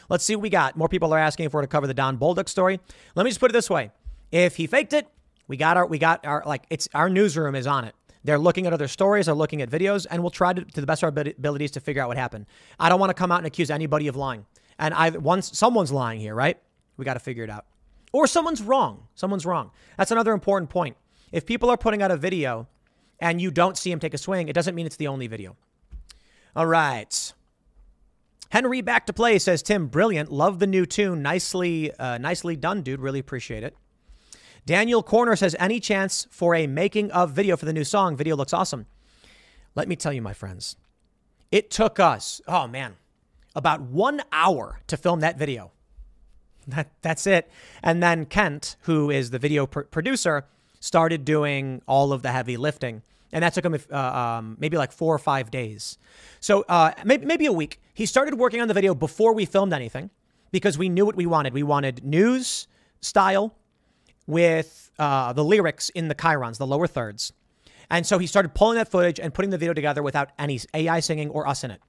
Let's 0.09 0.23
see 0.23 0.35
what 0.35 0.43
we 0.43 0.49
got. 0.49 0.75
More 0.75 0.89
people 0.89 1.13
are 1.13 1.19
asking 1.19 1.49
for 1.49 1.61
to 1.61 1.67
cover 1.67 1.87
the 1.87 1.93
Don 1.93 2.17
Bolduc 2.17 2.49
story. 2.49 2.79
Let 3.15 3.23
me 3.23 3.29
just 3.29 3.39
put 3.39 3.49
it 3.49 3.53
this 3.53 3.69
way: 3.69 3.91
if 4.31 4.57
he 4.57 4.67
faked 4.67 4.93
it, 4.93 5.07
we 5.47 5.57
got 5.57 5.77
our 5.77 5.85
we 5.87 5.97
got 5.97 6.25
our 6.25 6.43
like 6.45 6.65
it's 6.69 6.87
our 6.93 7.09
newsroom 7.09 7.55
is 7.55 7.65
on 7.65 7.85
it. 7.85 7.95
They're 8.23 8.37
looking 8.37 8.67
at 8.67 8.73
other 8.73 8.87
stories, 8.87 9.25
they're 9.25 9.35
looking 9.35 9.61
at 9.61 9.69
videos, 9.69 10.05
and 10.09 10.21
we'll 10.21 10.29
try 10.29 10.53
to, 10.53 10.63
to 10.63 10.81
the 10.81 10.85
best 10.85 11.01
of 11.01 11.17
our 11.17 11.23
abilities 11.23 11.71
to 11.71 11.79
figure 11.79 12.03
out 12.03 12.07
what 12.07 12.17
happened. 12.17 12.45
I 12.79 12.87
don't 12.87 12.99
want 12.99 13.09
to 13.09 13.15
come 13.15 13.31
out 13.31 13.39
and 13.39 13.47
accuse 13.47 13.71
anybody 13.71 14.07
of 14.07 14.15
lying. 14.15 14.45
And 14.77 14.93
I 14.93 15.09
once 15.09 15.57
someone's 15.57 15.91
lying 15.91 16.19
here, 16.19 16.35
right? 16.35 16.59
We 16.97 17.05
got 17.05 17.15
to 17.15 17.19
figure 17.19 17.43
it 17.43 17.49
out. 17.49 17.65
Or 18.11 18.27
someone's 18.27 18.61
wrong. 18.61 19.07
Someone's 19.15 19.45
wrong. 19.45 19.71
That's 19.97 20.11
another 20.11 20.33
important 20.33 20.69
point. 20.69 20.97
If 21.31 21.45
people 21.45 21.69
are 21.69 21.77
putting 21.77 22.01
out 22.01 22.11
a 22.11 22.17
video 22.17 22.67
and 23.19 23.41
you 23.41 23.49
don't 23.51 23.77
see 23.77 23.91
him 23.91 23.99
take 23.99 24.13
a 24.13 24.17
swing, 24.17 24.49
it 24.49 24.53
doesn't 24.53 24.75
mean 24.75 24.85
it's 24.85 24.97
the 24.97 25.07
only 25.07 25.27
video. 25.27 25.55
All 26.55 26.67
right. 26.67 27.33
Henry 28.49 28.81
back 28.81 29.05
to 29.05 29.13
play 29.13 29.39
says 29.39 29.63
Tim, 29.63 29.87
brilliant. 29.87 30.31
Love 30.31 30.59
the 30.59 30.67
new 30.67 30.85
tune. 30.85 31.21
Nicely, 31.21 31.93
uh, 31.93 32.17
nicely 32.17 32.57
done, 32.57 32.81
dude. 32.81 32.99
Really 32.99 33.19
appreciate 33.19 33.63
it. 33.63 33.75
Daniel 34.65 35.01
Corner 35.01 35.35
says 35.35 35.55
any 35.57 35.79
chance 35.79 36.27
for 36.29 36.53
a 36.53 36.67
making 36.67 37.11
of 37.11 37.31
video 37.31 37.55
for 37.55 37.65
the 37.65 37.73
new 37.73 37.85
song? 37.85 38.17
Video 38.17 38.35
looks 38.35 38.53
awesome. 38.53 38.85
Let 39.73 39.87
me 39.87 39.95
tell 39.95 40.11
you, 40.11 40.21
my 40.21 40.33
friends, 40.33 40.75
it 41.51 41.71
took 41.71 41.99
us. 41.99 42.41
Oh 42.47 42.67
man, 42.67 42.97
about 43.55 43.81
one 43.81 44.21
hour 44.31 44.81
to 44.87 44.97
film 44.97 45.21
that 45.21 45.37
video. 45.37 45.71
That 46.67 46.91
that's 47.01 47.25
it. 47.25 47.49
And 47.81 48.03
then 48.03 48.25
Kent, 48.25 48.75
who 48.81 49.09
is 49.09 49.31
the 49.31 49.39
video 49.39 49.65
pr- 49.65 49.81
producer, 49.81 50.45
started 50.79 51.25
doing 51.25 51.81
all 51.87 52.13
of 52.13 52.21
the 52.21 52.31
heavy 52.31 52.57
lifting. 52.57 53.01
And 53.31 53.43
that 53.43 53.53
took 53.53 53.65
him 53.65 53.77
uh, 53.91 53.97
um, 53.97 54.57
maybe 54.59 54.77
like 54.77 54.91
four 54.91 55.15
or 55.15 55.19
five 55.19 55.51
days. 55.51 55.97
So 56.39 56.65
uh, 56.67 56.91
maybe, 57.05 57.25
maybe 57.25 57.45
a 57.45 57.53
week. 57.53 57.81
He 57.93 58.05
started 58.05 58.35
working 58.35 58.61
on 58.61 58.67
the 58.67 58.73
video 58.73 58.93
before 58.93 59.33
we 59.33 59.45
filmed 59.45 59.73
anything 59.73 60.09
because 60.51 60.77
we 60.77 60.89
knew 60.89 61.05
what 61.05 61.15
we 61.15 61.25
wanted. 61.25 61.53
We 61.53 61.63
wanted 61.63 62.03
news 62.03 62.67
style 62.99 63.55
with 64.27 64.91
uh, 64.99 65.33
the 65.33 65.43
lyrics 65.43 65.89
in 65.89 66.07
the 66.07 66.15
chyrons, 66.15 66.57
the 66.57 66.67
lower 66.67 66.87
thirds. 66.87 67.33
And 67.89 68.05
so 68.05 68.17
he 68.17 68.27
started 68.27 68.53
pulling 68.53 68.75
that 68.75 68.89
footage 68.89 69.19
and 69.19 69.33
putting 69.33 69.51
the 69.51 69.57
video 69.57 69.73
together 69.73 70.01
without 70.01 70.31
any 70.39 70.59
AI 70.73 70.99
singing 71.01 71.29
or 71.29 71.47
us 71.47 71.63
in 71.63 71.71
it. 71.71 71.81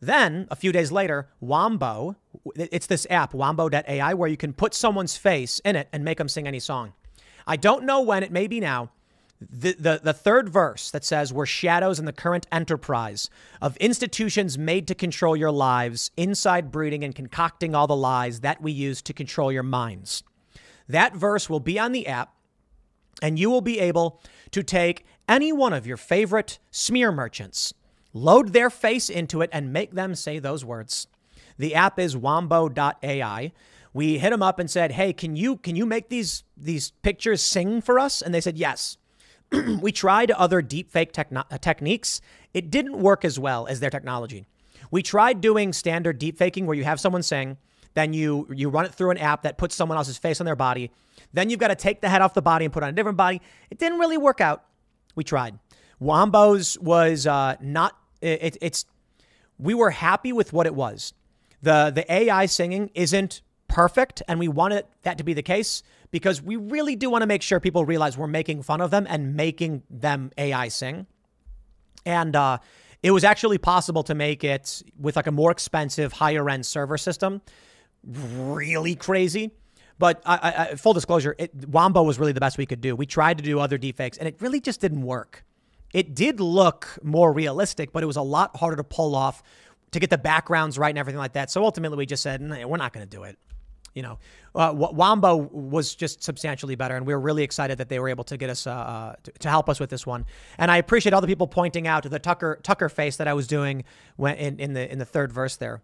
Then, 0.00 0.46
a 0.50 0.56
few 0.56 0.70
days 0.70 0.92
later, 0.92 1.28
Wombo, 1.40 2.16
it's 2.54 2.86
this 2.86 3.06
app, 3.10 3.34
wombo.ai, 3.34 4.14
where 4.14 4.28
you 4.28 4.36
can 4.36 4.52
put 4.52 4.74
someone's 4.74 5.16
face 5.16 5.60
in 5.64 5.74
it 5.74 5.88
and 5.92 6.04
make 6.04 6.18
them 6.18 6.28
sing 6.28 6.46
any 6.46 6.60
song. 6.60 6.92
I 7.46 7.56
don't 7.56 7.84
know 7.84 8.02
when, 8.02 8.22
it 8.22 8.30
may 8.30 8.46
be 8.46 8.60
now, 8.60 8.90
the, 9.40 9.72
the, 9.78 10.00
the 10.02 10.12
third 10.12 10.48
verse 10.48 10.90
that 10.90 11.04
says, 11.04 11.32
We're 11.32 11.46
shadows 11.46 11.98
in 11.98 12.04
the 12.04 12.12
current 12.12 12.46
enterprise 12.50 13.30
of 13.62 13.76
institutions 13.76 14.58
made 14.58 14.88
to 14.88 14.94
control 14.94 15.36
your 15.36 15.50
lives, 15.50 16.10
inside 16.16 16.70
breeding 16.70 17.04
and 17.04 17.14
concocting 17.14 17.74
all 17.74 17.86
the 17.86 17.96
lies 17.96 18.40
that 18.40 18.60
we 18.60 18.72
use 18.72 19.00
to 19.02 19.12
control 19.12 19.52
your 19.52 19.62
minds. 19.62 20.22
That 20.88 21.14
verse 21.14 21.48
will 21.48 21.60
be 21.60 21.78
on 21.78 21.92
the 21.92 22.06
app, 22.06 22.34
and 23.22 23.38
you 23.38 23.50
will 23.50 23.60
be 23.60 23.78
able 23.78 24.20
to 24.50 24.62
take 24.62 25.04
any 25.28 25.52
one 25.52 25.72
of 25.72 25.86
your 25.86 25.96
favorite 25.96 26.58
smear 26.70 27.12
merchants, 27.12 27.74
load 28.12 28.52
their 28.52 28.70
face 28.70 29.08
into 29.10 29.42
it, 29.42 29.50
and 29.52 29.72
make 29.72 29.92
them 29.92 30.14
say 30.14 30.38
those 30.38 30.64
words. 30.64 31.06
The 31.58 31.74
app 31.74 31.98
is 31.98 32.16
wombo.ai 32.16 33.52
we 33.92 34.18
hit 34.18 34.30
them 34.30 34.42
up 34.42 34.58
and 34.58 34.70
said, 34.70 34.92
"Hey, 34.92 35.12
can 35.12 35.36
you 35.36 35.56
can 35.56 35.76
you 35.76 35.86
make 35.86 36.08
these 36.08 36.44
these 36.56 36.92
pictures 37.02 37.42
sing 37.42 37.80
for 37.80 37.98
us?" 37.98 38.22
And 38.22 38.34
they 38.34 38.40
said, 38.40 38.58
"Yes." 38.58 38.97
we 39.80 39.92
tried 39.92 40.30
other 40.30 40.62
deepfake 40.62 41.16
uh, 41.34 41.58
techniques. 41.58 42.20
It 42.54 42.70
didn't 42.70 42.98
work 42.98 43.24
as 43.24 43.38
well 43.38 43.66
as 43.66 43.80
their 43.80 43.90
technology. 43.90 44.46
We 44.90 45.02
tried 45.02 45.40
doing 45.40 45.72
standard 45.72 46.18
deepfaking 46.18 46.66
where 46.66 46.76
you 46.76 46.84
have 46.84 47.00
someone 47.00 47.22
sing, 47.22 47.58
then 47.94 48.12
you 48.12 48.46
you 48.54 48.68
run 48.68 48.84
it 48.84 48.94
through 48.94 49.10
an 49.10 49.18
app 49.18 49.42
that 49.42 49.58
puts 49.58 49.74
someone 49.74 49.98
else's 49.98 50.18
face 50.18 50.40
on 50.40 50.44
their 50.44 50.56
body. 50.56 50.90
Then 51.32 51.50
you've 51.50 51.60
got 51.60 51.68
to 51.68 51.74
take 51.74 52.00
the 52.00 52.08
head 52.08 52.22
off 52.22 52.34
the 52.34 52.42
body 52.42 52.64
and 52.64 52.72
put 52.72 52.82
on 52.82 52.90
a 52.90 52.92
different 52.92 53.18
body. 53.18 53.40
It 53.70 53.78
didn't 53.78 53.98
really 53.98 54.16
work 54.18 54.40
out. 54.40 54.64
We 55.14 55.24
tried. 55.24 55.58
Wombo's 56.00 56.78
was 56.78 57.26
uh, 57.26 57.56
not. 57.60 57.96
It, 58.20 58.56
it's. 58.60 58.86
We 59.58 59.74
were 59.74 59.90
happy 59.90 60.32
with 60.32 60.52
what 60.52 60.66
it 60.66 60.74
was. 60.74 61.12
the 61.60 61.90
The 61.92 62.10
AI 62.12 62.46
singing 62.46 62.90
isn't 62.94 63.42
perfect, 63.66 64.22
and 64.28 64.38
we 64.38 64.48
wanted 64.48 64.84
that 65.02 65.18
to 65.18 65.24
be 65.24 65.34
the 65.34 65.42
case 65.42 65.82
because 66.10 66.42
we 66.42 66.56
really 66.56 66.96
do 66.96 67.10
want 67.10 67.22
to 67.22 67.26
make 67.26 67.42
sure 67.42 67.60
people 67.60 67.84
realize 67.84 68.16
we're 68.16 68.26
making 68.26 68.62
fun 68.62 68.80
of 68.80 68.90
them 68.90 69.06
and 69.08 69.34
making 69.34 69.82
them 69.90 70.30
AI 70.38 70.68
sing. 70.68 71.06
And 72.06 72.34
uh, 72.34 72.58
it 73.02 73.10
was 73.10 73.24
actually 73.24 73.58
possible 73.58 74.02
to 74.04 74.14
make 74.14 74.44
it 74.44 74.82
with 74.98 75.16
like 75.16 75.26
a 75.26 75.32
more 75.32 75.50
expensive, 75.50 76.12
higher 76.12 76.48
end 76.48 76.64
server 76.66 76.98
system. 76.98 77.42
Really 78.04 78.94
crazy. 78.94 79.50
But 79.98 80.22
I, 80.24 80.68
I, 80.70 80.74
full 80.76 80.92
disclosure, 80.92 81.34
it, 81.38 81.52
Wombo 81.68 82.04
was 82.04 82.18
really 82.18 82.32
the 82.32 82.40
best 82.40 82.56
we 82.56 82.66
could 82.66 82.80
do. 82.80 82.94
We 82.94 83.04
tried 83.04 83.38
to 83.38 83.44
do 83.44 83.58
other 83.58 83.78
deepfakes, 83.78 84.16
and 84.16 84.28
it 84.28 84.36
really 84.40 84.60
just 84.60 84.80
didn't 84.80 85.02
work. 85.02 85.44
It 85.92 86.14
did 86.14 86.38
look 86.38 86.98
more 87.02 87.32
realistic, 87.32 87.92
but 87.92 88.04
it 88.04 88.06
was 88.06 88.16
a 88.16 88.22
lot 88.22 88.56
harder 88.56 88.76
to 88.76 88.84
pull 88.84 89.16
off 89.16 89.42
to 89.90 89.98
get 89.98 90.10
the 90.10 90.18
backgrounds 90.18 90.78
right 90.78 90.90
and 90.90 90.98
everything 90.98 91.18
like 91.18 91.32
that. 91.32 91.50
So 91.50 91.64
ultimately, 91.64 91.98
we 91.98 92.06
just 92.06 92.22
said, 92.22 92.40
we're 92.40 92.76
not 92.76 92.92
going 92.92 93.08
to 93.08 93.10
do 93.10 93.24
it 93.24 93.38
you 93.98 94.02
know, 94.02 94.18
uh, 94.54 94.72
Wombo 94.72 95.34
was 95.34 95.96
just 95.96 96.22
substantially 96.22 96.76
better, 96.76 96.94
and 96.94 97.04
we 97.04 97.12
were 97.12 97.20
really 97.20 97.42
excited 97.42 97.78
that 97.78 97.88
they 97.88 97.98
were 97.98 98.08
able 98.08 98.22
to 98.22 98.36
get 98.36 98.48
us 98.48 98.64
uh, 98.64 98.70
uh, 98.70 99.14
to, 99.24 99.32
to, 99.32 99.50
help 99.50 99.68
us 99.68 99.80
with 99.80 99.90
this 99.90 100.06
one. 100.06 100.24
And 100.56 100.70
I 100.70 100.76
appreciate 100.76 101.12
all 101.12 101.20
the 101.20 101.26
people 101.26 101.48
pointing 101.48 101.88
out 101.88 102.08
the 102.08 102.18
Tucker 102.20 102.60
Tucker 102.62 102.88
face 102.88 103.16
that 103.16 103.26
I 103.26 103.34
was 103.34 103.48
doing 103.48 103.82
when 104.14 104.36
in, 104.36 104.60
in 104.60 104.72
the 104.74 104.90
in 104.90 105.00
the 105.00 105.04
third 105.04 105.32
verse 105.32 105.56
there. 105.56 105.82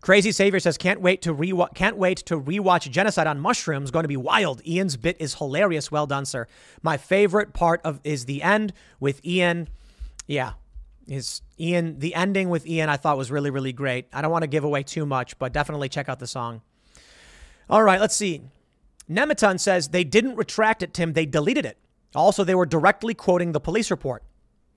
Crazy 0.00 0.30
Savior 0.30 0.60
says, 0.60 0.78
"Can't 0.78 1.00
wait 1.00 1.22
to 1.22 1.32
re 1.32 1.52
can't 1.74 1.96
wait 1.96 2.18
to 2.18 2.40
rewatch 2.40 2.88
Genocide 2.88 3.26
on 3.26 3.40
Mushrooms. 3.40 3.90
Going 3.90 4.04
to 4.04 4.08
be 4.08 4.16
wild. 4.16 4.64
Ian's 4.64 4.96
bit 4.96 5.16
is 5.18 5.34
hilarious. 5.34 5.90
Well 5.90 6.06
done, 6.06 6.24
sir. 6.24 6.46
My 6.82 6.96
favorite 6.96 7.52
part 7.52 7.80
of 7.82 7.98
is 8.04 8.26
the 8.26 8.44
end 8.44 8.72
with 9.00 9.24
Ian. 9.26 9.68
Yeah, 10.28 10.52
his 11.08 11.42
Ian, 11.58 11.98
the 11.98 12.14
ending 12.14 12.48
with 12.48 12.66
Ian, 12.66 12.88
I 12.88 12.96
thought 12.96 13.16
was 13.16 13.30
really, 13.30 13.50
really 13.50 13.72
great. 13.72 14.06
I 14.12 14.22
don't 14.22 14.30
want 14.30 14.42
to 14.42 14.48
give 14.48 14.64
away 14.64 14.82
too 14.82 15.04
much, 15.04 15.38
but 15.38 15.52
definitely 15.52 15.88
check 15.88 16.08
out 16.08 16.18
the 16.18 16.26
song. 16.26 16.62
All 17.68 17.82
right, 17.82 18.00
let's 18.00 18.16
see. 18.16 18.42
Nematon 19.10 19.58
says 19.58 19.88
they 19.88 20.04
didn't 20.04 20.36
retract 20.36 20.82
it, 20.82 20.94
Tim. 20.94 21.12
They 21.12 21.26
deleted 21.26 21.66
it. 21.66 21.78
Also, 22.14 22.44
they 22.44 22.54
were 22.54 22.66
directly 22.66 23.14
quoting 23.14 23.52
the 23.52 23.60
police 23.60 23.90
report. 23.90 24.22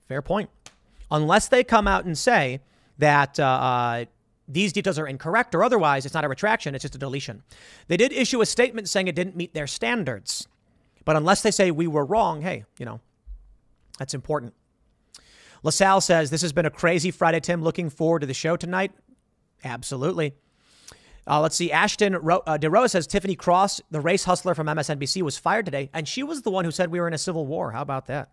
Fair 0.06 0.22
point. 0.22 0.50
Unless 1.10 1.48
they 1.48 1.64
come 1.64 1.86
out 1.86 2.04
and 2.04 2.16
say 2.16 2.60
that 2.98 3.38
uh, 3.38 3.44
uh, 3.44 4.04
these 4.48 4.72
details 4.72 4.98
are 4.98 5.06
incorrect 5.06 5.54
or 5.54 5.64
otherwise, 5.64 6.04
it's 6.04 6.14
not 6.14 6.24
a 6.24 6.28
retraction, 6.28 6.74
it's 6.74 6.82
just 6.82 6.94
a 6.94 6.98
deletion. 6.98 7.42
They 7.88 7.96
did 7.96 8.12
issue 8.12 8.40
a 8.40 8.46
statement 8.46 8.88
saying 8.88 9.08
it 9.08 9.14
didn't 9.14 9.36
meet 9.36 9.54
their 9.54 9.66
standards. 9.66 10.48
But 11.04 11.16
unless 11.16 11.42
they 11.42 11.50
say 11.50 11.70
we 11.70 11.86
were 11.86 12.04
wrong, 12.04 12.42
hey, 12.42 12.64
you 12.78 12.86
know, 12.86 13.00
that's 13.98 14.14
important. 14.14 14.54
LaSalle 15.64 16.02
says, 16.02 16.30
This 16.30 16.42
has 16.42 16.52
been 16.52 16.66
a 16.66 16.70
crazy 16.70 17.10
Friday, 17.10 17.40
Tim. 17.40 17.62
Looking 17.62 17.90
forward 17.90 18.20
to 18.20 18.26
the 18.26 18.34
show 18.34 18.56
tonight. 18.56 18.92
Absolutely. 19.64 20.34
Uh, 21.26 21.40
let's 21.40 21.56
see. 21.56 21.72
Ashton 21.72 22.14
Ro- 22.16 22.42
uh, 22.46 22.58
DeRoa 22.58 22.88
says 22.88 23.06
Tiffany 23.06 23.34
Cross, 23.34 23.80
the 23.90 24.00
race 24.00 24.24
hustler 24.24 24.54
from 24.54 24.66
MSNBC, 24.66 25.22
was 25.22 25.38
fired 25.38 25.64
today, 25.64 25.90
and 25.94 26.06
she 26.06 26.22
was 26.22 26.42
the 26.42 26.50
one 26.50 26.66
who 26.66 26.70
said 26.70 26.90
we 26.90 27.00
were 27.00 27.08
in 27.08 27.14
a 27.14 27.18
civil 27.18 27.46
war. 27.46 27.72
How 27.72 27.80
about 27.80 28.06
that? 28.06 28.30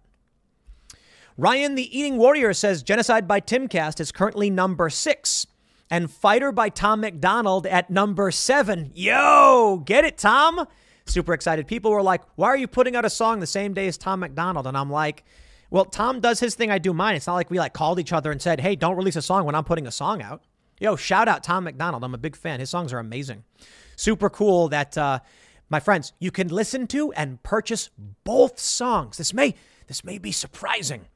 Ryan, 1.38 1.76
the 1.76 1.98
Eating 1.98 2.18
Warrior, 2.18 2.54
says 2.54 2.84
Genocide 2.84 3.30
by 3.30 3.40
Timcast 3.40 4.02
is 4.02 4.12
currently 4.12 4.50
number 4.50 4.90
six, 4.90 5.48
and 5.90 6.12
Fighter 6.12 6.52
by 6.52 6.68
Tom 6.68 7.00
MacDonald 7.00 7.66
at 7.66 7.90
number 7.90 8.30
seven. 8.30 8.92
Yo, 8.94 9.82
get 9.86 10.04
it, 10.04 10.18
Tom? 10.18 10.68
Super 11.06 11.34
excited. 11.34 11.68
People 11.68 11.92
were 11.92 12.02
like, 12.04 12.22
Why 12.36 12.50
are 12.50 12.58
you 12.58 12.68
putting 12.68 12.98
out 12.98 13.06
a 13.06 13.10
song 13.10 13.40
the 13.40 13.48
same 13.48 13.74
day 13.74 13.88
as 13.88 13.98
Tom 13.98 14.20
MacDonald? 14.20 14.68
And 14.68 14.78
I'm 14.78 14.92
like, 14.92 15.24
well, 15.72 15.86
Tom 15.86 16.20
does 16.20 16.40
his 16.40 16.54
thing, 16.54 16.70
I 16.70 16.78
do 16.78 16.94
mine. 16.94 17.16
It's 17.16 17.26
not 17.26 17.34
like 17.34 17.50
we 17.50 17.58
like 17.58 17.74
called 17.74 18.00
each 18.00 18.14
other 18.14 18.30
and 18.32 18.42
said, 18.42 18.60
"Hey, 18.60 18.76
don't 18.76 18.98
release 18.98 19.16
a 19.16 19.22
song 19.22 19.46
when 19.46 19.56
I'm 19.56 19.64
putting 19.64 19.88
a 19.88 19.92
song 19.92 20.22
out." 20.22 20.44
Yo, 20.80 20.96
shout 20.96 21.28
out 21.28 21.44
Tom 21.44 21.64
MacDonald. 21.64 22.04
I'm 22.04 22.14
a 22.14 22.20
big 22.20 22.36
fan. 22.36 22.60
His 22.60 22.70
songs 22.70 22.92
are 22.92 23.00
amazing. 23.00 23.44
Super 23.96 24.30
cool 24.30 24.68
that 24.70 24.98
uh, 24.98 25.20
my 25.70 25.80
friends, 25.80 26.12
you 26.20 26.30
can 26.30 26.50
listen 26.50 26.88
to 26.88 27.14
and 27.14 27.42
purchase 27.44 27.90
both 28.26 28.60
songs. 28.60 29.18
This 29.18 29.34
may 29.34 29.56
this 29.88 30.04
may 30.04 30.18
be 30.18 30.34
surprising. 30.34 31.08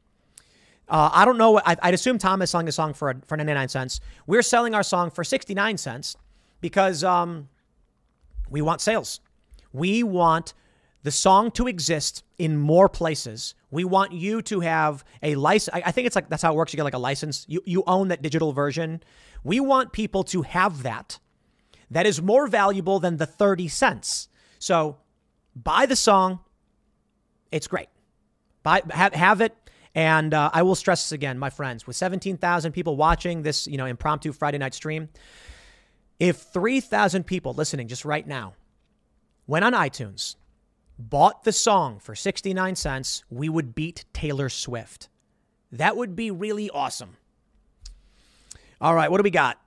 Uh, 0.87 1.09
I 1.11 1.25
don't 1.25 1.37
know. 1.37 1.59
I, 1.65 1.75
would 1.83 1.93
assume 1.93 2.17
Tom 2.17 2.41
is 2.41 2.51
selling 2.51 2.69
a 2.69 2.71
song 2.71 2.93
for 2.93 3.13
for 3.27 3.35
99 3.35 3.67
cents. 3.67 3.99
We're 4.25 4.41
selling 4.41 4.73
our 4.73 4.83
song 4.83 5.11
for 5.11 5.25
69 5.25 5.77
cents 5.77 6.15
because 6.61 7.03
um, 7.03 7.49
We 8.49 8.61
want 8.61 8.79
sales. 8.79 9.19
We 9.73 10.03
want 10.03 10.53
the 11.03 11.11
song 11.11 11.51
to 11.51 11.67
exist 11.67 12.23
in 12.37 12.57
more 12.57 12.87
places. 12.87 13.55
We 13.75 13.83
want 13.83 14.13
you 14.13 14.41
to 14.43 14.61
have 14.61 15.03
a 15.21 15.35
license. 15.35 15.75
I 15.85 15.91
think 15.91 16.07
it's 16.07 16.15
like 16.15 16.29
that's 16.29 16.41
how 16.41 16.53
it 16.53 16.55
works. 16.55 16.73
You 16.73 16.77
get 16.77 16.83
like 16.83 16.93
a 16.93 16.97
license. 16.97 17.45
You 17.49 17.61
you 17.65 17.83
own 17.85 18.07
that 18.07 18.21
digital 18.21 18.53
version. 18.53 19.03
We 19.43 19.59
want 19.59 19.91
people 19.91 20.23
to 20.25 20.43
have 20.43 20.83
that. 20.83 21.19
That 21.91 22.05
is 22.07 22.21
more 22.21 22.47
valuable 22.47 22.99
than 22.99 23.17
the 23.17 23.25
30 23.25 23.67
cents. 23.67 24.29
So 24.59 24.97
buy 25.55 25.85
the 25.85 25.95
song. 25.95 26.39
It's 27.51 27.67
great. 27.67 27.89
Buy 28.63 28.81
have, 28.89 29.13
have 29.13 29.41
it. 29.41 29.53
And 29.93 30.33
uh, 30.33 30.49
I 30.53 30.63
will 30.63 30.75
stress 30.75 31.03
this 31.03 31.11
again, 31.11 31.37
my 31.37 31.49
friends, 31.49 31.85
with 31.85 31.95
17,000 31.95 32.71
people 32.71 32.95
watching 32.95 33.43
this, 33.43 33.67
you 33.67 33.77
know, 33.77 33.85
impromptu 33.85 34.33
Friday 34.33 34.57
night 34.57 34.73
stream, 34.73 35.09
if 36.19 36.37
3,000 36.37 37.25
people 37.25 37.53
listening 37.53 37.87
just 37.87 38.03
right 38.05 38.25
now 38.25 38.53
went 39.47 39.63
on 39.63 39.73
iTunes, 39.73 40.35
bought 40.97 41.43
the 41.43 41.51
song 41.51 41.99
for 41.99 42.15
69 42.15 42.75
cents, 42.75 43.23
we 43.29 43.49
would 43.49 43.75
beat 43.75 44.05
Taylor 44.13 44.49
Swift. 44.49 45.09
That 45.71 45.97
would 45.97 46.15
be 46.15 46.31
really 46.31 46.69
awesome. 46.69 47.17
All 48.79 48.95
right, 48.95 49.09
what 49.09 49.17
do 49.17 49.23
we 49.23 49.31
got? 49.31 49.59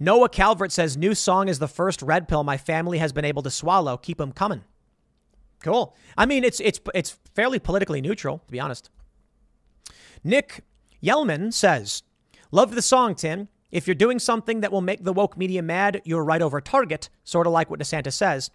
Noah 0.00 0.28
Calvert 0.28 0.72
says, 0.72 0.96
New 0.96 1.14
song 1.14 1.48
is 1.48 1.58
the 1.58 1.68
first 1.68 2.02
red 2.02 2.28
pill 2.28 2.42
my 2.42 2.56
family 2.56 2.98
has 2.98 3.12
been 3.12 3.24
able 3.24 3.42
to 3.42 3.50
swallow. 3.50 3.96
Keep 3.96 4.18
them 4.18 4.32
coming. 4.32 4.64
Cool. 5.62 5.94
I 6.16 6.26
mean, 6.26 6.42
it's 6.42 6.58
it's 6.60 6.80
it's 6.94 7.18
fairly 7.34 7.60
politically 7.60 8.00
neutral, 8.00 8.38
to 8.38 8.52
be 8.52 8.58
honest. 8.58 8.90
Nick 10.24 10.64
Yelman 11.02 11.52
says, 11.52 12.02
Love 12.50 12.74
the 12.74 12.82
song, 12.82 13.14
Tim. 13.14 13.48
If 13.70 13.86
you're 13.86 13.94
doing 13.94 14.18
something 14.18 14.60
that 14.60 14.72
will 14.72 14.80
make 14.82 15.04
the 15.04 15.12
woke 15.12 15.36
media 15.36 15.62
mad, 15.62 16.02
you're 16.04 16.24
right 16.24 16.42
over 16.42 16.60
target, 16.60 17.08
sort 17.24 17.46
of 17.46 17.52
like 17.52 17.70
what 17.70 17.80
DeSantis 17.80 18.12
says. 18.12 18.50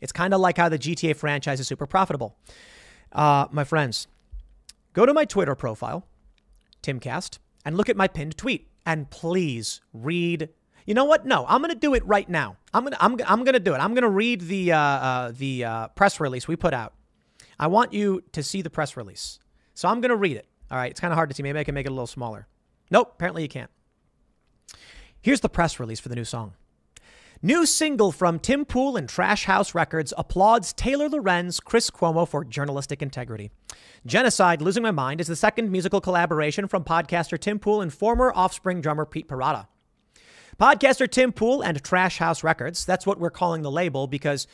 It's 0.00 0.12
kind 0.12 0.34
of 0.34 0.40
like 0.40 0.56
how 0.56 0.68
the 0.68 0.78
GTA 0.78 1.16
franchise 1.16 1.60
is 1.60 1.68
super 1.68 1.86
profitable. 1.86 2.36
Uh, 3.12 3.46
my 3.50 3.64
friends, 3.64 4.06
go 4.92 5.04
to 5.04 5.12
my 5.12 5.24
Twitter 5.24 5.54
profile, 5.54 6.06
Timcast, 6.82 7.38
and 7.64 7.76
look 7.76 7.88
at 7.88 7.96
my 7.96 8.08
pinned 8.08 8.36
tweet. 8.36 8.68
And 8.86 9.10
please 9.10 9.82
read. 9.92 10.48
You 10.86 10.94
know 10.94 11.04
what? 11.04 11.26
No, 11.26 11.44
I'm 11.46 11.60
going 11.60 11.72
to 11.72 11.78
do 11.78 11.94
it 11.94 12.04
right 12.06 12.28
now. 12.28 12.56
I'm 12.72 12.82
going 12.82 12.92
to 12.92 13.04
I'm, 13.04 13.16
I'm 13.26 13.44
going 13.44 13.52
to 13.52 13.60
do 13.60 13.74
it. 13.74 13.78
I'm 13.78 13.92
going 13.92 14.02
to 14.02 14.08
read 14.08 14.40
the 14.40 14.72
uh, 14.72 14.78
uh, 14.78 15.32
the 15.36 15.64
uh, 15.64 15.88
press 15.88 16.18
release 16.18 16.48
we 16.48 16.56
put 16.56 16.72
out. 16.72 16.94
I 17.58 17.66
want 17.66 17.92
you 17.92 18.22
to 18.32 18.42
see 18.42 18.62
the 18.62 18.70
press 18.70 18.96
release. 18.96 19.38
So 19.74 19.88
I'm 19.88 20.00
going 20.00 20.10
to 20.10 20.16
read 20.16 20.38
it. 20.38 20.46
All 20.70 20.78
right, 20.78 20.90
it's 20.90 21.00
kind 21.00 21.12
of 21.12 21.16
hard 21.16 21.28
to 21.28 21.36
see. 21.36 21.42
Maybe 21.42 21.58
I 21.58 21.64
can 21.64 21.74
make 21.74 21.86
it 21.86 21.90
a 21.90 21.92
little 21.92 22.06
smaller. 22.06 22.46
Nope, 22.90 23.12
apparently 23.14 23.42
you 23.42 23.48
can't. 23.48 23.70
Here's 25.20 25.40
the 25.40 25.48
press 25.48 25.78
release 25.78 26.00
for 26.00 26.08
the 26.08 26.16
new 26.16 26.24
song. 26.24 26.54
New 27.42 27.64
single 27.64 28.12
from 28.12 28.38
Tim 28.38 28.66
Pool 28.66 28.98
and 28.98 29.08
Trash 29.08 29.46
House 29.46 29.74
Records 29.74 30.12
applauds 30.18 30.74
Taylor 30.74 31.08
Lorenz, 31.08 31.58
Chris 31.58 31.88
Cuomo 31.88 32.28
for 32.28 32.44
journalistic 32.44 33.00
integrity. 33.00 33.50
Genocide 34.04 34.60
Losing 34.60 34.82
My 34.82 34.90
Mind 34.90 35.22
is 35.22 35.26
the 35.26 35.34
second 35.34 35.72
musical 35.72 36.02
collaboration 36.02 36.68
from 36.68 36.84
podcaster 36.84 37.40
Tim 37.40 37.58
Pool 37.58 37.80
and 37.80 37.90
former 37.94 38.30
Offspring 38.34 38.82
drummer 38.82 39.06
Pete 39.06 39.26
Parada. 39.26 39.68
Podcaster 40.60 41.10
Tim 41.10 41.32
Pool 41.32 41.62
and 41.62 41.82
Trash 41.82 42.18
House 42.18 42.44
Records, 42.44 42.84
that's 42.84 43.06
what 43.06 43.18
we're 43.18 43.30
calling 43.30 43.62
the 43.62 43.70
label 43.70 44.06
because 44.06 44.46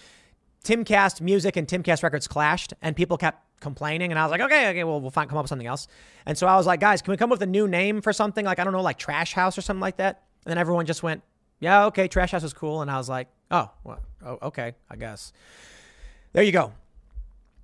Timcast 0.62 1.20
Music 1.20 1.56
and 1.56 1.66
Timcast 1.66 2.04
Records 2.04 2.28
clashed 2.28 2.72
and 2.82 2.94
people 2.94 3.16
kept 3.18 3.42
complaining. 3.58 4.12
And 4.12 4.18
I 4.20 4.22
was 4.22 4.30
like, 4.30 4.42
okay, 4.42 4.68
okay, 4.70 4.84
well, 4.84 5.00
we'll 5.00 5.10
find, 5.10 5.28
come 5.28 5.38
up 5.38 5.42
with 5.42 5.48
something 5.48 5.66
else. 5.66 5.88
And 6.24 6.38
so 6.38 6.46
I 6.46 6.54
was 6.54 6.66
like, 6.66 6.78
guys, 6.78 7.02
can 7.02 7.10
we 7.10 7.16
come 7.16 7.32
up 7.32 7.40
with 7.40 7.42
a 7.42 7.50
new 7.50 7.66
name 7.66 8.00
for 8.00 8.12
something? 8.12 8.44
Like, 8.44 8.60
I 8.60 8.64
don't 8.64 8.72
know, 8.72 8.80
like 8.80 8.98
Trash 8.98 9.32
House 9.32 9.58
or 9.58 9.62
something 9.62 9.80
like 9.80 9.96
that. 9.96 10.22
And 10.44 10.52
then 10.52 10.58
everyone 10.58 10.86
just 10.86 11.02
went, 11.02 11.24
yeah, 11.60 11.86
okay, 11.86 12.08
Trash 12.08 12.32
House 12.32 12.44
is 12.44 12.52
cool. 12.52 12.82
And 12.82 12.90
I 12.90 12.96
was 12.96 13.08
like, 13.08 13.28
oh, 13.50 13.70
well, 13.84 14.00
oh, 14.24 14.38
okay, 14.42 14.74
I 14.90 14.96
guess. 14.96 15.32
There 16.32 16.42
you 16.42 16.52
go. 16.52 16.72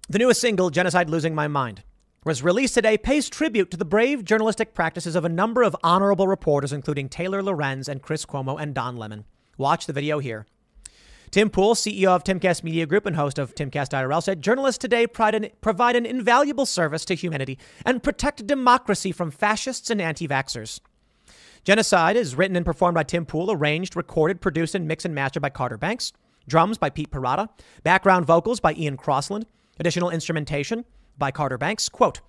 The 0.09 0.19
newest 0.19 0.41
single, 0.41 0.71
Genocide 0.71 1.11
Losing 1.11 1.35
My 1.35 1.49
Mind, 1.49 1.83
was 2.25 2.43
released 2.43 2.75
today, 2.75 2.97
pays 2.97 3.29
tribute 3.29 3.71
to 3.71 3.77
the 3.77 3.85
brave 3.85 4.25
journalistic 4.25 4.75
practices 4.75 5.17
of 5.17 5.25
a 5.25 5.29
number 5.29 5.63
of 5.63 5.77
honorable 5.83 6.29
reporters, 6.29 6.73
including 6.73 7.09
Taylor 7.09 7.43
Lorenz 7.43 7.89
and 7.89 8.03
Chris 8.03 8.25
Cuomo 8.25 8.61
and 8.61 8.75
Don 8.75 8.97
Lemon. 8.97 9.25
Watch 9.59 9.87
the 9.87 9.93
video 9.93 10.19
here. 10.19 10.47
Tim 11.31 11.49
Pool, 11.49 11.75
CEO 11.75 12.09
of 12.09 12.25
Timcast 12.25 12.63
Media 12.63 12.85
Group 12.85 13.07
and 13.07 13.17
host 13.17 13.39
of 13.39 13.55
Timcast 13.55 13.89
IRL, 13.91 14.23
said 14.23 14.43
journalists 14.43 14.79
today 14.79 15.07
provide 15.07 15.97
an 15.97 16.07
invaluable 16.07 16.67
service 16.67 17.07
to 17.07 17.15
humanity 17.15 17.59
and 17.87 18.03
protect 18.03 18.47
democracy 18.47 19.13
from 19.13 19.31
fascists 19.31 19.89
and 19.89 20.01
anti 20.01 20.29
vaxxers. 20.29 20.81
Genocide 21.65 22.17
is 22.17 22.35
written 22.35 22.57
and 22.57 22.67
performed 22.67 22.97
by 22.97 23.05
Tim 23.05 23.25
Pool, 23.25 23.53
arranged, 23.53 23.95
recorded, 23.95 24.41
produced, 24.41 24.75
and 24.75 24.89
mixed 24.89 25.07
and 25.07 25.15
mastered 25.15 25.43
by 25.43 25.51
Carter 25.51 25.79
Banks. 25.79 26.13
Drums 26.49 26.77
by 26.77 26.91
Pete 26.91 27.13
Parada. 27.13 27.49
Background 27.85 28.27
vocals 28.27 28.59
by 28.59 28.75
Ian 28.75 28.97
Crossland. 28.97 29.47
Additional 29.79 30.11
instrumentation 30.11 30.85
by 31.19 31.31
Carter 31.31 31.57
Banks. 31.57 31.89
Quote, 31.89 32.21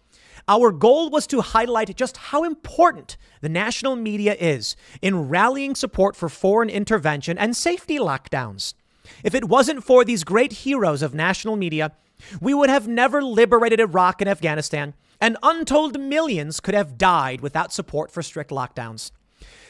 our 0.47 0.71
goal 0.71 1.09
was 1.09 1.25
to 1.27 1.41
highlight 1.41 1.95
just 1.95 2.17
how 2.17 2.43
important 2.43 3.17
the 3.41 3.49
national 3.49 3.95
media 3.95 4.35
is 4.39 4.75
in 5.01 5.29
rallying 5.29 5.73
support 5.73 6.15
for 6.15 6.29
foreign 6.29 6.69
intervention 6.69 7.35
and 7.35 7.57
safety 7.57 7.97
lockdowns. 7.97 8.75
If 9.23 9.33
it 9.33 9.45
wasn't 9.45 9.83
for 9.83 10.05
these 10.05 10.23
great 10.23 10.53
heroes 10.53 11.01
of 11.01 11.15
national 11.15 11.55
media, 11.55 11.93
we 12.39 12.53
would 12.53 12.69
have 12.69 12.87
never 12.87 13.23
liberated 13.23 13.79
Iraq 13.79 14.21
and 14.21 14.29
Afghanistan, 14.29 14.93
and 15.19 15.37
untold 15.41 15.99
millions 15.99 16.59
could 16.59 16.75
have 16.75 16.99
died 16.99 17.41
without 17.41 17.73
support 17.73 18.11
for 18.11 18.21
strict 18.21 18.51
lockdowns. 18.51 19.11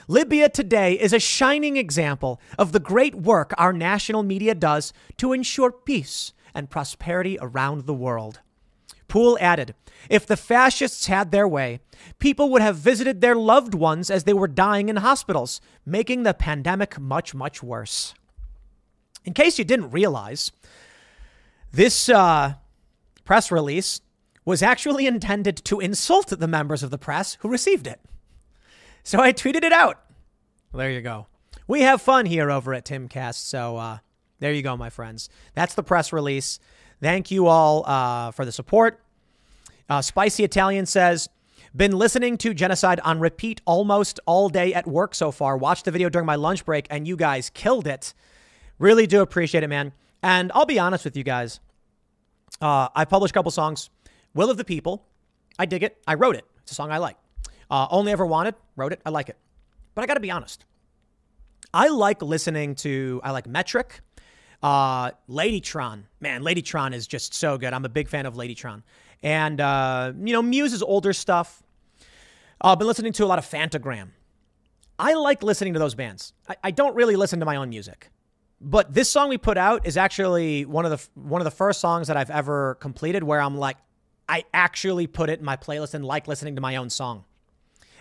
Libya 0.08 0.50
today 0.50 0.94
is 1.00 1.14
a 1.14 1.20
shining 1.20 1.78
example 1.78 2.42
of 2.58 2.72
the 2.72 2.80
great 2.80 3.16
work 3.16 3.54
our 3.58 3.72
national 3.72 4.24
media 4.24 4.54
does 4.54 4.92
to 5.18 5.34
ensure 5.34 5.72
peace 5.72 6.34
and 6.54 6.70
prosperity 6.70 7.38
around 7.42 7.86
the 7.86 7.94
world. 7.94 8.42
Pool 9.08 9.38
added, 9.40 9.76
if 10.10 10.26
the 10.26 10.36
fascists 10.36 11.06
had 11.06 11.32
their 11.32 11.48
way, 11.48 11.80
people 12.20 12.50
would 12.50 12.62
have 12.62 12.76
visited 12.76 13.22
their 13.22 13.36
loved 13.36 13.74
ones 13.74 14.10
as 14.10 14.24
they 14.24 14.34
were 14.34 14.48
dying 14.48 14.90
in 14.90 14.98
hospitals, 14.98 15.62
making 15.86 16.24
the 16.24 16.34
pandemic 16.34 17.00
much, 17.00 17.34
much 17.34 17.64
worse. 17.64 18.14
In 19.24 19.34
case 19.34 19.58
you 19.58 19.64
didn't 19.64 19.92
realize, 19.92 20.52
this 21.72 22.10
uh, 22.10 22.56
press 23.24 23.52
release 23.52 24.02
was 24.46 24.62
actually 24.62 25.08
intended 25.08 25.58
to 25.64 25.80
insult 25.80 26.28
the 26.28 26.48
members 26.48 26.84
of 26.84 26.92
the 26.92 26.98
press 26.98 27.36
who 27.42 27.48
received 27.48 27.88
it. 27.88 28.02
So 29.04 29.20
I 29.20 29.34
tweeted 29.34 29.64
it 29.64 29.74
out. 29.74 30.00
There 30.74 30.90
you 30.90 31.02
go. 31.02 31.28
We 31.68 31.82
have 31.82 32.02
fun 32.02 32.26
here 32.26 32.50
over 32.50 32.74
at 32.74 32.86
Timcast. 32.86 33.36
So 33.36 33.78
uh, 33.78 33.98
there 34.40 34.54
you 34.54 34.62
go, 34.62 34.76
my 34.76 34.90
friends. 34.90 35.30
That's 35.54 35.76
the 35.76 35.84
press 35.84 36.12
release. 36.12 36.60
Thank 37.02 37.32
you 37.32 37.48
all 37.48 37.86
uh, 37.86 38.32
for 38.32 38.46
the 38.46 38.52
support. 38.52 39.00
Uh, 39.90 40.02
Spicy 40.02 40.44
Italian 40.44 40.86
says, 40.86 41.30
been 41.76 41.92
listening 41.92 42.38
to 42.38 42.54
Genocide 42.54 43.00
on 43.00 43.20
repeat 43.20 43.60
almost 43.66 44.20
all 44.26 44.48
day 44.48 44.74
at 44.74 44.88
work 44.88 45.16
so 45.16 45.32
far. 45.32 45.58
Watched 45.58 45.86
the 45.86 45.92
video 45.92 46.08
during 46.08 46.26
my 46.26 46.36
lunch 46.36 46.66
break, 46.66 46.86
and 46.90 47.08
you 47.08 47.16
guys 47.16 47.50
killed 47.50 47.88
it. 47.88 48.14
Really 48.78 49.08
do 49.08 49.22
appreciate 49.22 49.64
it, 49.64 49.70
man. 49.70 49.92
And 50.22 50.52
I'll 50.54 50.68
be 50.68 50.78
honest 50.78 51.04
with 51.04 51.18
you 51.18 51.24
guys. 51.24 51.60
Uh, 52.62 52.90
I 52.96 53.06
published 53.06 53.32
a 53.32 53.34
couple 53.34 53.52
songs. 53.52 53.90
Will 54.36 54.50
of 54.52 54.58
the 54.58 54.64
People, 54.64 55.06
I 55.58 55.66
dig 55.66 55.84
it. 55.84 55.98
I 56.08 56.14
wrote 56.14 56.36
it. 56.36 56.46
It's 56.62 56.72
a 56.72 56.76
song 56.76 56.92
I 56.92 57.00
like. 57.00 57.18
Uh, 57.74 57.88
Only 57.90 58.12
Ever 58.12 58.24
Wanted, 58.24 58.54
wrote 58.76 58.94
it. 58.94 59.02
I 59.04 59.10
like 59.10 59.30
it. 59.30 59.38
But 59.96 60.04
I 60.04 60.06
got 60.06 60.14
to 60.14 60.20
be 60.20 60.30
honest. 60.30 60.64
I 61.74 61.88
like 61.88 62.22
listening 62.22 62.76
to, 62.76 63.20
I 63.24 63.32
like 63.32 63.48
Metric, 63.48 64.02
uh, 64.62 65.10
Ladytron. 65.28 66.04
Man, 66.20 66.44
Ladytron 66.44 66.94
is 66.94 67.08
just 67.08 67.34
so 67.34 67.58
good. 67.58 67.74
I'm 67.74 67.84
a 67.84 67.90
big 67.90 68.10
fan 68.10 68.28
of 68.28 68.36
Ladytron. 68.36 68.84
And, 69.24 69.60
uh, 69.60 70.14
you 70.24 70.34
know, 70.34 70.44
Muse's 70.44 70.84
older 70.84 71.14
stuff. 71.14 71.64
I've 72.62 72.78
been 72.78 72.86
listening 72.86 73.12
to 73.14 73.26
a 73.26 73.26
lot 73.26 73.40
of 73.40 73.46
Phantogram. 73.46 74.10
I 75.00 75.16
like 75.16 75.42
listening 75.42 75.74
to 75.74 75.80
those 75.80 75.96
bands. 75.96 76.32
I, 76.48 76.56
I 76.66 76.72
don't 76.72 76.96
really 76.96 77.16
listen 77.16 77.40
to 77.40 77.46
my 77.48 77.56
own 77.56 77.70
music. 77.70 78.12
But 78.62 78.94
this 78.94 79.10
song 79.10 79.30
we 79.30 79.40
put 79.40 79.58
out 79.58 79.88
is 79.88 79.98
actually 79.98 80.66
one 80.66 80.86
of 80.86 80.92
the 80.92 81.20
one 81.20 81.42
of 81.42 81.46
the 81.46 81.52
first 81.52 81.82
songs 81.82 82.08
that 82.08 82.18
I've 82.18 82.30
ever 82.30 82.76
completed 82.76 83.24
where 83.24 83.42
I'm 83.42 83.58
like, 83.58 83.78
I 84.30 84.46
actually 84.54 85.08
put 85.08 85.32
it 85.32 85.40
in 85.40 85.46
my 85.46 85.58
playlist 85.58 85.96
and 85.96 86.06
like 86.06 86.28
listening 86.28 86.54
to 86.56 86.62
my 86.62 86.76
own 86.76 86.92
song. 86.92 87.26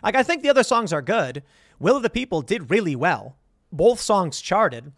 Like, 0.03 0.15
I 0.15 0.23
think 0.23 0.43
the 0.43 0.51
other 0.51 0.63
songs 0.63 0.93
are 0.93 1.03
good. 1.03 1.43
Will 1.79 1.97
of 1.97 2.03
the 2.03 2.11
People 2.11 2.43
did 2.43 2.71
really 2.71 2.97
well. 2.97 3.37
Both 3.71 4.01
songs 4.01 4.41
charted. 4.41 4.93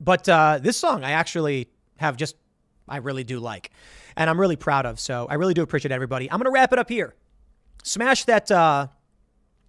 But 0.00 0.28
uh, 0.28 0.58
this 0.60 0.76
song, 0.76 1.04
I 1.04 1.12
actually 1.12 1.68
have 1.98 2.16
just, 2.16 2.36
I 2.88 2.98
really 2.98 3.24
do 3.24 3.38
like. 3.38 3.70
And 4.16 4.28
I'm 4.28 4.40
really 4.40 4.56
proud 4.56 4.84
of. 4.84 4.98
So 5.00 5.26
I 5.30 5.34
really 5.34 5.54
do 5.54 5.62
appreciate 5.62 5.92
everybody. 5.92 6.30
I'm 6.30 6.40
to 6.42 6.50
wrap 6.50 6.72
it 6.72 6.78
up 6.78 6.88
here. 6.88 7.14
Smash 7.82 8.24
that. 8.24 8.50
Uh, 8.50 8.88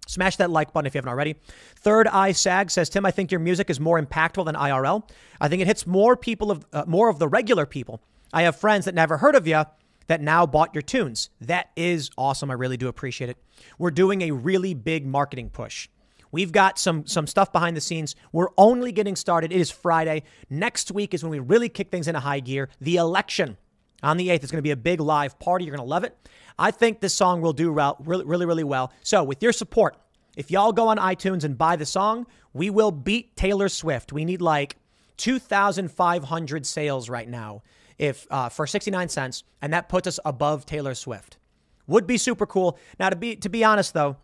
Smash 0.06 0.36
that 0.36 0.50
like 0.50 0.72
button 0.72 0.86
if 0.86 0.94
you 0.94 0.98
haven't 0.98 1.08
already. 1.08 1.36
Third 1.76 2.08
Eye 2.08 2.32
Sag 2.32 2.70
says, 2.70 2.90
Tim, 2.90 3.06
I 3.06 3.10
think 3.10 3.30
your 3.30 3.40
music 3.40 3.70
is 3.70 3.80
more 3.80 3.98
impactful 3.98 4.44
than 4.44 4.54
IRL. 4.54 5.08
I 5.40 5.48
think 5.48 5.62
it 5.62 5.66
hits 5.66 5.86
more 5.86 6.14
people 6.14 6.50
of 6.50 6.66
uh, 6.74 6.84
more 6.86 7.08
of 7.08 7.18
the 7.18 7.26
regular 7.26 7.64
people. 7.64 8.02
I 8.30 8.42
have 8.42 8.56
friends 8.56 8.84
that 8.84 8.94
never 8.94 9.16
heard 9.16 9.34
of 9.34 9.46
you 9.46 9.64
that 10.06 10.20
now 10.20 10.46
bought 10.46 10.74
your 10.74 10.82
tunes. 10.82 11.30
That 11.40 11.70
is 11.76 12.10
awesome. 12.16 12.50
I 12.50 12.54
really 12.54 12.76
do 12.76 12.88
appreciate 12.88 13.30
it. 13.30 13.38
We're 13.78 13.90
doing 13.90 14.22
a 14.22 14.30
really 14.32 14.74
big 14.74 15.06
marketing 15.06 15.50
push. 15.50 15.88
We've 16.32 16.52
got 16.52 16.78
some 16.78 17.06
some 17.06 17.28
stuff 17.28 17.52
behind 17.52 17.76
the 17.76 17.80
scenes. 17.80 18.16
We're 18.32 18.48
only 18.58 18.90
getting 18.90 19.14
started. 19.14 19.52
It 19.52 19.60
is 19.60 19.70
Friday. 19.70 20.24
Next 20.50 20.90
week 20.90 21.14
is 21.14 21.22
when 21.22 21.30
we 21.30 21.38
really 21.38 21.68
kick 21.68 21.90
things 21.90 22.08
into 22.08 22.20
high 22.20 22.40
gear. 22.40 22.68
The 22.80 22.96
election 22.96 23.56
on 24.02 24.16
the 24.16 24.28
8th 24.28 24.44
is 24.44 24.50
going 24.50 24.58
to 24.58 24.62
be 24.62 24.72
a 24.72 24.76
big 24.76 25.00
live 25.00 25.38
party. 25.38 25.64
You're 25.64 25.76
going 25.76 25.86
to 25.86 25.90
love 25.90 26.02
it. 26.02 26.16
I 26.58 26.70
think 26.72 27.00
this 27.00 27.14
song 27.14 27.40
will 27.40 27.52
do 27.52 27.70
really, 27.70 28.24
really, 28.24 28.46
really 28.46 28.64
well. 28.64 28.92
So, 29.02 29.22
with 29.22 29.42
your 29.42 29.52
support, 29.52 29.96
if 30.36 30.50
y'all 30.50 30.72
go 30.72 30.88
on 30.88 30.98
iTunes 30.98 31.44
and 31.44 31.56
buy 31.56 31.76
the 31.76 31.86
song, 31.86 32.26
we 32.52 32.68
will 32.68 32.90
beat 32.90 33.36
Taylor 33.36 33.68
Swift. 33.68 34.12
We 34.12 34.24
need 34.24 34.42
like 34.42 34.76
2,500 35.18 36.66
sales 36.66 37.08
right 37.08 37.28
now 37.28 37.62
if 37.98 38.26
uh, 38.30 38.48
for 38.48 38.66
69 38.66 39.08
cents, 39.08 39.44
and 39.62 39.72
that 39.72 39.88
puts 39.88 40.06
us 40.06 40.18
above 40.24 40.66
Taylor 40.66 40.94
Swift. 40.94 41.38
Would 41.86 42.06
be 42.06 42.16
super 42.16 42.46
cool. 42.46 42.78
Now, 42.98 43.10
to 43.10 43.16
be 43.16 43.36
to 43.36 43.48
be 43.48 43.62
honest 43.64 43.94
though, 43.94 44.16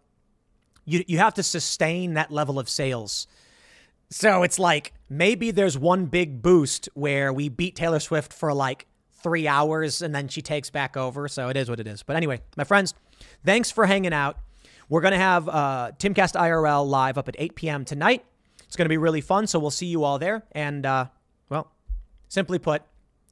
you 0.84 1.04
you 1.06 1.18
have 1.18 1.34
to 1.34 1.42
sustain 1.42 2.14
that 2.14 2.30
level 2.30 2.58
of 2.58 2.68
sales. 2.68 3.26
So 4.10 4.42
it's 4.42 4.58
like 4.58 4.92
maybe 5.08 5.50
there's 5.52 5.78
one 5.78 6.06
big 6.06 6.42
boost 6.42 6.88
where 6.94 7.32
we 7.32 7.48
beat 7.48 7.76
Taylor 7.76 8.00
Swift 8.00 8.32
for 8.32 8.52
like 8.52 8.86
three 9.22 9.46
hours 9.46 10.02
and 10.02 10.14
then 10.14 10.28
she 10.28 10.42
takes 10.42 10.70
back 10.70 10.96
over. 10.96 11.28
So 11.28 11.48
it 11.48 11.56
is 11.56 11.70
what 11.70 11.78
it 11.78 11.86
is. 11.86 12.02
But 12.02 12.16
anyway, 12.16 12.40
my 12.56 12.64
friends, 12.64 12.94
thanks 13.44 13.70
for 13.70 13.86
hanging 13.86 14.12
out. 14.12 14.38
We're 14.88 15.02
going 15.02 15.12
to 15.12 15.18
have 15.18 15.48
uh, 15.48 15.92
Timcast 15.98 16.34
IRL 16.34 16.86
live 16.88 17.18
up 17.18 17.28
at 17.28 17.36
8 17.38 17.54
p.m. 17.54 17.84
tonight. 17.84 18.24
It's 18.66 18.76
going 18.76 18.86
to 18.86 18.90
be 18.90 18.98
really 18.98 19.20
fun. 19.20 19.46
So 19.46 19.60
we'll 19.60 19.70
see 19.70 19.86
you 19.86 20.02
all 20.02 20.18
there. 20.18 20.42
And, 20.52 20.84
uh, 20.84 21.06
well, 21.48 21.70
simply 22.28 22.58
put, 22.58 22.82